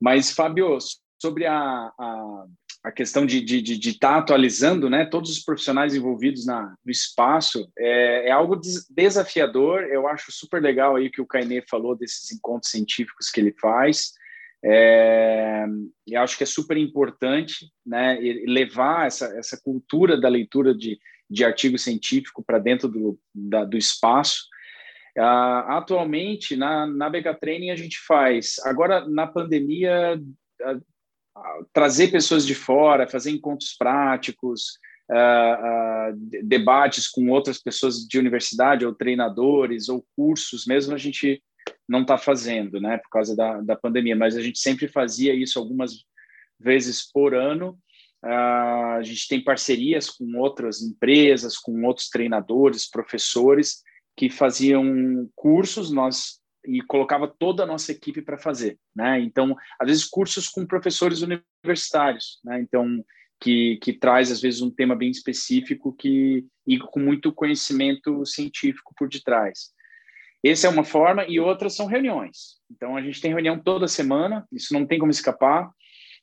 Mas, 0.00 0.30
Fábio, 0.30 0.78
sobre 1.20 1.46
a, 1.46 1.92
a 1.98 2.44
a 2.84 2.92
questão 2.92 3.24
de 3.24 3.38
estar 3.38 3.46
de, 3.46 3.62
de, 3.62 3.78
de 3.78 3.98
tá 3.98 4.18
atualizando 4.18 4.90
né, 4.90 5.06
todos 5.06 5.30
os 5.30 5.38
profissionais 5.38 5.94
envolvidos 5.94 6.44
na, 6.44 6.76
no 6.84 6.92
espaço 6.92 7.66
é, 7.78 8.28
é, 8.28 8.30
algo 8.30 8.60
desafiador. 8.90 9.84
Eu 9.84 10.06
acho 10.06 10.30
super 10.30 10.60
legal 10.60 10.94
aí 10.94 11.08
que 11.08 11.22
o 11.22 11.26
Cainê 11.26 11.62
falou 11.62 11.96
desses 11.96 12.30
encontros 12.30 12.70
científicos 12.70 13.30
que 13.30 13.40
ele 13.40 13.54
faz. 13.58 14.12
É, 14.62 15.64
eu 16.06 16.20
acho 16.20 16.36
que 16.36 16.42
é 16.42 16.46
super 16.46 16.76
importante 16.76 17.72
né, 17.86 18.18
levar 18.46 19.06
essa, 19.06 19.26
essa 19.38 19.58
cultura 19.58 20.20
da 20.20 20.28
leitura 20.28 20.74
de, 20.74 20.98
de 21.28 21.42
artigo 21.42 21.78
científico 21.78 22.44
para 22.46 22.58
dentro 22.58 22.86
do, 22.86 23.18
da, 23.34 23.64
do 23.64 23.78
espaço. 23.78 24.44
Uh, 25.16 25.70
atualmente, 25.70 26.56
na, 26.56 26.86
na 26.86 27.08
BK 27.08 27.34
Training, 27.40 27.70
a 27.70 27.76
gente 27.76 27.98
faz. 28.00 28.56
Agora, 28.64 29.08
na 29.08 29.26
pandemia, 29.26 30.20
trazer 31.72 32.08
pessoas 32.10 32.46
de 32.46 32.54
fora, 32.54 33.08
fazer 33.08 33.30
encontros 33.30 33.74
práticos, 33.76 34.78
uh, 35.10 36.12
uh, 36.12 36.42
debates 36.42 37.08
com 37.08 37.28
outras 37.30 37.58
pessoas 37.60 38.06
de 38.06 38.18
universidade, 38.18 38.86
ou 38.86 38.94
treinadores, 38.94 39.88
ou 39.88 40.04
cursos, 40.16 40.66
mesmo 40.66 40.94
a 40.94 40.98
gente 40.98 41.42
não 41.88 42.02
está 42.02 42.16
fazendo, 42.16 42.80
né, 42.80 42.98
por 42.98 43.08
causa 43.10 43.36
da, 43.36 43.60
da 43.60 43.76
pandemia, 43.76 44.16
mas 44.16 44.36
a 44.36 44.42
gente 44.42 44.58
sempre 44.58 44.88
fazia 44.88 45.34
isso 45.34 45.58
algumas 45.58 46.04
vezes 46.58 47.10
por 47.10 47.34
ano. 47.34 47.78
Uh, 48.24 48.96
a 48.96 49.02
gente 49.02 49.28
tem 49.28 49.42
parcerias 49.42 50.08
com 50.08 50.38
outras 50.38 50.80
empresas, 50.80 51.58
com 51.58 51.84
outros 51.84 52.08
treinadores, 52.08 52.88
professores 52.88 53.82
que 54.16 54.30
faziam 54.30 55.28
cursos. 55.34 55.90
Nós 55.90 56.40
e 56.66 56.80
colocava 56.80 57.28
toda 57.28 57.62
a 57.62 57.66
nossa 57.66 57.92
equipe 57.92 58.22
para 58.22 58.38
fazer, 58.38 58.78
né? 58.94 59.20
Então, 59.20 59.56
às 59.78 59.88
vezes 59.88 60.04
cursos 60.04 60.48
com 60.48 60.66
professores 60.66 61.22
universitários, 61.22 62.40
né? 62.42 62.60
Então, 62.60 63.04
que, 63.40 63.76
que 63.82 63.92
traz 63.92 64.30
às 64.30 64.40
vezes 64.40 64.62
um 64.62 64.70
tema 64.70 64.96
bem 64.96 65.10
específico 65.10 65.92
que 65.92 66.46
e 66.66 66.78
com 66.78 67.00
muito 67.00 67.32
conhecimento 67.32 68.24
científico 68.24 68.94
por 68.96 69.08
detrás. 69.08 69.72
Essa 70.42 70.66
é 70.66 70.70
uma 70.70 70.84
forma 70.84 71.24
e 71.26 71.38
outras 71.38 71.74
são 71.74 71.86
reuniões. 71.86 72.58
Então, 72.70 72.96
a 72.96 73.02
gente 73.02 73.20
tem 73.20 73.32
reunião 73.32 73.58
toda 73.58 73.88
semana, 73.88 74.46
isso 74.52 74.72
não 74.72 74.86
tem 74.86 74.98
como 74.98 75.10
escapar. 75.10 75.70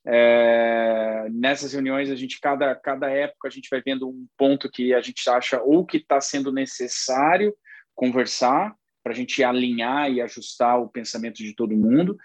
É, 0.03 1.27
nessas 1.31 1.73
reuniões 1.73 2.09
a 2.09 2.15
gente 2.15 2.39
cada 2.39 2.73
cada 2.73 3.07
época 3.07 3.47
a 3.47 3.51
gente 3.51 3.69
vai 3.69 3.79
vendo 3.85 4.09
um 4.09 4.25
ponto 4.35 4.67
que 4.67 4.95
a 4.95 4.99
gente 4.99 5.29
acha 5.29 5.61
ou 5.61 5.85
que 5.85 5.97
está 5.97 6.19
sendo 6.19 6.51
necessário 6.51 7.53
conversar 7.95 8.75
para 9.03 9.13
a 9.13 9.15
gente 9.15 9.43
alinhar 9.43 10.11
e 10.11 10.21
ajustar 10.21 10.79
o 10.79 10.89
pensamento 10.89 11.37
de 11.37 11.55
todo 11.55 11.75
mundo. 11.75 12.17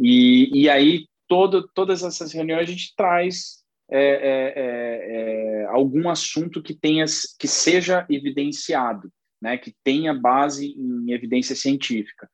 E, 0.00 0.62
e 0.62 0.68
aí, 0.68 1.06
todo, 1.28 1.68
todas 1.74 2.02
essas 2.02 2.32
reuniões, 2.32 2.68
a 2.68 2.72
gente 2.72 2.94
traz 2.96 3.62
é, 3.90 4.00
é, 4.00 4.52
é, 4.56 5.62
é 5.62 5.64
algum 5.66 6.08
assunto 6.08 6.62
que, 6.62 6.74
tenha, 6.74 7.04
que 7.38 7.46
seja 7.46 8.06
evidenciado, 8.08 9.12
né, 9.40 9.58
que 9.58 9.74
tenha 9.84 10.14
base 10.14 10.74
em 10.76 11.12
evidência 11.12 11.54
científica. 11.54 12.28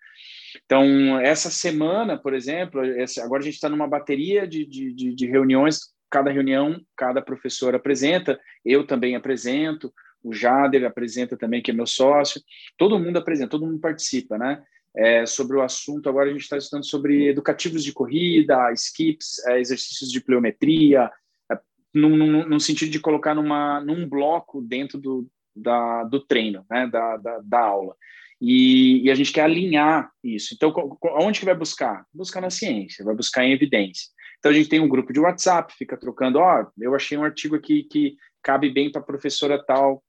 Então, 0.64 1.18
essa 1.18 1.50
semana, 1.50 2.16
por 2.16 2.34
exemplo, 2.34 2.80
agora 3.22 3.42
a 3.42 3.44
gente 3.44 3.54
está 3.54 3.68
numa 3.68 3.88
bateria 3.88 4.46
de, 4.46 4.64
de, 4.66 5.14
de 5.14 5.26
reuniões, 5.26 5.92
cada 6.10 6.30
reunião, 6.30 6.80
cada 6.96 7.20
professor 7.20 7.74
apresenta, 7.74 8.38
eu 8.64 8.86
também 8.86 9.14
apresento, 9.14 9.92
o 10.22 10.32
Jader 10.32 10.84
apresenta 10.84 11.36
também, 11.36 11.62
que 11.62 11.70
é 11.70 11.74
meu 11.74 11.86
sócio, 11.86 12.42
todo 12.76 12.98
mundo 12.98 13.18
apresenta, 13.18 13.50
todo 13.50 13.66
mundo 13.66 13.80
participa, 13.80 14.36
né? 14.38 14.62
É, 14.96 15.26
sobre 15.26 15.56
o 15.56 15.62
assunto, 15.62 16.08
agora 16.08 16.28
a 16.28 16.32
gente 16.32 16.42
está 16.42 16.56
estudando 16.56 16.84
sobre 16.84 17.28
educativos 17.28 17.84
de 17.84 17.92
corrida, 17.92 18.72
skips, 18.72 19.38
é, 19.46 19.60
exercícios 19.60 20.10
de 20.10 20.20
pliometria, 20.20 21.10
é, 21.52 21.58
no, 21.94 22.58
sentido 22.58 22.90
de 22.90 22.98
colocar 22.98 23.34
numa, 23.34 23.80
num 23.80 24.08
bloco 24.08 24.60
dentro 24.60 24.98
do, 24.98 25.28
da, 25.54 26.04
do 26.04 26.20
treino, 26.20 26.64
né? 26.70 26.86
da, 26.86 27.16
da, 27.16 27.40
da 27.44 27.60
aula. 27.60 27.94
E, 28.40 29.04
e, 29.04 29.10
a 29.10 29.14
gente 29.14 29.32
quer 29.32 29.42
alinhar 29.42 30.10
isso. 30.22 30.54
Então, 30.54 30.72
onde 31.20 31.40
que 31.40 31.44
vai 31.44 31.56
buscar? 31.56 32.04
Buscar 32.14 32.40
na 32.40 32.50
ciência, 32.50 33.04
vai 33.04 33.14
buscar 33.14 33.44
em 33.44 33.52
evidência. 33.52 34.08
Então, 34.38 34.52
a 34.52 34.54
gente 34.54 34.68
tem 34.68 34.80
um 34.80 34.88
grupo 34.88 35.12
de 35.12 35.18
WhatsApp, 35.18 35.74
fica 35.76 35.96
trocando, 35.96 36.38
ó, 36.38 36.62
oh, 36.62 36.72
eu 36.78 36.94
achei 36.94 37.18
um 37.18 37.24
artigo 37.24 37.56
aqui 37.56 37.82
que 37.82 38.16
cabe 38.42 38.70
bem 38.70 38.90
para 38.90 39.00
a 39.00 39.04
professora 39.04 39.62
tal, 39.62 40.02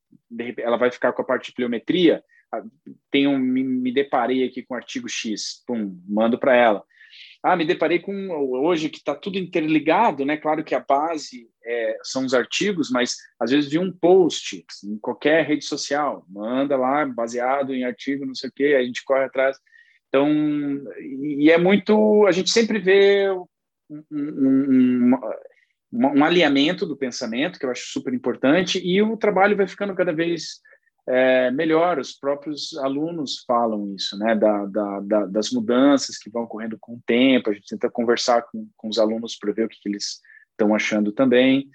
ela 0.58 0.78
vai 0.78 0.92
ficar 0.92 1.14
com 1.14 1.22
a 1.22 1.26
parte 1.26 1.48
de 1.48 1.54
pliometria, 1.54 2.24
tenho, 3.12 3.38
me, 3.38 3.64
me 3.64 3.94
deparei 3.94 4.44
aqui 4.44 4.64
com 4.64 4.74
o 4.74 4.78
artigo 4.78 5.08
X, 5.08 5.64
pum, 5.66 6.00
mando 6.08 6.38
para 6.38 6.56
ela. 6.56 6.84
Ah, 7.42 7.56
me 7.56 7.66
deparei 7.66 8.00
com 8.00 8.30
hoje 8.30 8.90
que 8.90 8.98
está 8.98 9.16
tudo 9.16 9.38
interligado, 9.38 10.26
né? 10.26 10.38
Claro 10.38 10.64
que 10.64 10.76
a 10.76 10.80
base 10.80 11.50
é, 11.64 11.98
são 12.04 12.26
os 12.26 12.34
artigos, 12.34 12.90
mas 12.92 13.16
às 13.40 13.52
vezes 13.52 13.70
vi 13.70 13.80
um 13.80 13.92
post 13.92 14.66
em 14.84 14.98
qualquer 15.00 15.46
rede 15.46 15.64
social, 15.64 16.26
manda 16.28 16.76
lá, 16.76 17.06
baseado 17.06 17.74
em 17.74 17.84
artigo, 17.84 18.26
não 18.26 18.36
sei 18.36 18.50
o 18.50 18.54
quê, 18.54 18.76
a 18.78 18.84
gente 18.84 19.04
corre 19.06 19.24
atrás. 19.24 19.58
Então, 20.08 20.28
e 21.00 21.50
é 21.50 21.58
muito, 21.58 22.26
a 22.28 22.32
gente 22.32 22.50
sempre 22.50 22.80
vê 22.80 23.30
um, 23.90 24.04
um, 24.12 25.14
um 25.14 25.20
alinhamento 26.24 26.86
do 26.86 26.98
pensamento, 26.98 27.60
que 27.60 27.66
eu 27.66 27.72
acho 27.72 27.92
super 27.92 28.14
importante, 28.14 28.80
e 28.80 29.02
o 29.02 29.18
trabalho 29.18 29.58
vai 29.58 29.68
ficando 29.68 29.96
cada 29.96 30.14
vez 30.14 30.62
é, 31.08 31.50
melhor. 31.52 32.00
Os 32.00 32.14
próprios 32.14 32.78
alunos 32.78 33.44
falam 33.48 33.96
isso, 33.96 34.18
né, 34.18 34.36
da, 34.36 34.66
da, 34.66 35.00
da, 35.00 35.26
das 35.26 35.52
mudanças 35.52 36.18
que 36.18 36.30
vão 36.30 36.44
ocorrendo 36.44 36.78
com 36.80 36.94
o 36.94 37.02
tempo. 37.06 37.50
A 37.50 37.54
gente 37.54 37.68
tenta 37.68 37.90
conversar 37.90 38.44
com, 38.44 38.70
com 38.78 38.88
os 38.88 39.00
alunos 39.00 39.36
para 39.36 39.52
ver 39.52 39.66
o 39.66 39.70
que, 39.70 39.80
que 39.82 39.90
eles 39.90 40.22
estão 40.52 40.76
achando 40.76 41.12
também. 41.12 41.68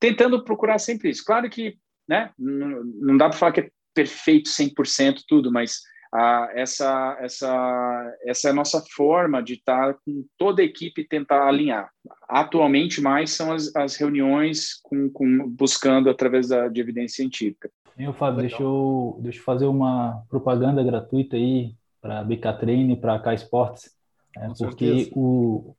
Tentando 0.00 0.42
procurar 0.42 0.78
sempre 0.78 1.10
isso. 1.10 1.24
Claro 1.24 1.48
que 1.50 1.76
né, 2.08 2.30
não, 2.38 2.84
não 2.84 3.16
dá 3.16 3.28
para 3.28 3.38
falar 3.38 3.52
que 3.52 3.60
é 3.60 3.70
perfeito 3.94 4.48
100% 4.48 5.22
tudo, 5.26 5.50
mas 5.50 5.80
ah, 6.18 6.48
essa, 6.54 7.18
essa, 7.20 8.16
essa 8.24 8.48
é 8.48 8.50
a 8.50 8.54
nossa 8.54 8.82
forma 8.90 9.42
de 9.42 9.52
estar 9.52 9.92
com 10.02 10.24
toda 10.38 10.62
a 10.62 10.64
equipe 10.64 11.06
tentar 11.06 11.46
alinhar. 11.46 11.90
Atualmente, 12.26 13.02
mais 13.02 13.32
são 13.32 13.52
as, 13.52 13.74
as 13.76 13.96
reuniões 13.96 14.80
com, 14.82 15.10
com, 15.10 15.46
buscando 15.50 16.08
através 16.08 16.48
da, 16.48 16.68
de 16.68 16.80
evidência 16.80 17.16
científica. 17.16 17.70
Eu, 17.98 18.14
Fábio, 18.14 18.40
deixa 18.40 18.62
eu, 18.62 19.18
deixa 19.20 19.40
eu 19.40 19.44
fazer 19.44 19.66
uma 19.66 20.22
propaganda 20.30 20.82
gratuita 20.82 21.36
aí 21.36 21.74
para 22.00 22.20
a 22.20 22.24
BK 22.24 22.52
Train, 22.60 22.96
para 22.96 23.16
a 23.16 23.18
K 23.18 23.34
Sports, 23.34 23.94
é, 24.38 24.48
porque 24.58 25.10
o, 25.14 25.76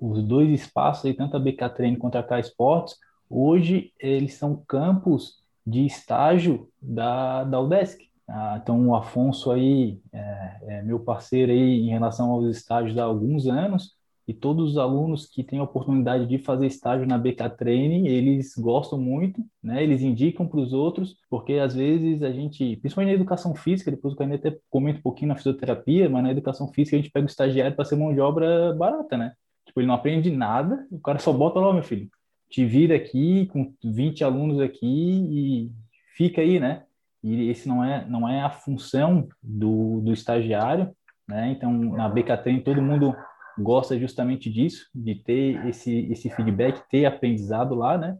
os 0.00 0.20
dois 0.24 0.50
espaços, 0.50 1.04
aí, 1.04 1.14
tanto 1.14 1.36
a 1.36 1.40
BK 1.40 1.68
Treino 1.76 1.98
quanto 1.98 2.18
a 2.18 2.24
K 2.24 2.40
Sports, 2.40 2.98
hoje 3.30 3.92
eles 4.00 4.34
são 4.34 4.64
campos 4.66 5.40
de 5.64 5.86
estágio 5.86 6.68
da, 6.82 7.44
da 7.44 7.60
UDESC. 7.60 8.05
Ah, 8.28 8.58
então, 8.60 8.88
o 8.88 8.94
Afonso 8.96 9.50
aí 9.52 10.00
é, 10.12 10.56
é, 10.62 10.82
meu 10.82 10.98
parceiro 11.00 11.52
aí 11.52 11.80
em 11.80 11.90
relação 11.90 12.30
aos 12.30 12.56
estágios 12.56 12.98
há 12.98 13.04
alguns 13.04 13.46
anos, 13.46 13.96
e 14.28 14.34
todos 14.34 14.72
os 14.72 14.78
alunos 14.78 15.26
que 15.26 15.44
têm 15.44 15.60
a 15.60 15.62
oportunidade 15.62 16.26
de 16.26 16.38
fazer 16.38 16.66
estágio 16.66 17.06
na 17.06 17.16
BK 17.16 17.48
Training, 17.56 18.08
eles 18.08 18.54
gostam 18.56 18.98
muito, 19.00 19.40
né? 19.62 19.82
Eles 19.84 20.02
indicam 20.02 20.48
para 20.48 20.58
os 20.58 20.72
outros, 20.72 21.16
porque 21.30 21.54
às 21.54 21.74
vezes 21.76 22.22
a 22.24 22.32
gente, 22.32 22.76
principalmente 22.78 23.10
na 23.12 23.20
educação 23.20 23.54
física, 23.54 23.90
depois 23.90 24.14
o 24.14 24.16
Canet 24.16 24.44
até 24.44 24.58
comenta 24.68 24.98
um 24.98 25.02
pouquinho 25.02 25.28
na 25.28 25.36
fisioterapia, 25.36 26.08
mas 26.08 26.24
na 26.24 26.32
educação 26.32 26.66
física 26.72 26.96
a 26.96 27.00
gente 27.00 27.12
pega 27.12 27.24
o 27.26 27.30
estagiário 27.30 27.76
para 27.76 27.84
ser 27.84 27.94
mão 27.96 28.12
de 28.12 28.20
obra 28.20 28.74
barata, 28.74 29.16
né? 29.16 29.32
Tipo, 29.64 29.80
ele 29.80 29.86
não 29.86 29.94
aprende 29.94 30.28
nada, 30.30 30.84
o 30.90 30.98
cara 30.98 31.20
só 31.20 31.32
bota 31.32 31.60
lá, 31.60 31.72
meu 31.72 31.82
filho, 31.84 32.08
te 32.50 32.64
vira 32.64 32.96
aqui 32.96 33.46
com 33.46 33.72
20 33.84 34.24
alunos 34.24 34.60
aqui 34.60 34.86
e 34.86 35.72
fica 36.16 36.40
aí, 36.40 36.58
né? 36.58 36.85
E 37.26 37.50
esse 37.50 37.66
não 37.66 37.82
é, 37.82 38.06
não 38.06 38.28
é 38.28 38.40
a 38.40 38.50
função 38.50 39.28
do, 39.42 40.00
do 40.00 40.12
estagiário, 40.12 40.94
né? 41.28 41.50
Então, 41.50 41.72
na 41.72 42.08
BK 42.08 42.36
Training 42.36 42.62
todo 42.62 42.80
mundo 42.80 43.16
gosta 43.58 43.98
justamente 43.98 44.48
disso, 44.48 44.88
de 44.94 45.16
ter 45.16 45.66
esse, 45.66 46.06
esse 46.12 46.30
feedback, 46.30 46.88
ter 46.88 47.04
aprendizado 47.04 47.74
lá, 47.74 47.98
né? 47.98 48.16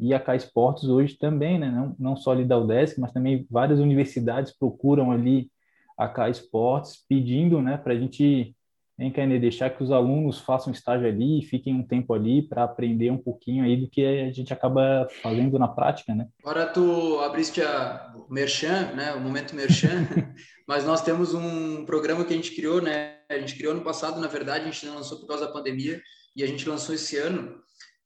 E 0.00 0.14
a 0.14 0.20
K 0.20 0.36
Esportes 0.36 0.84
hoje 0.84 1.18
também, 1.18 1.58
né? 1.58 1.70
Não, 1.70 1.94
não 1.98 2.16
só 2.16 2.32
ali 2.32 2.46
da 2.46 2.58
UDESC, 2.58 2.98
mas 2.98 3.12
também 3.12 3.46
várias 3.50 3.78
universidades 3.78 4.56
procuram 4.56 5.10
ali 5.12 5.50
a 5.98 6.08
K 6.08 6.30
Esportes 6.30 7.04
pedindo, 7.06 7.60
né, 7.60 7.76
para 7.76 7.92
a 7.92 7.98
gente 7.98 8.55
hein, 8.98 9.12
Kainé, 9.12 9.38
deixar 9.38 9.70
que 9.70 9.82
os 9.82 9.90
alunos 9.90 10.40
façam 10.40 10.72
estágio 10.72 11.06
ali, 11.06 11.42
fiquem 11.42 11.74
um 11.74 11.86
tempo 11.86 12.14
ali 12.14 12.42
para 12.42 12.64
aprender 12.64 13.10
um 13.10 13.18
pouquinho 13.18 13.64
aí 13.64 13.76
do 13.76 13.88
que 13.88 14.04
a 14.04 14.32
gente 14.32 14.52
acaba 14.52 15.06
fazendo 15.22 15.58
na 15.58 15.68
prática, 15.68 16.14
né? 16.14 16.28
Agora 16.42 16.66
tu 16.66 17.18
abriste 17.20 17.62
a 17.62 18.14
Merchan, 18.30 18.92
né, 18.94 19.12
o 19.14 19.20
momento 19.20 19.54
Merchan, 19.54 20.06
mas 20.66 20.84
nós 20.84 21.02
temos 21.02 21.34
um 21.34 21.84
programa 21.84 22.24
que 22.24 22.32
a 22.32 22.36
gente 22.36 22.54
criou, 22.54 22.80
né, 22.80 23.16
a 23.28 23.38
gente 23.38 23.56
criou 23.56 23.74
no 23.74 23.82
passado, 23.82 24.20
na 24.20 24.28
verdade, 24.28 24.68
a 24.68 24.70
gente 24.70 24.86
não 24.86 24.94
lançou 24.96 25.18
por 25.18 25.26
causa 25.26 25.46
da 25.46 25.52
pandemia, 25.52 26.00
e 26.34 26.42
a 26.42 26.46
gente 26.46 26.68
lançou 26.68 26.94
esse 26.94 27.16
ano, 27.16 27.56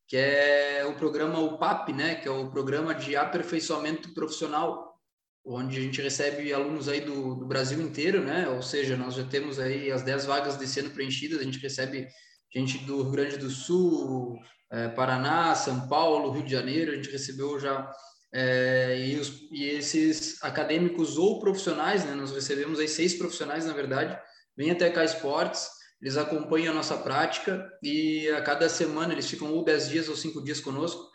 que 0.07 0.17
é 0.17 0.85
o 0.89 0.95
programa 0.95 1.39
o 1.39 1.59
PAP, 1.59 1.91
né, 1.91 2.17
que 2.17 2.27
é 2.27 2.31
o 2.31 2.51
Programa 2.51 2.95
de 2.95 3.17
Aperfeiçoamento 3.17 4.13
Profissional 4.13 4.90
onde 5.45 5.79
a 5.79 5.81
gente 5.81 6.01
recebe 6.03 6.53
alunos 6.53 6.89
aí 6.89 7.01
do, 7.01 7.35
do, 7.35 7.47
Brasil 7.47 7.81
inteiro, 7.81 8.23
né? 8.23 8.49
Ou 8.49 8.63
seja, 8.63 8.97
nós 8.97 9.15
já 9.15 9.25
temos 9.25 9.59
aí 9.59 9.91
as 9.91 10.03
10 10.03 10.27
vagas 10.27 10.57
desse 10.57 10.81
ano 10.81 10.91
preenchidas, 10.91 11.41
a 11.41 11.45
gente 11.45 11.59
recebe 11.59 12.07
gente 12.55 12.79
do 12.79 13.03
Rio 13.03 13.13
Grande 13.13 13.37
do 13.39 13.49
Sul, 13.49 14.39
é, 14.71 14.89
Paraná, 14.89 15.55
São 15.55 15.89
Paulo, 15.89 16.31
Rio 16.31 16.45
de 16.45 16.53
Janeiro, 16.53 16.93
a 16.93 16.95
gente 16.95 17.11
recebeu 17.11 17.59
já 17.59 17.91
é, 18.33 19.07
e, 19.07 19.19
os, 19.19 19.41
e, 19.51 19.65
esses 19.65 20.43
acadêmicos 20.43 21.17
ou 21.17 21.41
profissionais, 21.41 22.05
né? 22.05 22.15
Nós 22.15 22.33
recebemos 22.33 22.79
aí 22.79 22.89
seis 22.89 23.15
profissionais, 23.15 23.65
na 23.65 23.73
verdade, 23.73 24.19
vêm 24.57 24.71
até 24.71 24.91
cá 24.91 25.05
esportes, 25.05 25.69
eles 26.01 26.17
acompanham 26.17 26.73
a 26.73 26.77
nossa 26.77 26.97
prática 26.97 27.69
e 27.83 28.29
a 28.31 28.41
cada 28.43 28.69
semana 28.69 29.13
eles 29.13 29.29
ficam 29.29 29.53
ou 29.53 29.65
10 29.65 29.89
dias 29.89 30.09
ou 30.09 30.17
5 30.17 30.43
dias 30.43 30.61
conosco 30.61 31.10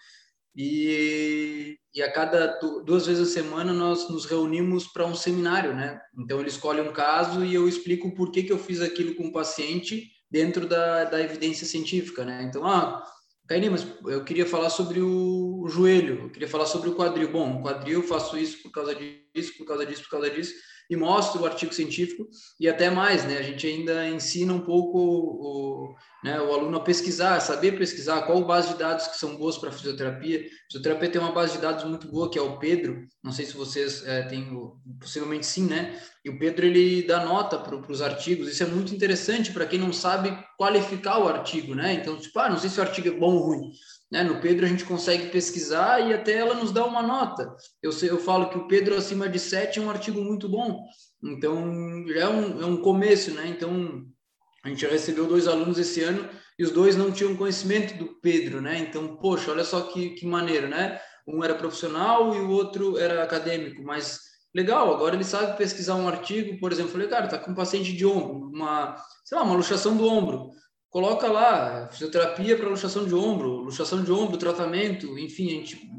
e, 0.56 1.78
e 1.94 2.02
a 2.02 2.12
cada 2.12 2.48
duas 2.86 3.06
vezes 3.06 3.30
a 3.30 3.32
semana 3.34 3.74
nós 3.74 4.10
nos 4.10 4.26
reunimos 4.26 4.88
para 4.88 5.06
um 5.06 5.16
seminário, 5.16 5.76
né? 5.76 6.00
Então 6.18 6.40
ele 6.40 6.50
escolhe 6.50 6.82
um 6.82 6.94
caso 6.94 7.44
e 7.44 7.54
eu 7.54 7.68
explico 7.68 8.14
por 8.14 8.32
que, 8.32 8.44
que 8.44 8.52
eu 8.52 8.58
fiz 8.58 8.82
aquilo 8.82 9.16
com 9.16 9.28
o 9.28 9.34
paciente 9.34 10.10
dentro 10.32 10.66
da, 10.66 11.04
da 11.04 11.22
evidência 11.22 11.66
científica, 11.68 12.24
né? 12.24 12.44
Então, 12.44 12.66
ah, 12.66 13.04
Caíne, 13.48 13.70
mas 13.70 13.86
eu 14.08 14.24
queria 14.24 14.46
falar 14.46 14.70
sobre 14.70 15.02
o, 15.02 15.68
joelho, 15.68 16.24
eu 16.24 16.30
queria 16.30 16.48
falar 16.48 16.66
sobre 16.66 16.90
o 16.90 16.96
quadril. 16.96 17.32
Bom, 17.32 17.60
o 17.60 17.64
quadril 17.64 18.02
faço 18.02 18.38
isso 18.38 18.64
por 18.64 18.72
causa 18.72 18.96
disso, 18.96 19.58
por 19.58 19.66
causa 19.66 19.86
disso, 19.86 20.04
por 20.04 20.10
causa 20.10 20.30
disso 20.30 20.54
e 20.90 20.96
mostra 20.96 21.42
o 21.42 21.46
artigo 21.46 21.74
científico 21.74 22.28
e 22.60 22.68
até 22.68 22.90
mais, 22.90 23.26
né? 23.26 23.38
A 23.38 23.42
gente 23.42 23.66
ainda 23.66 24.08
ensina 24.08 24.54
um 24.54 24.62
pouco 24.62 25.00
o, 25.00 25.96
né, 26.26 26.42
o 26.42 26.52
aluno 26.52 26.78
a 26.78 26.80
pesquisar, 26.80 27.40
saber 27.40 27.78
pesquisar 27.78 28.24
qual 28.24 28.44
base 28.44 28.70
de 28.70 28.80
dados 28.80 29.06
que 29.06 29.16
são 29.16 29.38
boas 29.38 29.60
para 29.60 29.72
fisioterapia. 29.72 30.44
Fisioterapia 30.72 31.12
tem 31.12 31.22
uma 31.22 31.32
base 31.32 31.54
de 31.54 31.60
dados 31.60 31.84
muito 31.84 32.08
boa 32.08 32.32
que 32.32 32.40
é 32.40 32.42
o 32.42 32.58
Pedro. 32.58 33.06
Não 33.24 33.32
sei 33.32 33.46
se 33.46 33.56
vocês 33.56 34.04
é, 34.08 34.24
têm, 34.24 34.50
possivelmente 35.00 35.46
sim, 35.46 35.68
né? 35.68 36.02
E 36.26 36.32
o 36.32 36.40
Pedro 36.40 36.66
ele 36.66 37.04
dá 37.04 37.24
nota 37.24 37.60
para 37.60 37.76
os 37.76 38.02
artigos. 38.02 38.48
Isso 38.48 38.64
é 38.64 38.66
muito 38.66 38.92
interessante 38.92 39.54
para 39.54 39.68
quem 39.68 39.78
não 39.78 39.94
sabe 39.94 40.36
qualificar 40.58 41.20
o 41.20 41.28
artigo, 41.28 41.76
né? 41.76 41.94
Então, 41.94 42.18
tipo, 42.18 42.40
ah, 42.40 42.50
não 42.50 42.58
sei 42.58 42.72
se 42.72 42.80
o 42.80 42.84
artigo 42.84 43.08
é 43.08 43.12
bom 43.12 43.36
ou 43.36 43.44
ruim. 43.44 43.72
Né? 44.12 44.24
No 44.24 44.42
Pedro 44.42 44.66
a 44.66 44.70
gente 44.70 44.84
consegue 44.84 45.28
pesquisar 45.28 46.00
e 46.10 46.12
até 46.12 46.34
ela 46.34 46.56
nos 46.56 46.72
dá 46.72 46.84
uma 46.84 47.04
nota. 47.04 47.56
Eu, 47.84 47.92
eu 48.02 48.18
falo 48.18 48.50
que 48.50 48.58
o 48.58 48.68
Pedro 48.68 48.96
acima 48.96 49.30
de 49.30 49.38
7 49.38 49.78
é 49.78 49.82
um 49.84 49.92
artigo 49.92 50.20
muito 50.20 50.50
bom. 50.50 50.86
Então, 51.24 52.04
já 52.08 52.22
é 52.22 52.28
um, 52.28 52.62
é 52.64 52.66
um 52.66 52.78
começo, 52.78 53.30
né? 53.30 53.46
Então, 53.48 54.04
a 54.66 54.70
gente 54.70 54.82
já 54.82 54.90
recebeu 54.90 55.28
dois 55.28 55.48
alunos 55.48 55.78
esse 55.78 56.02
ano 56.02 56.28
e 56.60 56.64
os 56.64 56.72
dois 56.72 56.96
não 56.96 57.12
tinham 57.12 57.36
conhecimento 57.36 57.98
do 57.98 58.20
Pedro, 58.20 58.62
né? 58.62 58.80
Então, 58.80 59.16
poxa, 59.16 59.52
olha 59.52 59.64
só 59.64 59.82
que, 59.82 60.10
que 60.10 60.26
maneiro, 60.26 60.68
né? 60.68 61.00
Um 61.28 61.44
era 61.44 61.56
profissional 61.56 62.36
e 62.36 62.40
o 62.40 62.50
outro 62.50 62.98
era 62.98 63.24
acadêmico, 63.24 63.82
mas 63.84 64.20
legal, 64.54 64.94
agora 64.94 65.16
ele 65.16 65.24
sabe 65.24 65.58
pesquisar 65.58 65.96
um 65.96 66.08
artigo, 66.08 66.60
por 66.60 66.72
exemplo, 66.72 66.92
falei, 66.92 67.08
cara, 67.08 67.28
tá 67.28 67.38
com 67.38 67.52
um 67.52 67.56
paciente 67.56 67.94
de 67.94 68.06
ombro, 68.06 68.50
uma, 68.54 68.96
sei 69.24 69.38
lá, 69.38 69.44
uma 69.44 69.56
luxação 69.56 69.96
do 69.96 70.06
ombro 70.08 70.50
coloca 70.96 71.28
lá 71.28 71.90
fisioterapia 71.90 72.56
para 72.56 72.70
luxação 72.70 73.06
de 73.06 73.14
ombro, 73.14 73.50
luxação 73.50 74.02
de 74.02 74.10
ombro, 74.14 74.38
tratamento, 74.38 75.20
enfim, 75.20 75.48
a 75.48 75.56
gente 75.56 75.90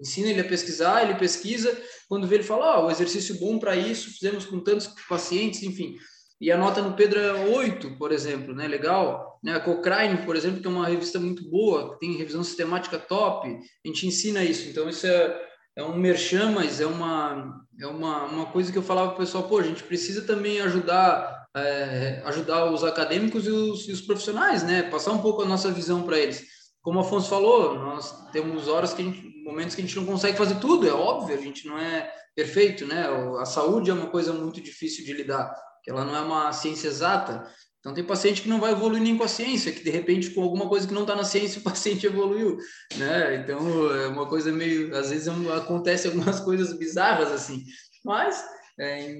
ensina 0.00 0.28
ele 0.28 0.40
a 0.40 0.48
pesquisar, 0.48 1.02
ele 1.02 1.18
pesquisa, 1.18 1.76
quando 2.08 2.28
vê 2.28 2.36
ele 2.36 2.44
fala, 2.44 2.78
oh, 2.78 2.86
o 2.86 2.90
exercício 2.92 3.40
bom 3.40 3.58
para 3.58 3.74
isso, 3.74 4.12
fizemos 4.12 4.44
com 4.44 4.60
tantos 4.60 4.86
pacientes, 5.08 5.64
enfim. 5.64 5.96
E 6.40 6.52
a 6.52 6.58
nota 6.58 6.82
no 6.82 6.94
Pedro 6.94 7.18
é 7.18 7.32
8, 7.56 7.96
por 7.96 8.12
exemplo, 8.12 8.54
né? 8.54 8.68
Legal. 8.68 9.38
Né? 9.42 9.54
A 9.54 9.60
Cochrane, 9.60 10.24
por 10.24 10.36
exemplo, 10.36 10.60
que 10.60 10.66
é 10.66 10.70
uma 10.70 10.86
revista 10.86 11.18
muito 11.18 11.48
boa, 11.48 11.96
tem 11.98 12.16
revisão 12.16 12.44
sistemática 12.44 12.98
top, 12.98 13.48
a 13.48 13.88
gente 13.88 14.06
ensina 14.06 14.44
isso. 14.44 14.68
Então, 14.68 14.88
isso 14.88 15.06
é, 15.06 15.40
é 15.76 15.82
um 15.82 15.96
merchan, 15.96 16.50
mas 16.50 16.80
é 16.80 16.86
uma, 16.86 17.60
é 17.80 17.86
uma, 17.86 18.24
uma 18.24 18.46
coisa 18.46 18.70
que 18.70 18.76
eu 18.76 18.82
falava 18.82 19.08
para 19.08 19.16
o 19.16 19.20
pessoal, 19.20 19.44
pô, 19.44 19.58
a 19.58 19.62
gente 19.62 19.82
precisa 19.82 20.22
também 20.22 20.60
ajudar 20.60 21.36
é, 21.56 22.20
ajudar 22.26 22.70
os 22.70 22.84
acadêmicos 22.84 23.46
e 23.46 23.50
os, 23.50 23.88
e 23.88 23.92
os, 23.92 24.02
profissionais, 24.02 24.62
né? 24.62 24.82
Passar 24.82 25.12
um 25.12 25.22
pouco 25.22 25.42
a 25.42 25.46
nossa 25.46 25.70
visão 25.70 26.02
para 26.02 26.18
eles. 26.18 26.44
Como 26.82 26.98
o 26.98 27.02
Afonso 27.02 27.30
falou, 27.30 27.74
nós 27.74 28.30
temos 28.30 28.68
horas 28.68 28.92
que 28.92 29.00
a 29.00 29.04
gente, 29.06 29.42
momentos 29.42 29.74
que 29.74 29.80
a 29.80 29.84
gente 29.84 29.96
não 29.96 30.04
consegue 30.04 30.36
fazer 30.36 30.56
tudo, 30.56 30.86
é 30.86 30.92
óbvio, 30.92 31.36
a 31.36 31.40
gente 31.40 31.66
não 31.66 31.78
é 31.78 32.12
perfeito, 32.34 32.84
né? 32.86 33.06
A 33.40 33.46
saúde 33.46 33.90
é 33.90 33.94
uma 33.94 34.08
coisa 34.08 34.32
muito 34.32 34.60
difícil 34.60 35.04
de 35.04 35.14
lidar, 35.14 35.52
que 35.86 35.90
ela 35.92 36.04
não 36.04 36.16
é 36.16 36.20
uma 36.20 36.52
ciência 36.52 36.88
exata. 36.88 37.48
Então 37.78 37.94
tem 37.94 38.02
paciente 38.02 38.42
que 38.42 38.48
não 38.48 38.58
vai 38.58 38.72
evoluir 38.72 39.00
nem 39.00 39.16
com 39.16 39.22
a 39.22 39.28
ciência, 39.28 39.70
que 39.70 39.84
de 39.84 39.90
repente 39.90 40.30
com 40.30 40.42
alguma 40.42 40.68
coisa 40.68 40.88
que 40.88 40.92
não 40.92 41.02
está 41.02 41.14
na 41.14 41.22
ciência 41.22 41.60
o 41.62 41.64
paciente 41.64 42.04
evoluiu, 42.04 42.58
né? 42.96 43.36
Então 43.36 43.94
é 43.94 44.08
uma 44.08 44.26
coisa 44.26 44.50
meio, 44.50 44.94
às 44.96 45.10
vezes 45.10 45.28
acontece 45.28 46.08
algumas 46.08 46.40
coisas 46.44 46.76
bizarras 46.76 47.30
assim, 47.30 47.64
mas 48.04 48.44
é, 48.78 49.16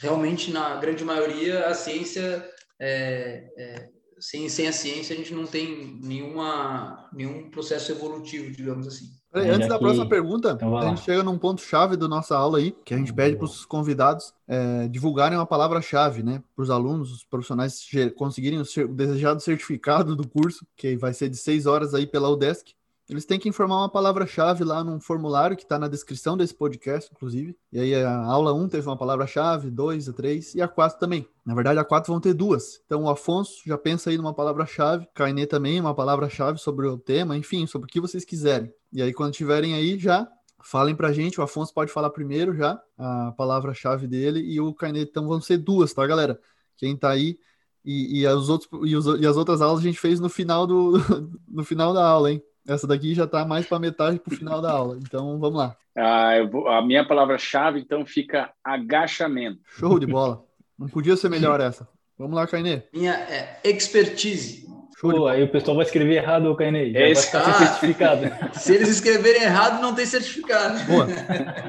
realmente, 0.00 0.50
na 0.50 0.76
grande 0.76 1.04
maioria, 1.04 1.66
a 1.66 1.74
ciência, 1.74 2.48
é, 2.80 3.46
é, 3.56 3.88
sem, 4.20 4.48
sem 4.48 4.68
a 4.68 4.72
ciência, 4.72 5.14
a 5.14 5.16
gente 5.16 5.34
não 5.34 5.46
tem 5.46 5.98
nenhuma, 6.02 7.08
nenhum 7.12 7.50
processo 7.50 7.92
evolutivo, 7.92 8.50
digamos 8.50 8.86
assim. 8.86 9.06
Antes 9.34 9.68
da 9.68 9.78
próxima 9.78 10.06
pergunta, 10.06 10.52
então 10.52 10.76
a 10.76 10.88
gente 10.88 11.00
chega 11.00 11.22
num 11.22 11.38
ponto-chave 11.38 11.96
da 11.96 12.06
nossa 12.06 12.36
aula 12.36 12.58
aí, 12.58 12.72
que 12.84 12.92
a 12.92 12.98
gente 12.98 13.12
pede 13.14 13.36
para 13.36 13.46
os 13.46 13.64
convidados 13.64 14.34
é, 14.46 14.86
divulgarem 14.88 15.38
uma 15.38 15.46
palavra-chave, 15.46 16.22
né? 16.22 16.42
Para 16.54 16.62
os 16.62 16.70
alunos, 16.70 17.10
os 17.10 17.24
profissionais 17.24 17.82
conseguirem 18.14 18.60
o 18.60 18.88
desejado 18.88 19.40
certificado 19.40 20.14
do 20.14 20.28
curso, 20.28 20.66
que 20.76 20.96
vai 20.96 21.14
ser 21.14 21.30
de 21.30 21.36
seis 21.36 21.64
horas 21.64 21.94
aí 21.94 22.06
pela 22.06 22.28
UDESC. 22.28 22.74
Eles 23.08 23.24
têm 23.24 23.38
que 23.38 23.48
informar 23.48 23.78
uma 23.78 23.88
palavra-chave 23.88 24.64
lá 24.64 24.82
num 24.82 25.00
formulário 25.00 25.56
que 25.56 25.64
está 25.64 25.78
na 25.78 25.88
descrição 25.88 26.36
desse 26.36 26.54
podcast, 26.54 27.10
inclusive. 27.12 27.56
E 27.72 27.80
aí 27.80 27.94
a 27.94 28.24
aula 28.24 28.54
1 28.54 28.68
teve 28.68 28.86
uma 28.86 28.96
palavra-chave, 28.96 29.70
2, 29.70 30.08
a 30.08 30.12
3 30.12 30.54
e 30.54 30.62
a 30.62 30.68
4 30.68 30.98
também. 30.98 31.26
Na 31.44 31.54
verdade, 31.54 31.78
a 31.78 31.84
4 31.84 32.12
vão 32.12 32.20
ter 32.20 32.32
duas. 32.32 32.80
Então 32.86 33.02
o 33.02 33.10
Afonso 33.10 33.60
já 33.66 33.76
pensa 33.76 34.08
aí 34.08 34.16
numa 34.16 34.32
palavra-chave, 34.32 35.06
Cainê 35.14 35.46
também, 35.46 35.80
uma 35.80 35.94
palavra-chave 35.94 36.58
sobre 36.58 36.86
o 36.86 36.96
tema, 36.96 37.36
enfim, 37.36 37.66
sobre 37.66 37.86
o 37.86 37.88
que 37.88 38.00
vocês 38.00 38.24
quiserem. 38.24 38.72
E 38.92 39.02
aí, 39.02 39.12
quando 39.12 39.32
tiverem 39.32 39.74
aí, 39.74 39.98
já 39.98 40.28
falem 40.62 40.94
pra 40.94 41.12
gente. 41.12 41.40
O 41.40 41.42
Afonso 41.42 41.72
pode 41.74 41.92
falar 41.92 42.10
primeiro 42.10 42.54
já 42.54 42.80
a 42.96 43.32
palavra-chave 43.36 44.06
dele 44.06 44.40
e 44.40 44.60
o 44.60 44.72
Cainê. 44.72 45.02
Então 45.02 45.26
vão 45.26 45.40
ser 45.40 45.58
duas, 45.58 45.92
tá, 45.92 46.06
galera? 46.06 46.38
Quem 46.76 46.96
tá 46.96 47.10
aí. 47.10 47.38
E, 47.84 48.20
e, 48.20 48.26
os 48.28 48.48
outros, 48.48 48.70
e, 48.88 48.94
os, 48.94 49.06
e 49.20 49.26
as 49.26 49.36
outras 49.36 49.60
aulas 49.60 49.80
a 49.80 49.82
gente 49.82 49.98
fez 49.98 50.20
no 50.20 50.28
final 50.28 50.66
do 50.66 50.92
no 51.48 51.64
final 51.64 51.92
da 51.92 52.06
aula, 52.06 52.30
hein? 52.30 52.42
Essa 52.66 52.86
daqui 52.86 53.12
já 53.12 53.24
está 53.24 53.44
mais 53.44 53.66
para 53.66 53.80
metade 53.80 54.20
para 54.20 54.32
o 54.32 54.36
final 54.36 54.62
da 54.62 54.70
aula. 54.70 54.96
Então, 54.98 55.38
vamos 55.40 55.58
lá. 55.58 55.76
Ah, 55.96 56.34
vou, 56.48 56.68
a 56.68 56.80
minha 56.80 57.04
palavra-chave, 57.04 57.80
então, 57.80 58.06
fica 58.06 58.52
agachamento. 58.62 59.60
Show 59.66 59.98
de 59.98 60.06
bola. 60.06 60.44
Não 60.78 60.88
podia 60.88 61.16
ser 61.16 61.28
melhor 61.28 61.58
essa. 61.60 61.88
Vamos 62.16 62.36
lá, 62.36 62.46
Cainê. 62.46 62.84
Minha 62.92 63.14
é 63.14 63.60
expertise. 63.64 64.71
Pô, 65.02 65.26
aí 65.26 65.42
o 65.42 65.48
pessoal 65.48 65.76
vai 65.76 65.84
escrever 65.84 66.14
errado 66.14 66.46
o 66.46 66.54
Cainei. 66.54 66.96
É 66.96 67.10
esse... 67.10 67.32
vai 67.32 67.42
ficar 67.42 67.58
certificado. 67.58 68.30
Se 68.54 68.72
eles 68.72 68.88
escreverem 68.88 69.42
errado, 69.42 69.82
não 69.82 69.92
tem 69.96 70.06
certificado. 70.06 70.78
Boa. 70.86 71.08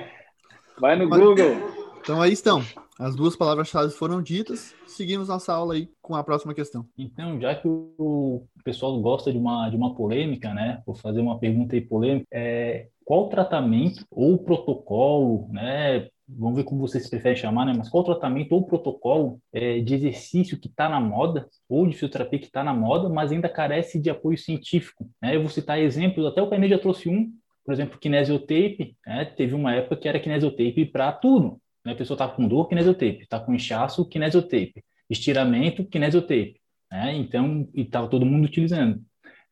Vai 0.80 0.96
no 0.96 1.10
Google. 1.10 1.56
Então 2.00 2.22
aí 2.22 2.32
estão. 2.32 2.64
As 3.00 3.16
duas 3.16 3.36
palavras-chave 3.36 3.92
foram 3.92 4.22
ditas. 4.22 4.76
Seguimos 4.86 5.30
nossa 5.30 5.52
aula 5.52 5.74
aí 5.74 5.90
com 6.00 6.16
a 6.16 6.24
próxima 6.24 6.54
questão. 6.54 6.86
Então, 6.96 7.40
já 7.42 7.56
que 7.56 7.68
o 7.68 8.44
pessoal 8.64 9.00
gosta 9.02 9.32
de 9.32 9.38
uma, 9.38 9.68
de 9.70 9.76
uma 9.76 9.96
polêmica, 9.96 10.54
né? 10.54 10.84
Vou 10.86 10.94
fazer 10.94 11.20
uma 11.20 11.40
pergunta 11.40 11.76
aí 11.76 11.82
polêmica. 11.82 12.28
É, 12.32 12.88
qual 13.04 13.30
tratamento 13.30 14.06
ou 14.12 14.38
protocolo, 14.38 15.48
né? 15.52 16.08
Vamos 16.28 16.56
ver 16.56 16.64
como 16.64 16.80
vocês 16.80 17.10
preferem 17.10 17.38
chamar, 17.38 17.66
né? 17.66 17.74
Mas 17.78 17.90
qual 17.90 18.04
tratamento 18.04 18.54
ou 18.54 18.66
protocolo 18.66 19.40
é, 19.52 19.80
de 19.80 19.94
exercício 19.94 20.60
que 20.60 20.68
está 20.68 20.88
na 20.88 21.00
moda, 21.00 21.48
ou 21.68 21.86
de 21.86 21.94
fisioterapia 21.94 22.40
que 22.40 22.46
está 22.46 22.64
na 22.64 22.74
moda, 22.74 23.10
mas 23.10 23.32
ainda 23.32 23.50
carece 23.50 24.00
de 24.00 24.10
apoio 24.10 24.38
científico? 24.38 25.10
Né? 25.22 25.36
Eu 25.36 25.42
vou 25.42 25.50
citar 25.50 25.80
exemplos, 25.80 26.26
até 26.26 26.42
o 26.42 26.50
Cainê 26.50 26.70
já 26.70 26.80
trouxe 26.80 27.10
um, 27.10 27.32
por 27.66 27.74
exemplo, 27.74 28.00
kinesiotape, 28.00 28.96
né? 29.06 29.26
teve 29.26 29.54
uma 29.54 29.74
época 29.74 29.98
que 29.98 30.08
era 30.08 30.20
kinesiotape 30.20 30.86
para 30.86 31.12
tudo. 31.12 31.60
Né? 31.86 31.92
A 31.92 31.96
pessoa 31.96 32.16
estava 32.16 32.34
com 32.34 32.48
dor, 32.48 32.68
kinesiotape, 32.70 33.24
está 33.24 33.40
com 33.40 33.54
inchaço, 33.54 34.08
kinesiotape, 34.08 34.84
estiramento, 35.10 35.86
kinesiotape. 35.86 36.56
Né? 36.92 37.16
Então, 37.18 37.68
e 37.74 37.82
estava 37.82 38.08
todo 38.08 38.26
mundo 38.26 38.46
utilizando. 38.46 39.02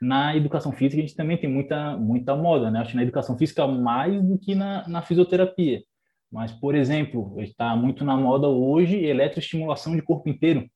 Na 0.02 0.35
educação 0.35 0.72
física, 0.72 1.02
a 1.02 1.06
gente 1.06 1.15
também 1.15 1.38
tem 1.38 1.49
muita, 1.49 1.95
muita 1.95 2.35
moda, 2.35 2.72
né? 2.72 2.80
Acho 2.80 2.89
que 2.89 2.95
na 2.95 3.03
educação 3.03 3.38
física 3.38 3.68
mais 3.68 4.19
do 4.23 4.35
que 4.35 4.56
na, 4.56 4.88
na 4.88 5.03
fisioterapia. 5.03 5.84
Mas, 6.32 6.52
por 6.52 6.76
exemplo, 6.76 7.36
está 7.41 7.76
muito 7.76 8.06
na 8.06 8.16
moda 8.16 8.48
hoje 8.48 9.03
eletroestimulação 9.03 9.95
de 9.95 10.02
corpo 10.02 10.30
inteiro. 10.30 10.70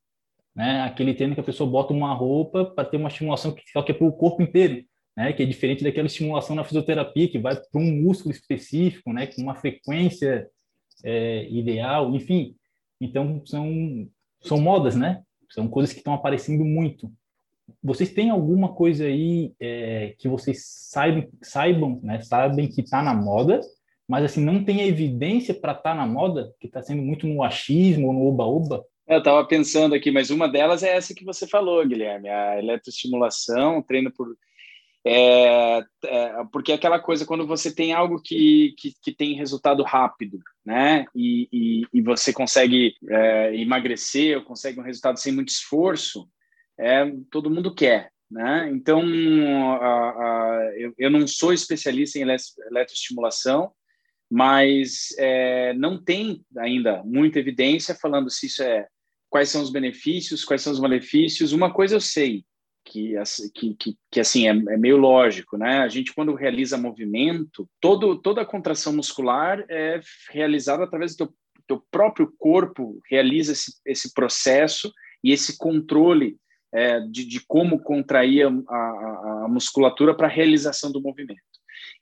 Né? 0.54 0.82
Aquele 0.82 1.14
treino 1.14 1.34
que 1.34 1.40
a 1.40 1.44
pessoa 1.44 1.70
bota 1.70 1.94
uma 1.94 2.14
roupa 2.14 2.66
para 2.66 2.86
ter 2.86 2.98
uma 2.98 3.10
estimulação 3.10 3.54
que 3.54 3.64
só 3.72 3.82
que 3.82 3.92
é 3.92 3.96
para 3.96 4.08
o 4.08 4.14
corpo 4.14 4.42
inteiro, 4.42 4.84
né? 5.16 5.34
Que 5.34 5.44
é 5.44 5.46
diferente 5.46 5.84
daquela 5.84 6.08
estimulação 6.08 6.56
na 6.56 6.64
fisioterapia 6.64 7.30
que 7.30 7.40
vai 7.40 7.56
para 7.56 7.82
um 7.82 8.04
músculo 8.04 8.34
específico, 8.34 9.14
né? 9.14 9.28
Com 9.28 9.42
uma 9.42 9.56
frequência 9.56 10.48
é, 11.04 11.50
ideal, 11.50 12.14
enfim. 12.16 12.56
Então 13.00 13.42
são 13.46 14.08
são 14.42 14.60
modas, 14.60 14.96
né? 14.96 15.24
São 15.50 15.68
coisas 15.68 15.92
que 15.92 16.00
estão 16.00 16.14
aparecendo 16.14 16.64
muito. 16.64 17.12
Vocês 17.84 18.12
têm 18.14 18.30
alguma 18.30 18.74
coisa 18.74 19.06
aí 19.06 19.54
é, 19.60 20.16
que 20.20 20.28
vocês 20.28 20.64
saibam, 20.66 21.28
saibam, 21.42 22.00
né? 22.04 22.22
Sabem 22.22 22.70
que 22.70 22.82
está 22.82 23.02
na 23.02 23.14
moda, 23.14 23.60
mas 24.08 24.26
assim 24.26 24.44
não 24.44 24.64
tem 24.64 24.82
evidência 24.82 25.54
para 25.54 25.72
estar 25.72 25.92
tá 25.92 25.96
na 25.96 26.06
moda, 26.06 26.54
que 26.60 26.68
está 26.68 26.82
sendo 26.82 27.02
muito 27.02 27.28
no 27.28 27.44
achismo, 27.44 28.14
no 28.14 28.28
oba-oba. 28.28 28.84
Eu 29.08 29.20
estava 29.20 29.46
pensando 29.46 29.94
aqui, 29.94 30.12
mas 30.12 30.30
uma 30.30 30.48
delas 30.48 30.84
é 30.84 30.96
essa 30.96 31.14
que 31.14 31.24
você 31.24 31.48
falou, 31.48 31.86
Guilherme, 31.86 32.30
a 32.30 32.58
eletroestimulação, 32.58 33.82
treino 33.82 34.12
por 34.12 34.36
é, 35.08 35.86
é, 36.04 36.34
porque 36.52 36.72
é 36.72 36.76
aquela 36.76 37.00
coisa 37.00 37.28
quando 37.28 37.46
você 37.46 37.74
tem 37.74 37.94
algo 37.94 38.20
que, 38.20 38.74
que, 38.76 38.92
que 39.04 39.12
tem 39.14 39.36
resultado 39.36 39.84
rápido, 39.84 40.40
né? 40.66 41.06
E, 41.14 41.48
e, 41.54 41.82
e 41.94 42.02
você 42.02 42.34
consegue 42.34 42.96
é, 43.08 43.56
emagrecer, 43.56 44.36
ou 44.38 44.44
consegue 44.44 44.80
um 44.80 44.84
resultado 44.84 45.20
sem 45.20 45.32
muito 45.32 45.50
esforço, 45.50 46.28
é, 46.80 47.06
todo 47.30 47.52
mundo 47.52 47.74
quer, 47.74 48.10
né? 48.32 48.68
Então, 48.74 49.04
a, 49.80 50.10
a, 50.10 50.72
eu, 50.76 50.92
eu 50.98 51.12
não 51.12 51.28
sou 51.28 51.54
especialista 51.54 52.18
em 52.18 52.24
eletroestimulação, 52.24 53.72
mas 54.30 55.14
é, 55.18 55.74
não 55.74 56.02
tem 56.02 56.44
ainda 56.58 57.04
muita 57.04 57.40
evidência 57.40 57.96
falando 57.96 58.30
se 58.30 58.48
isso 58.48 58.64
é 58.64 58.88
quais 59.30 59.50
são 59.50 59.62
os 59.62 59.70
benefícios, 59.70 60.46
quais 60.46 60.62
são 60.62 60.74
os 60.74 60.80
malefícios. 60.80 61.52
Uma 61.52 61.72
coisa 61.72 61.96
eu 61.96 62.02
sei, 62.02 62.46
que, 62.86 63.16
que, 63.54 63.76
que, 63.76 63.98
que 64.12 64.20
assim 64.20 64.48
é, 64.48 64.52
é, 64.52 64.78
meio 64.78 64.98
lógico, 64.98 65.58
né? 65.58 65.80
A 65.80 65.88
gente 65.88 66.14
quando 66.14 66.36
realiza 66.36 66.78
movimento, 66.78 67.68
todo, 67.82 68.18
toda 68.18 68.42
a 68.42 68.46
contração 68.46 68.94
muscular 68.94 69.66
é 69.70 70.00
realizada 70.30 70.84
através 70.84 71.16
do 71.16 71.26
teu, 71.26 71.36
teu 71.68 71.84
próprio 71.92 72.32
corpo 72.38 73.02
realiza 73.10 73.52
esse, 73.52 73.74
esse 73.86 74.14
processo 74.14 74.94
e 75.24 75.32
esse 75.32 75.58
controle 75.58 76.38
é, 76.74 77.00
de, 77.00 77.26
de 77.26 77.44
como 77.46 77.80
contrair 77.80 78.46
a, 78.46 78.50
a, 78.50 79.44
a 79.46 79.48
musculatura 79.48 80.14
para 80.14 80.28
a 80.28 80.32
realização 80.32 80.92
do 80.92 81.02
movimento. 81.02 81.42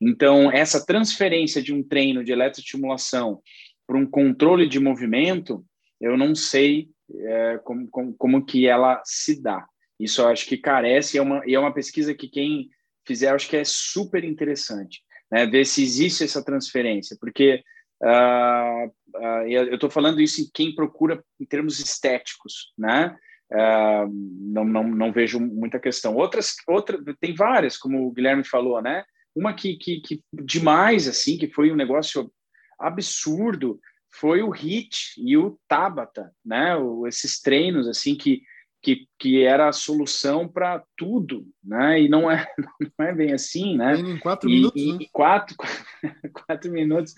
Então, 0.01 0.51
essa 0.51 0.85
transferência 0.85 1.61
de 1.61 1.73
um 1.73 1.83
treino 1.83 2.23
de 2.23 2.31
eletroestimulação 2.31 3.41
para 3.87 3.97
um 3.97 4.05
controle 4.05 4.67
de 4.67 4.79
movimento, 4.79 5.65
eu 5.99 6.17
não 6.17 6.35
sei 6.35 6.89
é, 7.15 7.59
como, 7.63 7.87
como, 7.89 8.13
como 8.13 8.45
que 8.45 8.67
ela 8.67 9.01
se 9.05 9.41
dá. 9.41 9.65
Isso 9.99 10.21
eu 10.21 10.27
acho 10.27 10.45
que 10.45 10.57
carece, 10.57 11.15
e 11.15 11.19
é 11.19 11.21
uma, 11.21 11.41
é 11.47 11.59
uma 11.59 11.73
pesquisa 11.73 12.13
que 12.13 12.27
quem 12.27 12.69
fizer, 13.05 13.29
acho 13.29 13.49
que 13.49 13.57
é 13.57 13.63
super 13.63 14.23
interessante, 14.23 15.01
né? 15.31 15.45
ver 15.45 15.65
se 15.65 15.83
existe 15.83 16.23
essa 16.23 16.43
transferência, 16.43 17.17
porque 17.19 17.63
uh, 18.01 18.87
uh, 18.87 19.47
eu 19.47 19.75
estou 19.75 19.89
falando 19.89 20.21
isso 20.21 20.41
em 20.41 20.49
quem 20.53 20.73
procura 20.73 21.23
em 21.39 21.45
termos 21.45 21.79
estéticos, 21.79 22.73
né? 22.77 23.15
Uh, 23.51 24.09
não, 24.51 24.65
não, 24.65 24.83
não 24.83 25.11
vejo 25.11 25.39
muita 25.39 25.79
questão. 25.79 26.15
Outras, 26.15 26.55
outra, 26.67 26.97
tem 27.19 27.35
várias, 27.35 27.77
como 27.77 28.07
o 28.07 28.11
Guilherme 28.11 28.43
falou, 28.43 28.81
né? 28.81 29.03
Uma 29.35 29.53
que, 29.53 29.75
que, 29.77 29.99
que 30.01 30.21
demais, 30.31 31.07
assim, 31.07 31.37
que 31.37 31.47
foi 31.47 31.71
um 31.71 31.75
negócio 31.75 32.31
absurdo, 32.79 33.79
foi 34.11 34.41
o 34.43 34.51
HIT 34.51 35.15
e 35.17 35.35
o 35.37 35.57
Tabata, 35.67 36.31
né? 36.45 36.75
O, 36.75 37.07
esses 37.07 37.41
treinos, 37.41 37.87
assim, 37.87 38.15
que 38.15 38.41
que, 38.83 39.07
que 39.17 39.41
era 39.41 39.69
a 39.69 39.71
solução 39.71 40.45
para 40.45 40.83
tudo, 40.97 41.47
né? 41.63 42.01
E 42.01 42.09
não 42.09 42.29
é, 42.29 42.45
não 42.99 43.07
é 43.07 43.15
bem 43.15 43.31
assim, 43.31 43.77
né? 43.77 43.95
Em 43.95 44.19
quatro 44.19 44.49
e, 44.49 44.55
minutos, 44.55 44.81
e, 44.81 44.91
né? 44.91 45.05
quatro, 45.13 45.55
quatro 46.45 46.69
minutos. 46.69 47.15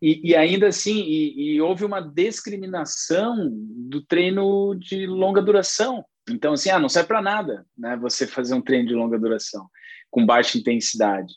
E, 0.00 0.30
e 0.30 0.36
ainda 0.36 0.68
assim, 0.68 1.00
e, 1.00 1.56
e, 1.56 1.60
houve 1.60 1.84
uma 1.84 2.00
discriminação 2.00 3.50
do 3.50 4.00
treino 4.00 4.76
de 4.76 5.08
longa 5.08 5.42
duração. 5.42 6.04
Então, 6.30 6.52
assim, 6.52 6.70
ah, 6.70 6.78
não 6.78 6.88
serve 6.88 7.08
para 7.08 7.20
nada, 7.20 7.66
né? 7.76 7.96
Você 7.96 8.24
fazer 8.24 8.54
um 8.54 8.62
treino 8.62 8.86
de 8.86 8.94
longa 8.94 9.18
duração 9.18 9.68
com 10.10 10.24
baixa 10.24 10.56
intensidade. 10.56 11.34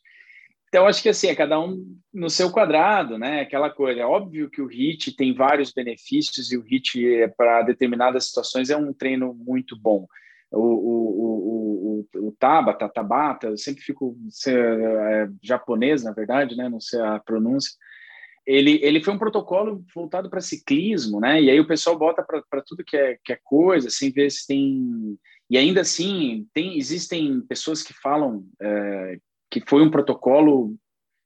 Então, 0.72 0.88
acho 0.88 1.03
que 1.03 1.10
assim, 1.10 1.27
é 1.27 1.35
cada 1.35 1.60
um 1.60 1.85
no 2.14 2.30
seu 2.30 2.49
quadrado, 2.49 3.18
né? 3.18 3.41
Aquela 3.41 3.69
coisa. 3.69 3.99
É 3.99 4.06
óbvio 4.06 4.49
que 4.49 4.61
o 4.61 4.68
HIT 4.68 5.18
tem 5.18 5.35
vários 5.35 5.73
benefícios 5.73 6.49
e 6.49 6.56
o 6.56 6.64
HIT, 6.64 7.14
é, 7.14 7.27
para 7.27 7.61
determinadas 7.64 8.27
situações, 8.27 8.69
é 8.69 8.77
um 8.77 8.93
treino 8.93 9.34
muito 9.34 9.77
bom. 9.77 10.07
O, 10.49 10.61
o, 10.61 12.06
o, 12.15 12.27
o, 12.27 12.31
Tabata, 12.39 12.88
Tabata, 12.88 13.48
eu 13.48 13.57
sempre 13.57 13.84
fico 13.84 14.18
é, 14.48 15.27
japonês, 15.43 16.06
na 16.06 16.14
verdade, 16.14 16.56
né? 16.56 16.69
Não 16.69 16.80
sei 16.80 17.02
a 17.02 17.19
pronúncia. 17.19 17.73
Ele, 18.48 18.80
ele 18.81 19.03
foi 19.03 19.14
um 19.14 19.19
protocolo 19.19 19.84
voltado 19.93 20.30
para 20.30 20.39
ciclismo, 20.39 21.19
né? 21.19 21.41
E 21.41 21.49
aí 21.49 21.60
o 21.60 21.68
pessoal 21.68 21.99
bota 21.99 22.23
para 22.23 22.61
tudo 22.65 22.85
que 22.85 22.95
é, 22.95 23.18
que 23.26 23.34
é 23.34 23.39
coisa, 23.43 23.89
sem 23.89 24.10
ver 24.10 24.31
se 24.31 24.48
tem. 24.48 25.18
E 25.49 25.57
ainda 25.57 25.81
assim, 25.81 26.48
tem, 26.53 26.77
existem 26.77 27.41
pessoas 27.41 27.84
que 27.84 27.93
falam 27.93 28.45
é, 28.61 29.18
que 29.52 29.61
foi 29.68 29.84
um 29.84 29.91
protocolo 29.91 30.76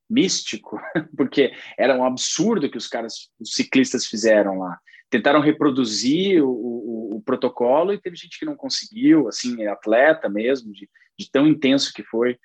místico, 0.10 0.82
porque 1.16 1.54
era 1.78 1.96
um 1.96 2.04
absurdo 2.04 2.70
que 2.70 2.78
os 2.78 2.88
caras, 2.88 3.30
os 3.40 3.54
ciclistas 3.54 4.08
fizeram 4.08 4.60
lá. 4.60 4.80
Tentaram 5.10 5.40
reproduzir 5.40 6.44
o, 6.44 6.50
o, 6.50 7.16
o 7.18 7.22
protocolo 7.22 7.94
e 7.94 8.02
teve 8.02 8.16
gente 8.16 8.40
que 8.40 8.46
não 8.46 8.56
conseguiu, 8.56 9.28
assim, 9.28 9.66
atleta 9.68 10.28
mesmo, 10.28 10.74
de, 10.74 10.90
de 11.18 11.32
tão 11.32 11.48
intenso 11.48 11.94
que 11.94 12.04
foi 12.04 12.38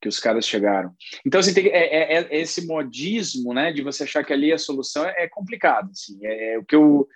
que 0.00 0.08
os 0.08 0.18
caras 0.18 0.46
chegaram. 0.46 0.94
Então, 1.24 1.40
assim, 1.40 1.54
tem, 1.54 1.68
é, 1.68 2.14
é, 2.14 2.22
é, 2.22 2.40
esse 2.40 2.66
modismo, 2.66 3.54
né, 3.54 3.72
de 3.72 3.82
você 3.82 4.04
achar 4.04 4.24
que 4.24 4.32
ali 4.32 4.52
a 4.52 4.58
solução 4.58 5.04
é, 5.04 5.24
é 5.24 5.28
complicado, 5.28 5.90
assim, 5.90 6.18
é, 6.22 6.54
é, 6.54 6.58
o 6.58 6.64
que 6.64 6.74
eu 6.74 7.08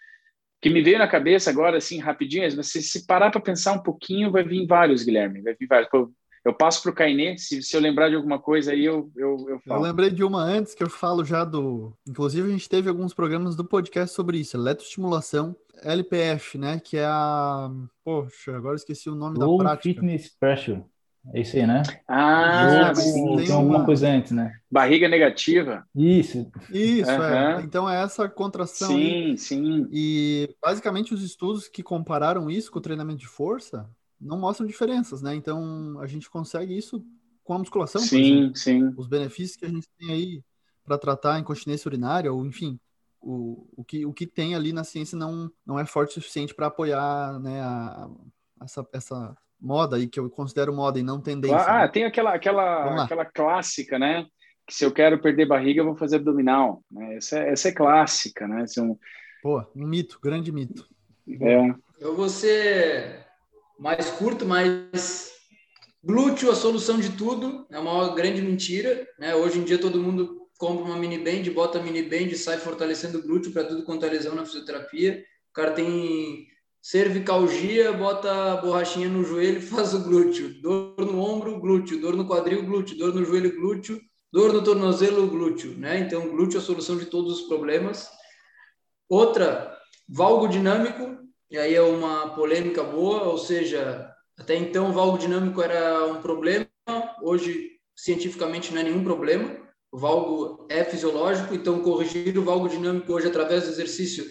que 0.62 0.68
me 0.68 0.82
veio 0.82 0.98
na 0.98 1.08
cabeça 1.08 1.48
agora, 1.48 1.78
assim, 1.78 1.98
rapidinho, 1.98 2.46
mas 2.54 2.66
se, 2.66 2.82
se 2.82 3.06
parar 3.06 3.30
para 3.30 3.40
pensar 3.40 3.72
um 3.72 3.82
pouquinho, 3.82 4.30
vai 4.30 4.44
vir 4.44 4.66
vários, 4.66 5.02
Guilherme, 5.02 5.40
vai 5.40 5.54
vir 5.54 5.66
vários. 5.66 5.88
Eu 6.44 6.54
passo 6.54 6.82
para 6.82 6.90
o 6.90 6.94
Cainê, 6.94 7.36
se, 7.36 7.62
se 7.62 7.76
eu 7.76 7.80
lembrar 7.80 8.08
de 8.08 8.16
alguma 8.16 8.38
coisa 8.38 8.72
aí, 8.72 8.84
eu, 8.84 9.10
eu, 9.14 9.46
eu 9.48 9.60
falo. 9.60 9.80
Eu 9.80 9.88
lembrei 9.88 10.10
de 10.10 10.24
uma 10.24 10.42
antes 10.42 10.74
que 10.74 10.82
eu 10.82 10.88
falo 10.88 11.24
já 11.24 11.44
do. 11.44 11.92
Inclusive, 12.08 12.48
a 12.48 12.52
gente 12.52 12.68
teve 12.68 12.88
alguns 12.88 13.12
programas 13.12 13.54
do 13.54 13.64
podcast 13.64 14.14
sobre 14.14 14.38
isso, 14.38 14.56
eletroestimulação, 14.56 15.54
LPF, 15.82 16.56
né? 16.56 16.80
Que 16.80 16.96
é 16.96 17.04
a. 17.04 17.70
Poxa, 18.02 18.56
agora 18.56 18.76
esqueci 18.76 19.10
o 19.10 19.14
nome 19.14 19.38
Low 19.38 19.58
da 19.58 19.64
prática. 19.64 20.00
Fitness 20.00 20.34
Pressure. 20.38 20.82
É 21.34 21.40
isso 21.42 21.54
aí, 21.54 21.66
né? 21.66 21.82
Ah, 22.08 22.94
sim. 22.94 23.36
Tem, 23.36 23.44
tem 23.44 23.54
alguma 23.54 23.78
uma... 23.78 23.84
coisa 23.84 24.08
antes, 24.08 24.32
né? 24.32 24.54
Barriga 24.70 25.06
negativa. 25.06 25.84
Isso. 25.94 26.50
Isso, 26.72 27.10
uhum. 27.10 27.22
é. 27.22 27.60
Então 27.62 27.90
é 27.90 28.02
essa 28.02 28.26
contração. 28.26 28.88
Sim, 28.88 29.32
aí. 29.32 29.38
sim. 29.38 29.86
E 29.92 30.48
basicamente 30.62 31.12
os 31.12 31.22
estudos 31.22 31.68
que 31.68 31.82
compararam 31.82 32.50
isso 32.50 32.72
com 32.72 32.78
o 32.78 32.82
treinamento 32.82 33.18
de 33.18 33.28
força 33.28 33.86
não 34.20 34.38
mostram 34.38 34.66
diferenças, 34.66 35.22
né? 35.22 35.34
Então 35.34 35.98
a 36.00 36.06
gente 36.06 36.28
consegue 36.28 36.76
isso 36.76 37.04
com 37.42 37.54
a 37.54 37.58
musculação. 37.58 38.00
Sim, 38.00 38.52
sim. 38.54 38.92
Os 38.96 39.08
benefícios 39.08 39.56
que 39.56 39.64
a 39.64 39.68
gente 39.68 39.88
tem 39.98 40.12
aí 40.12 40.44
para 40.84 40.98
tratar 40.98 41.34
a 41.34 41.38
incontinência 41.38 41.88
urinária, 41.88 42.32
ou 42.32 42.44
enfim, 42.44 42.78
o, 43.20 43.66
o, 43.76 43.84
que, 43.84 44.04
o 44.04 44.12
que 44.12 44.26
tem 44.26 44.54
ali 44.54 44.72
na 44.72 44.84
ciência 44.84 45.16
não, 45.16 45.50
não 45.64 45.78
é 45.78 45.86
forte 45.86 46.10
o 46.10 46.14
suficiente 46.14 46.54
para 46.54 46.66
apoiar 46.66 47.38
né, 47.40 47.60
a, 47.60 48.08
essa, 48.62 48.86
essa 48.92 49.36
moda 49.60 49.96
aí, 49.96 50.06
que 50.06 50.18
eu 50.18 50.28
considero 50.30 50.74
moda 50.74 50.98
e 50.98 51.02
não 51.02 51.20
tendência. 51.20 51.58
Ah, 51.58 51.82
né? 51.82 51.88
tem 51.88 52.04
aquela, 52.04 52.34
aquela, 52.34 53.04
aquela 53.04 53.24
clássica, 53.24 53.98
né? 53.98 54.26
Que 54.66 54.74
se 54.74 54.84
eu 54.84 54.92
quero 54.92 55.20
perder 55.20 55.46
barriga, 55.46 55.80
eu 55.80 55.86
vou 55.86 55.96
fazer 55.96 56.16
abdominal. 56.16 56.82
Né? 56.90 57.16
Essa, 57.16 57.38
é, 57.38 57.52
essa 57.52 57.68
é 57.68 57.72
clássica, 57.72 58.46
né? 58.46 58.64
Esse 58.64 58.80
é 58.80 58.82
um... 58.82 58.98
Pô, 59.42 59.64
um 59.74 59.86
mito, 59.86 60.18
grande 60.22 60.52
mito. 60.52 60.86
É. 61.28 61.74
Eu 62.00 62.16
vou 62.16 62.28
ser 62.28 63.26
mais 63.80 64.10
curto, 64.10 64.44
mas 64.44 65.32
glúteo 66.04 66.50
a 66.50 66.54
solução 66.54 67.00
de 67.00 67.16
tudo 67.16 67.66
é 67.70 67.78
uma 67.78 68.14
grande 68.14 68.42
mentira. 68.42 69.08
Né? 69.18 69.34
Hoje 69.34 69.58
em 69.58 69.64
dia 69.64 69.78
todo 69.78 70.02
mundo 70.02 70.46
compra 70.58 70.84
uma 70.84 70.98
mini 70.98 71.18
band, 71.18 71.50
bota 71.54 71.82
mini 71.82 72.02
band 72.02 72.34
sai 72.36 72.58
fortalecendo 72.58 73.18
o 73.18 73.22
glúteo 73.22 73.52
para 73.52 73.64
tudo 73.64 73.82
quanto 73.82 74.04
é 74.04 74.10
lesão 74.10 74.34
na 74.34 74.44
fisioterapia. 74.44 75.24
O 75.50 75.54
cara 75.54 75.70
tem 75.70 76.46
cervicalgia, 76.82 77.90
bota 77.92 78.52
a 78.52 78.56
borrachinha 78.58 79.08
no 79.08 79.24
joelho 79.24 79.62
faz 79.62 79.94
o 79.94 80.00
glúteo. 80.00 80.60
Dor 80.60 80.94
no 80.98 81.18
ombro, 81.18 81.58
glúteo. 81.58 81.98
Dor 81.98 82.14
no 82.14 82.26
quadril, 82.26 82.62
glúteo. 82.62 82.98
Dor 82.98 83.14
no 83.14 83.24
joelho, 83.24 83.56
glúteo. 83.56 83.98
Dor 84.30 84.52
no 84.52 84.62
tornozelo, 84.62 85.26
glúteo. 85.26 85.72
Né? 85.78 86.00
Então, 86.00 86.28
glúteo 86.28 86.58
é 86.58 86.60
a 86.60 86.64
solução 86.64 86.98
de 86.98 87.06
todos 87.06 87.40
os 87.40 87.48
problemas. 87.48 88.10
Outra, 89.08 89.74
valgo 90.06 90.46
dinâmico, 90.46 91.19
e 91.50 91.58
aí 91.58 91.74
é 91.74 91.82
uma 91.82 92.30
polêmica 92.34 92.82
boa, 92.82 93.24
ou 93.24 93.38
seja, 93.38 94.10
até 94.38 94.54
então 94.56 94.90
o 94.90 94.92
valgo 94.92 95.18
dinâmico 95.18 95.60
era 95.60 96.06
um 96.06 96.20
problema, 96.22 96.66
hoje 97.22 97.72
cientificamente 97.96 98.72
não 98.72 98.80
é 98.80 98.84
nenhum 98.84 99.04
problema. 99.04 99.58
O 99.92 99.98
valgo 99.98 100.66
é 100.70 100.84
fisiológico, 100.84 101.54
então 101.54 101.82
corrigir 101.82 102.38
o 102.38 102.44
valgo 102.44 102.68
dinâmico 102.68 103.12
hoje 103.12 103.26
através 103.26 103.64
do 103.64 103.70
exercício 103.70 104.24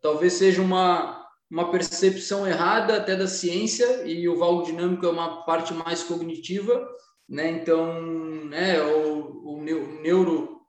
talvez 0.00 0.34
seja 0.34 0.62
uma 0.62 1.24
uma 1.48 1.70
percepção 1.70 2.44
errada 2.44 2.96
até 2.96 3.14
da 3.14 3.28
ciência 3.28 4.02
e 4.04 4.28
o 4.28 4.36
valgo 4.36 4.64
dinâmico 4.64 5.06
é 5.06 5.08
uma 5.08 5.44
parte 5.44 5.72
mais 5.72 6.02
cognitiva, 6.02 6.84
né? 7.28 7.48
Então, 7.50 8.00
né, 8.46 8.82
o, 8.82 9.54
o 9.54 9.62
neuro 9.62 10.60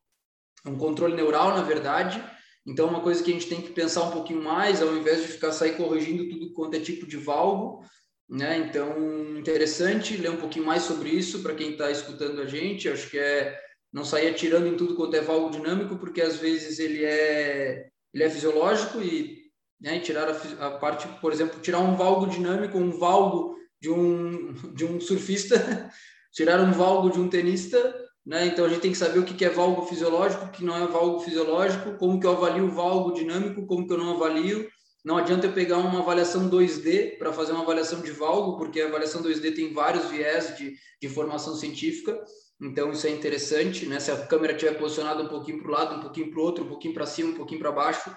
um 0.63 0.77
controle 0.77 1.15
neural, 1.15 1.49
na 1.55 1.63
verdade. 1.63 2.23
Então, 2.67 2.89
uma 2.89 2.99
coisa 2.99 3.23
que 3.23 3.31
a 3.31 3.33
gente 3.33 3.47
tem 3.47 3.61
que 3.61 3.71
pensar 3.71 4.03
um 4.03 4.11
pouquinho 4.11 4.43
mais, 4.43 4.81
ao 4.81 4.93
invés 4.93 5.21
de 5.21 5.29
ficar 5.29 5.53
sair 5.53 5.77
corrigindo 5.77 6.27
tudo 6.29 6.51
quanto 6.51 6.75
é 6.75 6.79
tipo 6.81 7.07
de 7.07 7.15
valgo, 7.15 7.81
né? 8.29 8.57
Então, 8.57 9.37
interessante 9.37 10.17
ler 10.17 10.31
um 10.31 10.37
pouquinho 10.37 10.65
mais 10.65 10.83
sobre 10.83 11.09
isso 11.09 11.41
para 11.41 11.55
quem 11.55 11.71
está 11.71 11.89
escutando 11.89 12.41
a 12.41 12.45
gente. 12.45 12.89
Acho 12.89 13.09
que 13.09 13.17
é 13.17 13.57
não 13.91 14.03
sair 14.03 14.27
atirando 14.27 14.67
em 14.67 14.75
tudo 14.75 14.95
quanto 14.95 15.15
é 15.15 15.21
valgo 15.21 15.49
dinâmico, 15.49 15.97
porque 15.97 16.21
às 16.21 16.35
vezes 16.37 16.77
ele 16.77 17.05
é 17.05 17.87
ele 18.13 18.23
é 18.23 18.29
fisiológico 18.29 19.01
e 19.01 19.47
né, 19.79 19.99
tirar 19.99 20.27
a, 20.27 20.67
a, 20.67 20.71
parte, 20.71 21.07
por 21.21 21.31
exemplo, 21.31 21.59
tirar 21.59 21.79
um 21.79 21.95
valgo 21.95 22.27
dinâmico, 22.27 22.77
um 22.77 22.91
valgo 22.91 23.55
de 23.79 23.89
um, 23.89 24.53
de 24.73 24.85
um 24.85 24.99
surfista, 24.99 25.89
tirar 26.33 26.59
um 26.59 26.71
valgo 26.71 27.11
de 27.11 27.19
um 27.19 27.29
tenista, 27.29 27.95
né? 28.27 28.45
Então 28.45 28.65
a 28.65 28.69
gente 28.69 28.81
tem 28.81 28.91
que 28.91 28.97
saber 28.97 29.19
o 29.19 29.23
que 29.23 29.45
é 29.45 29.49
valgo 29.49 29.83
fisiológico, 29.83 30.45
o 30.45 30.51
que 30.51 30.63
não 30.63 30.75
é 30.75 30.85
valgo 30.85 31.21
fisiológico, 31.21 31.97
como 31.97 32.19
que 32.19 32.27
eu 32.27 32.31
avalio 32.31 32.65
o 32.65 32.71
valgo 32.71 33.13
dinâmico, 33.13 33.65
como 33.65 33.87
que 33.87 33.93
eu 33.93 33.97
não 33.97 34.15
avalio. 34.15 34.69
Não 35.05 35.17
adianta 35.17 35.47
eu 35.47 35.53
pegar 35.53 35.77
uma 35.77 35.99
avaliação 35.99 36.49
2D 36.49 37.17
para 37.17 37.31
fazer 37.31 37.53
uma 37.53 37.61
avaliação 37.61 38.01
de 38.01 38.11
valgo, 38.11 38.57
porque 38.57 38.81
a 38.81 38.87
avaliação 38.87 39.23
2D 39.23 39.55
tem 39.55 39.73
vários 39.73 40.09
viés 40.09 40.57
de, 40.57 40.71
de 40.71 41.07
informação 41.07 41.55
científica. 41.55 42.21
Então 42.61 42.91
isso 42.91 43.07
é 43.07 43.11
interessante, 43.11 43.85
né? 43.85 43.97
Se 44.01 44.11
a 44.11 44.17
câmera 44.17 44.51
estiver 44.51 44.77
posicionada 44.77 45.23
um 45.23 45.29
pouquinho 45.29 45.59
para 45.59 45.69
o 45.69 45.71
lado, 45.71 45.95
um 45.95 46.01
pouquinho 46.01 46.29
para 46.29 46.39
o 46.41 46.43
outro, 46.43 46.65
um 46.65 46.67
pouquinho 46.67 46.93
para 46.93 47.05
cima, 47.05 47.29
um 47.29 47.35
pouquinho 47.35 47.61
para 47.61 47.71
baixo, 47.71 48.13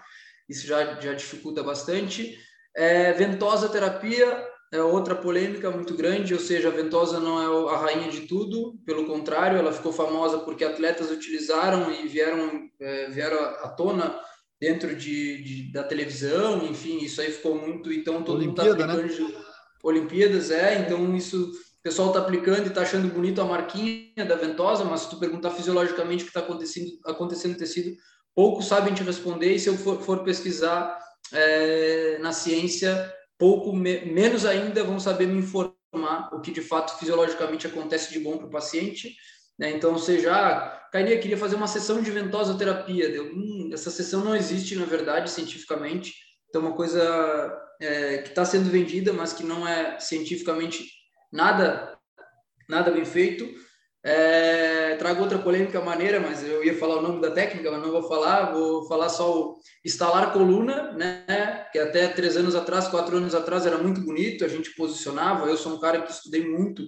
isso 0.48 0.66
já, 0.66 1.00
já 1.00 1.12
dificulta 1.12 1.62
bastante. 1.62 2.36
É, 2.74 3.12
ventosa 3.12 3.68
terapia 3.68 4.49
é 4.72 4.80
outra 4.80 5.16
polêmica 5.16 5.70
muito 5.70 5.94
grande, 5.94 6.32
ou 6.32 6.38
seja, 6.38 6.68
a 6.68 6.72
ventosa 6.72 7.18
não 7.18 7.40
é 7.42 7.74
a 7.74 7.78
rainha 7.78 8.10
de 8.10 8.22
tudo, 8.22 8.78
pelo 8.86 9.04
contrário, 9.04 9.58
ela 9.58 9.72
ficou 9.72 9.92
famosa 9.92 10.38
porque 10.38 10.64
atletas 10.64 11.10
utilizaram 11.10 11.92
e 11.92 12.06
vieram, 12.06 12.68
é, 12.80 13.08
vieram 13.08 13.38
à 13.38 13.68
tona 13.68 14.16
dentro 14.60 14.94
de, 14.94 15.42
de, 15.42 15.72
da 15.72 15.82
televisão, 15.82 16.64
enfim, 16.64 16.98
isso 16.98 17.20
aí 17.20 17.32
ficou 17.32 17.56
muito, 17.56 17.92
então 17.92 18.22
todo 18.22 18.38
Olimpíada, 18.38 18.70
mundo 18.70 18.80
está 18.80 18.92
aplicando, 18.92 19.32
né? 19.32 19.44
Olimpíadas, 19.82 20.50
é, 20.50 20.78
então 20.80 21.16
isso, 21.16 21.50
o 21.50 21.82
pessoal 21.82 22.08
está 22.08 22.20
aplicando 22.20 22.66
e 22.66 22.68
está 22.68 22.82
achando 22.82 23.12
bonito 23.12 23.40
a 23.40 23.44
marquinha 23.44 24.24
da 24.28 24.36
ventosa, 24.36 24.84
mas 24.84 25.00
se 25.00 25.10
tu 25.10 25.18
perguntar 25.18 25.50
fisiologicamente 25.50 26.22
o 26.22 26.26
que 26.26 26.30
está 26.30 26.40
acontecendo, 26.40 26.90
acontecendo 27.06 27.52
no 27.52 27.58
tecido, 27.58 27.96
poucos 28.36 28.66
sabem 28.66 28.94
te 28.94 29.02
responder, 29.02 29.54
e 29.54 29.58
se 29.58 29.68
eu 29.68 29.76
for, 29.76 30.00
for 30.00 30.22
pesquisar 30.22 30.96
é, 31.32 32.18
na 32.20 32.30
ciência, 32.30 33.12
pouco 33.40 33.72
me, 33.72 34.04
menos 34.04 34.44
ainda 34.44 34.84
vão 34.84 35.00
saber 35.00 35.26
me 35.26 35.38
informar 35.38 36.28
o 36.32 36.40
que 36.40 36.52
de 36.52 36.60
fato 36.60 36.98
fisiologicamente 36.98 37.66
acontece 37.66 38.12
de 38.12 38.20
bom 38.20 38.36
para 38.36 38.46
o 38.46 38.50
paciente. 38.50 39.16
Né? 39.58 39.70
Então, 39.70 39.96
seja, 39.98 40.32
ah, 40.32 40.88
queria 40.92 41.38
fazer 41.38 41.56
uma 41.56 41.66
sessão 41.66 42.02
de 42.02 42.10
ventosoterapia. 42.10 43.10
Deu, 43.10 43.32
hum, 43.34 43.70
essa 43.72 43.90
sessão 43.90 44.22
não 44.22 44.36
existe, 44.36 44.76
na 44.76 44.84
verdade, 44.84 45.30
cientificamente. 45.30 46.12
Então, 46.48 46.60
uma 46.60 46.74
coisa 46.74 47.00
é, 47.80 48.18
que 48.18 48.28
está 48.28 48.44
sendo 48.44 48.70
vendida, 48.70 49.12
mas 49.12 49.32
que 49.32 49.42
não 49.42 49.66
é 49.66 49.98
cientificamente 49.98 50.86
nada, 51.32 51.98
nada 52.68 52.90
bem 52.90 53.06
feito. 53.06 53.48
É, 54.02 54.96
trago 54.96 55.20
outra 55.20 55.38
polêmica 55.38 55.78
maneira, 55.80 56.18
mas 56.20 56.42
eu 56.42 56.64
ia 56.64 56.78
falar 56.78 56.96
o 56.96 57.02
nome 57.02 57.20
da 57.20 57.30
técnica, 57.30 57.70
mas 57.70 57.82
não 57.82 57.90
vou 57.90 58.08
falar. 58.08 58.52
Vou 58.52 58.86
falar 58.88 59.08
só 59.08 59.38
o 59.38 59.58
instalar 59.84 60.32
coluna, 60.32 60.92
né? 60.92 61.66
Que 61.70 61.78
até 61.78 62.08
três 62.08 62.36
anos 62.36 62.54
atrás, 62.54 62.88
quatro 62.88 63.16
anos 63.16 63.34
atrás 63.34 63.66
era 63.66 63.76
muito 63.76 64.00
bonito. 64.00 64.44
A 64.44 64.48
gente 64.48 64.74
posicionava. 64.74 65.46
Eu 65.46 65.56
sou 65.56 65.74
um 65.74 65.80
cara 65.80 66.00
que 66.00 66.10
estudei 66.10 66.46
muito 66.48 66.82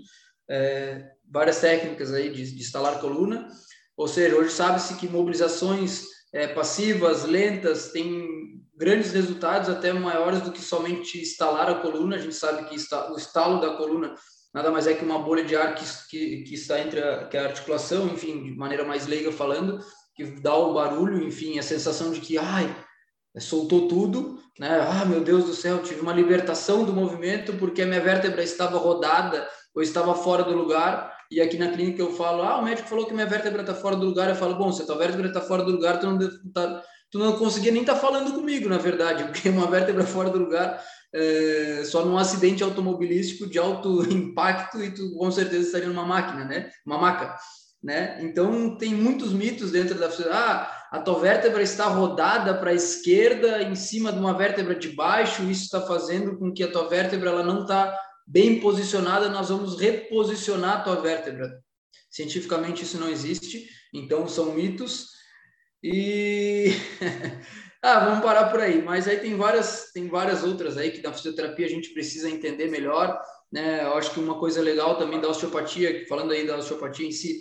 é, 0.48 1.10
várias 1.30 1.60
técnicas 1.60 2.12
aí 2.12 2.30
de, 2.30 2.55
de, 2.55 2.60
instalar 2.60 2.98
coluna. 2.98 3.47
Ou 3.97 4.09
seja, 4.09 4.34
hoje 4.36 4.51
sabe-se 4.51 4.94
que 4.94 5.06
mobilizações 5.06 6.05
é, 6.32 6.47
passivas, 6.48 7.24
lentas, 7.24 7.93
têm 7.93 8.26
grandes 8.74 9.12
resultados, 9.12 9.68
até 9.68 9.93
maiores 9.93 10.40
do 10.40 10.51
que 10.51 10.62
somente 10.62 11.20
instalar 11.20 11.68
a 11.68 11.74
coluna. 11.74 12.16
A 12.16 12.18
gente 12.18 12.34
sabe 12.34 12.68
que 12.68 12.74
o 12.74 13.16
estalo 13.16 13.60
da 13.60 13.76
coluna 13.76 14.14
nada 14.55 14.70
mais 14.70 14.87
é 14.87 14.95
que 14.95 15.05
uma 15.05 15.19
bolha 15.19 15.45
de 15.45 15.57
ar 15.57 15.74
que, 15.74 15.85
que, 16.09 16.43
que 16.43 16.55
está 16.55 16.81
entre 16.81 17.01
a, 17.01 17.27
que 17.27 17.37
a 17.37 17.45
articulação, 17.45 18.07
enfim, 18.07 18.43
de 18.43 18.57
maneira 18.57 18.85
mais 18.85 19.07
leiga 19.07 19.33
falando, 19.33 19.79
que 20.15 20.24
dá 20.24 20.55
o 20.55 20.74
barulho, 20.74 21.23
enfim, 21.27 21.59
a 21.59 21.62
sensação 21.62 22.11
de 22.11 22.20
que, 22.20 22.37
ai, 22.37 22.74
soltou 23.41 23.89
tudo, 23.89 24.39
né? 24.59 24.81
Ah, 24.81 25.05
meu 25.05 25.20
Deus 25.20 25.45
do 25.45 25.55
céu, 25.55 25.83
tive 25.83 26.01
uma 26.01 26.12
libertação 26.12 26.85
do 26.85 26.93
movimento 26.93 27.55
porque 27.55 27.83
a 27.83 27.87
minha 27.87 28.01
vértebra 28.01 28.43
estava 28.43 28.79
rodada 28.79 29.49
ou 29.74 29.83
estava 29.83 30.15
fora 30.15 30.43
do 30.43 30.55
lugar. 30.55 31.12
E 31.31 31.41
aqui 31.41 31.57
na 31.57 31.73
clínica 31.73 32.03
eu 32.03 32.12
falo, 32.12 32.43
ah, 32.43 32.59
o 32.59 32.65
médico 32.65 32.89
falou 32.89 33.07
que 33.07 33.15
minha 33.15 33.27
vértebra 33.27 33.62
está 33.62 33.74
fora 33.74 33.97
do 33.97 34.05
lugar. 34.05 34.29
Eu 34.29 34.35
falo, 34.35 34.55
bom, 34.57 34.70
se 34.70 34.83
a 34.83 34.87
tua 34.87 34.99
vértebra 34.99 35.29
está 35.29 35.41
fora 35.41 35.62
do 35.62 35.73
lugar, 35.73 35.99
tu 35.99 36.07
não, 36.07 36.19
tá, 36.53 36.83
tu 37.11 37.19
não 37.19 37.39
conseguia 37.39 37.73
nem 37.73 37.81
estar 37.81 37.95
tá 37.95 38.01
falando 38.01 38.35
comigo, 38.35 38.69
na 38.69 38.77
verdade, 38.77 39.24
porque 39.33 39.49
uma 39.49 39.66
vértebra 39.66 40.05
fora 40.05 40.29
do 40.29 40.39
lugar 40.39 40.83
é, 41.14 41.82
só 41.84 42.05
num 42.05 42.16
acidente 42.16 42.62
automobilístico 42.62 43.47
de 43.47 43.59
alto 43.59 44.02
impacto 44.12 44.82
e 44.82 44.90
tu 44.90 45.14
com 45.14 45.30
certeza 45.30 45.66
estaria 45.66 45.89
numa 45.89 46.06
máquina, 46.06 46.44
né? 46.44 46.70
Uma 46.86 46.98
maca, 46.98 47.36
né? 47.82 48.18
Então 48.22 48.76
tem 48.76 48.94
muitos 48.94 49.32
mitos 49.32 49.70
dentro 49.70 49.98
da 49.98 50.09
ah, 50.30 50.89
a 50.90 51.01
tua 51.01 51.20
vértebra 51.20 51.62
está 51.62 51.86
rodada 51.86 52.55
para 52.55 52.70
a 52.70 52.74
esquerda 52.74 53.62
em 53.62 53.74
cima 53.74 54.12
de 54.12 54.18
uma 54.18 54.36
vértebra 54.36 54.74
de 54.74 54.89
baixo, 54.90 55.43
isso 55.44 55.64
está 55.64 55.80
fazendo 55.80 56.39
com 56.39 56.52
que 56.52 56.62
a 56.62 56.70
tua 56.70 56.89
vértebra 56.89 57.30
ela 57.30 57.43
não 57.43 57.62
está 57.62 57.98
bem 58.26 58.60
posicionada, 58.60 59.28
nós 59.28 59.48
vamos 59.48 59.80
reposicionar 59.80 60.78
a 60.78 60.80
tua 60.80 60.97
vértebra. 60.97 61.51
Cientificamente 62.10 62.82
isso 62.82 62.98
não 62.98 63.09
existe, 63.09 63.66
então 63.93 64.28
são 64.28 64.52
mitos. 64.52 65.09
E 65.82 66.72
Ah, 67.85 68.05
vamos 68.05 68.25
parar 68.25 68.49
por 68.49 68.61
aí. 68.61 68.81
Mas 68.81 69.09
aí 69.09 69.19
tem 69.19 69.37
várias, 69.37 69.91
tem 69.93 70.07
várias 70.09 70.45
outras 70.45 70.79
aí 70.79 70.93
que 70.93 71.03
na 71.03 71.13
fisioterapia 71.13 71.67
a 71.67 71.69
gente 71.69 71.93
precisa 71.93 72.31
entender 72.31 72.71
melhor. 72.71 73.21
Né? 73.51 73.83
Eu 73.83 73.95
acho 73.95 74.13
que 74.13 74.21
uma 74.21 74.39
coisa 74.39 74.63
legal 74.63 74.97
também 74.97 75.21
da 75.21 75.29
osteopatia, 75.29 76.07
falando 76.09 76.33
aí 76.33 76.47
da 76.47 76.57
osteopatia 76.57 77.07
em 77.07 77.11
si, 77.11 77.41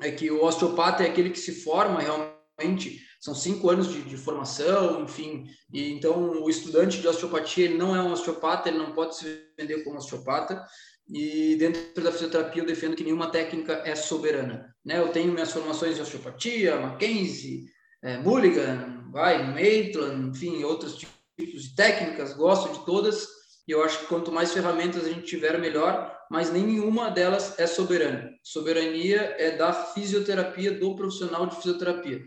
é 0.00 0.10
que 0.10 0.30
o 0.30 0.42
osteopata 0.42 1.04
é 1.04 1.08
aquele 1.08 1.28
que 1.28 1.38
se 1.38 1.62
forma 1.62 2.00
realmente, 2.00 3.02
são 3.20 3.34
cinco 3.34 3.68
anos 3.68 3.92
de, 3.92 4.00
de 4.02 4.16
formação, 4.16 5.02
enfim. 5.02 5.44
E 5.72 5.92
então 5.92 6.42
o 6.42 6.48
estudante 6.48 7.00
de 7.00 7.08
osteopatia 7.08 7.66
ele 7.66 7.76
não 7.76 7.94
é 7.94 8.00
um 8.00 8.12
osteopata, 8.12 8.70
ele 8.70 8.78
não 8.78 8.92
pode 8.92 9.16
se 9.16 9.42
vender 9.58 9.84
como 9.84 9.98
osteopata. 9.98 10.64
E 11.08 11.54
dentro 11.56 12.02
da 12.02 12.10
fisioterapia 12.10 12.62
eu 12.62 12.66
defendo 12.66 12.96
que 12.96 13.04
nenhuma 13.04 13.30
técnica 13.30 13.82
é 13.84 13.94
soberana. 13.94 14.74
Né? 14.84 14.98
Eu 14.98 15.08
tenho 15.08 15.32
minhas 15.32 15.52
formações 15.52 15.96
de 15.96 16.02
osteopatia, 16.02 16.80
Mackenzie, 16.80 17.66
é, 18.02 18.18
Mulligan, 18.18 18.95
vai, 19.16 19.50
Maitland, 19.50 20.28
enfim, 20.28 20.62
outros 20.62 20.94
tipos 20.94 21.62
de 21.62 21.74
técnicas, 21.74 22.34
gosto 22.34 22.70
de 22.78 22.84
todas, 22.84 23.26
e 23.66 23.72
eu 23.72 23.82
acho 23.82 24.00
que 24.00 24.06
quanto 24.08 24.30
mais 24.30 24.52
ferramentas 24.52 25.06
a 25.06 25.08
gente 25.08 25.24
tiver, 25.24 25.58
melhor, 25.58 26.14
mas 26.30 26.52
nenhuma 26.52 27.10
delas 27.10 27.58
é 27.58 27.66
soberana. 27.66 28.30
Soberania 28.44 29.34
é 29.38 29.56
da 29.56 29.72
fisioterapia, 29.72 30.70
do 30.70 30.94
profissional 30.94 31.46
de 31.46 31.56
fisioterapia. 31.56 32.20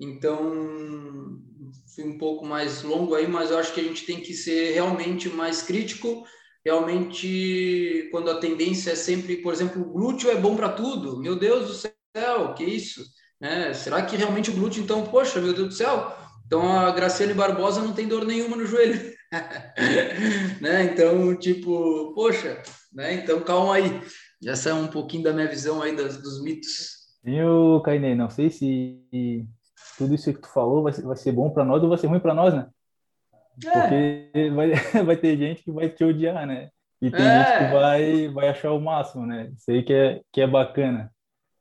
Então, 0.00 1.38
fui 1.94 2.04
um 2.04 2.16
pouco 2.16 2.46
mais 2.46 2.82
longo 2.82 3.14
aí, 3.14 3.28
mas 3.28 3.50
eu 3.50 3.58
acho 3.58 3.74
que 3.74 3.80
a 3.80 3.84
gente 3.84 4.06
tem 4.06 4.22
que 4.22 4.32
ser 4.32 4.72
realmente 4.72 5.28
mais 5.28 5.60
crítico 5.60 6.24
realmente 6.64 8.08
quando 8.10 8.30
a 8.30 8.40
tendência 8.40 8.92
é 8.92 8.94
sempre, 8.94 9.36
por 9.36 9.52
exemplo, 9.52 9.82
o 9.82 9.92
glúteo 9.92 10.30
é 10.30 10.36
bom 10.36 10.56
para 10.56 10.70
tudo. 10.70 11.18
Meu 11.18 11.36
Deus 11.36 11.68
do 11.68 11.74
céu, 11.74 12.54
que 12.54 12.64
isso? 12.64 13.04
Né? 13.38 13.74
Será 13.74 14.00
que 14.02 14.16
realmente 14.16 14.48
o 14.48 14.54
glúteo, 14.54 14.82
então, 14.82 15.06
poxa, 15.06 15.38
meu 15.38 15.52
Deus 15.52 15.68
do 15.68 15.74
céu? 15.74 16.19
Então 16.50 16.68
a 16.68 16.90
Graciane 16.90 17.32
Barbosa 17.32 17.80
não 17.80 17.92
tem 17.92 18.08
dor 18.08 18.24
nenhuma 18.24 18.56
no 18.56 18.66
joelho. 18.66 18.98
né? 20.60 20.82
Então, 20.82 21.36
tipo, 21.36 22.12
poxa, 22.12 22.60
né? 22.92 23.14
Então 23.14 23.40
calma 23.42 23.76
aí. 23.76 24.00
Essa 24.44 24.70
é 24.70 24.74
um 24.74 24.88
pouquinho 24.88 25.22
da 25.22 25.32
minha 25.32 25.46
visão 25.46 25.80
aí 25.80 25.94
das, 25.94 26.20
dos 26.20 26.42
mitos. 26.42 27.06
Eu, 27.24 27.80
Cainê, 27.84 28.16
não 28.16 28.28
sei 28.28 28.50
se 28.50 28.98
tudo 29.96 30.12
isso 30.12 30.34
que 30.34 30.40
tu 30.40 30.48
falou 30.52 30.82
vai 30.82 30.92
ser, 30.92 31.02
vai 31.02 31.16
ser 31.16 31.30
bom 31.30 31.50
para 31.50 31.64
nós 31.64 31.80
ou 31.84 31.88
vai 31.88 31.98
ser 31.98 32.08
ruim 32.08 32.18
para 32.18 32.34
nós, 32.34 32.52
né? 32.52 32.66
É. 33.64 33.70
Porque 33.70 34.50
vai, 34.52 34.72
vai 35.06 35.16
ter 35.16 35.36
gente 35.36 35.62
que 35.62 35.70
vai 35.70 35.88
te 35.88 36.02
odiar, 36.02 36.48
né? 36.48 36.70
E 37.00 37.12
tem 37.12 37.24
é. 37.24 37.44
gente 37.44 37.58
que 37.58 37.72
vai, 37.72 38.28
vai 38.28 38.48
achar 38.48 38.72
o 38.72 38.80
máximo, 38.80 39.24
né? 39.24 39.52
Isso 39.56 39.70
aí 39.70 39.84
que 39.84 39.92
é, 39.92 40.20
que 40.32 40.40
é 40.40 40.48
bacana. 40.48 41.12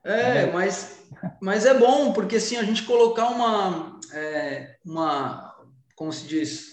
É, 0.09 0.43
é, 0.43 0.51
Mas, 0.51 1.03
mas 1.41 1.65
é 1.65 1.73
bom, 1.73 2.11
porque 2.11 2.37
assim, 2.37 2.57
a 2.57 2.63
gente 2.63 2.83
colocar 2.83 3.29
uma, 3.29 3.99
é, 4.13 4.75
uma 4.83 5.55
como 5.95 6.11
se 6.11 6.25
diz, 6.25 6.69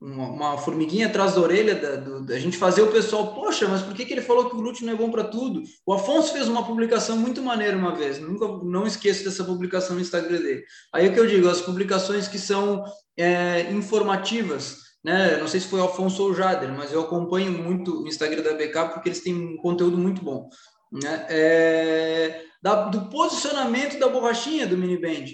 uma, 0.00 0.28
uma, 0.28 0.58
formiguinha 0.58 1.06
atrás 1.06 1.34
da 1.34 1.40
orelha 1.40 1.74
da, 1.74 1.96
do, 1.96 2.24
da, 2.24 2.38
gente 2.38 2.56
fazer 2.56 2.82
o 2.82 2.92
pessoal, 2.92 3.34
poxa, 3.34 3.66
mas 3.66 3.82
por 3.82 3.94
que, 3.94 4.04
que 4.04 4.12
ele 4.14 4.22
falou 4.22 4.48
que 4.48 4.54
o 4.54 4.58
glúteo 4.58 4.86
não 4.86 4.92
é 4.92 4.96
bom 4.96 5.10
para 5.10 5.24
tudo? 5.24 5.62
O 5.84 5.92
Afonso 5.92 6.32
fez 6.32 6.48
uma 6.48 6.64
publicação 6.64 7.16
muito 7.16 7.42
maneira 7.42 7.76
uma 7.76 7.94
vez, 7.94 8.18
nunca 8.18 8.46
não 8.64 8.86
esqueço 8.86 9.24
dessa 9.24 9.44
publicação 9.44 9.96
no 9.96 10.02
Instagram 10.02 10.38
dele. 10.38 10.64
Aí 10.94 11.06
é 11.06 11.12
que 11.12 11.18
eu 11.18 11.26
digo, 11.26 11.48
as 11.48 11.60
publicações 11.60 12.28
que 12.28 12.38
são 12.38 12.84
é, 13.16 13.70
informativas, 13.72 14.76
né? 15.04 15.36
Não 15.38 15.48
sei 15.48 15.60
se 15.60 15.68
foi 15.68 15.80
o 15.80 15.84
Afonso 15.84 16.22
ou 16.22 16.30
o 16.30 16.34
Jader, 16.34 16.72
mas 16.72 16.92
eu 16.92 17.00
acompanho 17.00 17.52
muito 17.52 18.02
o 18.02 18.08
Instagram 18.08 18.42
da 18.42 18.54
BK 18.54 18.92
porque 18.92 19.08
eles 19.08 19.20
têm 19.20 19.34
um 19.34 19.56
conteúdo 19.56 19.96
muito 19.96 20.22
bom. 20.22 20.48
Né? 20.92 21.26
É, 21.28 22.42
da, 22.62 22.84
do 22.84 23.08
posicionamento 23.08 23.98
da 23.98 24.08
borrachinha 24.08 24.66
do 24.66 24.76
mini 24.76 24.96
band. 24.96 25.26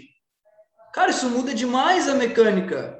Cara, 0.92 1.10
isso 1.10 1.28
muda 1.28 1.54
demais 1.54 2.08
a 2.08 2.14
mecânica. 2.14 2.98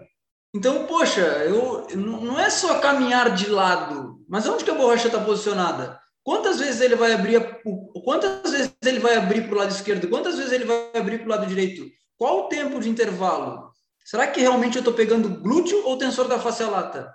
Então, 0.54 0.86
poxa, 0.86 1.20
eu, 1.20 1.86
não 1.96 2.38
é 2.38 2.50
só 2.50 2.78
caminhar 2.78 3.34
de 3.34 3.48
lado, 3.48 4.18
mas 4.28 4.46
onde 4.46 4.64
que 4.64 4.70
a 4.70 4.74
borracha 4.74 5.06
está 5.06 5.18
posicionada? 5.18 5.98
Quantas 6.22 6.60
vezes 6.60 6.80
ele 6.80 6.94
vai 6.94 7.12
abrir, 7.12 7.60
quantas 8.04 8.50
vezes 8.50 8.72
ele 8.84 9.00
vai 9.00 9.16
abrir 9.16 9.42
para 9.46 9.54
o 9.54 9.58
lado 9.58 9.70
esquerdo? 9.70 10.08
Quantas 10.08 10.36
vezes 10.36 10.52
ele 10.52 10.64
vai 10.64 10.90
abrir 10.94 11.18
para 11.18 11.26
o 11.26 11.30
lado 11.30 11.46
direito? 11.46 11.84
Qual 12.16 12.44
o 12.44 12.48
tempo 12.48 12.78
de 12.80 12.88
intervalo? 12.88 13.72
Será 14.04 14.26
que 14.26 14.40
realmente 14.40 14.76
eu 14.76 14.80
estou 14.80 14.94
pegando 14.94 15.40
glúteo 15.40 15.84
ou 15.84 15.98
tensor 15.98 16.28
da 16.28 16.38
face 16.38 16.62
lata? 16.64 17.12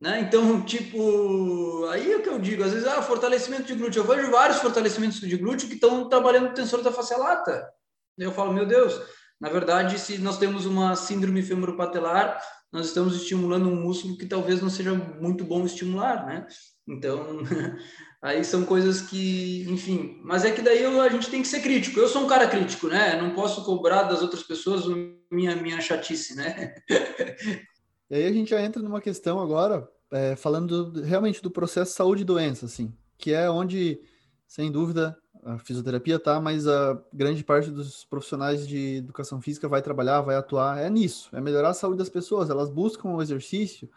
Né? 0.00 0.20
Então, 0.20 0.62
tipo, 0.62 1.86
aí 1.90 2.10
é 2.10 2.16
o 2.16 2.22
que 2.22 2.28
eu 2.28 2.38
digo, 2.38 2.64
às 2.64 2.72
vezes, 2.72 2.86
ah, 2.86 3.02
fortalecimento 3.02 3.64
de 3.64 3.74
glúteo. 3.74 4.00
Eu 4.00 4.06
vejo 4.06 4.30
vários 4.30 4.58
fortalecimentos 4.58 5.20
de 5.20 5.36
glúteo 5.36 5.68
que 5.68 5.74
estão 5.74 6.08
trabalhando 6.08 6.48
o 6.48 6.54
tensor 6.54 6.82
da 6.82 6.90
face 6.90 7.14
lata. 7.14 7.68
Eu 8.16 8.32
falo, 8.32 8.52
meu 8.52 8.66
Deus, 8.66 8.98
na 9.38 9.50
verdade, 9.50 9.98
se 9.98 10.18
nós 10.18 10.38
temos 10.38 10.64
uma 10.64 10.96
síndrome 10.96 11.42
femoropatelar, 11.42 12.40
nós 12.72 12.86
estamos 12.86 13.14
estimulando 13.16 13.68
um 13.68 13.76
músculo 13.76 14.16
que 14.16 14.26
talvez 14.26 14.62
não 14.62 14.70
seja 14.70 14.94
muito 14.94 15.44
bom 15.44 15.66
estimular, 15.66 16.24
né? 16.24 16.46
Então, 16.88 17.38
aí 18.22 18.42
são 18.42 18.64
coisas 18.64 19.02
que, 19.02 19.66
enfim, 19.68 20.20
mas 20.24 20.44
é 20.44 20.50
que 20.50 20.62
daí 20.62 20.84
a 20.84 21.08
gente 21.08 21.30
tem 21.30 21.42
que 21.42 21.48
ser 21.48 21.60
crítico. 21.60 22.00
Eu 22.00 22.08
sou 22.08 22.24
um 22.24 22.28
cara 22.28 22.46
crítico, 22.46 22.88
né? 22.88 23.20
Não 23.20 23.34
posso 23.34 23.64
cobrar 23.64 24.04
das 24.04 24.22
outras 24.22 24.42
pessoas 24.42 24.84
minha 25.30 25.56
minha 25.56 25.80
chatice, 25.80 26.34
né? 26.34 26.74
e 28.10 28.14
aí 28.14 28.26
a 28.26 28.32
gente 28.32 28.50
já 28.50 28.60
entra 28.60 28.82
numa 28.82 29.00
questão 29.00 29.40
agora, 29.40 29.88
é, 30.10 30.34
falando 30.36 30.90
do, 30.90 31.02
realmente 31.02 31.40
do 31.40 31.50
processo 31.50 31.92
saúde 31.92 32.22
e 32.22 32.24
doença, 32.24 32.66
assim, 32.66 32.92
que 33.16 33.32
é 33.32 33.48
onde, 33.48 34.00
sem 34.46 34.70
dúvida, 34.70 35.16
a 35.44 35.58
fisioterapia 35.58 36.18
tá, 36.18 36.40
mas 36.40 36.66
a 36.66 37.00
grande 37.12 37.42
parte 37.42 37.70
dos 37.70 38.04
profissionais 38.04 38.66
de 38.66 38.96
educação 38.96 39.40
física 39.40 39.68
vai 39.68 39.80
trabalhar, 39.80 40.20
vai 40.20 40.36
atuar 40.36 40.78
é 40.78 40.90
nisso, 40.90 41.30
é 41.32 41.40
melhorar 41.40 41.70
a 41.70 41.74
saúde 41.74 41.98
das 41.98 42.08
pessoas. 42.08 42.50
Elas 42.50 42.68
buscam 42.68 43.10
o 43.10 43.22
exercício 43.22 43.88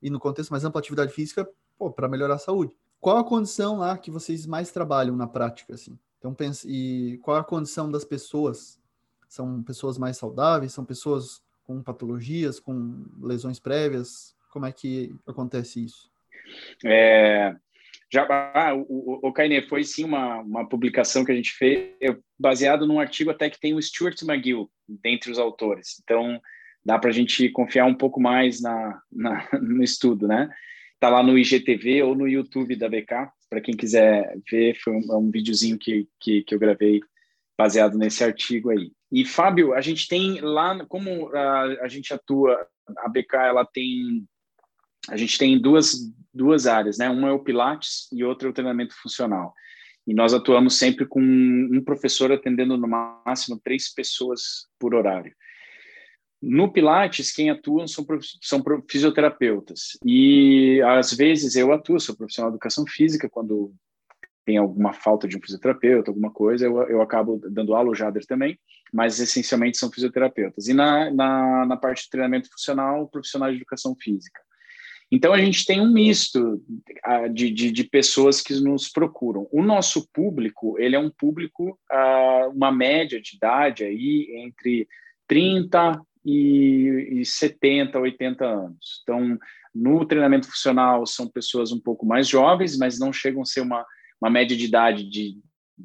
e 0.00 0.10
no 0.10 0.20
contexto 0.20 0.50
mais 0.50 0.64
amplo, 0.64 0.78
atividade 0.78 1.12
física, 1.12 1.48
para 1.96 2.08
melhorar 2.08 2.34
a 2.34 2.38
saúde. 2.38 2.76
Qual 3.00 3.16
a 3.18 3.24
condição 3.24 3.78
lá 3.78 3.98
que 3.98 4.10
vocês 4.10 4.46
mais 4.46 4.70
trabalham 4.70 5.16
na 5.16 5.26
prática, 5.26 5.74
assim? 5.74 5.98
Então, 6.18 6.32
pense, 6.32 6.66
e 6.68 7.18
qual 7.18 7.36
a 7.36 7.44
condição 7.44 7.90
das 7.90 8.04
pessoas? 8.04 8.80
São 9.28 9.62
pessoas 9.62 9.98
mais 9.98 10.16
saudáveis? 10.16 10.72
São 10.72 10.84
pessoas 10.84 11.42
com 11.64 11.82
patologias, 11.82 12.60
com 12.60 13.04
lesões 13.20 13.58
prévias? 13.58 14.34
Como 14.50 14.66
é 14.66 14.72
que 14.72 15.14
acontece 15.26 15.84
isso? 15.84 16.10
É, 16.84 17.54
já, 18.12 18.26
ah, 18.54 18.74
o, 18.74 19.20
o, 19.24 19.28
o 19.28 19.68
foi 19.68 19.82
sim 19.82 20.04
uma, 20.04 20.40
uma 20.40 20.68
publicação 20.68 21.24
que 21.24 21.32
a 21.32 21.34
gente 21.34 21.52
fez, 21.52 21.90
baseado 22.38 22.86
num 22.86 23.00
artigo 23.00 23.30
até 23.30 23.50
que 23.50 23.58
tem 23.58 23.74
o 23.74 23.82
Stuart 23.82 24.22
McGill 24.22 24.70
dentre 24.88 25.30
os 25.30 25.38
autores. 25.38 26.00
Então, 26.02 26.40
dá 26.84 26.98
para 26.98 27.10
a 27.10 27.12
gente 27.12 27.48
confiar 27.48 27.86
um 27.86 27.94
pouco 27.94 28.20
mais 28.20 28.60
na, 28.60 29.00
na, 29.10 29.48
no 29.60 29.82
estudo, 29.82 30.28
né? 30.28 30.48
Está 30.94 31.08
lá 31.08 31.22
no 31.22 31.36
IGTV 31.36 32.02
ou 32.02 32.14
no 32.14 32.28
YouTube 32.28 32.76
da 32.76 32.88
BK, 32.88 33.28
para 33.50 33.60
quem 33.60 33.76
quiser 33.76 34.36
ver, 34.50 34.76
foi 34.76 34.92
um, 34.92 35.12
é 35.12 35.16
um 35.16 35.30
videozinho 35.30 35.78
que, 35.78 36.08
que, 36.20 36.42
que 36.42 36.54
eu 36.54 36.58
gravei 36.58 37.00
baseado 37.56 37.96
nesse 37.96 38.24
artigo 38.24 38.70
aí. 38.70 38.92
E, 39.10 39.24
Fábio, 39.24 39.74
a 39.74 39.80
gente 39.80 40.08
tem 40.08 40.40
lá, 40.40 40.84
como 40.86 41.28
a, 41.34 41.62
a 41.82 41.88
gente 41.88 42.12
atua, 42.12 42.66
a 42.98 43.08
BK, 43.08 43.34
ela 43.36 43.64
tem 43.64 44.26
a 45.08 45.16
gente 45.16 45.38
tem 45.38 45.60
duas, 45.60 45.96
duas 46.32 46.66
áreas, 46.66 46.98
né? 46.98 47.10
Uma 47.10 47.28
é 47.28 47.32
o 47.32 47.38
Pilates 47.38 48.08
e 48.12 48.24
outra 48.24 48.48
é 48.48 48.50
o 48.50 48.54
treinamento 48.54 48.94
funcional. 49.00 49.54
E 50.06 50.14
nós 50.14 50.34
atuamos 50.34 50.78
sempre 50.78 51.06
com 51.06 51.20
um 51.20 51.82
professor 51.84 52.32
atendendo 52.32 52.76
no 52.76 52.88
máximo 52.88 53.60
três 53.62 53.92
pessoas 53.92 54.66
por 54.78 54.94
horário. 54.94 55.34
No 56.42 56.70
Pilates, 56.70 57.32
quem 57.32 57.48
atua 57.48 57.86
são, 57.86 58.06
são 58.42 58.62
fisioterapeutas. 58.90 59.98
E 60.04 60.82
às 60.82 61.12
vezes 61.12 61.56
eu 61.56 61.72
atuo, 61.72 61.98
sou 61.98 62.16
profissional 62.16 62.50
de 62.50 62.56
educação 62.56 62.84
física, 62.86 63.30
quando 63.30 63.74
tem 64.44 64.56
alguma 64.56 64.92
falta 64.92 65.26
de 65.26 65.36
um 65.36 65.40
fisioterapeuta, 65.40 66.10
alguma 66.10 66.30
coisa, 66.30 66.66
eu, 66.66 66.82
eu 66.82 67.00
acabo 67.00 67.40
dando 67.50 67.74
aula, 67.74 67.90
o 67.90 67.94
Jader 67.94 68.24
também, 68.26 68.58
mas 68.92 69.18
essencialmente 69.18 69.78
são 69.78 69.90
fisioterapeutas. 69.90 70.68
E 70.68 70.74
na, 70.74 71.10
na, 71.10 71.66
na 71.66 71.76
parte 71.76 72.04
de 72.04 72.10
treinamento 72.10 72.50
funcional, 72.50 73.08
profissionais 73.08 73.54
de 73.54 73.60
educação 73.60 73.96
física. 74.00 74.40
Então, 75.10 75.32
a 75.32 75.38
gente 75.38 75.64
tem 75.64 75.80
um 75.80 75.92
misto 75.92 76.62
de, 77.32 77.50
de, 77.50 77.70
de, 77.70 77.84
pessoas 77.84 78.40
que 78.40 78.54
nos 78.54 78.88
procuram. 78.88 79.46
O 79.52 79.62
nosso 79.62 80.08
público, 80.12 80.78
ele 80.78 80.96
é 80.96 80.98
um 80.98 81.10
público, 81.10 81.78
uma 82.52 82.72
média 82.72 83.20
de 83.20 83.36
idade 83.36 83.84
aí 83.84 84.28
entre 84.44 84.88
30 85.28 86.00
e, 86.24 87.20
e 87.20 87.24
70, 87.24 87.98
80 87.98 88.44
anos. 88.44 89.00
Então, 89.02 89.38
no 89.74 90.04
treinamento 90.06 90.48
funcional, 90.48 91.06
são 91.06 91.28
pessoas 91.28 91.70
um 91.70 91.80
pouco 91.80 92.06
mais 92.06 92.26
jovens, 92.26 92.76
mas 92.78 92.98
não 92.98 93.12
chegam 93.12 93.42
a 93.42 93.46
ser 93.46 93.60
uma, 93.60 93.84
uma 94.24 94.30
média 94.30 94.56
de 94.56 94.64
idade 94.64 95.04
de 95.04 95.38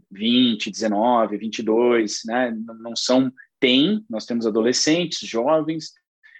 20, 0.10 0.72
19, 0.72 1.38
22, 1.38 2.22
né? 2.26 2.57
Não 2.80 2.95
são, 2.95 3.30
tem, 3.60 4.06
nós 4.10 4.26
temos 4.26 4.48
adolescentes, 4.48 5.28
jovens, 5.28 5.91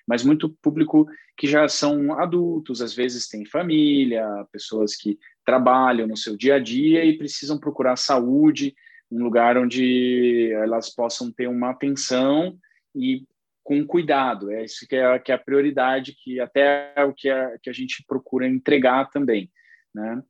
mas 0.08 0.24
muito 0.24 0.50
público 0.62 1.06
que 1.38 1.46
já 1.46 1.68
são 1.68 2.14
adultos, 2.14 2.82
às 2.82 2.94
vezes 2.94 3.28
têm 3.28 3.46
família, 3.46 4.26
pessoas 4.50 4.96
que 4.96 5.20
trabalham 5.46 6.08
no 6.08 6.16
seu 6.16 6.38
dia 6.38 6.56
a 6.56 6.60
dia 6.60 7.04
e 7.04 7.18
precisam 7.18 7.60
procurar 7.60 7.98
saúde, 7.98 8.74
um 9.12 9.22
lugar 9.22 9.58
onde 9.58 10.52
elas 10.54 10.90
possam 10.90 11.30
ter 11.30 11.48
uma 11.48 11.72
atenção 11.72 12.58
e 12.96 13.26
com 13.62 13.86
cuidado. 13.86 14.52
É 14.52 14.64
isso 14.64 14.88
que 14.88 14.96
é, 14.96 15.20
que 15.20 15.34
é 15.34 15.36
a 15.36 15.40
prioridade, 15.40 16.16
que 16.24 16.40
até 16.40 16.94
é 16.96 17.04
o 17.04 17.14
que 17.14 17.30
a, 17.30 17.58
que 17.62 17.70
a 17.70 17.74
gente 17.74 18.06
procura 18.08 18.48
entregar 18.48 19.10
também. 19.10 19.52
Né? 19.94 20.22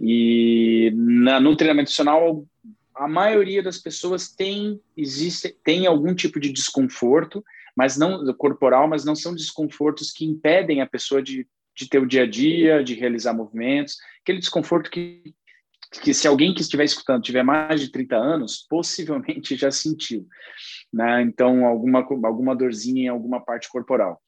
E 0.00 0.92
na, 0.94 1.40
no 1.40 1.56
treinamento 1.56 1.90
funcional, 1.90 2.46
a 2.94 3.06
maioria 3.06 3.62
das 3.62 3.78
pessoas 3.78 4.28
tem, 4.28 4.80
existe, 4.96 5.54
tem 5.62 5.86
algum 5.86 6.14
tipo 6.14 6.40
de 6.40 6.52
desconforto, 6.52 7.44
mas 7.76 7.96
não 7.96 8.24
corporal, 8.34 8.88
mas 8.88 9.04
não 9.04 9.14
são 9.14 9.34
desconfortos 9.34 10.10
que 10.10 10.24
impedem 10.24 10.80
a 10.80 10.86
pessoa 10.86 11.22
de, 11.22 11.46
de 11.76 11.88
ter 11.88 11.98
o 11.98 12.06
dia 12.06 12.22
a 12.22 12.26
dia, 12.26 12.82
de 12.82 12.94
realizar 12.94 13.34
movimentos, 13.34 13.96
aquele 14.22 14.38
desconforto 14.38 14.90
que, 14.90 15.34
que 16.02 16.14
se 16.14 16.26
alguém 16.26 16.54
que 16.54 16.62
estiver 16.62 16.84
escutando 16.84 17.22
tiver 17.22 17.42
mais 17.42 17.80
de 17.82 17.90
30 17.90 18.16
anos, 18.16 18.66
possivelmente 18.68 19.56
já 19.56 19.70
sentiu, 19.70 20.26
né? 20.92 21.20
Então, 21.22 21.66
alguma, 21.66 22.00
alguma 22.24 22.56
dorzinha 22.56 23.04
em 23.04 23.08
alguma 23.08 23.44
parte 23.44 23.68
corporal. 23.68 24.20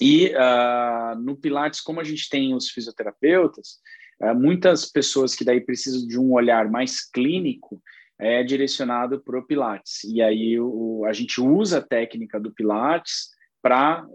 E 0.00 0.28
uh, 0.28 1.18
no 1.20 1.36
Pilates, 1.36 1.80
como 1.80 2.00
a 2.00 2.04
gente 2.04 2.28
tem 2.28 2.54
os 2.54 2.70
fisioterapeutas, 2.70 3.78
uh, 4.22 4.34
muitas 4.34 4.86
pessoas 4.90 5.34
que 5.34 5.44
daí 5.44 5.60
precisam 5.60 6.06
de 6.06 6.18
um 6.18 6.32
olhar 6.32 6.70
mais 6.70 7.08
clínico, 7.08 7.82
é 8.18 8.42
direcionado 8.42 9.20
para 9.20 9.38
o 9.38 9.46
Pilates. 9.46 10.02
E 10.04 10.20
aí 10.20 10.58
o, 10.58 11.04
a 11.06 11.12
gente 11.12 11.40
usa 11.40 11.78
a 11.78 11.82
técnica 11.82 12.40
do 12.40 12.52
Pilates 12.52 13.28
para 13.62 14.06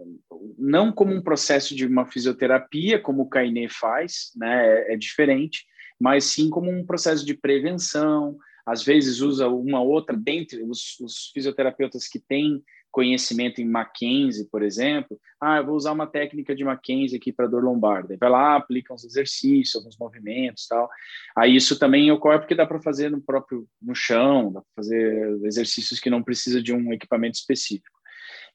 não 0.58 0.92
como 0.92 1.12
um 1.14 1.22
processo 1.22 1.74
de 1.74 1.86
uma 1.86 2.06
fisioterapia, 2.06 3.00
como 3.00 3.22
o 3.22 3.28
Kainé 3.28 3.68
faz, 3.68 4.30
né, 4.36 4.66
é, 4.66 4.94
é 4.94 4.96
diferente, 4.96 5.64
mas 6.00 6.24
sim 6.24 6.50
como 6.50 6.70
um 6.70 6.84
processo 6.84 7.24
de 7.24 7.34
prevenção. 7.34 8.36
Às 8.66 8.82
vezes 8.82 9.20
usa 9.20 9.48
uma 9.48 9.82
outra 9.82 10.16
dentre 10.16 10.62
os, 10.62 10.98
os 11.00 11.30
fisioterapeutas 11.32 12.08
que 12.08 12.18
têm 12.18 12.62
conhecimento 12.94 13.60
em 13.60 13.64
Mackenzie, 13.64 14.48
por 14.48 14.62
exemplo, 14.62 15.20
ah, 15.40 15.56
eu 15.56 15.66
vou 15.66 15.74
usar 15.74 15.90
uma 15.90 16.06
técnica 16.06 16.54
de 16.54 16.62
Mackenzie 16.62 17.18
aqui 17.18 17.32
para 17.32 17.48
dor 17.48 17.64
lombar. 17.64 18.06
Daí 18.06 18.16
vai 18.16 18.30
lá, 18.30 18.54
aplica 18.54 18.94
uns 18.94 19.04
exercícios, 19.04 19.74
alguns 19.74 19.98
movimentos, 19.98 20.68
tal. 20.68 20.88
Aí 21.36 21.56
isso 21.56 21.76
também 21.76 22.12
ocorre 22.12 22.38
porque 22.38 22.54
dá 22.54 22.64
para 22.64 22.80
fazer 22.80 23.10
no 23.10 23.20
próprio 23.20 23.66
no 23.82 23.96
chão, 23.96 24.52
dá 24.52 24.60
para 24.60 24.70
fazer 24.76 25.44
exercícios 25.44 25.98
que 25.98 26.08
não 26.08 26.22
precisa 26.22 26.62
de 26.62 26.72
um 26.72 26.92
equipamento 26.92 27.36
específico. 27.36 27.98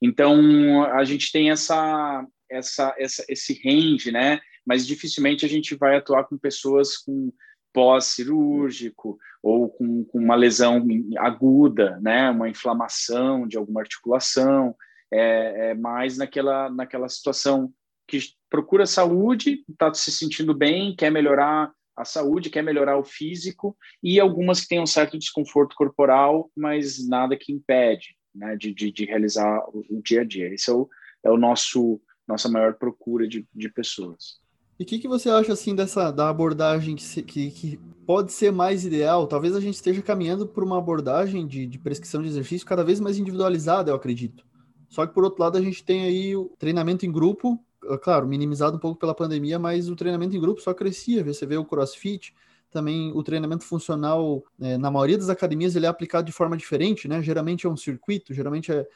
Então 0.01 0.89
a 0.93 1.03
gente 1.03 1.33
tem 1.33 1.51
essa 1.51 2.25
essa, 2.49 2.95
essa 2.97 3.25
esse 3.27 3.61
range, 3.61 4.09
né? 4.09 4.39
Mas 4.65 4.87
dificilmente 4.87 5.45
a 5.45 5.49
gente 5.49 5.75
vai 5.75 5.97
atuar 5.97 6.23
com 6.23 6.37
pessoas 6.37 6.95
com 6.95 7.29
pós-cirúrgico 7.73 9.17
ou 9.41 9.69
com, 9.69 10.03
com, 10.05 10.19
uma 10.19 10.35
lesão 10.35 10.85
aguda, 11.17 11.99
né, 12.01 12.29
uma 12.29 12.49
inflamação 12.49 13.47
de 13.47 13.57
alguma 13.57 13.81
articulação, 13.81 14.75
é, 15.11 15.69
é 15.69 15.73
mais 15.73 16.17
naquela, 16.17 16.69
naquela 16.69 17.07
situação 17.07 17.73
que 18.07 18.19
procura 18.49 18.85
saúde, 18.85 19.63
está 19.69 19.93
se 19.93 20.11
sentindo 20.11 20.53
bem, 20.53 20.95
quer 20.95 21.11
melhorar 21.11 21.71
a 21.95 22.05
saúde, 22.05 22.49
quer 22.49 22.63
melhorar 22.63 22.97
o 22.97 23.03
físico, 23.03 23.77
e 24.01 24.19
algumas 24.19 24.61
que 24.61 24.69
têm 24.69 24.81
um 24.81 24.85
certo 24.85 25.17
desconforto 25.17 25.75
corporal, 25.75 26.49
mas 26.55 27.07
nada 27.07 27.37
que 27.37 27.51
impede 27.51 28.15
né, 28.33 28.55
de, 28.55 28.73
de, 28.73 28.91
de 28.91 29.05
realizar 29.05 29.63
o, 29.69 29.83
o, 29.89 30.01
dia 30.01 30.21
a 30.21 30.23
dia. 30.23 30.53
Esse 30.53 30.69
é 30.69 30.73
o, 30.73 30.89
é 31.23 31.29
o 31.29 31.37
nosso 31.37 32.01
nossa 32.27 32.47
maior 32.47 32.75
procura 32.75 33.27
de, 33.27 33.47
de 33.53 33.69
pessoas. 33.69 34.39
E 34.79 34.83
o 34.83 34.85
que, 34.85 34.97
que 34.97 35.09
você 35.09 35.29
acha 35.29 35.51
assim 35.51 35.75
dessa 35.75 36.09
da 36.09 36.29
abordagem 36.29 36.95
que, 36.95 37.03
se, 37.03 37.21
que, 37.21 37.51
que, 37.51 37.77
pode 38.05 38.31
ser 38.31 38.49
mais 38.49 38.85
ideal? 38.85 39.27
Talvez 39.27 39.53
a 39.53 39.59
gente 39.59 39.75
esteja 39.75 40.01
caminhando 40.01 40.47
por 40.47 40.63
uma 40.63 40.77
abordagem 40.77 41.45
de, 41.45 41.67
de 41.67 41.77
prescrição 41.77 42.21
de 42.21 42.29
exercício 42.29 42.65
cada 42.65 42.83
vez 42.83 42.99
mais 43.01 43.17
individualizada, 43.17 43.91
eu 43.91 43.95
acredito. 43.95 44.45
Só 44.87 45.05
que 45.05 45.13
por 45.13 45.25
outro 45.25 45.43
lado 45.43 45.57
a 45.57 45.61
gente 45.61 45.83
tem 45.83 46.03
aí 46.05 46.33
o 46.33 46.45
treinamento 46.57 47.05
em 47.05 47.11
grupo, 47.11 47.59
é 47.83 47.97
claro, 47.97 48.25
minimizado 48.25 48.77
um 48.77 48.79
pouco 48.79 48.97
pela 48.97 49.13
pandemia, 49.13 49.59
mas 49.59 49.89
o 49.89 49.97
treinamento 49.97 50.35
em 50.35 50.39
grupo 50.39 50.61
só 50.61 50.73
crescia. 50.73 51.25
Você 51.25 51.45
vê 51.45 51.57
o 51.57 51.65
CrossFit, 51.65 52.33
também 52.71 53.11
o 53.13 53.21
treinamento 53.21 53.65
funcional, 53.65 54.43
é, 54.61 54.77
na 54.77 54.89
maioria 54.89 55.17
das 55.17 55.29
academias, 55.29 55.75
ele 55.75 55.87
é 55.87 55.89
aplicado 55.89 56.25
de 56.25 56.31
forma 56.31 56.55
diferente, 56.55 57.05
né? 57.05 57.21
Geralmente 57.21 57.67
é 57.67 57.69
um 57.69 57.77
circuito, 57.77 58.33
geralmente 58.33 58.71
é, 58.71 58.87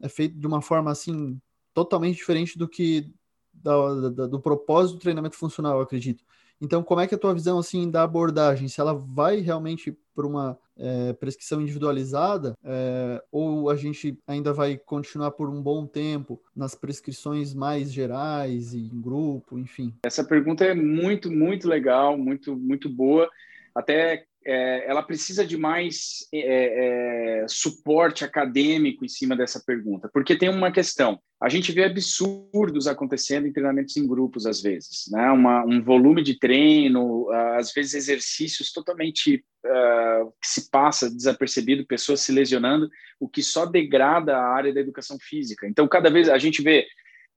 é 0.00 0.08
feito 0.08 0.38
de 0.38 0.46
uma 0.46 0.62
forma 0.62 0.90
assim 0.90 1.38
totalmente 1.74 2.16
diferente 2.16 2.58
do 2.58 2.66
que 2.66 3.12
da, 3.62 4.10
da, 4.10 4.26
do 4.26 4.40
propósito 4.40 4.96
do 4.96 5.00
treinamento 5.00 5.36
funcional, 5.36 5.76
eu 5.76 5.82
acredito. 5.82 6.24
Então, 6.60 6.82
como 6.82 7.00
é 7.00 7.06
que 7.06 7.14
é 7.14 7.16
a 7.16 7.20
tua 7.20 7.34
visão 7.34 7.58
assim 7.58 7.90
da 7.90 8.02
abordagem? 8.02 8.68
Se 8.68 8.80
ela 8.80 8.94
vai 8.94 9.40
realmente 9.40 9.96
para 10.14 10.26
uma 10.26 10.58
é, 10.78 11.12
prescrição 11.12 11.60
individualizada 11.60 12.56
é, 12.64 13.22
ou 13.30 13.68
a 13.68 13.76
gente 13.76 14.18
ainda 14.26 14.52
vai 14.52 14.78
continuar 14.78 15.32
por 15.32 15.50
um 15.50 15.60
bom 15.60 15.86
tempo 15.86 16.40
nas 16.54 16.74
prescrições 16.74 17.52
mais 17.52 17.92
gerais 17.92 18.72
e 18.72 18.78
em 18.78 19.00
grupo, 19.00 19.58
enfim? 19.58 19.94
Essa 20.04 20.24
pergunta 20.24 20.64
é 20.64 20.74
muito, 20.74 21.30
muito 21.30 21.68
legal, 21.68 22.16
muito, 22.16 22.56
muito 22.56 22.88
boa. 22.88 23.28
Até 23.74 24.24
é, 24.46 24.88
ela 24.88 25.02
precisa 25.02 25.44
de 25.44 25.56
mais 25.56 26.28
é, 26.32 27.42
é, 27.42 27.48
suporte 27.48 28.24
acadêmico 28.24 29.04
em 29.04 29.08
cima 29.08 29.34
dessa 29.34 29.60
pergunta, 29.66 30.08
porque 30.12 30.38
tem 30.38 30.48
uma 30.48 30.70
questão. 30.70 31.18
A 31.42 31.48
gente 31.48 31.72
vê 31.72 31.84
absurdos 31.84 32.86
acontecendo 32.86 33.48
em 33.48 33.52
treinamentos 33.52 33.96
em 33.96 34.06
grupos, 34.06 34.46
às 34.46 34.62
vezes, 34.62 35.04
né? 35.10 35.30
Uma, 35.32 35.64
um 35.64 35.82
volume 35.82 36.22
de 36.22 36.38
treino, 36.38 37.28
às 37.58 37.72
vezes 37.72 37.94
exercícios 37.94 38.72
totalmente 38.72 39.44
uh, 39.66 40.32
que 40.40 40.48
se 40.48 40.70
passa 40.70 41.10
desapercebido, 41.10 41.86
pessoas 41.86 42.20
se 42.20 42.32
lesionando, 42.32 42.88
o 43.20 43.28
que 43.28 43.42
só 43.42 43.66
degrada 43.66 44.36
a 44.36 44.54
área 44.54 44.72
da 44.72 44.80
educação 44.80 45.18
física. 45.20 45.66
Então, 45.66 45.86
cada 45.86 46.08
vez 46.08 46.28
a 46.30 46.38
gente 46.38 46.62
vê 46.62 46.86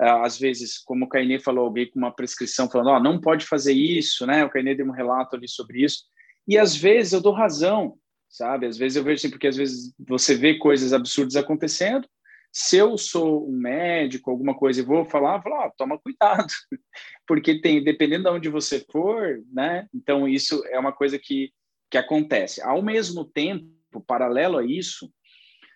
às 0.02 0.40
vezes, 0.40 0.78
como 0.78 1.04
o 1.04 1.10
Cainê 1.10 1.40
falou, 1.40 1.66
alguém 1.66 1.90
com 1.90 2.00
uma 2.00 2.16
prescrição 2.16 2.70
falando, 2.70 2.92
oh, 2.92 3.04
não 3.04 3.20
pode 3.20 3.46
fazer 3.46 3.74
isso, 3.74 4.26
né? 4.26 4.46
O 4.46 4.50
Cainê 4.50 4.74
deu 4.74 4.86
um 4.86 4.92
relato 4.92 5.36
ali 5.36 5.46
sobre 5.46 5.84
isso 5.84 6.06
e 6.50 6.58
às 6.58 6.76
vezes 6.76 7.14
eu 7.14 7.22
dou 7.22 7.34
razão, 7.34 7.98
sabe? 8.28 8.66
Às 8.66 8.78
vezes 8.78 8.96
eu 8.96 9.04
vejo 9.04 9.20
assim, 9.20 9.30
porque 9.30 9.48
às 9.48 9.56
vezes 9.56 9.94
você 9.98 10.36
vê 10.36 10.58
coisas 10.58 10.92
absurdas 10.92 11.36
acontecendo. 11.36 12.08
Se 12.52 12.78
eu 12.78 12.98
sou 12.98 13.48
um 13.48 13.56
médico, 13.56 14.32
alguma 14.32 14.56
coisa, 14.56 14.82
e 14.82 14.84
vou 14.84 15.06
falar, 15.06 15.42
falar, 15.42 15.68
oh, 15.68 15.72
toma 15.78 16.00
cuidado, 16.00 16.52
porque 17.28 17.62
tem, 17.62 17.84
dependendo 17.84 18.24
de 18.24 18.30
onde 18.30 18.50
você 18.50 18.84
for, 18.92 19.40
né? 19.54 19.88
Então 19.94 20.28
isso 20.28 20.64
é 20.68 20.80
uma 20.80 20.92
coisa 20.92 21.18
que 21.18 21.54
que 21.90 21.98
acontece. 21.98 22.62
Ao 22.62 22.82
mesmo 22.82 23.26
tempo, 23.26 23.68
paralelo 24.06 24.58
a 24.58 24.66
isso, 24.66 25.12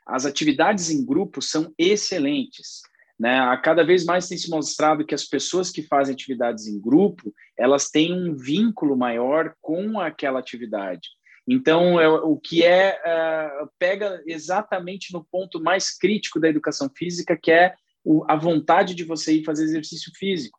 as 0.06 0.26
atividades 0.26 0.90
em 0.90 1.04
grupo 1.04 1.42
são 1.42 1.74
excelentes. 1.78 2.82
Né? 3.20 3.40
Cada 3.64 3.84
vez 3.84 4.06
mais 4.06 4.28
tem 4.28 4.38
se 4.38 4.50
mostrado 4.50 5.06
que 5.06 5.16
as 5.16 5.24
pessoas 5.24 5.70
que 5.70 5.84
fazem 5.84 6.14
atividades 6.14 6.68
em 6.68 6.80
grupo, 6.80 7.34
elas 7.58 7.90
têm 7.90 8.14
um 8.14 8.36
vínculo 8.36 8.98
maior 8.98 9.54
com 9.62 10.00
aquela 10.00 10.40
atividade. 10.40 11.10
Então, 11.48 12.00
é, 12.00 12.08
o 12.08 12.38
que 12.38 12.64
é 12.64 12.98
uh, 13.06 13.70
pega 13.78 14.22
exatamente 14.26 15.12
no 15.12 15.24
ponto 15.24 15.62
mais 15.62 15.96
crítico 15.96 16.40
da 16.40 16.48
educação 16.48 16.90
física, 16.96 17.38
que 17.38 17.52
é 17.52 17.76
o, 18.04 18.24
a 18.30 18.36
vontade 18.36 18.96
de 18.96 19.04
você 19.04 19.34
ir 19.34 19.44
fazer 19.44 19.64
exercício 19.64 20.12
físico. 20.16 20.58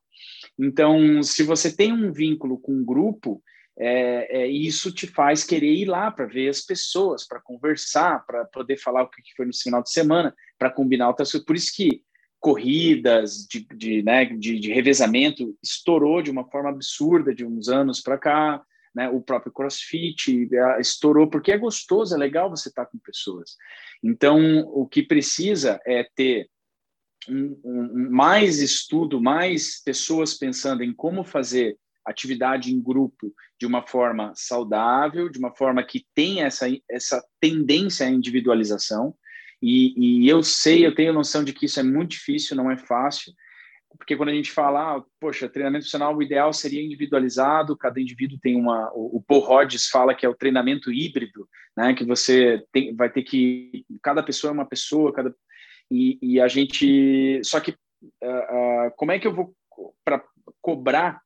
Então, 0.59 1.23
se 1.23 1.43
você 1.43 1.75
tem 1.75 1.93
um 1.93 2.13
vínculo 2.13 2.59
com 2.59 2.73
um 2.73 2.85
grupo, 2.85 3.43
é, 3.79 4.43
é, 4.43 4.47
isso 4.47 4.93
te 4.93 5.07
faz 5.07 5.43
querer 5.43 5.73
ir 5.73 5.87
lá 5.87 6.11
para 6.11 6.27
ver 6.27 6.49
as 6.49 6.61
pessoas, 6.61 7.27
para 7.27 7.41
conversar, 7.41 8.25
para 8.27 8.45
poder 8.45 8.77
falar 8.77 9.03
o 9.03 9.11
que 9.11 9.35
foi 9.37 9.47
no 9.47 9.57
final 9.57 9.83
de 9.83 9.91
semana, 9.91 10.35
para 10.59 10.71
combinar 10.71 11.09
outras 11.09 11.33
coisas. 11.33 11.47
Por 11.47 11.57
isso 11.57 11.73
que 11.75 12.03
corridas 12.45 13.47
de, 13.51 13.67
de, 13.75 14.03
né, 14.03 14.27
de, 14.27 14.61
de, 14.61 14.71
revezamento 14.71 15.57
estourou 15.63 16.21
de 16.21 16.31
uma 16.31 16.45
forma 16.45 16.69
absurda 16.69 17.35
de 17.35 17.43
uns 17.43 17.71
anos 17.71 18.03
para 18.03 18.19
cá, 18.19 18.63
né, 18.95 19.09
o 19.09 19.23
próprio 19.23 19.51
CrossFit 19.51 20.51
estourou 20.79 21.27
porque 21.27 21.53
é 21.53 21.57
gostoso, 21.57 22.15
é 22.15 22.19
legal 22.19 22.51
você 22.51 22.69
estar 22.69 22.85
tá 22.85 22.91
com 22.91 22.99
pessoas. 22.99 23.57
Então, 24.03 24.61
o 24.75 24.87
que 24.87 25.03
precisa 25.03 25.81
é 25.87 26.07
ter 26.15 26.51
um, 27.31 27.59
um, 27.65 28.11
mais 28.11 28.61
estudo, 28.61 29.23
mais 29.23 29.83
pessoas 29.83 30.35
pensando 30.35 30.85
em 30.85 30.93
como 30.93 31.25
fazer 31.25 31.79
atividade 32.05 32.71
em 32.71 32.79
grupo 32.79 33.33
de 33.59 33.65
uma 33.65 33.87
forma 33.87 34.35
saudável, 34.37 35.31
de 35.31 35.39
uma 35.39 35.57
forma 35.57 35.83
que 35.83 36.05
tenha 36.15 36.45
essa, 36.45 36.67
essa 36.91 37.25
tendência 37.41 38.07
à 38.07 38.11
individualização, 38.11 39.17
e, 39.67 40.25
e, 40.25 40.29
eu 40.29 40.43
sei, 40.43 40.87
eu 40.87 40.95
tenho 40.95 41.13
noção 41.13 41.43
de 41.43 41.53
que 41.53 41.65
isso 41.65 41.81
é 41.81 41.83
muito 41.83 42.11
difícil, 42.11 42.55
não 42.57 42.71
é 42.71 42.77
fácil, 42.77 43.33
porque 43.97 44.17
quando 44.17 44.29
a 44.31 44.35
gente 44.35 44.51
fala, 44.51 44.97
ah, 44.97 45.05
poxa, 45.21 45.49
treinamento 45.49 45.85
funcional, 45.85 46.15
o 46.15 46.23
ideal 46.23 46.53
seria 46.53 46.83
individualizado, 46.83 47.77
cada 47.77 48.01
indivíduo 48.01 48.39
tem 48.39 48.57
uma. 48.57 48.91
O, 48.93 49.19
o 49.19 49.23
Paul 49.23 49.43
Hodges 49.43 49.89
fala 49.89 50.15
que 50.15 50.27
é 50.27 50.29
o 50.29 50.35
treinamento 50.35 50.93
híbrido, 50.93 51.49
né? 51.77 51.95
Que 51.95 52.05
você 52.05 52.63
tem, 52.73 52.95
vai 52.95 53.11
ter 53.11 53.23
que. 53.23 53.87
Cada 54.03 54.23
pessoa 54.23 54.51
é 54.51 54.55
uma 54.55 54.67
pessoa, 54.67 55.13
cada. 55.13 55.35
E, 55.91 56.19
e 56.21 56.41
a 56.41 56.49
gente. 56.49 57.41
Só 57.45 57.61
que, 57.61 57.71
uh, 57.71 58.87
uh, 58.87 58.91
como 58.97 59.13
é 59.13 59.19
que 59.19 59.27
eu 59.27 59.33
vou 59.33 59.55
para 60.05 60.23
cobrar? 60.61 61.21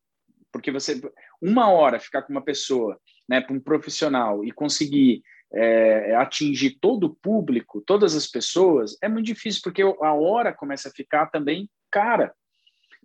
Porque 0.52 0.70
você. 0.70 1.00
Uma 1.40 1.70
hora 1.70 1.98
ficar 1.98 2.22
com 2.22 2.32
uma 2.32 2.44
pessoa, 2.44 3.00
né, 3.28 3.40
para 3.40 3.54
um 3.54 3.60
profissional 3.60 4.44
e 4.44 4.52
conseguir 4.52 5.22
é, 5.52 6.14
atingir 6.16 6.78
todo 6.80 7.04
o 7.04 7.14
público, 7.14 7.82
todas 7.86 8.14
as 8.14 8.26
pessoas, 8.26 8.96
é 9.02 9.08
muito 9.08 9.26
difícil, 9.26 9.60
porque 9.62 9.82
a 9.82 10.12
hora 10.12 10.52
começa 10.52 10.88
a 10.88 10.92
ficar 10.92 11.26
também 11.26 11.68
cara. 11.90 12.34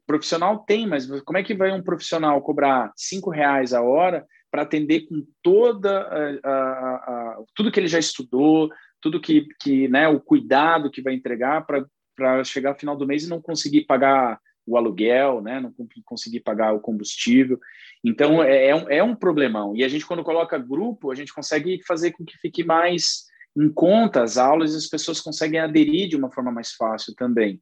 profissional 0.06 0.60
tem, 0.60 0.86
mas 0.86 1.08
como 1.22 1.38
é 1.38 1.44
que 1.44 1.56
vai 1.56 1.72
um 1.72 1.82
profissional 1.82 2.42
cobrar 2.42 2.92
cinco 2.96 3.30
reais 3.30 3.74
a 3.74 3.82
hora 3.82 4.26
para 4.52 4.64
atender 4.64 5.08
com 5.08 5.26
toda 5.42 6.02
a, 6.44 6.50
a, 6.50 6.96
a, 6.96 7.44
tudo 7.56 7.72
que 7.72 7.80
ele 7.80 7.88
já 7.88 7.98
estudou, 7.98 8.70
tudo 9.02 9.20
que, 9.20 9.48
que 9.60 9.88
né, 9.88 10.08
o 10.08 10.20
cuidado 10.20 10.92
que 10.92 11.02
vai 11.02 11.14
entregar 11.14 11.66
para 11.66 12.44
chegar 12.44 12.72
ao 12.72 12.80
final 12.80 12.96
do 12.96 13.08
mês 13.08 13.24
e 13.24 13.30
não 13.30 13.42
conseguir 13.42 13.86
pagar 13.86 14.40
o 14.66 14.78
aluguel, 14.78 15.42
né, 15.42 15.60
não 15.60 15.74
conseguir 16.06 16.40
pagar 16.40 16.74
o 16.74 16.80
combustível. 16.80 17.60
Então, 18.04 18.42
é, 18.44 18.68
é, 18.68 18.76
um, 18.76 18.90
é 18.90 19.04
um 19.04 19.16
problemão. 19.16 19.76
E 19.76 19.84
a 19.84 19.88
gente, 19.88 20.06
quando 20.06 20.24
coloca 20.24 20.58
grupo, 20.58 21.12
a 21.12 21.16
gente 21.16 21.34
consegue 21.34 21.82
fazer 21.86 22.12
com 22.12 22.24
que 22.24 22.38
fique 22.38 22.64
mais 22.64 23.26
em 23.56 23.70
conta 23.72 24.24
as 24.24 24.38
aulas 24.38 24.74
e 24.74 24.78
as 24.78 24.88
pessoas 24.88 25.22
conseguem 25.22 25.60
aderir 25.60 26.10
de 26.10 26.16
uma 26.16 26.32
forma 26.32 26.52
mais 26.52 26.72
fácil 26.74 27.14
também. 27.16 27.62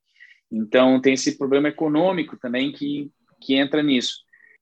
Então, 0.51 0.99
tem 1.01 1.13
esse 1.13 1.37
problema 1.37 1.69
econômico 1.69 2.37
também 2.37 2.71
que, 2.71 3.09
que 3.41 3.55
entra 3.55 3.81
nisso. 3.81 4.15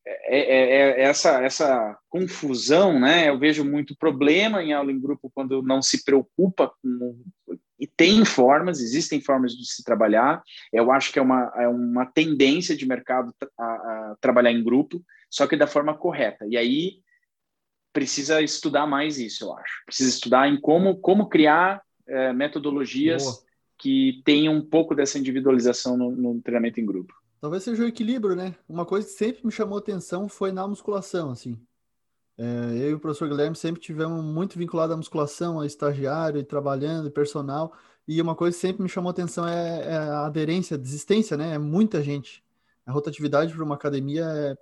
É, 0.06 0.40
é, 0.40 1.02
é, 1.02 1.02
essa, 1.03 1.44
essa 1.44 1.98
confusão, 2.10 2.99
né? 2.99 3.30
Eu 3.30 3.38
vejo 3.38 3.64
muito 3.64 3.95
problema 3.95 4.64
em 4.64 4.74
aula 4.74 4.91
em 4.91 4.99
grupo 4.99 5.32
quando 5.34 5.61
não 5.61 5.82
se 5.82 6.03
preocupa 6.03 6.72
com 6.82 7.22
e 7.80 7.88
tem 7.88 8.26
formas, 8.26 8.81
existem 8.81 9.22
formas 9.22 9.53
de 9.53 9.65
se 9.65 9.84
trabalhar. 9.84 10.43
Eu 10.72 10.91
acho 10.91 11.11
que 11.14 11.19
é 11.19 11.22
uma, 11.22 11.51
é 11.56 11.68
uma 11.68 12.06
tendência 12.06 12.76
de 12.76 12.85
mercado 12.85 13.34
a, 13.57 13.64
a 13.64 14.15
trabalhar 14.19 14.51
em 14.51 14.64
grupo, 14.64 15.03
só 15.30 15.47
que 15.47 15.56
da 15.56 15.68
forma 15.68 15.97
correta. 15.97 16.45
E 16.47 16.57
aí 16.57 17.01
precisa 17.93 18.41
estudar 18.41 18.85
mais 18.85 19.18
isso, 19.18 19.45
eu 19.45 19.57
acho. 19.57 19.84
Precisa 19.85 20.10
estudar 20.10 20.47
em 20.47 20.60
como, 20.60 20.97
como 20.97 21.30
criar 21.30 21.81
é, 22.07 22.34
metodologias 22.34 23.23
Boa. 23.23 23.38
que 23.77 24.22
tenham 24.26 24.56
um 24.56 24.65
pouco 24.65 24.93
dessa 24.93 25.18
individualização 25.18 25.97
no, 25.97 26.11
no, 26.11 26.41
treinamento 26.41 26.80
em 26.80 26.85
grupo. 26.85 27.14
Talvez 27.39 27.64
seja 27.64 27.84
o 27.84 27.88
equilíbrio, 27.88 28.35
né? 28.35 28.56
Uma 28.68 28.85
coisa 28.85 29.07
que 29.07 29.14
sempre 29.14 29.45
me 29.45 29.51
chamou 29.51 29.77
atenção 29.77 30.27
foi 30.27 30.51
na 30.51 30.68
musculação, 30.68 31.31
assim. 31.31 31.57
É, 32.40 32.78
eu 32.78 32.91
e 32.91 32.94
o 32.94 32.99
professor 32.99 33.28
Guilherme 33.28 33.53
sempre 33.53 33.82
tivemos 33.82 34.24
muito 34.24 34.57
vinculado 34.57 34.94
à 34.94 34.98
musculação, 34.98 35.60
a 35.60 35.66
estagiário, 35.66 36.40
e 36.40 36.44
trabalhando, 36.44 37.10
e 37.10 37.11
personal. 37.11 37.74
E 38.07 38.22
uma 38.22 38.34
coisa 38.34 38.56
que 38.56 38.61
sempre 38.61 38.82
me 38.82 38.88
chamou 38.88 39.10
atenção 39.10 39.45
é, 39.45 39.82
é 39.82 39.98
a 39.98 40.26
aderência, 40.26 40.76
a 40.76 40.78
desistência, 40.78 41.36
né? 41.36 41.56
É 41.56 41.57
muita 41.57 42.02
gente. 42.02 42.41
A 42.86 42.94
rotatividade 42.94 43.53
para 43.53 43.64
uma 43.64 43.76
academia 43.76 44.24
é, 44.26 44.57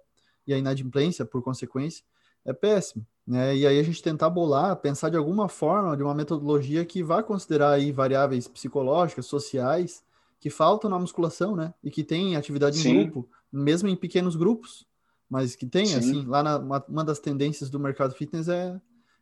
e 0.47 0.53
a 0.55 0.57
inadimplência, 0.57 1.23
por 1.23 1.43
consequência, 1.43 2.03
é 2.43 2.51
péssimo. 2.51 3.05
Né? 3.27 3.55
E 3.57 3.67
aí 3.67 3.79
a 3.79 3.83
gente 3.83 4.01
tentar 4.01 4.31
bolar, 4.31 4.75
pensar 4.77 5.09
de 5.09 5.17
alguma 5.17 5.47
forma, 5.47 5.95
de 5.95 6.01
uma 6.01 6.15
metodologia 6.15 6.83
que 6.83 7.03
vá 7.03 7.21
considerar 7.21 7.73
aí 7.73 7.91
variáveis 7.91 8.47
psicológicas, 8.47 9.27
sociais, 9.27 10.03
que 10.39 10.49
faltam 10.49 10.89
na 10.89 10.97
musculação, 10.97 11.55
né? 11.55 11.73
E 11.83 11.91
que 11.91 12.03
tem 12.03 12.35
atividade 12.35 12.77
Sim. 12.77 12.89
em 12.89 13.03
grupo, 13.03 13.29
mesmo 13.51 13.87
em 13.87 13.95
pequenos 13.95 14.35
grupos 14.35 14.87
mas 15.29 15.55
que 15.55 15.65
tem, 15.65 15.85
Sim. 15.85 15.95
assim, 15.97 16.25
lá 16.25 16.41
na, 16.41 16.57
uma, 16.57 16.85
uma, 16.87 17.03
das 17.03 17.19
tendências 17.19 17.69
do 17.69 17.79
mercado 17.79 18.13
fitness 18.13 18.47
é, 18.47 18.79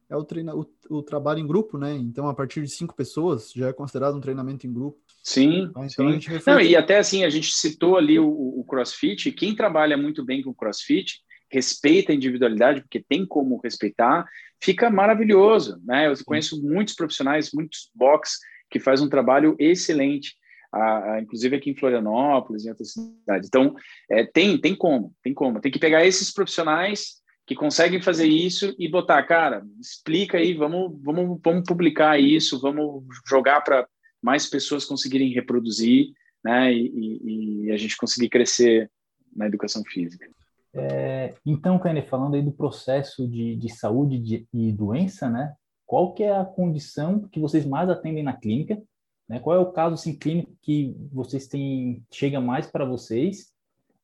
é 0.10 0.16
o, 0.16 0.24
treina, 0.24 0.56
o, 0.56 0.66
o, 0.90 1.02
trabalho 1.02 1.40
em 1.40 1.48
grupo, 1.48 1.78
né? 1.78 1.96
Então, 1.96 2.28
a 2.28 2.34
partir 2.34 2.62
de 2.62 2.70
cinco 2.70 2.96
pessoas, 2.96 3.52
já 3.52 3.70
é 3.70 3.74
considerado 3.74 4.16
um 4.16 4.22
treinamento 4.22 4.68
em 4.68 4.74
grupo. 4.74 5.00
Sim, 5.24 5.64
então, 5.64 5.90
sim. 5.90 6.08
A 6.08 6.12
gente 6.12 6.30
reflete... 6.30 6.56
Não, 6.56 6.62
e 6.62 6.76
até 6.76 6.98
assim, 6.98 7.24
a 7.24 7.30
gente 7.30 7.52
citou 7.52 7.98
ali 7.98 8.20
o, 8.20 8.28
o 8.28 8.64
CrossFit, 8.64 9.32
quem 9.32 9.56
trabalha 9.56 9.98
muito 9.98 10.24
bem 10.24 10.44
com 10.44 10.52
o 10.52 10.56
CrossFit, 10.56 11.22
respeita 11.50 12.12
a 12.12 12.16
individualidade, 12.16 12.82
porque 12.82 13.04
tem 13.08 13.26
como 13.26 13.60
respeitar, 13.64 14.28
fica 14.62 14.90
maravilhoso, 14.90 15.82
né? 15.84 16.08
Eu 16.08 16.14
conheço 16.24 16.62
muitos 16.62 16.94
profissionais, 16.94 17.52
muitos 17.52 17.90
box 17.96 18.40
que 18.70 18.80
faz 18.80 19.02
um 19.02 19.10
trabalho 19.10 19.56
excelente 19.58 20.36
a, 20.76 21.14
a, 21.14 21.22
inclusive 21.22 21.56
aqui 21.56 21.70
em 21.70 21.76
Florianópolis 21.76 22.64
e 22.64 22.68
em 22.68 22.70
outras 22.70 22.92
cidades. 22.92 23.48
Então, 23.48 23.76
é, 24.12 24.26
tem, 24.26 24.60
tem 24.60 24.76
como, 24.76 25.14
tem 25.24 25.34
como. 25.34 25.62
Tem 25.62 25.72
que 25.72 25.80
pegar 25.80 26.06
esses 26.06 26.32
profissionais 26.34 27.22
que 27.48 27.56
conseguem 27.56 28.02
fazer 28.02 28.28
isso 28.28 28.76
e 28.78 28.90
botar, 28.90 29.24
cara, 29.24 29.64
explica 29.80 30.38
aí, 30.38 30.54
vamos, 30.54 31.00
vamos, 31.02 31.40
vamos 31.44 31.64
publicar 31.66 32.20
isso, 32.20 32.60
vamos 32.60 33.04
jogar 33.28 33.62
para 33.62 33.88
mais 34.22 34.48
pessoas 34.48 34.84
conseguirem 34.84 35.32
reproduzir, 35.32 36.08
né, 36.44 36.74
e, 36.74 37.66
e, 37.66 37.72
a 37.72 37.78
gente 37.78 37.98
conseguir 37.98 38.30
crescer 38.30 38.90
na 39.36 39.46
educação 39.46 39.84
física. 39.84 40.28
É, 40.74 41.36
então, 41.46 41.80
Kane, 41.80 42.02
falando 42.02 42.36
aí 42.36 42.42
do 42.42 42.52
processo 42.52 43.28
de, 43.28 43.56
de 43.56 43.70
saúde 43.72 44.20
de, 44.20 44.48
e 44.54 44.72
doença, 44.72 45.30
né, 45.30 45.54
qual 45.86 46.14
que 46.14 46.24
é 46.24 46.36
a 46.36 46.44
condição 46.44 47.28
que 47.30 47.40
vocês 47.40 47.66
mais 47.66 47.90
atendem 47.90 48.24
na 48.24 48.34
clínica 48.34 48.82
né? 49.28 49.40
Qual 49.40 49.56
é 49.56 49.60
o 49.60 49.72
caso 49.72 49.96
assim, 49.96 50.18
clínico 50.18 50.56
que 50.62 50.96
vocês 51.12 51.48
têm, 51.48 52.04
chega 52.12 52.40
mais 52.40 52.68
para 52.68 52.86
vocês? 52.86 53.52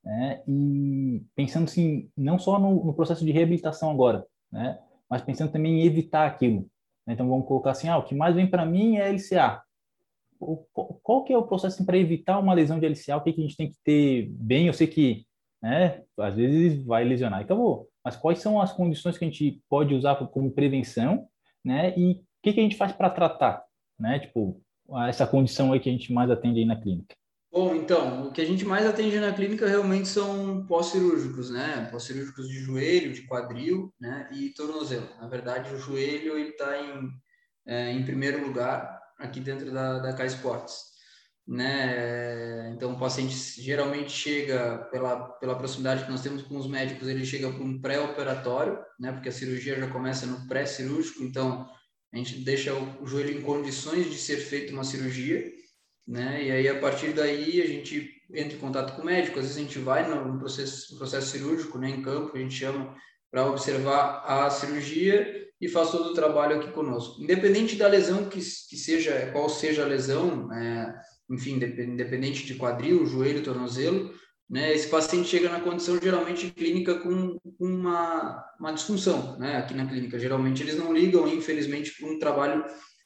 Né? 0.04 0.42
E 0.46 1.22
pensando 1.34 1.64
assim, 1.64 2.10
não 2.16 2.38
só 2.38 2.58
no, 2.58 2.84
no, 2.84 2.94
processo 2.94 3.24
de 3.24 3.30
reabilitação 3.30 3.90
agora, 3.90 4.26
né? 4.50 4.78
mas 5.08 5.22
pensando 5.22 5.52
também 5.52 5.80
em 5.80 5.86
evitar 5.86 6.26
aquilo. 6.26 6.66
Né? 7.06 7.14
Então 7.14 7.28
vamos 7.28 7.46
colocar 7.46 7.70
assim, 7.70 7.88
ah, 7.88 7.98
o 7.98 8.04
que 8.04 8.14
mais 8.14 8.34
vem 8.34 8.50
para 8.50 8.66
mim 8.66 8.96
é 8.96 9.10
LCA. 9.10 9.62
Qual 11.02 11.22
que 11.22 11.32
é 11.32 11.38
o 11.38 11.46
processo 11.46 11.76
assim, 11.76 11.84
para 11.84 11.96
evitar 11.96 12.40
uma 12.40 12.52
lesão 12.52 12.80
de 12.80 12.88
LCA? 12.88 13.16
O 13.16 13.20
que, 13.20 13.32
que 13.32 13.40
a 13.40 13.44
gente 13.44 13.56
tem 13.56 13.70
que 13.70 13.78
ter 13.84 14.28
bem? 14.32 14.66
Eu 14.66 14.72
sei 14.72 14.88
que 14.88 15.24
né, 15.62 16.02
às 16.18 16.34
vezes 16.34 16.84
vai 16.84 17.04
lesionar 17.04 17.40
e 17.40 17.44
acabou. 17.44 17.88
Mas 18.04 18.16
quais 18.16 18.40
são 18.40 18.60
as 18.60 18.72
condições 18.72 19.16
que 19.16 19.24
a 19.24 19.28
gente 19.28 19.62
pode 19.68 19.94
usar 19.94 20.16
como 20.16 20.50
prevenção, 20.50 21.28
né? 21.64 21.96
E 21.96 22.14
o 22.14 22.20
que, 22.42 22.52
que 22.52 22.58
a 22.58 22.62
gente 22.64 22.76
faz 22.76 22.90
para 22.92 23.08
tratar, 23.08 23.62
né? 23.96 24.18
Tipo, 24.18 24.60
essa 25.08 25.26
condição 25.26 25.72
aí 25.72 25.80
que 25.80 25.88
a 25.88 25.92
gente 25.92 26.12
mais 26.12 26.30
atende 26.30 26.60
aí 26.60 26.64
na 26.64 26.80
clínica? 26.80 27.14
Bom, 27.52 27.74
então, 27.74 28.28
o 28.28 28.32
que 28.32 28.40
a 28.40 28.46
gente 28.46 28.64
mais 28.64 28.86
atende 28.86 29.20
na 29.20 29.30
clínica 29.30 29.68
realmente 29.68 30.08
são 30.08 30.64
pós-cirúrgicos, 30.66 31.50
né? 31.50 31.86
Pós-cirúrgicos 31.90 32.48
de 32.48 32.54
joelho, 32.54 33.12
de 33.12 33.26
quadril, 33.26 33.92
né? 34.00 34.26
E 34.32 34.48
tornozelo. 34.54 35.06
Na 35.20 35.28
verdade, 35.28 35.74
o 35.74 35.78
joelho 35.78 36.38
ele 36.38 36.48
está 36.48 36.78
em, 36.80 37.10
é, 37.66 37.92
em 37.92 38.02
primeiro 38.06 38.42
lugar 38.42 38.98
aqui 39.18 39.38
dentro 39.38 39.70
da, 39.70 39.98
da 39.98 40.14
K 40.14 40.24
Sports, 40.24 40.92
né? 41.46 42.70
Então, 42.72 42.94
o 42.94 42.98
paciente 42.98 43.34
geralmente 43.60 44.10
chega 44.12 44.88
pela, 44.90 45.16
pela 45.32 45.54
proximidade 45.54 46.04
que 46.04 46.10
nós 46.10 46.22
temos 46.22 46.42
com 46.42 46.56
os 46.56 46.66
médicos, 46.66 47.06
ele 47.06 47.26
chega 47.26 47.52
para 47.52 47.62
um 47.62 47.78
pré-operatório, 47.78 48.78
né? 48.98 49.12
Porque 49.12 49.28
a 49.28 49.32
cirurgia 49.32 49.78
já 49.78 49.88
começa 49.88 50.24
no 50.24 50.48
pré-cirúrgico, 50.48 51.22
então 51.22 51.68
a 52.12 52.16
gente 52.16 52.36
deixa 52.40 52.74
o 52.74 53.06
joelho 53.06 53.38
em 53.38 53.42
condições 53.42 54.10
de 54.10 54.18
ser 54.18 54.36
feita 54.36 54.72
uma 54.72 54.84
cirurgia, 54.84 55.50
né? 56.06 56.44
E 56.44 56.50
aí 56.50 56.68
a 56.68 56.78
partir 56.78 57.12
daí 57.12 57.62
a 57.62 57.66
gente 57.66 58.10
entra 58.32 58.56
em 58.56 58.60
contato 58.60 58.94
com 58.94 59.02
o 59.02 59.04
médico, 59.04 59.38
às 59.38 59.46
vezes 59.46 59.58
a 59.58 59.60
gente 59.60 59.78
vai 59.78 60.08
no 60.08 60.38
processo, 60.38 60.96
processo 60.96 61.30
cirúrgico, 61.30 61.78
né, 61.78 61.90
em 61.90 62.02
campo, 62.02 62.36
a 62.36 62.40
gente 62.40 62.54
chama 62.54 62.94
para 63.30 63.46
observar 63.46 64.24
a 64.26 64.50
cirurgia 64.50 65.48
e 65.60 65.68
faz 65.68 65.90
todo 65.90 66.10
o 66.10 66.14
trabalho 66.14 66.56
aqui 66.56 66.70
conosco. 66.72 67.22
Independente 67.22 67.76
da 67.76 67.86
lesão 67.86 68.28
que, 68.28 68.38
que 68.38 68.76
seja, 68.76 69.30
qual 69.32 69.48
seja 69.48 69.84
a 69.84 69.86
lesão, 69.86 70.52
é, 70.52 70.94
enfim, 71.30 71.54
independente 71.54 72.44
de 72.44 72.56
quadril, 72.56 73.06
joelho, 73.06 73.42
tornozelo, 73.42 74.12
né? 74.52 74.74
Esse 74.74 74.86
paciente 74.88 75.30
chega 75.30 75.48
na 75.48 75.60
condição 75.60 75.98
geralmente 75.98 76.50
clínica 76.50 76.96
com 76.96 77.38
uma, 77.58 78.44
uma 78.60 78.72
disfunção, 78.72 79.38
né? 79.38 79.56
Aqui 79.56 79.72
na 79.72 79.86
clínica, 79.86 80.18
geralmente 80.18 80.62
eles 80.62 80.76
não 80.76 80.92
ligam, 80.92 81.26
infelizmente, 81.26 81.96
para 81.98 82.10
um 82.10 82.18
trabalho 82.18 82.62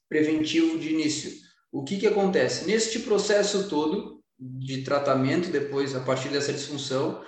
preventivo 0.09 0.77
de 0.77 0.93
início. 0.93 1.31
O 1.71 1.85
que 1.85 1.99
que 1.99 2.07
acontece? 2.09 2.67
Neste 2.67 2.99
processo 2.99 3.69
todo 3.69 4.21
de 4.37 4.83
tratamento, 4.83 5.49
depois, 5.49 5.95
a 5.95 6.01
partir 6.01 6.31
dessa 6.31 6.53
disfunção, 6.53 7.23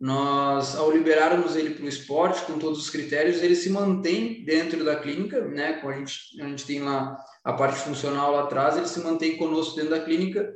nós, 0.00 0.76
ao 0.76 0.92
liberarmos 0.92 1.56
ele 1.56 1.70
para 1.70 1.84
o 1.84 1.88
esporte, 1.88 2.44
com 2.44 2.60
todos 2.60 2.78
os 2.78 2.88
critérios, 2.88 3.42
ele 3.42 3.56
se 3.56 3.70
mantém 3.70 4.44
dentro 4.44 4.84
da 4.84 4.94
clínica, 4.94 5.44
né? 5.44 5.80
Com 5.80 5.88
a 5.88 5.94
gente, 5.94 6.40
a 6.40 6.46
gente 6.46 6.64
tem 6.64 6.80
lá 6.80 7.18
a 7.42 7.52
parte 7.54 7.80
funcional 7.80 8.30
lá 8.30 8.44
atrás, 8.44 8.76
ele 8.76 8.86
se 8.86 9.00
mantém 9.00 9.36
conosco 9.36 9.74
dentro 9.74 9.90
da 9.90 10.00
clínica 10.00 10.48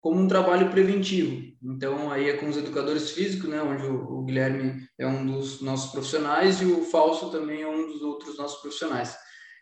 como 0.00 0.20
um 0.20 0.28
trabalho 0.28 0.70
preventivo. 0.70 1.42
Então, 1.62 2.10
aí 2.10 2.28
é 2.28 2.36
com 2.36 2.48
os 2.48 2.56
educadores 2.56 3.10
físicos, 3.10 3.48
né, 3.48 3.60
onde 3.60 3.84
o, 3.84 4.18
o, 4.18 4.24
Guilherme 4.24 4.86
é 4.98 5.06
um 5.06 5.26
dos 5.26 5.60
nossos 5.60 5.90
profissionais 5.90 6.60
e 6.60 6.66
o 6.66 6.84
Falso 6.84 7.30
também 7.30 7.62
é 7.62 7.68
um 7.68 7.86
dos 7.86 8.02
outros 8.02 8.38
nossos 8.38 8.60
profissionais. 8.60 9.16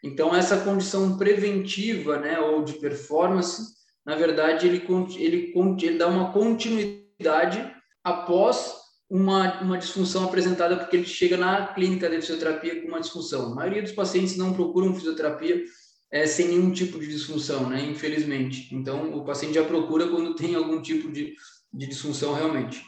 Então, 0.04 0.34
essa 0.34 0.60
condição 0.60 1.16
preventiva, 1.16 2.18
né, 2.18 2.38
ou 2.38 2.62
de 2.62 2.74
performance, 2.74 3.74
na 4.04 4.14
verdade, 4.14 4.66
ele, 4.66 4.84
ele, 5.16 5.52
ele 5.82 5.98
dá 5.98 6.06
uma 6.06 6.32
continuidade 6.32 7.74
após 8.04 8.74
uma, 9.08 9.60
uma 9.62 9.78
disfunção 9.78 10.24
apresentada, 10.24 10.76
porque 10.76 10.96
ele 10.96 11.06
chega 11.06 11.36
na 11.36 11.68
clínica 11.68 12.10
de 12.10 12.20
fisioterapia 12.20 12.82
com 12.82 12.88
uma 12.88 13.00
disfunção. 13.00 13.52
A 13.52 13.54
maioria 13.54 13.82
dos 13.82 13.92
pacientes 13.92 14.36
não 14.36 14.52
procuram 14.52 14.94
fisioterapia 14.94 15.64
é, 16.10 16.26
sem 16.26 16.48
nenhum 16.48 16.70
tipo 16.70 16.98
de 16.98 17.06
disfunção, 17.06 17.68
né? 17.68 17.82
Infelizmente. 17.82 18.74
Então, 18.74 19.14
o 19.14 19.24
paciente 19.24 19.54
já 19.54 19.64
procura 19.64 20.08
quando 20.08 20.34
tem 20.34 20.54
algum 20.54 20.80
tipo 20.80 21.10
de, 21.10 21.34
de 21.72 21.86
disfunção 21.86 22.34
realmente. 22.34 22.82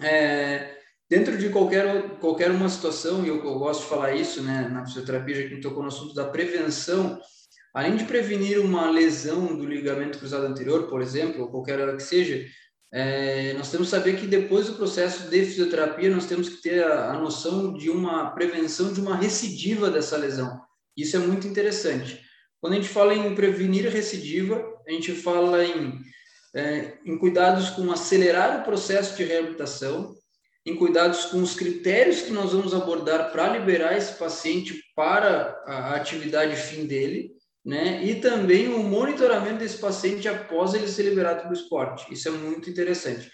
É, 0.00 0.76
dentro 1.08 1.38
de 1.38 1.48
qualquer, 1.48 2.18
qualquer 2.18 2.50
uma 2.50 2.68
situação, 2.68 3.24
e 3.24 3.28
eu, 3.28 3.36
eu, 3.36 3.58
gosto 3.58 3.82
de 3.82 3.88
falar 3.88 4.14
isso, 4.14 4.42
né, 4.42 4.68
na 4.68 4.84
fisioterapia, 4.84 5.42
já 5.42 5.48
que 5.48 5.60
tocou 5.60 5.82
no 5.82 5.88
assunto 5.88 6.14
da 6.14 6.24
prevenção, 6.24 7.18
além 7.72 7.96
de 7.96 8.04
prevenir 8.04 8.60
uma 8.60 8.90
lesão 8.90 9.56
do 9.56 9.64
ligamento 9.64 10.18
cruzado 10.18 10.46
anterior, 10.46 10.88
por 10.88 11.00
exemplo, 11.00 11.42
ou 11.42 11.50
qualquer 11.50 11.80
hora 11.80 11.96
que 11.96 12.02
seja, 12.02 12.46
é, 12.92 13.52
nós 13.54 13.70
temos 13.70 13.88
que 13.88 13.96
saber 13.96 14.16
que 14.16 14.26
depois 14.26 14.66
do 14.66 14.74
processo 14.74 15.28
de 15.28 15.44
fisioterapia, 15.44 16.08
nós 16.10 16.26
temos 16.26 16.48
que 16.48 16.62
ter 16.62 16.84
a, 16.84 17.10
a 17.10 17.18
noção 17.18 17.74
de 17.74 17.90
uma 17.90 18.30
prevenção 18.30 18.92
de 18.92 19.00
uma 19.00 19.16
recidiva 19.16 19.90
dessa 19.90 20.16
lesão. 20.16 20.60
Isso 20.96 21.16
é 21.16 21.18
muito 21.18 21.46
interessante. 21.48 22.23
Quando 22.64 22.72
a 22.72 22.76
gente 22.76 22.88
fala 22.88 23.14
em 23.14 23.34
prevenir 23.34 23.86
recidiva, 23.90 24.66
a 24.88 24.90
gente 24.90 25.12
fala 25.12 25.62
em, 25.62 26.00
é, 26.56 26.94
em 27.04 27.18
cuidados 27.18 27.68
com 27.68 27.92
acelerar 27.92 28.58
o 28.58 28.64
processo 28.64 29.14
de 29.18 29.22
reabilitação, 29.22 30.14
em 30.64 30.74
cuidados 30.74 31.26
com 31.26 31.42
os 31.42 31.54
critérios 31.54 32.22
que 32.22 32.32
nós 32.32 32.52
vamos 32.52 32.72
abordar 32.72 33.30
para 33.32 33.50
liberar 33.50 33.98
esse 33.98 34.14
paciente 34.14 34.82
para 34.96 35.62
a 35.66 35.94
atividade 35.94 36.56
fim 36.56 36.86
dele, 36.86 37.32
né? 37.62 38.02
E 38.02 38.14
também 38.14 38.68
o 38.68 38.82
monitoramento 38.82 39.58
desse 39.58 39.76
paciente 39.76 40.26
após 40.26 40.72
ele 40.72 40.88
ser 40.88 41.02
liberado 41.02 41.42
para 41.42 41.50
o 41.50 41.52
esporte. 41.52 42.10
Isso 42.14 42.28
é 42.28 42.30
muito 42.30 42.70
interessante. 42.70 43.30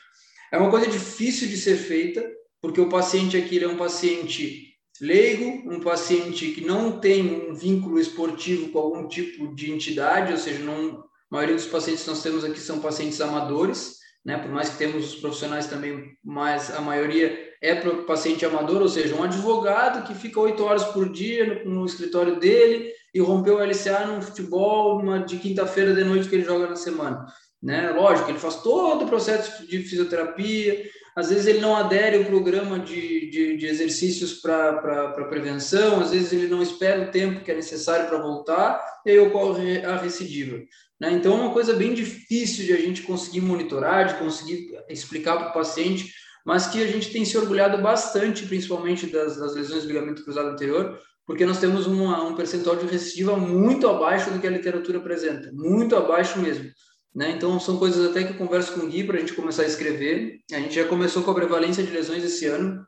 É 0.53 0.59
uma 0.59 0.73
coisa 0.73 0.89
difícil 0.89 1.47
de 1.47 1.57
ser 1.57 1.77
feita, 1.77 2.29
porque 2.61 2.81
o 2.81 2.89
paciente 2.89 3.37
aqui 3.37 3.63
é 3.63 3.69
um 3.69 3.77
paciente 3.77 4.70
leigo, 5.01 5.73
um 5.73 5.81
paciente 5.81 6.51
que 6.53 6.61
não 6.61 7.01
tem 7.01 7.51
um 7.51 7.55
vínculo 7.55 7.99
esportivo 7.99 8.69
com 8.69 8.79
algum 8.79 9.09
tipo 9.09 9.55
de 9.55 9.73
entidade, 9.73 10.33
ou 10.33 10.39
seja, 10.39 10.63
não, 10.63 11.05
A 11.31 11.37
maioria 11.37 11.55
dos 11.55 11.67
pacientes 11.67 12.03
que 12.03 12.11
nós 12.11 12.23
temos 12.23 12.45
aqui 12.45 12.61
são 12.61 12.81
pacientes 12.81 13.21
amadores, 13.21 14.01
né? 14.25 14.37
Por 14.37 14.51
mais 14.51 14.69
que 14.69 14.79
temos 14.79 15.15
os 15.15 15.21
profissionais 15.21 15.67
também, 15.67 16.17
mas 16.23 16.71
a 16.71 16.81
maioria 16.81 17.51
é 17.63 17.75
paciente 18.03 18.45
amador, 18.45 18.83
ou 18.83 18.89
seja, 18.89 19.15
um 19.15 19.23
advogado 19.23 20.07
que 20.07 20.15
fica 20.15 20.41
oito 20.41 20.65
horas 20.65 20.85
por 20.85 21.11
dia 21.11 21.63
no, 21.65 21.75
no, 21.75 21.87
escritório 21.87 22.39
dele 22.39 22.93
e 23.15 23.21
rompeu 23.21 23.57
o 23.57 23.65
LCA 23.65 24.07
no 24.07 24.23
futebol 24.23 24.99
numa, 24.99 25.19
de 25.21 25.37
quinta-feira 25.39 25.95
de 25.95 26.05
noite 26.05 26.29
que 26.29 26.35
ele 26.35 26.45
joga 26.45 26.69
na 26.69 26.77
semana. 26.77 27.27
Né? 27.63 27.91
Lógico, 27.91 28.31
ele 28.31 28.39
faz 28.39 28.57
todo 28.63 29.05
o 29.05 29.09
processo 29.09 29.67
de 29.67 29.83
fisioterapia, 29.83 30.83
às 31.17 31.31
vezes 31.31 31.47
ele 31.47 31.61
não 31.61 31.77
adere 31.77 32.17
ao 32.17 32.25
programa 32.25 32.79
de, 32.79 33.31
de, 33.31 33.57
de 33.57 33.67
exercícios 33.67 34.35
para 34.35 35.27
prevenção, 35.29 36.01
às 36.01 36.11
vezes 36.11 36.33
ele 36.33 36.47
não 36.47 36.63
espera 36.63 37.03
o 37.03 37.11
tempo 37.11 37.45
que 37.45 37.51
é 37.51 37.55
necessário 37.55 38.09
para 38.09 38.23
voltar, 38.23 38.81
e 39.05 39.11
aí 39.11 39.19
ocorre 39.19 39.85
a 39.85 39.97
recidiva. 39.97 40.59
Né? 41.01 41.13
Então, 41.13 41.33
é 41.33 41.41
uma 41.43 41.53
coisa 41.53 41.75
bem 41.75 41.95
difícil 41.95 42.65
de 42.65 42.73
a 42.73 42.77
gente 42.77 43.03
conseguir 43.03 43.41
monitorar, 43.41 44.07
de 44.07 44.19
conseguir 44.19 44.71
explicar 44.89 45.37
para 45.37 45.49
o 45.49 45.53
paciente, 45.53 46.13
mas 46.45 46.67
que 46.67 46.83
a 46.83 46.87
gente 46.87 47.11
tem 47.11 47.25
se 47.25 47.37
orgulhado 47.37 47.83
bastante, 47.83 48.47
principalmente 48.47 49.07
das, 49.07 49.37
das 49.37 49.55
lesões 49.55 49.83
do 49.83 49.89
ligamento 49.89 50.25
cruzado 50.25 50.49
anterior, 50.49 50.99
porque 51.27 51.47
nós 51.47 51.61
temos 51.61 51.87
uma, 51.87 52.23
um 52.25 52.35
percentual 52.35 52.77
de 52.77 52.87
recidiva 52.87 53.37
muito 53.37 53.89
abaixo 53.89 54.31
do 54.31 54.39
que 54.39 54.47
a 54.47 54.51
literatura 54.51 54.99
apresenta, 54.99 55.51
muito 55.53 55.95
abaixo 55.97 56.39
mesmo. 56.39 56.69
Né? 57.15 57.33
Então, 57.33 57.59
são 57.59 57.77
coisas 57.77 58.09
até 58.09 58.25
que 58.25 58.33
eu 58.33 58.39
converso 58.39 58.73
com 58.73 58.87
o 58.87 58.89
Gui 58.89 59.05
para 59.05 59.17
a 59.17 59.21
gente 59.21 59.33
começar 59.33 59.63
a 59.63 59.67
escrever. 59.67 60.39
A 60.53 60.59
gente 60.61 60.75
já 60.75 60.87
começou 60.87 61.23
com 61.23 61.31
a 61.31 61.35
prevalência 61.35 61.83
de 61.83 61.91
lesões 61.91 62.23
esse 62.23 62.47
ano, 62.47 62.85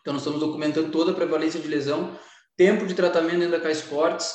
então 0.00 0.12
nós 0.12 0.22
estamos 0.22 0.40
documentando 0.40 0.90
toda 0.90 1.10
a 1.10 1.14
prevalência 1.14 1.58
de 1.58 1.66
lesão, 1.66 2.16
tempo 2.56 2.86
de 2.86 2.94
tratamento 2.94 3.38
dentro 3.38 3.52
da 3.52 3.60
K 3.60 3.72
Sports, 3.72 4.32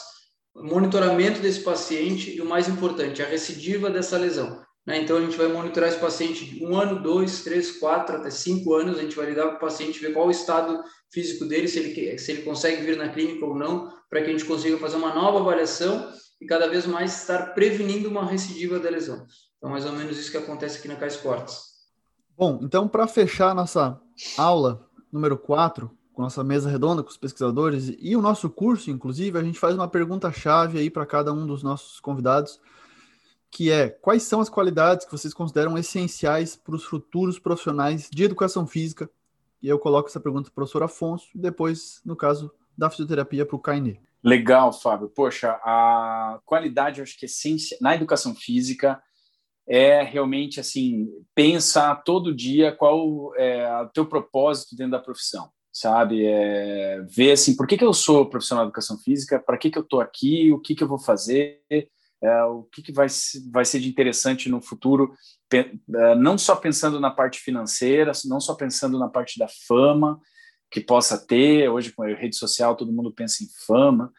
monitoramento 0.55 1.39
desse 1.39 1.61
paciente 1.61 2.35
e 2.35 2.41
o 2.41 2.45
mais 2.45 2.67
importante, 2.67 3.21
a 3.21 3.25
recidiva 3.25 3.89
dessa 3.89 4.17
lesão. 4.17 4.61
Né? 4.85 4.99
Então, 5.01 5.17
a 5.17 5.21
gente 5.21 5.37
vai 5.37 5.47
monitorar 5.47 5.89
esse 5.89 5.99
paciente 5.99 6.59
um 6.61 6.75
ano, 6.75 7.01
dois, 7.01 7.43
três, 7.43 7.79
quatro, 7.79 8.17
até 8.17 8.29
cinco 8.29 8.73
anos. 8.73 8.97
A 8.97 9.01
gente 9.03 9.15
vai 9.15 9.27
lidar 9.27 9.49
com 9.49 9.55
o 9.55 9.59
paciente, 9.59 9.99
ver 9.99 10.13
qual 10.13 10.27
o 10.27 10.31
estado 10.31 10.83
físico 11.13 11.45
dele, 11.45 11.67
se 11.67 11.79
ele, 11.79 12.17
se 12.17 12.31
ele 12.31 12.41
consegue 12.41 12.81
vir 12.81 12.97
na 12.97 13.09
clínica 13.09 13.45
ou 13.45 13.55
não, 13.55 13.89
para 14.09 14.21
que 14.21 14.29
a 14.29 14.31
gente 14.31 14.45
consiga 14.45 14.77
fazer 14.77 14.97
uma 14.97 15.13
nova 15.13 15.39
avaliação 15.39 16.11
e 16.39 16.45
cada 16.45 16.67
vez 16.67 16.85
mais 16.85 17.21
estar 17.21 17.53
prevenindo 17.53 18.09
uma 18.09 18.25
recidiva 18.25 18.79
da 18.79 18.89
lesão. 18.89 19.25
Então, 19.57 19.69
mais 19.69 19.85
ou 19.85 19.91
menos 19.91 20.17
isso 20.17 20.31
que 20.31 20.37
acontece 20.37 20.79
aqui 20.79 20.87
na 20.87 20.95
K 20.95 21.07
Sports. 21.07 21.69
Bom, 22.37 22.59
então, 22.61 22.87
para 22.87 23.07
fechar 23.07 23.53
nossa 23.53 23.99
aula 24.37 24.87
número 25.11 25.37
4, 25.37 25.91
com 26.13 26.21
nossa 26.21 26.43
mesa 26.43 26.69
redonda 26.69 27.03
com 27.03 27.09
os 27.09 27.17
pesquisadores 27.17 27.93
e 27.99 28.15
o 28.15 28.21
nosso 28.21 28.49
curso, 28.49 28.89
inclusive, 28.91 29.37
a 29.37 29.43
gente 29.43 29.59
faz 29.59 29.75
uma 29.75 29.87
pergunta-chave 29.87 30.79
aí 30.79 30.89
para 30.89 31.05
cada 31.05 31.33
um 31.33 31.45
dos 31.45 31.63
nossos 31.63 31.99
convidados, 31.99 32.59
que 33.51 33.71
é 33.71 33.89
quais 33.89 34.23
são 34.23 34.39
as 34.39 34.49
qualidades 34.49 35.05
que 35.05 35.11
vocês 35.11 35.33
consideram 35.33 35.77
essenciais 35.77 36.55
para 36.55 36.75
os 36.75 36.83
futuros 36.83 37.39
profissionais 37.39 38.09
de 38.09 38.23
educação 38.23 38.65
física? 38.65 39.09
E 39.61 39.67
eu 39.67 39.77
coloco 39.77 40.07
essa 40.07 40.19
pergunta 40.19 40.45
para 40.45 40.51
o 40.51 40.55
professor 40.55 40.83
Afonso 40.83 41.27
e 41.35 41.39
depois, 41.39 42.01
no 42.05 42.15
caso 42.15 42.51
da 42.77 42.89
fisioterapia, 42.89 43.45
para 43.45 43.55
o 43.55 43.59
Cainê. 43.59 43.99
Legal, 44.23 44.73
Fábio. 44.73 45.09
Poxa, 45.09 45.51
a 45.63 46.39
qualidade, 46.45 46.99
eu 46.99 47.03
acho 47.03 47.17
que 47.17 47.25
é 47.25 47.27
essência 47.27 47.77
na 47.81 47.95
educação 47.95 48.35
física 48.35 49.01
é 49.69 50.01
realmente 50.01 50.59
assim, 50.59 51.07
pensa 51.35 51.95
todo 51.95 52.35
dia 52.35 52.71
qual 52.71 53.35
é 53.35 53.83
o 53.83 53.89
teu 53.89 54.03
propósito 54.03 54.75
dentro 54.75 54.93
da 54.93 54.99
profissão, 54.99 55.51
sabe? 55.71 56.25
É, 56.25 56.99
ver 57.07 57.33
assim, 57.33 57.55
por 57.55 57.67
que, 57.67 57.77
que 57.77 57.85
eu 57.85 57.93
sou 57.93 58.27
profissional 58.27 58.65
de 58.65 58.69
educação 58.69 58.97
física, 58.97 59.39
para 59.39 59.59
que, 59.59 59.69
que 59.69 59.77
eu 59.77 59.83
estou 59.83 60.01
aqui, 60.01 60.51
o 60.51 60.59
que, 60.59 60.73
que 60.73 60.83
eu 60.83 60.87
vou 60.87 60.97
fazer, 60.97 61.61
é, 61.69 62.43
o 62.45 62.63
que, 62.63 62.81
que 62.81 62.91
vai, 62.91 63.05
vai 63.51 63.63
ser 63.63 63.79
de 63.79 63.87
interessante 63.87 64.49
no 64.49 64.59
futuro, 64.59 65.13
é, 65.53 66.15
não 66.15 66.35
só 66.35 66.55
pensando 66.55 66.99
na 66.99 67.11
parte 67.11 67.39
financeira, 67.39 68.11
não 68.25 68.41
só 68.41 68.55
pensando 68.55 68.97
na 68.97 69.07
parte 69.07 69.37
da 69.37 69.47
fama, 69.67 70.19
que 70.69 70.79
possa 70.79 71.17
ter. 71.17 71.69
Hoje, 71.69 71.91
com 71.91 72.03
a 72.03 72.07
rede 72.07 72.35
social, 72.35 72.75
todo 72.75 72.93
mundo 72.93 73.11
pensa 73.11 73.43
em 73.43 73.47
fama, 73.65 74.11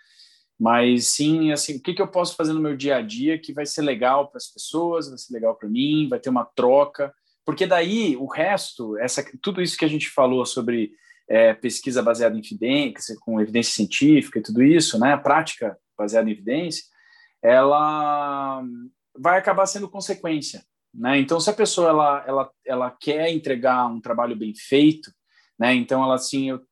mas 0.59 1.09
sim, 1.09 1.52
assim, 1.52 1.77
o 1.77 1.82
que, 1.82 1.94
que 1.94 2.02
eu 2.02 2.09
posso 2.09 2.36
fazer 2.36 2.52
no 2.52 2.60
meu 2.60 2.77
dia 2.77 2.97
a 2.97 3.02
dia 3.02 3.39
que 3.39 3.52
vai 3.52 3.64
ser 3.64 3.82
legal 3.82 4.28
para 4.28 4.39
as 4.39 4.47
pessoas, 4.47 5.09
vai 5.09 5.18
ser 5.18 5.32
legal 5.32 5.56
para 5.56 5.68
mim, 5.68 6.09
vai 6.09 6.20
ter 6.20 6.28
uma 6.28 6.44
troca, 6.44 7.12
porque 7.44 7.66
daí 7.66 8.16
o 8.16 8.27
resto, 8.27 8.98
essa, 8.98 9.24
tudo 9.40 9.62
isso 9.62 9.77
que 9.77 9.85
a 9.85 9.89
gente 9.89 10.10
falou 10.10 10.44
sobre 10.44 10.93
é, 11.28 11.55
pesquisa 11.55 12.02
baseada 12.02 12.36
em 12.36 12.40
evidência, 12.40 13.16
com 13.20 13.40
evidência 13.40 13.72
científica 13.72 14.39
e 14.39 14.43
tudo 14.43 14.62
isso, 14.62 14.98
né, 14.98 15.16
prática 15.16 15.78
baseada 15.97 16.28
em 16.28 16.32
evidência, 16.32 16.85
ela 17.43 18.62
vai 19.16 19.39
acabar 19.39 19.66
sendo 19.66 19.89
consequência. 19.89 20.62
Né? 20.93 21.18
Então, 21.20 21.39
se 21.40 21.48
a 21.48 21.55
pessoa 21.55 21.89
ela, 21.89 22.24
ela, 22.27 22.51
ela 22.66 22.90
quer 22.90 23.31
entregar 23.31 23.86
um 23.86 24.01
trabalho 24.01 24.36
bem 24.36 24.52
feito, 24.55 25.10
né? 25.61 25.74
Então, 25.74 26.03
ela 26.03 26.15
assim, 26.15 26.49
eu, 26.49 26.62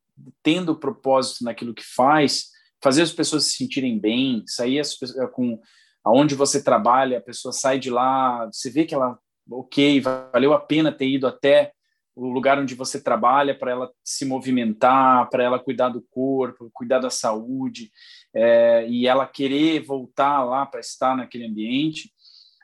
tendo 0.41 0.75
propósito 0.75 1.43
naquilo 1.43 1.75
que 1.75 1.83
faz, 1.83 2.47
fazer 2.81 3.03
as 3.03 3.11
pessoas 3.11 3.45
se 3.45 3.51
sentirem 3.51 3.99
bem, 3.99 4.43
sair 4.47 4.79
as, 4.79 4.97
com 5.31 5.61
aonde 6.03 6.33
você 6.33 6.63
trabalha, 6.63 7.19
a 7.19 7.21
pessoa 7.21 7.51
sai 7.51 7.77
de 7.77 7.91
lá, 7.91 8.47
você 8.47 8.71
vê 8.71 8.85
que 8.85 8.95
ela, 8.95 9.19
ok, 9.49 10.01
valeu 10.01 10.53
a 10.53 10.59
pena 10.59 10.91
ter 10.91 11.07
ido 11.07 11.27
até 11.27 11.71
o 12.15 12.27
lugar 12.27 12.57
onde 12.57 12.73
você 12.73 13.01
trabalha 13.01 13.57
para 13.57 13.71
ela 13.71 13.91
se 14.03 14.25
movimentar, 14.25 15.29
para 15.29 15.43
ela 15.43 15.59
cuidar 15.59 15.89
do 15.89 16.01
corpo, 16.09 16.69
cuidar 16.73 16.99
da 16.99 17.09
saúde, 17.09 17.91
é, 18.33 18.87
e 18.89 19.07
ela 19.07 19.27
querer 19.27 19.85
voltar 19.85 20.43
lá 20.43 20.65
para 20.65 20.79
estar 20.79 21.15
naquele 21.15 21.45
ambiente. 21.45 22.11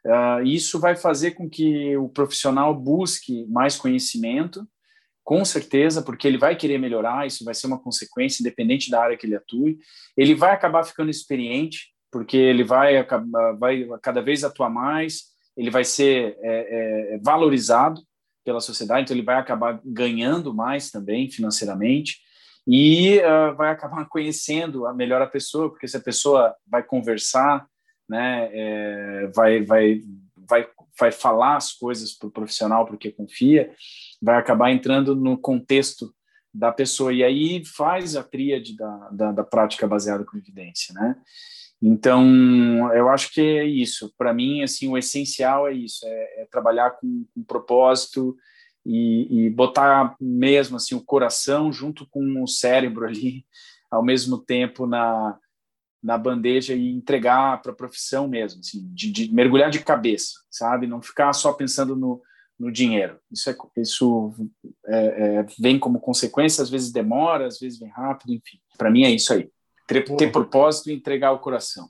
Uh, 0.06 0.46
isso 0.46 0.80
vai 0.80 0.96
fazer 0.96 1.32
com 1.32 1.50
que 1.50 1.98
o 1.98 2.08
profissional 2.08 2.76
busque 2.76 3.46
mais 3.48 3.76
conhecimento, 3.76 4.68
com 5.26 5.44
certeza, 5.44 6.04
porque 6.04 6.28
ele 6.28 6.38
vai 6.38 6.56
querer 6.56 6.78
melhorar, 6.78 7.26
isso 7.26 7.44
vai 7.44 7.56
ser 7.56 7.66
uma 7.66 7.80
consequência, 7.80 8.42
independente 8.42 8.92
da 8.92 9.02
área 9.02 9.18
que 9.18 9.26
ele 9.26 9.36
atue. 9.36 9.80
Ele 10.16 10.36
vai 10.36 10.54
acabar 10.54 10.84
ficando 10.84 11.10
experiente, 11.10 11.92
porque 12.12 12.38
ele 12.38 12.64
vai, 12.64 13.04
vai 13.58 13.88
cada 14.04 14.22
vez 14.22 14.44
atuar 14.44 14.70
mais, 14.70 15.24
ele 15.58 15.72
vai 15.72 15.84
ser 15.84 16.38
é, 16.42 17.16
é, 17.16 17.20
valorizado 17.24 18.02
pela 18.44 18.62
sociedade, 18.62 19.02
então 19.02 19.16
ele 19.18 19.26
vai 19.26 19.38
acabar 19.38 19.82
ganhando 19.84 20.54
mais 20.54 20.92
também 20.92 21.30
financeiramente 21.32 22.20
e 22.68 23.20
uh, 23.20 23.56
vai 23.56 23.72
acabar 23.72 24.06
conhecendo 24.10 24.86
a 24.86 24.94
melhor 24.94 25.22
a 25.22 25.28
pessoa, 25.28 25.70
porque 25.70 25.88
se 25.88 25.98
a 25.98 26.02
pessoa 26.02 26.56
vai 26.68 26.84
conversar, 26.84 27.66
né, 28.08 28.50
é, 28.54 29.28
vai, 29.36 29.64
vai, 29.64 30.02
vai, 30.38 30.68
vai 31.00 31.12
falar 31.12 31.58
as 31.58 31.74
coisas 31.74 32.14
para 32.14 32.28
o 32.28 32.32
profissional 32.32 32.86
porque 32.86 33.12
confia, 33.12 33.74
vai 34.26 34.38
acabar 34.38 34.72
entrando 34.72 35.16
no 35.16 35.38
contexto 35.38 36.12
da 36.52 36.72
pessoa 36.72 37.14
e 37.14 37.24
aí 37.24 37.64
faz 37.64 38.16
a 38.16 38.24
tríade 38.24 38.76
da, 38.76 39.10
da, 39.12 39.32
da 39.32 39.44
prática 39.44 39.88
baseada 39.88 40.26
com 40.26 40.36
evidência, 40.36 40.94
né? 40.96 41.16
Então, 41.80 42.26
eu 42.94 43.08
acho 43.10 43.32
que 43.32 43.42
é 43.42 43.66
isso. 43.66 44.12
Para 44.18 44.34
mim, 44.34 44.64
assim, 44.64 44.88
o 44.88 44.98
essencial 44.98 45.68
é 45.68 45.74
isso: 45.74 46.04
é, 46.08 46.42
é 46.42 46.48
trabalhar 46.50 46.92
com, 46.92 47.26
com 47.36 47.44
propósito 47.44 48.36
e, 48.84 49.46
e, 49.46 49.50
botar 49.52 50.16
mesmo 50.20 50.78
assim 50.78 50.96
o 50.96 51.04
coração 51.04 51.72
junto 51.72 52.08
com 52.10 52.42
o 52.42 52.48
cérebro 52.48 53.06
ali, 53.06 53.46
ao 53.92 54.04
mesmo 54.04 54.40
tempo 54.40 54.88
na, 54.88 55.38
na 56.02 56.18
bandeja 56.18 56.74
e 56.74 56.90
entregar 56.90 57.62
para 57.62 57.74
a 57.74 57.76
profissão 57.76 58.28
mesmo, 58.28 58.62
assim, 58.62 58.90
de, 58.92 59.12
de 59.12 59.32
mergulhar 59.32 59.70
de 59.70 59.84
cabeça, 59.84 60.34
sabe? 60.50 60.88
Não 60.88 61.02
ficar 61.02 61.34
só 61.34 61.54
pensando 61.54 61.96
no, 61.96 62.22
no 62.60 62.72
dinheiro. 62.72 63.20
Isso, 63.32 63.50
é, 63.50 63.56
isso 63.78 64.34
é, 64.86 65.38
é, 65.40 65.46
vem 65.60 65.78
como 65.78 66.00
consequência, 66.00 66.62
às 66.62 66.70
vezes 66.70 66.92
demora, 66.92 67.48
às 67.48 67.60
vezes 67.60 67.80
vem 67.80 67.90
rápido, 67.90 68.34
enfim. 68.34 68.60
Para 68.78 68.90
mim 68.90 69.04
é 69.04 69.12
isso 69.12 69.34
aí. 69.34 69.50
Ter, 69.88 70.04
ter, 70.16 70.32
propósito 70.32 70.90
e 70.90 70.94
entregar 70.94 71.32
o 71.32 71.40
coração. 71.40 71.90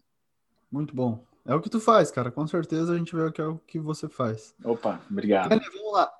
Muito 0.72 0.94
bom. 0.96 1.24
É 1.46 1.54
o 1.54 1.62
que 1.62 1.70
tu 1.70 1.80
faz, 1.80 2.12
cara. 2.12 2.32
Com 2.32 2.46
certeza 2.46 2.94
a 2.94 2.98
gente 2.98 3.16
vê 3.16 3.32
que 3.32 3.40
é 3.40 3.46
o 3.46 3.58
que 3.60 3.80
você 3.80 4.10
faz. 4.10 4.54
Opa, 4.64 5.00
obrigado. 5.10 5.50
vamos 5.50 5.94
lá. 5.94 6.12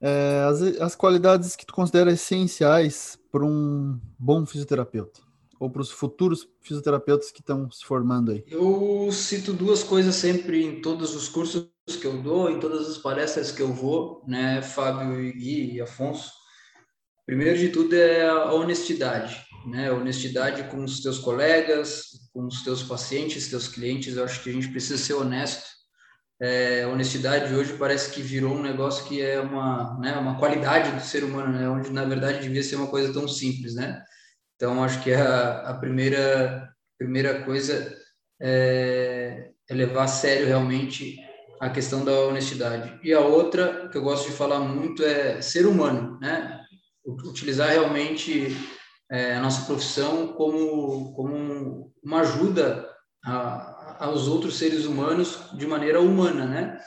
É, 0.00 0.44
as, 0.48 0.62
as 0.80 0.94
qualidades 0.94 1.56
que 1.56 1.64
tu 1.64 1.72
considera 1.72 2.12
essenciais 2.12 3.18
para 3.32 3.44
um 3.44 3.98
bom 4.18 4.44
fisioterapeuta 4.44 5.23
ou 5.58 5.70
para 5.70 5.82
os 5.82 5.90
futuros 5.90 6.48
fisioterapeutas 6.60 7.30
que 7.30 7.40
estão 7.40 7.70
se 7.70 7.84
formando 7.84 8.32
aí? 8.32 8.44
Eu 8.48 9.08
cito 9.12 9.52
duas 9.52 9.82
coisas 9.82 10.14
sempre 10.14 10.64
em 10.64 10.80
todos 10.80 11.14
os 11.14 11.28
cursos 11.28 11.68
que 12.00 12.06
eu 12.06 12.22
dou, 12.22 12.50
em 12.50 12.58
todas 12.58 12.88
as 12.88 12.98
palestras 12.98 13.50
que 13.50 13.62
eu 13.62 13.72
vou, 13.72 14.22
né, 14.26 14.62
Fábio 14.62 15.20
e 15.20 15.32
Gui 15.32 15.74
e 15.74 15.80
Afonso. 15.80 16.30
Primeiro 17.26 17.58
de 17.58 17.70
tudo 17.70 17.94
é 17.94 18.28
a 18.28 18.52
honestidade, 18.52 19.42
né? 19.66 19.90
honestidade 19.90 20.64
com 20.64 20.84
os 20.84 21.00
teus 21.00 21.18
colegas, 21.18 22.08
com 22.34 22.46
os 22.46 22.62
teus 22.62 22.82
pacientes, 22.82 23.48
teus 23.48 23.66
clientes. 23.66 24.16
Eu 24.16 24.24
acho 24.24 24.42
que 24.42 24.50
a 24.50 24.52
gente 24.52 24.68
precisa 24.68 24.98
ser 24.98 25.14
honesto. 25.14 25.64
É, 26.38 26.86
honestidade 26.86 27.54
hoje 27.54 27.74
parece 27.78 28.10
que 28.10 28.20
virou 28.20 28.54
um 28.54 28.62
negócio 28.62 29.06
que 29.06 29.22
é 29.22 29.40
uma, 29.40 29.98
né, 30.00 30.12
uma 30.16 30.36
qualidade 30.38 30.90
do 30.90 31.00
ser 31.00 31.24
humano, 31.24 31.58
né? 31.58 31.66
Onde 31.66 31.90
na 31.90 32.04
verdade 32.04 32.42
devia 32.42 32.62
ser 32.62 32.76
uma 32.76 32.88
coisa 32.88 33.10
tão 33.10 33.26
simples, 33.26 33.74
né? 33.74 34.04
Então, 34.56 34.82
acho 34.82 35.02
que 35.02 35.12
a, 35.12 35.70
a 35.70 35.74
primeira, 35.74 36.72
primeira 36.98 37.42
coisa 37.42 37.96
é, 38.40 39.50
é 39.68 39.74
levar 39.74 40.04
a 40.04 40.08
sério 40.08 40.46
realmente 40.46 41.16
a 41.60 41.70
questão 41.70 42.04
da 42.04 42.12
honestidade. 42.12 42.98
E 43.02 43.12
a 43.12 43.20
outra 43.20 43.88
que 43.88 43.96
eu 43.96 44.02
gosto 44.02 44.30
de 44.30 44.36
falar 44.36 44.60
muito 44.60 45.02
é 45.02 45.40
ser 45.40 45.66
humano, 45.66 46.18
né? 46.20 46.60
Utilizar 47.06 47.68
realmente 47.68 48.56
é, 49.10 49.36
a 49.36 49.40
nossa 49.40 49.66
profissão 49.66 50.28
como, 50.28 51.14
como 51.14 51.92
uma 52.02 52.20
ajuda 52.20 52.88
a, 53.24 54.04
aos 54.06 54.28
outros 54.28 54.58
seres 54.58 54.84
humanos 54.84 55.50
de 55.54 55.66
maneira 55.66 56.00
humana, 56.00 56.46
né? 56.46 56.78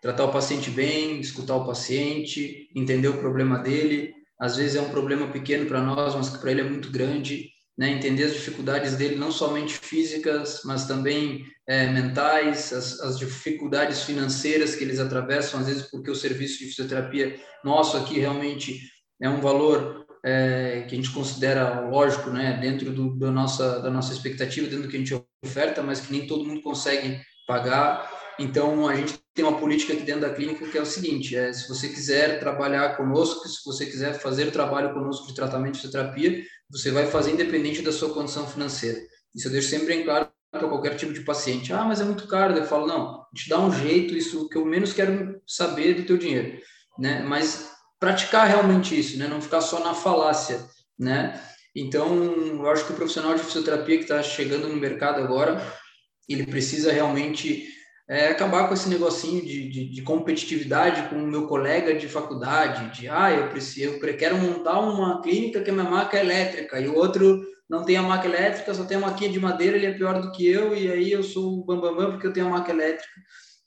Tratar 0.00 0.24
o 0.24 0.32
paciente 0.32 0.70
bem, 0.70 1.20
escutar 1.20 1.56
o 1.56 1.66
paciente, 1.66 2.68
entender 2.74 3.08
o 3.08 3.18
problema 3.18 3.58
dele. 3.58 4.14
Às 4.40 4.56
vezes 4.56 4.76
é 4.76 4.80
um 4.80 4.90
problema 4.90 5.28
pequeno 5.28 5.66
para 5.66 5.80
nós, 5.80 6.14
mas 6.14 6.28
que 6.28 6.38
para 6.38 6.50
ele 6.50 6.60
é 6.60 6.64
muito 6.64 6.90
grande 6.90 7.48
né, 7.76 7.90
entender 7.90 8.24
as 8.24 8.34
dificuldades 8.34 8.94
dele, 8.96 9.16
não 9.16 9.32
somente 9.32 9.74
físicas, 9.74 10.60
mas 10.64 10.86
também 10.86 11.44
é, 11.68 11.88
mentais, 11.88 12.72
as, 12.72 13.00
as, 13.00 13.18
dificuldades 13.18 14.02
financeiras 14.02 14.76
que 14.76 14.84
eles 14.84 15.00
atravessam, 15.00 15.58
às 15.60 15.66
vezes 15.66 15.90
porque 15.90 16.10
o 16.10 16.14
serviço 16.14 16.58
de 16.58 16.66
fisioterapia 16.66 17.36
nosso 17.64 17.96
aqui 17.96 18.20
realmente 18.20 18.80
é 19.20 19.28
um 19.28 19.40
valor 19.40 20.06
é, 20.24 20.84
que 20.88 20.94
a 20.94 20.96
gente 20.96 21.10
considera 21.10 21.80
lógico, 21.80 22.30
né, 22.30 22.58
dentro 22.60 22.92
do, 22.92 23.18
da, 23.18 23.30
nossa, 23.30 23.80
da 23.80 23.90
nossa 23.90 24.12
expectativa, 24.12 24.68
dentro 24.68 24.84
do 24.84 24.88
que 24.88 24.96
a 24.96 25.00
gente 25.00 25.26
oferta, 25.44 25.82
mas 25.82 26.00
que 26.00 26.12
nem 26.12 26.26
todo 26.26 26.44
mundo 26.44 26.62
consegue 26.62 27.20
pagar. 27.46 28.13
Então, 28.38 28.88
a 28.88 28.94
gente 28.96 29.18
tem 29.32 29.44
uma 29.44 29.58
política 29.58 29.92
aqui 29.92 30.02
dentro 30.02 30.22
da 30.22 30.30
clínica 30.30 30.66
que 30.66 30.78
é 30.78 30.82
o 30.82 30.86
seguinte: 30.86 31.36
é, 31.36 31.52
se 31.52 31.68
você 31.68 31.88
quiser 31.88 32.40
trabalhar 32.40 32.96
conosco, 32.96 33.48
se 33.48 33.64
você 33.64 33.86
quiser 33.86 34.14
fazer 34.14 34.50
trabalho 34.50 34.92
conosco 34.92 35.26
de 35.26 35.34
tratamento 35.34 35.74
de 35.74 35.80
fisioterapia, 35.80 36.44
você 36.70 36.90
vai 36.90 37.06
fazer 37.06 37.32
independente 37.32 37.82
da 37.82 37.92
sua 37.92 38.12
condição 38.12 38.46
financeira. 38.46 39.00
Isso 39.34 39.48
eu 39.48 39.52
deixo 39.52 39.68
sempre 39.68 39.94
em 39.94 40.04
claro 40.04 40.28
para 40.50 40.68
qualquer 40.68 40.96
tipo 40.96 41.12
de 41.12 41.20
paciente. 41.20 41.72
Ah, 41.72 41.84
mas 41.84 42.00
é 42.00 42.04
muito 42.04 42.26
caro. 42.28 42.56
Eu 42.56 42.64
falo, 42.64 42.86
não, 42.86 43.24
gente 43.34 43.48
dá 43.48 43.58
um 43.58 43.72
jeito, 43.72 44.14
isso 44.16 44.48
que 44.48 44.56
eu 44.56 44.64
menos 44.64 44.92
quero 44.92 45.40
saber 45.46 45.94
do 45.94 46.04
teu 46.04 46.16
dinheiro, 46.16 46.60
né? 46.98 47.22
Mas 47.22 47.70
praticar 47.98 48.46
realmente 48.46 48.98
isso, 48.98 49.18
né? 49.18 49.26
Não 49.26 49.40
ficar 49.40 49.60
só 49.60 49.82
na 49.82 49.94
falácia, 49.94 50.64
né? 50.98 51.40
Então, 51.74 52.06
eu 52.16 52.70
acho 52.70 52.86
que 52.86 52.92
o 52.92 52.96
profissional 52.96 53.34
de 53.34 53.42
fisioterapia 53.42 53.96
que 53.96 54.04
está 54.04 54.22
chegando 54.22 54.68
no 54.68 54.76
mercado 54.76 55.20
agora, 55.20 55.60
ele 56.28 56.46
precisa 56.46 56.92
realmente 56.92 57.66
é, 58.08 58.28
acabar 58.28 58.68
com 58.68 58.74
esse 58.74 58.88
negocinho 58.88 59.42
de, 59.42 59.68
de, 59.68 59.90
de, 59.90 60.02
competitividade 60.02 61.08
com 61.08 61.16
o 61.16 61.26
meu 61.26 61.46
colega 61.46 61.94
de 61.94 62.06
faculdade, 62.06 63.00
de 63.00 63.08
ah, 63.08 63.32
eu 63.32 63.48
preciso, 63.48 63.94
eu 63.94 64.16
quero 64.16 64.36
montar 64.36 64.78
uma 64.80 65.22
clínica 65.22 65.62
que 65.62 65.70
a 65.70 65.72
minha 65.72 65.88
maca 65.88 66.18
é 66.18 66.20
elétrica, 66.20 66.78
e 66.78 66.86
o 66.86 66.96
outro 66.96 67.42
não 67.68 67.84
tem 67.84 67.96
a 67.96 68.02
maca 68.02 68.28
elétrica, 68.28 68.74
só 68.74 68.84
tem 68.84 68.98
a 68.98 69.00
maquinha 69.00 69.30
de 69.30 69.40
madeira, 69.40 69.76
ele 69.76 69.86
é 69.86 69.92
pior 69.94 70.20
do 70.20 70.32
que 70.32 70.46
eu, 70.46 70.76
e 70.76 70.90
aí 70.90 71.10
eu 71.12 71.22
sou 71.22 71.60
o 71.60 71.64
bambambam 71.64 71.96
bam, 71.96 72.04
bam 72.04 72.12
porque 72.12 72.26
eu 72.26 72.32
tenho 72.32 72.46
a 72.46 72.50
maca 72.50 72.72
elétrica. 72.72 73.14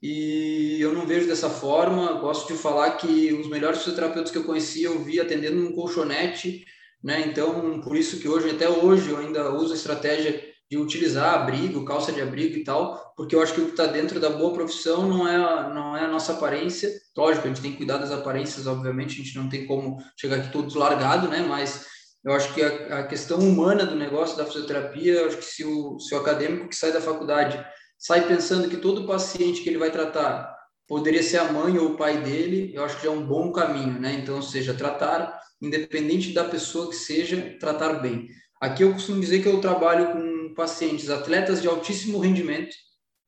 E 0.02 0.78
eu 0.80 0.94
não 0.94 1.08
vejo 1.08 1.28
dessa 1.28 1.50
forma, 1.50 2.14
gosto 2.14 2.54
de 2.54 2.60
falar 2.60 2.92
que 2.92 3.34
os 3.34 3.50
melhores 3.50 3.80
fisioterapeutas 3.80 4.32
que 4.32 4.38
eu 4.38 4.44
conheci 4.44 4.84
eu 4.84 5.04
vi 5.04 5.20
atendendo 5.20 5.56
num 5.56 5.74
colchonete, 5.74 6.64
né? 7.04 7.22
Então, 7.28 7.82
por 7.82 7.96
isso 7.96 8.20
que 8.20 8.28
hoje, 8.30 8.52
até 8.52 8.70
hoje, 8.70 9.10
eu 9.10 9.18
ainda 9.18 9.52
uso 9.52 9.74
a 9.74 9.76
estratégia 9.76 10.47
de 10.70 10.78
utilizar 10.78 11.34
abrigo, 11.34 11.86
calça 11.86 12.12
de 12.12 12.22
abrigo 12.22 12.58
e 12.58 12.64
tal, 12.64 13.14
porque 13.16 13.36
eu 13.36 13.42
acho 13.42 13.54
que 13.54 13.62
o 13.62 13.66
que 13.66 13.72
está 13.72 13.86
dentro 13.86 14.20
da 14.20 14.30
boa 14.30 14.54
profissão 14.54 15.08
não 15.08 15.28
é, 15.28 15.36
a, 15.36 15.70
não 15.70 15.96
é 15.96 16.04
a 16.04 16.08
nossa 16.10 16.34
aparência. 16.34 16.92
Lógico, 17.16 17.46
a 17.46 17.50
gente 17.50 17.62
tem 17.62 17.72
que 17.72 17.78
cuidar 17.78 17.98
das 17.98 18.12
aparências, 18.12 18.68
obviamente, 18.68 19.14
a 19.14 19.24
gente 19.24 19.36
não 19.38 19.48
tem 19.48 19.66
como 19.66 19.98
chegar 20.20 20.38
aqui 20.38 20.52
todos 20.52 20.76
largado, 20.76 21.30
né? 21.30 21.46
Mas 21.48 21.86
eu 22.24 22.34
acho 22.34 22.54
que 22.54 22.62
a, 22.62 23.00
a 23.00 23.04
questão 23.08 23.40
humana 23.40 23.86
do 23.86 23.96
negócio 23.96 24.36
da 24.36 24.46
fisioterapia, 24.46 25.14
eu 25.14 25.28
acho 25.28 25.38
que 25.38 25.46
se 25.46 25.64
o, 25.64 25.98
se 26.00 26.14
o 26.14 26.18
acadêmico 26.18 26.68
que 26.68 26.76
sai 26.76 26.92
da 26.92 27.00
faculdade 27.00 27.66
sai 27.98 28.28
pensando 28.28 28.70
que 28.70 28.78
todo 28.78 29.08
paciente 29.08 29.62
que 29.62 29.70
ele 29.70 29.78
vai 29.78 29.90
tratar 29.90 30.54
poderia 30.88 31.24
ser 31.24 31.38
a 31.38 31.52
mãe 31.52 31.78
ou 31.78 31.92
o 31.92 31.98
pai 31.98 32.22
dele, 32.22 32.72
eu 32.74 32.84
acho 32.84 32.98
que 32.98 33.06
já 33.06 33.12
é 33.12 33.16
um 33.16 33.26
bom 33.26 33.52
caminho, 33.52 34.00
né? 34.00 34.14
Então, 34.14 34.36
ou 34.36 34.42
seja, 34.42 34.74
tratar, 34.74 35.40
independente 35.62 36.34
da 36.34 36.44
pessoa 36.44 36.90
que 36.90 36.96
seja, 36.96 37.56
tratar 37.60 37.94
bem. 37.96 38.28
Aqui 38.62 38.84
eu 38.84 38.94
costumo 38.94 39.20
dizer 39.20 39.42
que 39.42 39.48
eu 39.48 39.60
trabalho 39.60 40.14
com 40.14 40.37
pacientes 40.58 41.10
atletas 41.10 41.62
de 41.62 41.68
altíssimo 41.68 42.20
rendimento, 42.20 42.76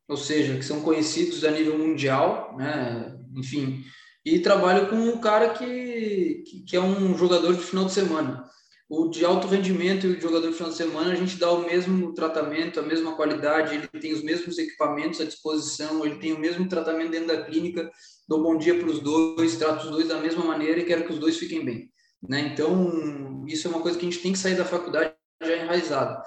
ou 0.10 0.18
seja, 0.18 0.58
que 0.58 0.66
são 0.66 0.82
conhecidos 0.82 1.46
a 1.46 1.52
nível 1.52 1.78
mundial, 1.78 2.58
né? 2.58 3.16
enfim, 3.36 3.84
e 4.26 4.40
trabalho 4.40 4.90
com 4.90 4.96
um 4.96 5.22
cara 5.22 5.50
que, 5.50 6.44
que, 6.68 6.76
é 6.76 6.82
um 6.82 7.16
jogador 7.16 7.54
de 7.54 7.62
final 7.62 7.86
de 7.86 7.94
semana. 7.94 8.44
O 8.90 9.08
de 9.08 9.24
alto 9.24 9.48
rendimento 9.48 10.08
e 10.08 10.16
o 10.16 10.20
jogador 10.20 10.48
de 10.48 10.56
final 10.56 10.72
de 10.72 10.78
semana, 10.78 11.12
a 11.12 11.16
gente 11.16 11.38
dá 11.38 11.52
o 11.52 11.64
mesmo 11.64 12.12
tratamento, 12.16 12.80
a 12.80 12.84
mesma 12.84 13.16
qualidade, 13.16 13.76
ele 13.76 13.88
tem 14.02 14.12
os 14.12 14.24
mesmos 14.24 14.58
equipamentos 14.58 15.22
à 15.22 15.26
disposição, 15.26 16.04
ele 16.04 16.16
tem 16.16 16.34
o 16.34 16.40
mesmo 16.40 16.68
tratamento 16.68 17.12
dentro 17.12 17.28
da 17.28 17.44
clínica, 17.44 17.90
dou 18.28 18.42
bom 18.42 18.58
dia 18.58 18.80
para 18.80 18.90
os 18.90 19.00
dois, 19.00 19.58
trato 19.58 19.86
os 19.86 19.92
dois 19.92 20.08
da 20.08 20.20
mesma 20.20 20.44
maneira 20.44 20.80
e 20.80 20.86
quero 20.86 21.06
que 21.06 21.14
os 21.14 21.20
dois 21.20 21.38
fiquem 21.38 21.64
bem. 21.64 21.92
Né? 22.28 22.52
Então, 22.52 23.46
isso 23.48 23.68
é 23.68 23.70
uma 23.70 23.82
coisa 23.82 23.98
que 23.98 24.08
a 24.08 24.10
gente 24.10 24.24
tem 24.24 24.34
que 24.34 24.40
sair 24.40 24.56
da 24.56 24.66
faculdade 24.66 25.14
já 25.42 25.56
enraizado. 25.56 26.20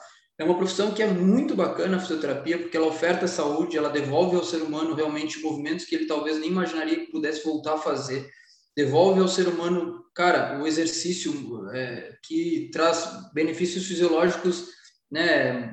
É 0.43 0.45
uma 0.45 0.57
profissão 0.57 0.93
que 0.93 1.01
é 1.01 1.07
muito 1.07 1.55
bacana 1.55 1.97
a 1.97 2.01
fisioterapia, 2.01 2.59
porque 2.59 2.77
ela 2.77 2.89
oferta 2.89 3.29
saúde, 3.29 3.79
ela 3.79 3.89
devolve 3.89 4.35
ao 4.35 4.43
ser 4.43 4.61
humano 4.61 4.93
realmente 4.93 5.41
movimentos 5.41 5.85
que 5.85 5.95
ele 5.95 6.07
talvez 6.07 6.37
nem 6.37 6.51
imaginaria 6.51 6.99
que 6.99 7.13
pudesse 7.13 7.45
voltar 7.45 7.75
a 7.75 7.79
fazer. 7.79 8.29
Devolve 8.77 9.21
ao 9.21 9.29
ser 9.29 9.47
humano, 9.47 10.05
cara, 10.13 10.61
o 10.61 10.67
exercício 10.67 11.71
é, 11.73 12.17
que 12.25 12.69
traz 12.73 13.31
benefícios 13.33 13.87
fisiológicos 13.87 14.71
né, 15.09 15.71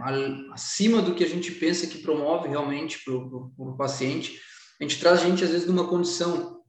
acima 0.54 1.02
do 1.02 1.16
que 1.16 1.24
a 1.24 1.28
gente 1.28 1.52
pensa 1.54 1.88
que 1.88 2.04
promove 2.04 2.48
realmente 2.48 3.04
para 3.04 3.16
o 3.16 3.76
paciente. 3.76 4.40
A 4.80 4.84
gente 4.84 5.00
traz 5.00 5.22
a 5.22 5.26
gente, 5.26 5.44
às 5.44 5.50
vezes, 5.50 5.66
de 5.66 5.72
uma 5.72 5.88
condição 5.88 6.62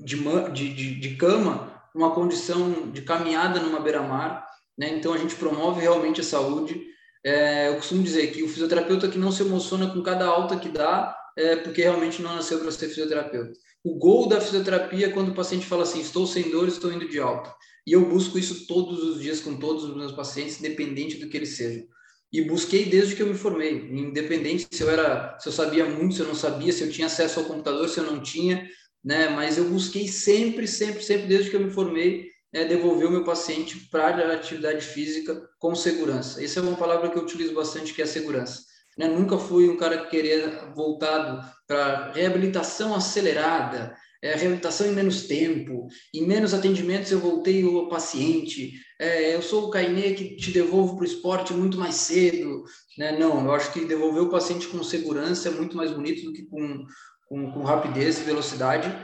de, 0.00 0.16
de, 0.54 0.98
de 0.98 1.16
cama, 1.16 1.84
uma 1.94 2.14
condição 2.14 2.90
de 2.90 3.02
caminhada 3.02 3.60
numa 3.60 3.80
beira-mar. 3.80 4.46
Né? 4.78 4.88
Então, 4.96 5.12
a 5.12 5.18
gente 5.18 5.34
promove 5.34 5.82
realmente 5.82 6.22
a 6.22 6.24
saúde 6.24 6.90
é, 7.24 7.68
eu 7.68 7.76
costumo 7.76 8.02
dizer 8.02 8.32
que 8.32 8.42
o 8.42 8.48
fisioterapeuta 8.48 9.08
que 9.08 9.18
não 9.18 9.30
se 9.30 9.42
emociona 9.42 9.90
com 9.90 10.02
cada 10.02 10.26
alta 10.26 10.58
que 10.58 10.68
dá 10.68 11.16
é 11.36 11.56
porque 11.56 11.82
realmente 11.82 12.20
não 12.20 12.34
nasceu 12.34 12.58
para 12.58 12.70
ser 12.70 12.88
fisioterapeuta. 12.88 13.52
O 13.84 13.96
gol 13.96 14.28
da 14.28 14.40
fisioterapia 14.40 15.06
é 15.06 15.10
quando 15.10 15.30
o 15.30 15.34
paciente 15.34 15.66
fala 15.66 15.84
assim: 15.84 16.00
estou 16.00 16.26
sem 16.26 16.50
dor, 16.50 16.68
estou 16.68 16.92
indo 16.92 17.08
de 17.08 17.18
alta. 17.18 17.54
E 17.86 17.92
eu 17.92 18.08
busco 18.08 18.38
isso 18.38 18.66
todos 18.66 19.02
os 19.02 19.20
dias 19.20 19.40
com 19.40 19.56
todos 19.56 19.84
os 19.84 19.96
meus 19.96 20.12
pacientes, 20.12 20.58
independente 20.58 21.16
do 21.16 21.28
que 21.28 21.36
eles 21.36 21.56
sejam. 21.56 21.84
E 22.32 22.40
busquei 22.42 22.86
desde 22.86 23.14
que 23.14 23.22
eu 23.22 23.26
me 23.26 23.34
formei, 23.34 23.90
independente 23.90 24.66
se 24.70 24.82
eu 24.82 24.88
era, 24.88 25.36
se 25.38 25.48
eu 25.48 25.52
sabia 25.52 25.84
muito, 25.84 26.14
se 26.14 26.20
eu 26.20 26.26
não 26.26 26.34
sabia, 26.34 26.72
se 26.72 26.82
eu 26.82 26.90
tinha 26.90 27.06
acesso 27.06 27.40
ao 27.40 27.46
computador, 27.46 27.88
se 27.88 27.98
eu 27.98 28.04
não 28.04 28.22
tinha, 28.22 28.66
né? 29.04 29.28
Mas 29.28 29.58
eu 29.58 29.68
busquei 29.68 30.08
sempre, 30.08 30.66
sempre, 30.66 31.02
sempre 31.02 31.26
desde 31.26 31.50
que 31.50 31.56
eu 31.56 31.60
me 31.60 31.70
formei 31.70 32.31
é 32.52 32.64
devolver 32.64 33.08
o 33.08 33.10
meu 33.10 33.24
paciente 33.24 33.88
para 33.90 34.30
a 34.30 34.34
atividade 34.34 34.84
física 34.84 35.48
com 35.58 35.74
segurança. 35.74 36.42
Essa 36.44 36.60
é 36.60 36.62
uma 36.62 36.76
palavra 36.76 37.08
que 37.08 37.16
eu 37.16 37.22
utilizo 37.22 37.54
bastante, 37.54 37.94
que 37.94 38.02
é 38.02 38.06
segurança. 38.06 38.60
Né? 38.96 39.08
Nunca 39.08 39.38
fui 39.38 39.68
um 39.68 39.76
cara 39.76 39.98
que 39.98 40.10
queria 40.10 40.70
voltado 40.74 41.42
para 41.66 42.12
reabilitação 42.12 42.94
acelerada, 42.94 43.96
é, 44.22 44.36
reabilitação 44.36 44.86
em 44.86 44.92
menos 44.92 45.26
tempo, 45.26 45.88
em 46.14 46.26
menos 46.26 46.54
atendimentos 46.54 47.10
eu 47.10 47.18
voltei 47.18 47.64
o 47.64 47.88
paciente, 47.88 48.72
é, 49.00 49.34
eu 49.34 49.42
sou 49.42 49.64
o 49.64 49.70
Cainê 49.70 50.12
que 50.12 50.36
te 50.36 50.52
devolvo 50.52 50.94
para 50.94 51.02
o 51.02 51.06
esporte 51.06 51.52
muito 51.52 51.78
mais 51.78 51.96
cedo. 51.96 52.62
Né? 52.96 53.18
Não, 53.18 53.44
eu 53.44 53.52
acho 53.52 53.72
que 53.72 53.84
devolver 53.84 54.22
o 54.22 54.30
paciente 54.30 54.68
com 54.68 54.82
segurança 54.84 55.48
é 55.48 55.52
muito 55.52 55.76
mais 55.76 55.90
bonito 55.90 56.24
do 56.24 56.32
que 56.32 56.44
com, 56.44 56.84
com, 57.26 57.50
com 57.50 57.62
rapidez 57.62 58.20
e 58.20 58.24
velocidade. 58.24 58.94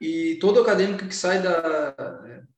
E 0.00 0.36
todo 0.40 0.60
acadêmico 0.60 1.06
que 1.06 1.14
sai 1.14 1.40
da, 1.40 1.94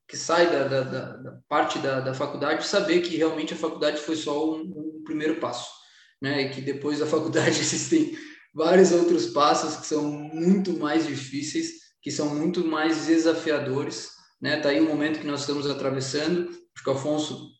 que 0.09 0.17
sai 0.17 0.51
da, 0.51 0.67
da, 0.67 0.81
da, 0.81 1.17
da 1.19 1.39
parte 1.47 1.79
da, 1.79 2.01
da 2.01 2.15
faculdade 2.15 2.67
saber 2.67 3.03
que 3.03 3.17
realmente 3.17 3.53
a 3.53 3.57
faculdade 3.57 4.01
foi 4.01 4.17
só 4.17 4.55
um, 4.55 4.63
um, 4.63 5.03
primeiro 5.05 5.37
passo, 5.37 5.71
né? 6.21 6.43
E 6.43 6.51
que 6.51 6.63
depois 6.63 6.99
da 6.99 7.07
faculdade 7.07 7.51
existem 7.61 8.17
vários 8.55 8.91
outros 8.91 9.27
passos 9.27 9.77
que 9.77 9.87
são 9.87 10.11
muito 10.11 10.73
mais 10.79 11.07
difíceis, 11.07 11.73
que 12.01 12.11
são 12.11 12.35
muito 12.35 12.67
mais 12.67 13.05
desafiadores, 13.05 14.09
né? 14.41 14.59
Tá 14.59 14.71
aí 14.71 14.81
um 14.81 14.89
momento 14.89 15.21
que 15.21 15.27
nós 15.27 15.41
estamos 15.41 15.69
atravessando. 15.69 16.49
Acho 16.49 16.85
que 16.85 16.89
o 16.91 16.95
Afonso 16.95 17.51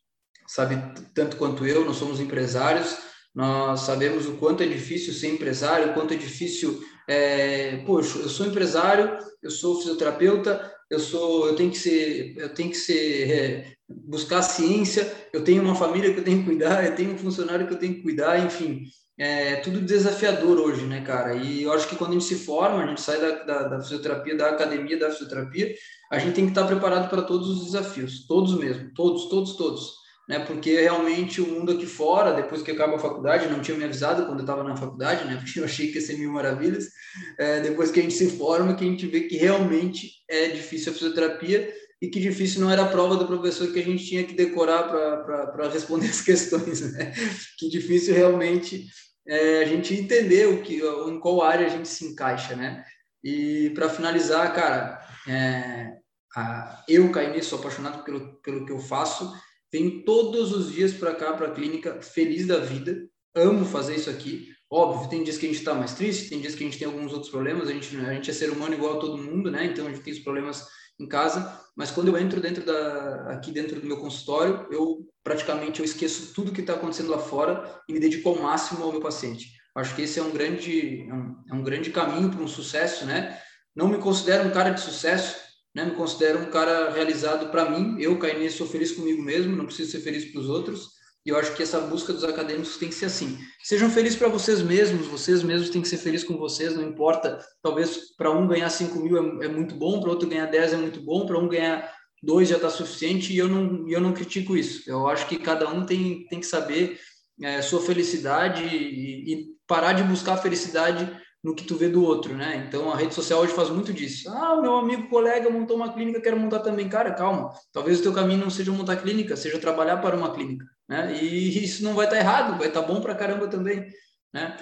sabe 0.47 0.77
tanto 1.15 1.37
quanto 1.37 1.67
eu. 1.67 1.85
Nós 1.85 1.97
somos 1.97 2.19
empresários, 2.19 2.97
nós 3.35 3.81
sabemos 3.81 4.27
o 4.27 4.39
quanto 4.39 4.63
é 4.63 4.67
difícil 4.67 5.13
ser 5.13 5.29
empresário, 5.29 5.91
o 5.91 5.95
quanto 5.95 6.15
é 6.15 6.17
difícil. 6.17 6.83
É, 7.07 7.77
poxa, 7.85 8.19
eu 8.19 8.29
sou 8.29 8.47
empresário, 8.47 9.19
eu 9.43 9.51
sou 9.51 9.79
fisioterapeuta, 9.79 10.78
eu 10.91 10.99
sou, 10.99 11.49
eu 11.49 11.57
tenho 11.57 11.71
que 11.71 11.79
ser, 11.79 12.35
eu 12.37 12.49
tenho 12.55 12.71
que 12.71 12.77
ser, 12.77 13.31
é, 13.31 13.73
buscar 13.89 14.43
ciência, 14.43 15.11
eu 15.33 15.45
tenho 15.45 15.63
uma 15.63 15.75
família 15.75 16.13
que 16.13 16.21
eu 16.21 16.25
tenho 16.25 16.39
que 16.41 16.45
cuidar, 16.45 16.85
eu 16.85 16.95
tenho 16.95 17.13
um 17.13 17.19
funcionário 17.19 17.67
que 17.67 17.75
eu 17.75 17.79
tenho 17.79 17.95
que 17.95 18.03
cuidar, 18.03 18.45
enfim, 18.45 18.85
é 19.19 19.57
tudo 19.57 19.81
desafiador 19.81 20.59
hoje, 20.59 20.85
né, 20.87 21.01
cara? 21.03 21.35
E 21.35 21.65
eu 21.65 21.73
acho 21.73 21.89
que 21.89 21.97
quando 21.97 22.11
a 22.11 22.13
gente 22.15 22.25
se 22.25 22.37
forma, 22.37 22.83
a 22.83 22.87
gente 22.87 23.01
sai 23.01 23.21
da, 23.21 23.43
da, 23.43 23.63
da 23.69 23.81
fisioterapia, 23.81 24.37
da 24.37 24.51
academia 24.51 24.99
da 24.99 25.11
fisioterapia, 25.11 25.75
a 26.11 26.19
gente 26.19 26.35
tem 26.35 26.45
que 26.45 26.53
estar 26.53 26.67
preparado 26.67 27.11
para 27.11 27.23
todos 27.23 27.49
os 27.49 27.65
desafios, 27.67 28.27
todos 28.27 28.57
mesmo, 28.59 28.93
todos, 28.95 29.29
todos, 29.29 29.57
todos. 29.57 29.98
Né? 30.29 30.39
Porque 30.41 30.79
realmente 30.79 31.41
o 31.41 31.47
mundo 31.47 31.73
aqui 31.73 31.87
fora, 31.87 32.35
depois 32.35 32.63
que 32.63 32.71
acaba 32.71 32.97
a 32.97 32.99
faculdade, 32.99 33.49
não 33.49 33.61
tinha 33.61 33.77
me 33.77 33.85
avisado 33.85 34.27
quando 34.27 34.41
eu 34.41 34.45
estava 34.45 34.63
na 34.63 34.77
faculdade, 34.77 35.25
né? 35.25 35.37
Porque 35.43 35.59
eu 35.59 35.65
achei 35.65 35.89
que 35.89 35.95
ia 35.95 36.01
ser 36.03 36.19
mil 36.19 36.31
maravilhas. 36.31 36.91
É, 37.39 37.61
depois 37.61 37.91
que 37.91 37.99
a 37.99 38.03
gente 38.03 38.15
se 38.15 38.37
forma, 38.37 38.75
que 38.75 38.85
a 38.85 38.87
gente 38.87 39.07
vê 39.07 39.23
que 39.23 39.39
realmente 39.39 40.11
é 40.29 40.49
difícil 40.49 40.93
a 40.93 40.95
fisioterapia 40.95 41.73
e 42.01 42.09
que 42.09 42.21
difícil 42.21 42.61
não 42.61 42.71
era 42.71 42.83
a 42.83 42.89
prova 42.89 43.17
do 43.17 43.27
professor 43.27 43.73
que 43.73 43.81
a 43.81 43.85
gente 43.85 44.05
tinha 44.05 44.23
que 44.23 44.35
decorar 44.35 44.85
para 44.85 45.69
responder 45.71 46.07
as 46.11 46.21
questões, 46.21 46.93
né? 46.93 47.13
Que 47.59 47.71
difícil 47.71 48.15
realmente 48.15 48.87
é, 49.27 49.63
a 49.63 49.65
gente 49.65 49.95
entender 49.95 50.47
o 50.47 50.63
que, 50.63 50.77
em 50.77 51.19
qual 51.19 51.43
área 51.43 51.67
a 51.67 51.71
gente 51.71 51.89
se 51.89 52.05
encaixa, 52.05 52.55
né? 52.55 52.85
E 53.25 53.71
para 53.71 53.89
finalizar, 53.89 54.55
cara, 54.55 55.01
é, 55.27 55.97
a, 56.37 56.85
eu, 56.87 57.11
Cainê, 57.11 57.43
sou 57.43 57.59
apaixonado 57.59 58.05
pelo, 58.05 58.35
pelo 58.43 58.65
que 58.65 58.73
eu 58.73 58.79
faço, 58.79 59.33
venho 59.73 60.03
todos 60.05 60.53
os 60.53 60.73
dias 60.73 60.93
para 60.93 61.15
cá, 61.15 61.33
para 61.33 61.49
a 61.49 61.51
clínica, 61.51 62.01
feliz 62.01 62.47
da 62.47 62.59
vida, 62.59 63.09
amo 63.35 63.65
fazer 63.65 63.97
isso 63.97 64.11
aqui. 64.11 64.49
Óbvio, 64.71 65.09
tem 65.09 65.23
dias 65.23 65.39
que 65.39 65.47
a 65.47 65.49
gente 65.49 65.59
está 65.59 65.75
mais 65.75 65.95
triste, 65.95 66.29
tem 66.29 66.41
dias 66.41 66.55
que 66.55 66.63
a 66.63 66.67
gente 66.67 66.79
tem 66.79 66.87
alguns 66.87 67.13
outros 67.13 67.31
problemas, 67.31 67.69
a 67.69 67.73
gente, 67.73 67.97
a 67.97 68.13
gente 68.13 68.31
é 68.31 68.35
ser 68.35 68.51
humano 68.51 68.75
igual 68.75 68.99
a 68.99 69.01
todo 69.01 69.17
mundo, 69.17 69.51
né? 69.51 69.65
Então 69.65 69.87
a 69.87 69.91
gente 69.91 70.03
tem 70.03 70.13
os 70.13 70.19
problemas 70.19 70.67
em 71.01 71.07
casa, 71.07 71.59
mas 71.77 71.91
quando 71.91 72.09
eu 72.09 72.19
entro 72.19 72.41
dentro 72.41 72.65
da 72.65 73.33
aqui 73.33 73.53
dentro 73.53 73.81
do 73.81 73.87
meu 73.87 73.99
consultório, 73.99 74.67
eu 74.71 75.07
praticamente 75.23 75.81
eu 75.81 75.85
esqueço 75.85 76.35
tudo 76.35 76.53
que 76.53 76.61
está 76.61 76.75
acontecendo 76.75 77.11
lá 77.11 77.19
fora 77.19 77.81
e 77.89 77.93
me 77.93 78.01
dedico 78.01 78.29
ao 78.29 78.43
máximo 78.43 78.85
ao 78.85 78.93
meu 78.93 79.01
paciente. 79.01 79.53
Acho 79.75 79.95
que 79.95 80.03
esse 80.03 80.19
é 80.19 80.23
um 80.23 80.33
grande 80.33 81.09
é 81.09 81.15
um, 81.15 81.37
é 81.51 81.55
um 81.55 81.63
grande 81.63 81.91
caminho 81.91 82.31
para 82.31 82.43
um 82.43 82.49
sucesso, 82.49 83.07
né? 83.07 83.41
Não 83.75 83.89
me 83.89 83.99
considero 83.99 84.49
um 84.49 84.51
cara 84.51 84.71
de 84.71 84.81
sucesso, 84.81 85.37
né? 85.79 85.85
Me 85.85 85.93
considero 85.93 86.41
um 86.41 86.47
cara 86.47 86.91
realizado 86.91 87.51
para 87.51 87.71
mim. 87.71 87.97
Eu, 88.01 88.19
Cainê, 88.19 88.51
sou 88.51 88.67
feliz 88.67 88.91
comigo 88.91 89.23
mesmo, 89.23 89.55
não 89.55 89.65
preciso 89.65 89.93
ser 89.93 90.01
feliz 90.01 90.25
para 90.25 90.41
os 90.41 90.49
outros. 90.49 90.99
E 91.25 91.31
eu 91.31 91.39
acho 91.39 91.55
que 91.55 91.63
essa 91.63 91.81
busca 91.81 92.13
dos 92.13 92.25
acadêmicos 92.25 92.77
tem 92.79 92.89
que 92.89 92.95
ser 92.95 93.07
assim. 93.07 93.39
Sejam 93.63 93.91
felizes 93.91 94.19
para 94.19 94.29
vocês 94.29 94.61
mesmos, 94.61 95.07
vocês 95.07 95.43
mesmos 95.43 95.71
têm 95.71 95.83
que 95.83 95.89
ser 95.89 95.99
felizes 95.99 96.27
com 96.27 96.37
vocês, 96.37 96.75
não 96.75 96.83
importa. 96.83 97.39
Talvez 97.63 98.17
para 98.17 98.31
um 98.31 98.49
ganhar 98.49 98.69
5 98.71 98.99
mil 98.99 99.17
é, 99.17 99.47
é 99.47 99.49
muito 99.49 99.75
bom, 99.75 100.01
para 100.01 100.11
outro 100.11 100.29
ganhar 100.29 100.47
10 100.47 100.73
é 100.73 100.77
muito 100.77 101.01
bom, 101.01 101.27
para 101.27 101.39
um 101.39 101.49
ganhar 101.49 101.93
2 102.23 102.49
já 102.49 102.57
está 102.57 102.71
suficiente 102.71 103.33
e 103.33 103.39
eu 103.39 103.47
não, 103.47 103.89
eu 103.89 104.01
não 104.01 104.13
critico 104.13 104.57
isso. 104.57 104.89
Eu 104.91 105.07
acho 105.07 105.29
que 105.29 105.39
cada 105.39 105.69
um 105.69 105.87
tem, 105.87 106.27
tem 106.29 106.41
que 106.41 106.47
saber 106.47 106.99
é, 107.41 107.63
sua 107.63 107.81
felicidade 107.81 108.65
e, 108.65 109.33
e 109.33 109.47
parar 109.67 109.93
de 109.93 110.03
buscar 110.03 110.35
a 110.35 110.39
felicidade 110.39 111.09
no 111.43 111.55
que 111.55 111.65
tu 111.65 111.77
vê 111.77 111.89
do 111.89 112.03
outro, 112.03 112.35
né? 112.35 112.65
Então 112.67 112.91
a 112.91 112.97
rede 112.97 113.15
social 113.15 113.41
hoje 113.41 113.55
faz 113.55 113.71
muito 113.71 113.93
disso. 113.93 114.29
Ah, 114.31 114.61
meu 114.61 114.77
amigo, 114.77 115.09
colega 115.09 115.49
montou 115.49 115.77
uma 115.77 115.93
clínica, 115.93 116.21
quero 116.21 116.39
montar 116.39 116.61
também. 116.61 116.89
Cara, 116.89 117.13
calma. 117.13 117.53
Talvez 117.73 118.01
o 118.01 118.03
teu 118.03 118.13
caminho 118.13 118.41
não 118.41 118.51
seja 118.51 118.73
montar 118.73 118.97
clínica, 118.97 119.37
seja 119.37 119.59
trabalhar 119.59 119.99
para 119.99 120.17
uma 120.17 120.33
clínica, 120.33 120.67
né? 120.89 121.13
E 121.23 121.63
isso 121.65 121.85
não 121.85 121.95
vai 121.95 122.07
estar 122.07 122.17
tá 122.17 122.23
errado, 122.23 122.59
vai 122.59 122.69
estar 122.69 122.83
tá 122.83 122.87
bom 122.87 123.01
para 123.01 123.15
caramba 123.15 123.47
também, 123.47 123.87
né? 124.33 124.57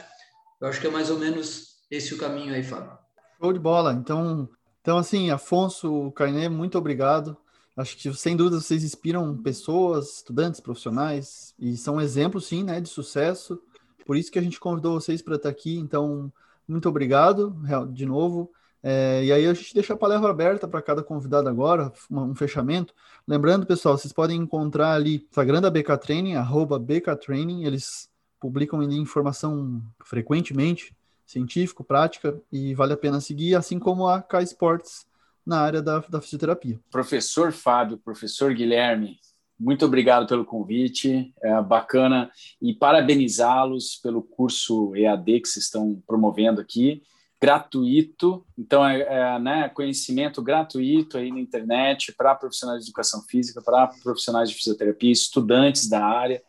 Eu 0.61 0.69
acho 0.69 0.81
que 0.81 0.87
é 0.87 0.91
mais 0.91 1.11
ou 1.11 1.19
menos 1.19 1.77
esse 1.91 2.15
o 2.15 2.19
caminho 2.19 2.55
aí, 2.55 2.63
Fábio. 2.63 2.97
Show 3.41 3.53
de 3.53 3.59
bola. 3.59 3.93
Então, 3.93 4.49
então 4.81 4.99
assim, 4.99 5.31
Afonso, 5.31 6.11
Carnê, 6.13 6.49
muito 6.49 6.77
obrigado. 6.77 7.37
Acho 7.77 7.97
que 7.97 8.13
sem 8.15 8.35
dúvida 8.35 8.59
vocês 8.59 8.83
inspiram 8.83 9.37
pessoas, 9.37 10.17
estudantes, 10.17 10.61
profissionais 10.61 11.55
e 11.59 11.77
são 11.77 12.01
exemplos 12.01 12.47
sim, 12.47 12.63
né, 12.65 12.81
de 12.81 12.89
sucesso. 12.89 13.61
Por 14.07 14.17
isso 14.17 14.31
que 14.31 14.39
a 14.39 14.43
gente 14.43 14.59
convidou 14.59 14.99
vocês 14.99 15.21
para 15.21 15.37
estar 15.37 15.51
aqui. 15.51 15.77
Então, 15.77 16.33
muito 16.69 16.89
obrigado 16.89 17.57
de 17.93 18.07
novo. 18.07 18.51
É, 18.83 19.25
e 19.25 19.33
aí 19.33 19.47
a 19.47 19.55
gente 19.55 19.75
deixa 19.75 19.95
a 19.95 19.97
palavra 19.97 20.31
aberta 20.31 20.69
para 20.69 20.81
cada 20.81 21.03
convidado 21.03 21.49
agora, 21.49 21.93
um 22.11 22.35
fechamento. 22.35 22.95
Lembrando, 23.27 23.67
pessoal, 23.67 23.99
vocês 23.99 24.13
podem 24.13 24.41
encontrar 24.41 24.93
ali 24.93 25.17
o 25.17 25.23
Instagram 25.29 25.61
da 25.61 25.71
BK 25.71 25.99
Training, 25.99 26.35
arroba 26.35 26.79
BK 26.79 27.17
Training, 27.21 27.65
eles 27.65 28.09
publicam 28.39 28.83
informação 28.85 29.83
frequentemente, 30.05 30.95
científico, 31.27 31.83
prática, 31.83 32.41
e 32.53 32.75
vale 32.75 32.93
a 32.93 32.97
pena 32.97 33.21
seguir, 33.21 33.57
assim 33.57 33.79
como 33.79 34.07
a 34.07 34.23
K 34.23 34.43
Sports 34.43 35.05
na 35.45 35.61
área 35.61 35.83
da, 35.83 35.99
da 35.99 36.21
fisioterapia. 36.21 36.79
Professor 36.91 37.53
Fábio, 37.53 37.99
professor 37.99 38.55
Guilherme, 38.55 39.19
muito 39.59 39.87
obrigado 39.87 40.27
pelo 40.27 40.45
convite, 40.45 41.33
é 41.43 41.63
bacana 41.63 42.31
e 42.61 42.75
parabenizá-los 42.75 43.97
pelo 44.03 44.23
curso 44.23 44.95
EAD 44.95 45.41
que 45.41 45.49
vocês 45.49 45.65
estão 45.65 46.03
promovendo 46.07 46.61
aqui, 46.61 47.03
gratuito. 47.41 48.47
Então 48.59 48.87
é, 48.87 49.01
é 49.01 49.39
né, 49.39 49.69
conhecimento 49.71 50.43
gratuito 50.43 51.17
aí 51.17 51.31
na 51.31 51.41
internet 51.41 52.15
para 52.17 52.35
profissionais 52.35 52.83
de 52.83 52.91
educação 52.91 53.23
física, 53.23 53.63
para 53.63 53.89
profissionais 54.03 54.51
de 54.51 54.57
fisioterapia, 54.57 55.11
estudantes 55.11 55.89
da 55.89 56.05
área. 56.05 56.43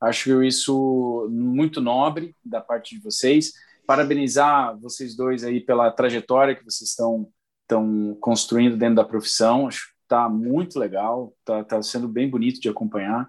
Acho 0.00 0.42
isso 0.42 1.28
muito 1.30 1.80
nobre 1.80 2.34
da 2.44 2.60
parte 2.60 2.94
de 2.94 3.00
vocês. 3.00 3.52
Parabenizar 3.86 4.78
vocês 4.78 5.16
dois 5.16 5.44
aí 5.44 5.60
pela 5.60 5.90
trajetória 5.90 6.54
que 6.54 6.64
vocês 6.64 6.90
estão 6.90 7.28
estão 7.68 8.16
construindo 8.20 8.78
dentro 8.78 8.96
da 8.96 9.04
profissão. 9.04 9.66
Acho 9.66 9.92
tá 10.08 10.28
muito 10.28 10.78
legal, 10.78 11.34
tá, 11.44 11.62
tá 11.62 11.82
sendo 11.82 12.08
bem 12.08 12.28
bonito 12.28 12.60
de 12.60 12.68
acompanhar 12.68 13.28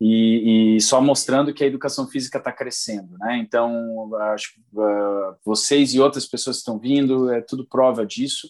e, 0.00 0.76
e 0.76 0.80
só 0.80 1.00
mostrando 1.00 1.54
que 1.54 1.62
a 1.62 1.66
educação 1.66 2.06
física 2.06 2.38
está 2.38 2.52
crescendo, 2.52 3.16
né? 3.18 3.38
Então, 3.38 4.14
acho 4.32 4.52
uh, 4.72 5.36
vocês 5.44 5.94
e 5.94 6.00
outras 6.00 6.26
pessoas 6.26 6.56
que 6.56 6.60
estão 6.60 6.78
vindo, 6.78 7.32
é 7.32 7.40
tudo 7.40 7.66
prova 7.66 8.04
disso. 8.04 8.48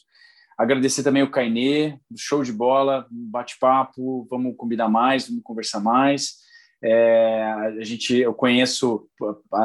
Agradecer 0.56 1.02
também 1.02 1.22
o 1.22 1.30
Cainê, 1.30 1.98
show 2.16 2.42
de 2.42 2.52
bola, 2.52 3.06
bate-papo, 3.10 4.26
vamos 4.30 4.54
combinar 4.56 4.88
mais, 4.88 5.28
vamos 5.28 5.42
conversar 5.42 5.80
mais. 5.80 6.44
É, 6.82 7.42
a 7.44 7.82
gente, 7.82 8.16
eu 8.16 8.34
conheço 8.34 9.08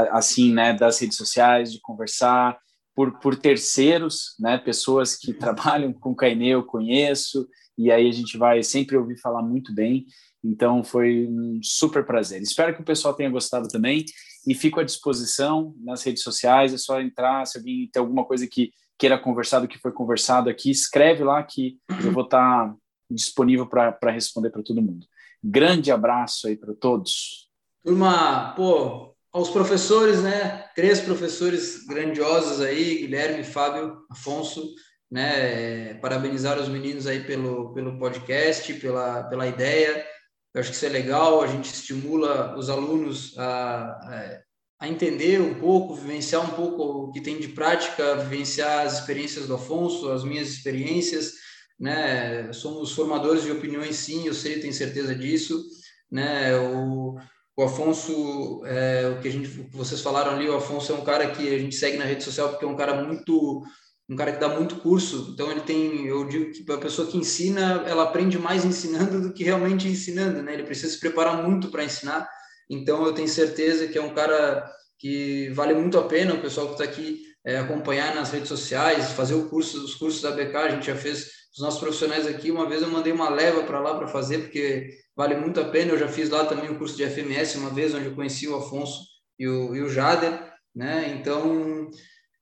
assim, 0.10 0.54
né, 0.54 0.74
das 0.74 1.00
redes 1.00 1.18
sociais, 1.18 1.72
de 1.72 1.80
conversar 1.82 2.58
por, 2.96 3.20
por 3.20 3.36
terceiros, 3.36 4.36
né, 4.40 4.58
pessoas 4.58 5.16
que 5.16 5.34
trabalham 5.36 5.94
com 5.94 6.16
Cainê, 6.16 6.50
eu 6.50 6.64
conheço, 6.64 7.48
e 7.80 7.90
aí 7.90 8.10
a 8.10 8.12
gente 8.12 8.38
vai 8.38 8.62
sempre 8.62 8.98
ouvir 8.98 9.16
falar 9.16 9.42
muito 9.42 9.74
bem. 9.74 10.06
Então 10.44 10.84
foi 10.84 11.26
um 11.30 11.62
super 11.64 12.06
prazer. 12.06 12.42
Espero 12.42 12.76
que 12.76 12.82
o 12.82 12.86
pessoal 12.86 13.14
tenha 13.14 13.30
gostado 13.30 13.70
também 13.70 14.04
e 14.46 14.54
fico 14.54 14.82
à 14.82 14.84
disposição 14.84 15.74
nas 15.80 16.04
redes 16.04 16.22
sociais. 16.22 16.74
É 16.74 16.78
só 16.78 17.00
entrar, 17.00 17.48
se 17.48 17.58
alguém 17.58 17.90
tem 17.90 18.02
alguma 18.02 18.26
coisa 18.26 18.46
que 18.46 18.74
queira 18.98 19.18
conversar 19.18 19.62
do 19.62 19.68
que 19.68 19.80
foi 19.80 19.94
conversado 19.94 20.50
aqui, 20.50 20.70
escreve 20.70 21.24
lá 21.24 21.42
que 21.42 21.78
eu 22.04 22.12
vou 22.12 22.26
estar 22.26 22.76
disponível 23.10 23.66
para 23.66 24.12
responder 24.12 24.50
para 24.50 24.62
todo 24.62 24.82
mundo. 24.82 25.06
Grande 25.42 25.90
abraço 25.90 26.48
aí 26.48 26.58
para 26.58 26.74
todos. 26.74 27.50
Turma, 27.82 28.54
pô, 28.58 29.16
aos 29.32 29.50
professores, 29.50 30.22
né? 30.22 30.66
Três 30.76 31.00
professores 31.00 31.86
grandiosos 31.86 32.60
aí, 32.60 32.98
Guilherme, 32.98 33.42
Fábio, 33.46 34.00
Afonso 34.12 34.76
né? 35.12 35.96
Parabenizar 35.96 36.60
os 36.60 36.70
meninos 36.70 37.08
aí 37.08 37.24
pelo, 37.24 37.74
pelo 37.74 37.98
podcast, 37.98 38.74
pela, 38.76 39.24
pela 39.24 39.48
ideia. 39.48 40.06
Eu 40.54 40.62
acho 40.62 40.72
que 40.72 40.76
isso 40.76 40.86
é 40.86 40.90
legal, 40.90 41.42
a 41.42 41.48
gente 41.48 41.72
estimula 41.72 42.58
os 42.58 42.70
alunos 42.70 43.38
a, 43.38 44.42
a 44.80 44.88
entender 44.88 45.42
um 45.42 45.56
pouco, 45.56 45.94
vivenciar 45.94 46.44
um 46.44 46.56
pouco 46.56 46.84
o 46.84 47.12
que 47.12 47.22
tem 47.22 47.38
de 47.38 47.50
prática, 47.50 48.16
vivenciar 48.16 48.86
as 48.86 49.00
experiências 49.00 49.46
do 49.46 49.56
Afonso, 49.56 50.10
as 50.10 50.24
minhas 50.24 50.48
experiências, 50.50 51.34
né? 51.80 52.52
Somos 52.54 52.94
formadores 52.94 53.44
de 53.44 53.52
opiniões, 53.52 53.98
sim, 53.98 54.26
eu 54.26 54.34
sei, 54.34 54.60
tenho 54.60 54.74
certeza 54.74 55.14
disso, 55.14 55.64
né? 56.10 56.58
O, 56.58 57.16
o 57.58 57.64
Afonso, 57.64 58.64
é, 58.66 59.08
o 59.10 59.22
que 59.22 59.28
a 59.28 59.32
gente, 59.32 59.48
vocês 59.72 60.02
falaram 60.02 60.32
ali, 60.32 60.48
o 60.48 60.56
Afonso 60.56 60.94
é 60.94 60.96
um 60.96 61.04
cara 61.04 61.30
que 61.30 61.54
a 61.54 61.60
gente 61.60 61.76
segue 61.76 61.98
na 61.98 62.06
rede 62.06 62.24
social 62.24 62.50
porque 62.50 62.66
é 62.66 62.68
um 62.68 62.78
cara 62.78 63.04
muito 63.04 63.64
um 64.10 64.16
cara 64.16 64.32
que 64.32 64.40
dá 64.40 64.50
muito 64.50 64.78
curso, 64.78 65.30
então 65.32 65.52
ele 65.52 65.62
tem, 65.62 66.08
eu 66.08 66.26
digo 66.26 66.52
que 66.52 66.72
a 66.72 66.78
pessoa 66.80 67.08
que 67.08 67.18
ensina, 67.18 67.84
ela 67.86 68.04
aprende 68.04 68.40
mais 68.40 68.66
ensinando 68.66 69.22
do 69.22 69.32
que 69.32 69.44
realmente 69.44 69.88
ensinando, 69.88 70.42
né? 70.42 70.54
Ele 70.54 70.64
precisa 70.64 70.92
se 70.92 71.00
preparar 71.00 71.44
muito 71.44 71.70
para 71.70 71.84
ensinar. 71.84 72.28
Então 72.68 73.06
eu 73.06 73.14
tenho 73.14 73.28
certeza 73.28 73.88
que 73.88 73.98
é 73.98 74.02
um 74.02 74.14
cara 74.14 74.68
que 74.98 75.50
vale 75.50 75.76
muito 75.76 75.98
a 76.00 76.04
pena 76.04 76.34
o 76.34 76.42
pessoal 76.42 76.68
que 76.68 76.74
está 76.74 76.84
aqui 76.86 77.22
é, 77.46 77.58
acompanhar 77.58 78.16
nas 78.16 78.32
redes 78.32 78.50
sociais, 78.50 79.12
fazer 79.12 79.36
o 79.36 79.48
curso, 79.48 79.84
os 79.84 79.94
cursos 79.96 80.22
da 80.22 80.32
BK, 80.32 80.56
a 80.56 80.70
gente 80.70 80.88
já 80.88 80.96
fez 80.96 81.28
os 81.54 81.60
nossos 81.60 81.80
profissionais 81.80 82.26
aqui. 82.26 82.50
Uma 82.50 82.68
vez 82.68 82.82
eu 82.82 82.90
mandei 82.90 83.14
uma 83.14 83.30
leva 83.30 83.64
para 83.64 83.80
lá 83.80 83.96
para 83.96 84.08
fazer, 84.08 84.40
porque 84.40 84.90
vale 85.16 85.36
muito 85.36 85.60
a 85.60 85.66
pena. 85.66 85.92
Eu 85.92 86.00
já 86.00 86.08
fiz 86.08 86.30
lá 86.30 86.46
também 86.46 86.70
o 86.70 86.78
curso 86.78 86.98
de 86.98 87.08
FMS 87.08 87.58
uma 87.58 87.70
vez, 87.70 87.94
onde 87.94 88.06
eu 88.06 88.16
conheci 88.16 88.48
o 88.48 88.56
Afonso 88.56 89.04
e 89.38 89.48
o, 89.48 89.76
e 89.76 89.82
o 89.82 89.90
Jader, 89.90 90.52
né? 90.76 91.16
Então 91.20 91.90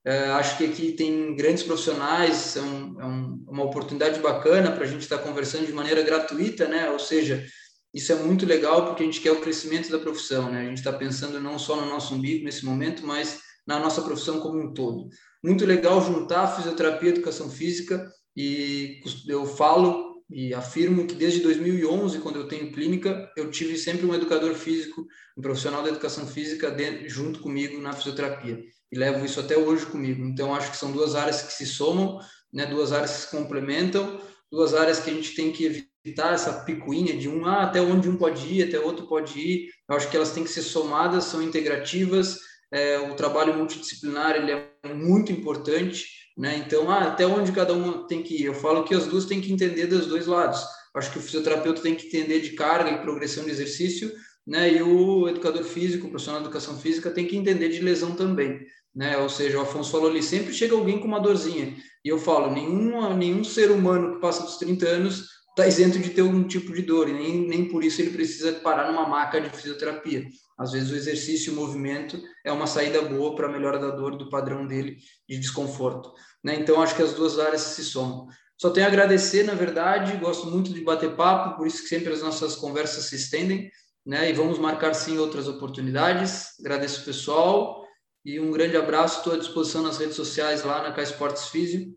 é, 0.07 0.29
acho 0.31 0.57
que 0.57 0.63
aqui 0.63 0.93
tem 0.93 1.35
grandes 1.35 1.63
profissionais, 1.63 2.55
é, 2.55 2.61
um, 2.61 3.01
é 3.01 3.05
um, 3.05 3.45
uma 3.45 3.65
oportunidade 3.65 4.21
bacana 4.21 4.71
para 4.71 4.85
a 4.85 4.87
gente 4.87 5.01
estar 5.01 5.17
tá 5.17 5.23
conversando 5.23 5.65
de 5.65 5.73
maneira 5.73 6.01
gratuita, 6.01 6.65
né? 6.65 6.89
Ou 6.91 6.97
seja, 6.97 7.45
isso 7.93 8.13
é 8.13 8.15
muito 8.15 8.45
legal 8.45 8.85
porque 8.85 9.03
a 9.03 9.05
gente 9.05 9.19
quer 9.19 9.33
o 9.33 9.41
crescimento 9.41 9.91
da 9.91 9.99
profissão, 9.99 10.49
né? 10.49 10.61
A 10.61 10.63
gente 10.69 10.77
está 10.77 10.93
pensando 10.93 11.41
não 11.41 11.59
só 11.59 11.75
no 11.75 11.87
nosso 11.87 12.15
umbigo 12.15 12.45
nesse 12.45 12.63
momento, 12.63 13.05
mas 13.05 13.41
na 13.67 13.79
nossa 13.79 14.01
profissão 14.01 14.39
como 14.39 14.57
um 14.57 14.73
todo. 14.73 15.09
Muito 15.43 15.65
legal 15.65 16.01
juntar 16.01 16.55
fisioterapia 16.55 17.09
e 17.09 17.11
educação 17.11 17.49
física 17.49 18.09
e 18.33 19.01
eu 19.27 19.45
falo 19.45 20.23
e 20.31 20.53
afirmo 20.53 21.05
que 21.05 21.15
desde 21.15 21.41
2011, 21.41 22.19
quando 22.19 22.37
eu 22.37 22.47
tenho 22.47 22.71
clínica, 22.71 23.29
eu 23.35 23.51
tive 23.51 23.77
sempre 23.77 24.05
um 24.05 24.15
educador 24.15 24.53
físico, 24.55 25.05
um 25.37 25.41
profissional 25.41 25.83
da 25.83 25.89
educação 25.89 26.25
física 26.25 26.71
dentro, 26.71 27.09
junto 27.09 27.41
comigo 27.41 27.81
na 27.81 27.91
fisioterapia. 27.91 28.57
E 28.91 28.97
levo 28.97 29.25
isso 29.25 29.39
até 29.39 29.57
hoje 29.57 29.85
comigo. 29.85 30.23
Então, 30.23 30.55
acho 30.55 30.71
que 30.71 30.77
são 30.77 30.91
duas 30.91 31.15
áreas 31.15 31.41
que 31.41 31.53
se 31.53 31.65
somam, 31.65 32.19
né, 32.53 32.65
duas 32.65 32.91
áreas 32.91 33.11
que 33.11 33.21
se 33.21 33.31
complementam, 33.31 34.19
duas 34.51 34.73
áreas 34.73 34.99
que 34.99 35.09
a 35.09 35.13
gente 35.13 35.35
tem 35.35 35.51
que 35.51 35.87
evitar 36.05 36.33
essa 36.33 36.63
picuinha 36.63 37.17
de 37.17 37.27
um, 37.27 37.45
ah, 37.45 37.63
até 37.63 37.81
onde 37.81 38.09
um 38.09 38.17
pode 38.17 38.47
ir, 38.47 38.63
até 38.63 38.79
outro 38.79 39.07
pode 39.07 39.37
ir. 39.39 39.69
Eu 39.89 39.95
acho 39.95 40.09
que 40.09 40.15
elas 40.15 40.31
têm 40.31 40.43
que 40.43 40.49
ser 40.49 40.61
somadas, 40.61 41.25
são 41.25 41.41
integrativas. 41.41 42.37
É, 42.71 42.99
o 42.99 43.15
trabalho 43.15 43.55
multidisciplinar 43.55 44.35
ele 44.35 44.51
é 44.51 44.93
muito 44.93 45.31
importante, 45.31 46.05
né? 46.37 46.57
Então, 46.65 46.89
ah, 46.89 47.07
até 47.07 47.25
onde 47.25 47.51
cada 47.51 47.73
uma 47.73 48.07
tem 48.07 48.23
que 48.23 48.41
ir? 48.41 48.45
Eu 48.45 48.53
falo 48.53 48.83
que 48.83 48.95
as 48.95 49.05
duas 49.05 49.25
têm 49.25 49.41
que 49.41 49.51
entender 49.51 49.87
dos 49.87 50.07
dois 50.07 50.27
lados. 50.27 50.63
Acho 50.95 51.11
que 51.11 51.19
o 51.19 51.21
fisioterapeuta 51.21 51.81
tem 51.81 51.95
que 51.95 52.07
entender 52.07 52.39
de 52.39 52.51
carga 52.51 52.89
e 52.89 53.01
progressão 53.01 53.43
de 53.43 53.51
exercício, 53.51 54.11
né? 54.45 54.71
E 54.73 54.81
o 54.81 55.27
educador 55.27 55.63
físico, 55.63 56.07
o 56.07 56.09
profissional 56.09 56.41
de 56.41 56.47
educação 56.47 56.79
física, 56.79 57.11
tem 57.11 57.27
que 57.27 57.37
entender 57.37 57.69
de 57.69 57.81
lesão 57.81 58.15
também 58.15 58.65
né? 58.97 59.15
Ou 59.19 59.29
seja, 59.29 59.59
o 59.59 59.61
Afonso 59.61 59.91
falou 59.91 60.09
ali, 60.09 60.23
sempre 60.23 60.51
chega 60.51 60.73
alguém 60.73 60.99
com 60.99 61.07
uma 61.07 61.19
dorzinha. 61.19 61.77
E 62.03 62.09
eu 62.09 62.17
falo, 62.17 62.51
nenhum, 62.51 63.13
nenhum 63.15 63.43
ser 63.43 63.69
humano 63.69 64.15
que 64.15 64.21
passa 64.21 64.41
dos 64.41 64.57
30 64.57 64.87
anos 64.87 65.27
está 65.51 65.67
isento 65.67 65.99
de 65.99 66.09
ter 66.09 66.21
algum 66.21 66.43
tipo 66.43 66.73
de 66.73 66.81
dor, 66.81 67.07
e 67.07 67.13
nem, 67.13 67.47
nem 67.47 67.65
por 67.65 67.83
isso 67.83 68.01
ele 68.01 68.09
precisa 68.09 68.53
parar 68.53 68.91
numa 68.91 69.07
maca 69.07 69.39
de 69.39 69.49
fisioterapia. 69.51 70.25
Às 70.57 70.71
vezes 70.71 70.91
o 70.91 70.95
exercício 70.95 71.51
e 71.51 71.53
o 71.53 71.59
movimento 71.59 72.19
é 72.43 72.51
uma 72.51 72.65
saída 72.65 73.03
boa 73.03 73.35
para 73.35 73.47
a 73.47 73.51
melhora 73.51 73.77
da 73.77 73.91
dor, 73.91 74.17
do 74.17 74.29
padrão 74.29 74.65
dele 74.65 74.97
de 75.29 75.37
desconforto. 75.37 76.11
Né? 76.43 76.55
Então, 76.55 76.81
acho 76.81 76.95
que 76.95 77.03
as 77.03 77.13
duas 77.13 77.37
áreas 77.37 77.61
se 77.61 77.83
somam. 77.83 78.27
Só 78.59 78.71
tenho 78.71 78.87
a 78.87 78.89
agradecer, 78.89 79.43
na 79.43 79.53
verdade, 79.53 80.17
gosto 80.17 80.47
muito 80.47 80.73
de 80.73 80.81
bater 80.81 81.15
papo, 81.15 81.57
por 81.57 81.67
isso 81.67 81.83
que 81.83 81.89
sempre 81.89 82.11
as 82.11 82.23
nossas 82.23 82.55
conversas 82.55 83.05
se 83.05 83.15
estendem, 83.15 83.69
né? 84.03 84.31
E 84.31 84.33
vamos 84.33 84.57
marcar 84.57 84.95
sim 84.95 85.19
outras 85.19 85.47
oportunidades. 85.47 86.59
Agradeço 86.59 87.01
o 87.01 87.05
pessoal 87.05 87.86
e 88.27 88.41
um 88.41 88.51
grande 88.51 88.75
abraço, 88.75 89.19
estou 89.19 89.31
à 89.31 89.37
disposição 89.37 89.81
nas 89.81 89.97
redes 89.97 90.17
sociais 90.17 90.61
lá 90.61 90.83
na 90.83 90.91
K 90.91 91.01
Esportes 91.01 91.47
Físio. 91.47 91.95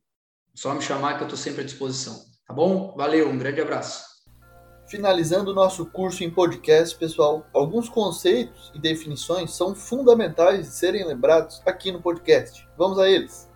Só 0.55 0.73
me 0.73 0.81
chamar 0.81 1.16
que 1.16 1.24
eu 1.24 1.27
estou 1.27 1.36
sempre 1.36 1.62
à 1.62 1.65
disposição. 1.65 2.20
Tá 2.47 2.55
bom? 2.55 2.94
Valeu, 2.97 3.28
um 3.28 3.36
grande 3.36 3.61
abraço. 3.61 4.05
Finalizando 4.86 5.51
o 5.51 5.55
nosso 5.55 5.86
curso 5.86 6.23
em 6.23 6.31
podcast, 6.31 6.97
pessoal, 6.97 7.44
alguns 7.52 7.89
conceitos 7.89 8.70
e 8.73 8.78
definições 8.78 9.57
são 9.57 9.74
fundamentais 9.74 10.69
de 10.69 10.74
serem 10.74 11.05
lembrados 11.05 11.61
aqui 11.66 11.90
no 11.90 12.01
podcast. 12.01 12.65
Vamos 12.78 13.01
a 13.01 13.11
eles. 13.11 13.51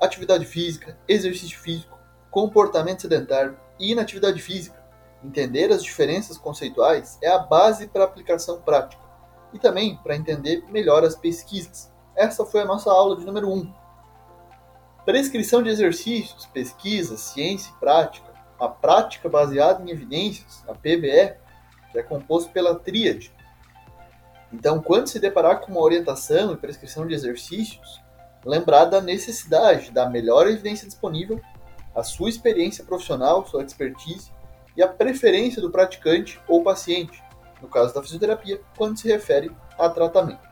Atividade 0.00 0.46
física, 0.46 0.98
exercício 1.06 1.58
físico, 1.58 1.98
comportamento 2.30 3.02
sedentário 3.02 3.54
e 3.78 3.92
inatividade 3.92 4.40
física. 4.40 4.82
Entender 5.22 5.70
as 5.70 5.84
diferenças 5.84 6.38
conceituais 6.38 7.18
é 7.22 7.28
a 7.28 7.38
base 7.38 7.86
para 7.86 8.00
a 8.00 8.06
aplicação 8.06 8.62
prática 8.62 9.01
e 9.52 9.58
também 9.58 9.96
para 9.96 10.16
entender 10.16 10.64
melhor 10.68 11.04
as 11.04 11.14
pesquisas. 11.14 11.90
Essa 12.16 12.44
foi 12.44 12.60
a 12.62 12.64
nossa 12.64 12.90
aula 12.90 13.16
de 13.16 13.24
número 13.24 13.50
1. 13.50 13.72
Prescrição 15.04 15.62
de 15.62 15.68
exercícios, 15.68 16.46
pesquisa, 16.46 17.16
ciência 17.16 17.70
e 17.70 17.80
prática. 17.80 18.32
A 18.58 18.68
prática 18.68 19.28
baseada 19.28 19.82
em 19.82 19.90
evidências, 19.90 20.62
a 20.68 20.74
PBE, 20.74 21.34
que 21.90 21.98
é 21.98 22.02
composto 22.02 22.52
pela 22.52 22.74
tríade. 22.74 23.32
Então, 24.52 24.80
quando 24.80 25.08
se 25.08 25.18
deparar 25.18 25.60
com 25.60 25.72
uma 25.72 25.80
orientação 25.80 26.52
e 26.52 26.56
prescrição 26.56 27.06
de 27.06 27.14
exercícios, 27.14 28.00
lembrar 28.44 28.84
da 28.84 29.00
necessidade 29.00 29.90
da 29.90 30.08
melhor 30.08 30.46
evidência 30.46 30.86
disponível, 30.86 31.40
a 31.94 32.02
sua 32.02 32.28
experiência 32.28 32.84
profissional, 32.84 33.46
sua 33.46 33.64
expertise 33.64 34.30
e 34.76 34.82
a 34.82 34.88
preferência 34.88 35.60
do 35.60 35.70
praticante 35.70 36.40
ou 36.48 36.62
paciente, 36.62 37.22
no 37.62 37.68
caso 37.68 37.94
da 37.94 38.02
fisioterapia, 38.02 38.60
quando 38.76 38.98
se 38.98 39.08
refere 39.08 39.50
a 39.78 39.88
tratamento. 39.88 40.50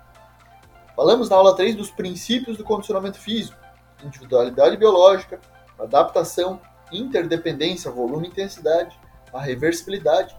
Falamos 0.95 1.29
na 1.29 1.37
aula 1.37 1.57
3 1.57 1.75
dos 1.75 1.91
princípios 1.91 2.57
do 2.57 2.65
condicionamento 2.65 3.19
físico, 3.19 3.59
individualidade 4.03 4.77
biológica, 4.77 5.41
adaptação, 5.79 6.61
interdependência, 6.93 7.91
volume 7.91 8.29
e 8.29 8.31
intensidade, 8.31 8.99
a 9.33 9.41
reversibilidade, 9.41 10.37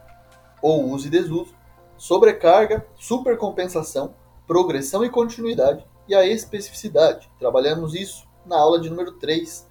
ou 0.62 0.86
uso 0.86 1.08
e 1.08 1.10
desuso, 1.10 1.56
sobrecarga, 1.98 2.86
supercompensação, 2.98 4.16
progressão 4.48 5.04
e 5.04 5.10
continuidade 5.10 5.86
e 6.08 6.16
a 6.16 6.26
especificidade. 6.26 7.30
Trabalhamos 7.40 7.96
isso 7.96 8.28
na 8.46 8.58
aula 8.58 8.80
de 8.80 8.90
número 8.90 9.14
3, 9.14 9.68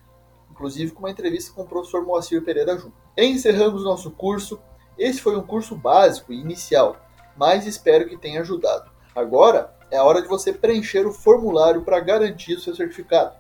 inclusive 0.51 0.93
com 0.93 1.01
uma 1.01 1.11
entrevista 1.11 1.53
com 1.53 1.63
o 1.63 1.67
professor 1.67 2.05
Moacir 2.05 2.43
Pereira 2.43 2.77
Júnior. 2.77 2.95
Encerramos 3.17 3.85
nosso 3.85 4.11
curso 4.11 4.61
esse 4.99 5.21
foi 5.21 5.37
um 5.37 5.43
curso 5.43 5.75
básico 5.75 6.33
e 6.33 6.41
inicial, 6.41 6.97
mas 7.37 7.67
espero 7.67 8.09
que 8.09 8.17
tenha 8.17 8.41
ajudado. 8.41 8.91
Agora 9.15 9.75
é 9.91 9.97
a 9.97 10.05
hora 10.05 10.23
de 10.23 10.29
você 10.29 10.53
preencher 10.53 11.07
o 11.07 11.13
formulário 11.13 11.83
para 11.83 12.01
garantir 12.01 12.55
o 12.55 12.61
seu 12.61 12.75
certificado. 12.75 13.35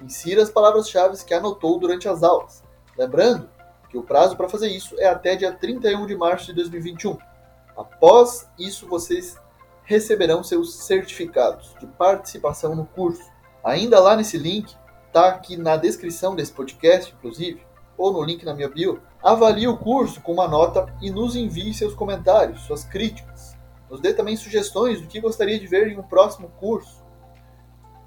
Insira 0.00 0.42
as 0.42 0.50
palavras-chave 0.50 1.22
que 1.24 1.34
anotou 1.34 1.78
durante 1.78 2.08
as 2.08 2.22
aulas. 2.22 2.62
Lembrando 2.96 3.48
que 3.88 3.98
o 3.98 4.02
prazo 4.02 4.36
para 4.36 4.48
fazer 4.48 4.68
isso 4.68 4.98
é 4.98 5.06
até 5.06 5.36
dia 5.36 5.52
31 5.52 6.06
de 6.06 6.16
março 6.16 6.46
de 6.46 6.54
2021. 6.54 7.18
Após 7.76 8.48
isso, 8.58 8.86
vocês 8.86 9.36
receberão 9.84 10.42
seus 10.42 10.74
certificados 10.74 11.74
de 11.80 11.86
participação 11.86 12.74
no 12.74 12.86
curso. 12.86 13.28
Ainda 13.64 13.98
lá 13.98 14.16
nesse 14.16 14.38
link, 14.38 14.74
tá 15.12 15.28
aqui 15.28 15.56
na 15.56 15.76
descrição 15.76 16.34
desse 16.34 16.52
podcast, 16.52 17.12
inclusive, 17.18 17.66
ou 17.98 18.12
no 18.12 18.22
link 18.22 18.44
na 18.44 18.54
minha 18.54 18.68
bio, 18.68 19.02
avalie 19.22 19.68
o 19.68 19.76
curso 19.76 20.20
com 20.20 20.32
uma 20.32 20.48
nota 20.48 20.92
e 21.00 21.10
nos 21.10 21.36
envie 21.36 21.74
seus 21.74 21.94
comentários, 21.94 22.62
suas 22.62 22.84
críticas. 22.84 23.56
Nos 23.90 24.00
dê 24.00 24.12
também 24.14 24.36
sugestões 24.36 25.00
do 25.00 25.08
que 25.08 25.20
gostaria 25.20 25.58
de 25.58 25.66
ver 25.66 25.88
em 25.88 25.98
um 25.98 26.02
próximo 26.02 26.48
curso. 26.58 27.02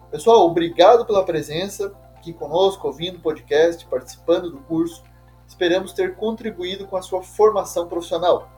Pessoal, 0.09 0.45
obrigado 0.45 1.05
pela 1.05 1.25
presença 1.25 1.93
aqui 2.15 2.31
conosco, 2.31 2.87
ouvindo 2.87 3.17
o 3.17 3.21
podcast, 3.21 3.85
participando 3.87 4.49
do 4.49 4.59
curso. 4.59 5.03
Esperamos 5.45 5.91
ter 5.91 6.15
contribuído 6.15 6.87
com 6.87 6.95
a 6.95 7.01
sua 7.01 7.21
formação 7.21 7.87
profissional. 7.87 8.49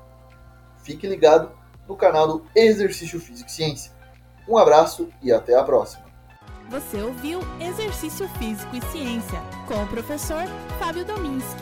Fique 0.84 1.08
ligado 1.08 1.52
no 1.88 1.96
canal 1.96 2.28
do 2.28 2.46
Exercício 2.56 3.20
Físico 3.20 3.50
e 3.50 3.52
Ciência. 3.52 3.92
Um 4.48 4.58
abraço 4.58 5.10
e 5.22 5.32
até 5.32 5.58
a 5.58 5.64
próxima. 5.64 6.06
Você 6.70 7.02
ouviu 7.02 7.40
Exercício 7.60 8.28
Físico 8.38 8.76
e 8.76 8.82
Ciência 8.92 9.40
com 9.68 9.82
o 9.84 9.88
professor 9.88 10.44
Fábio 10.80 11.06
Dominski, 11.06 11.62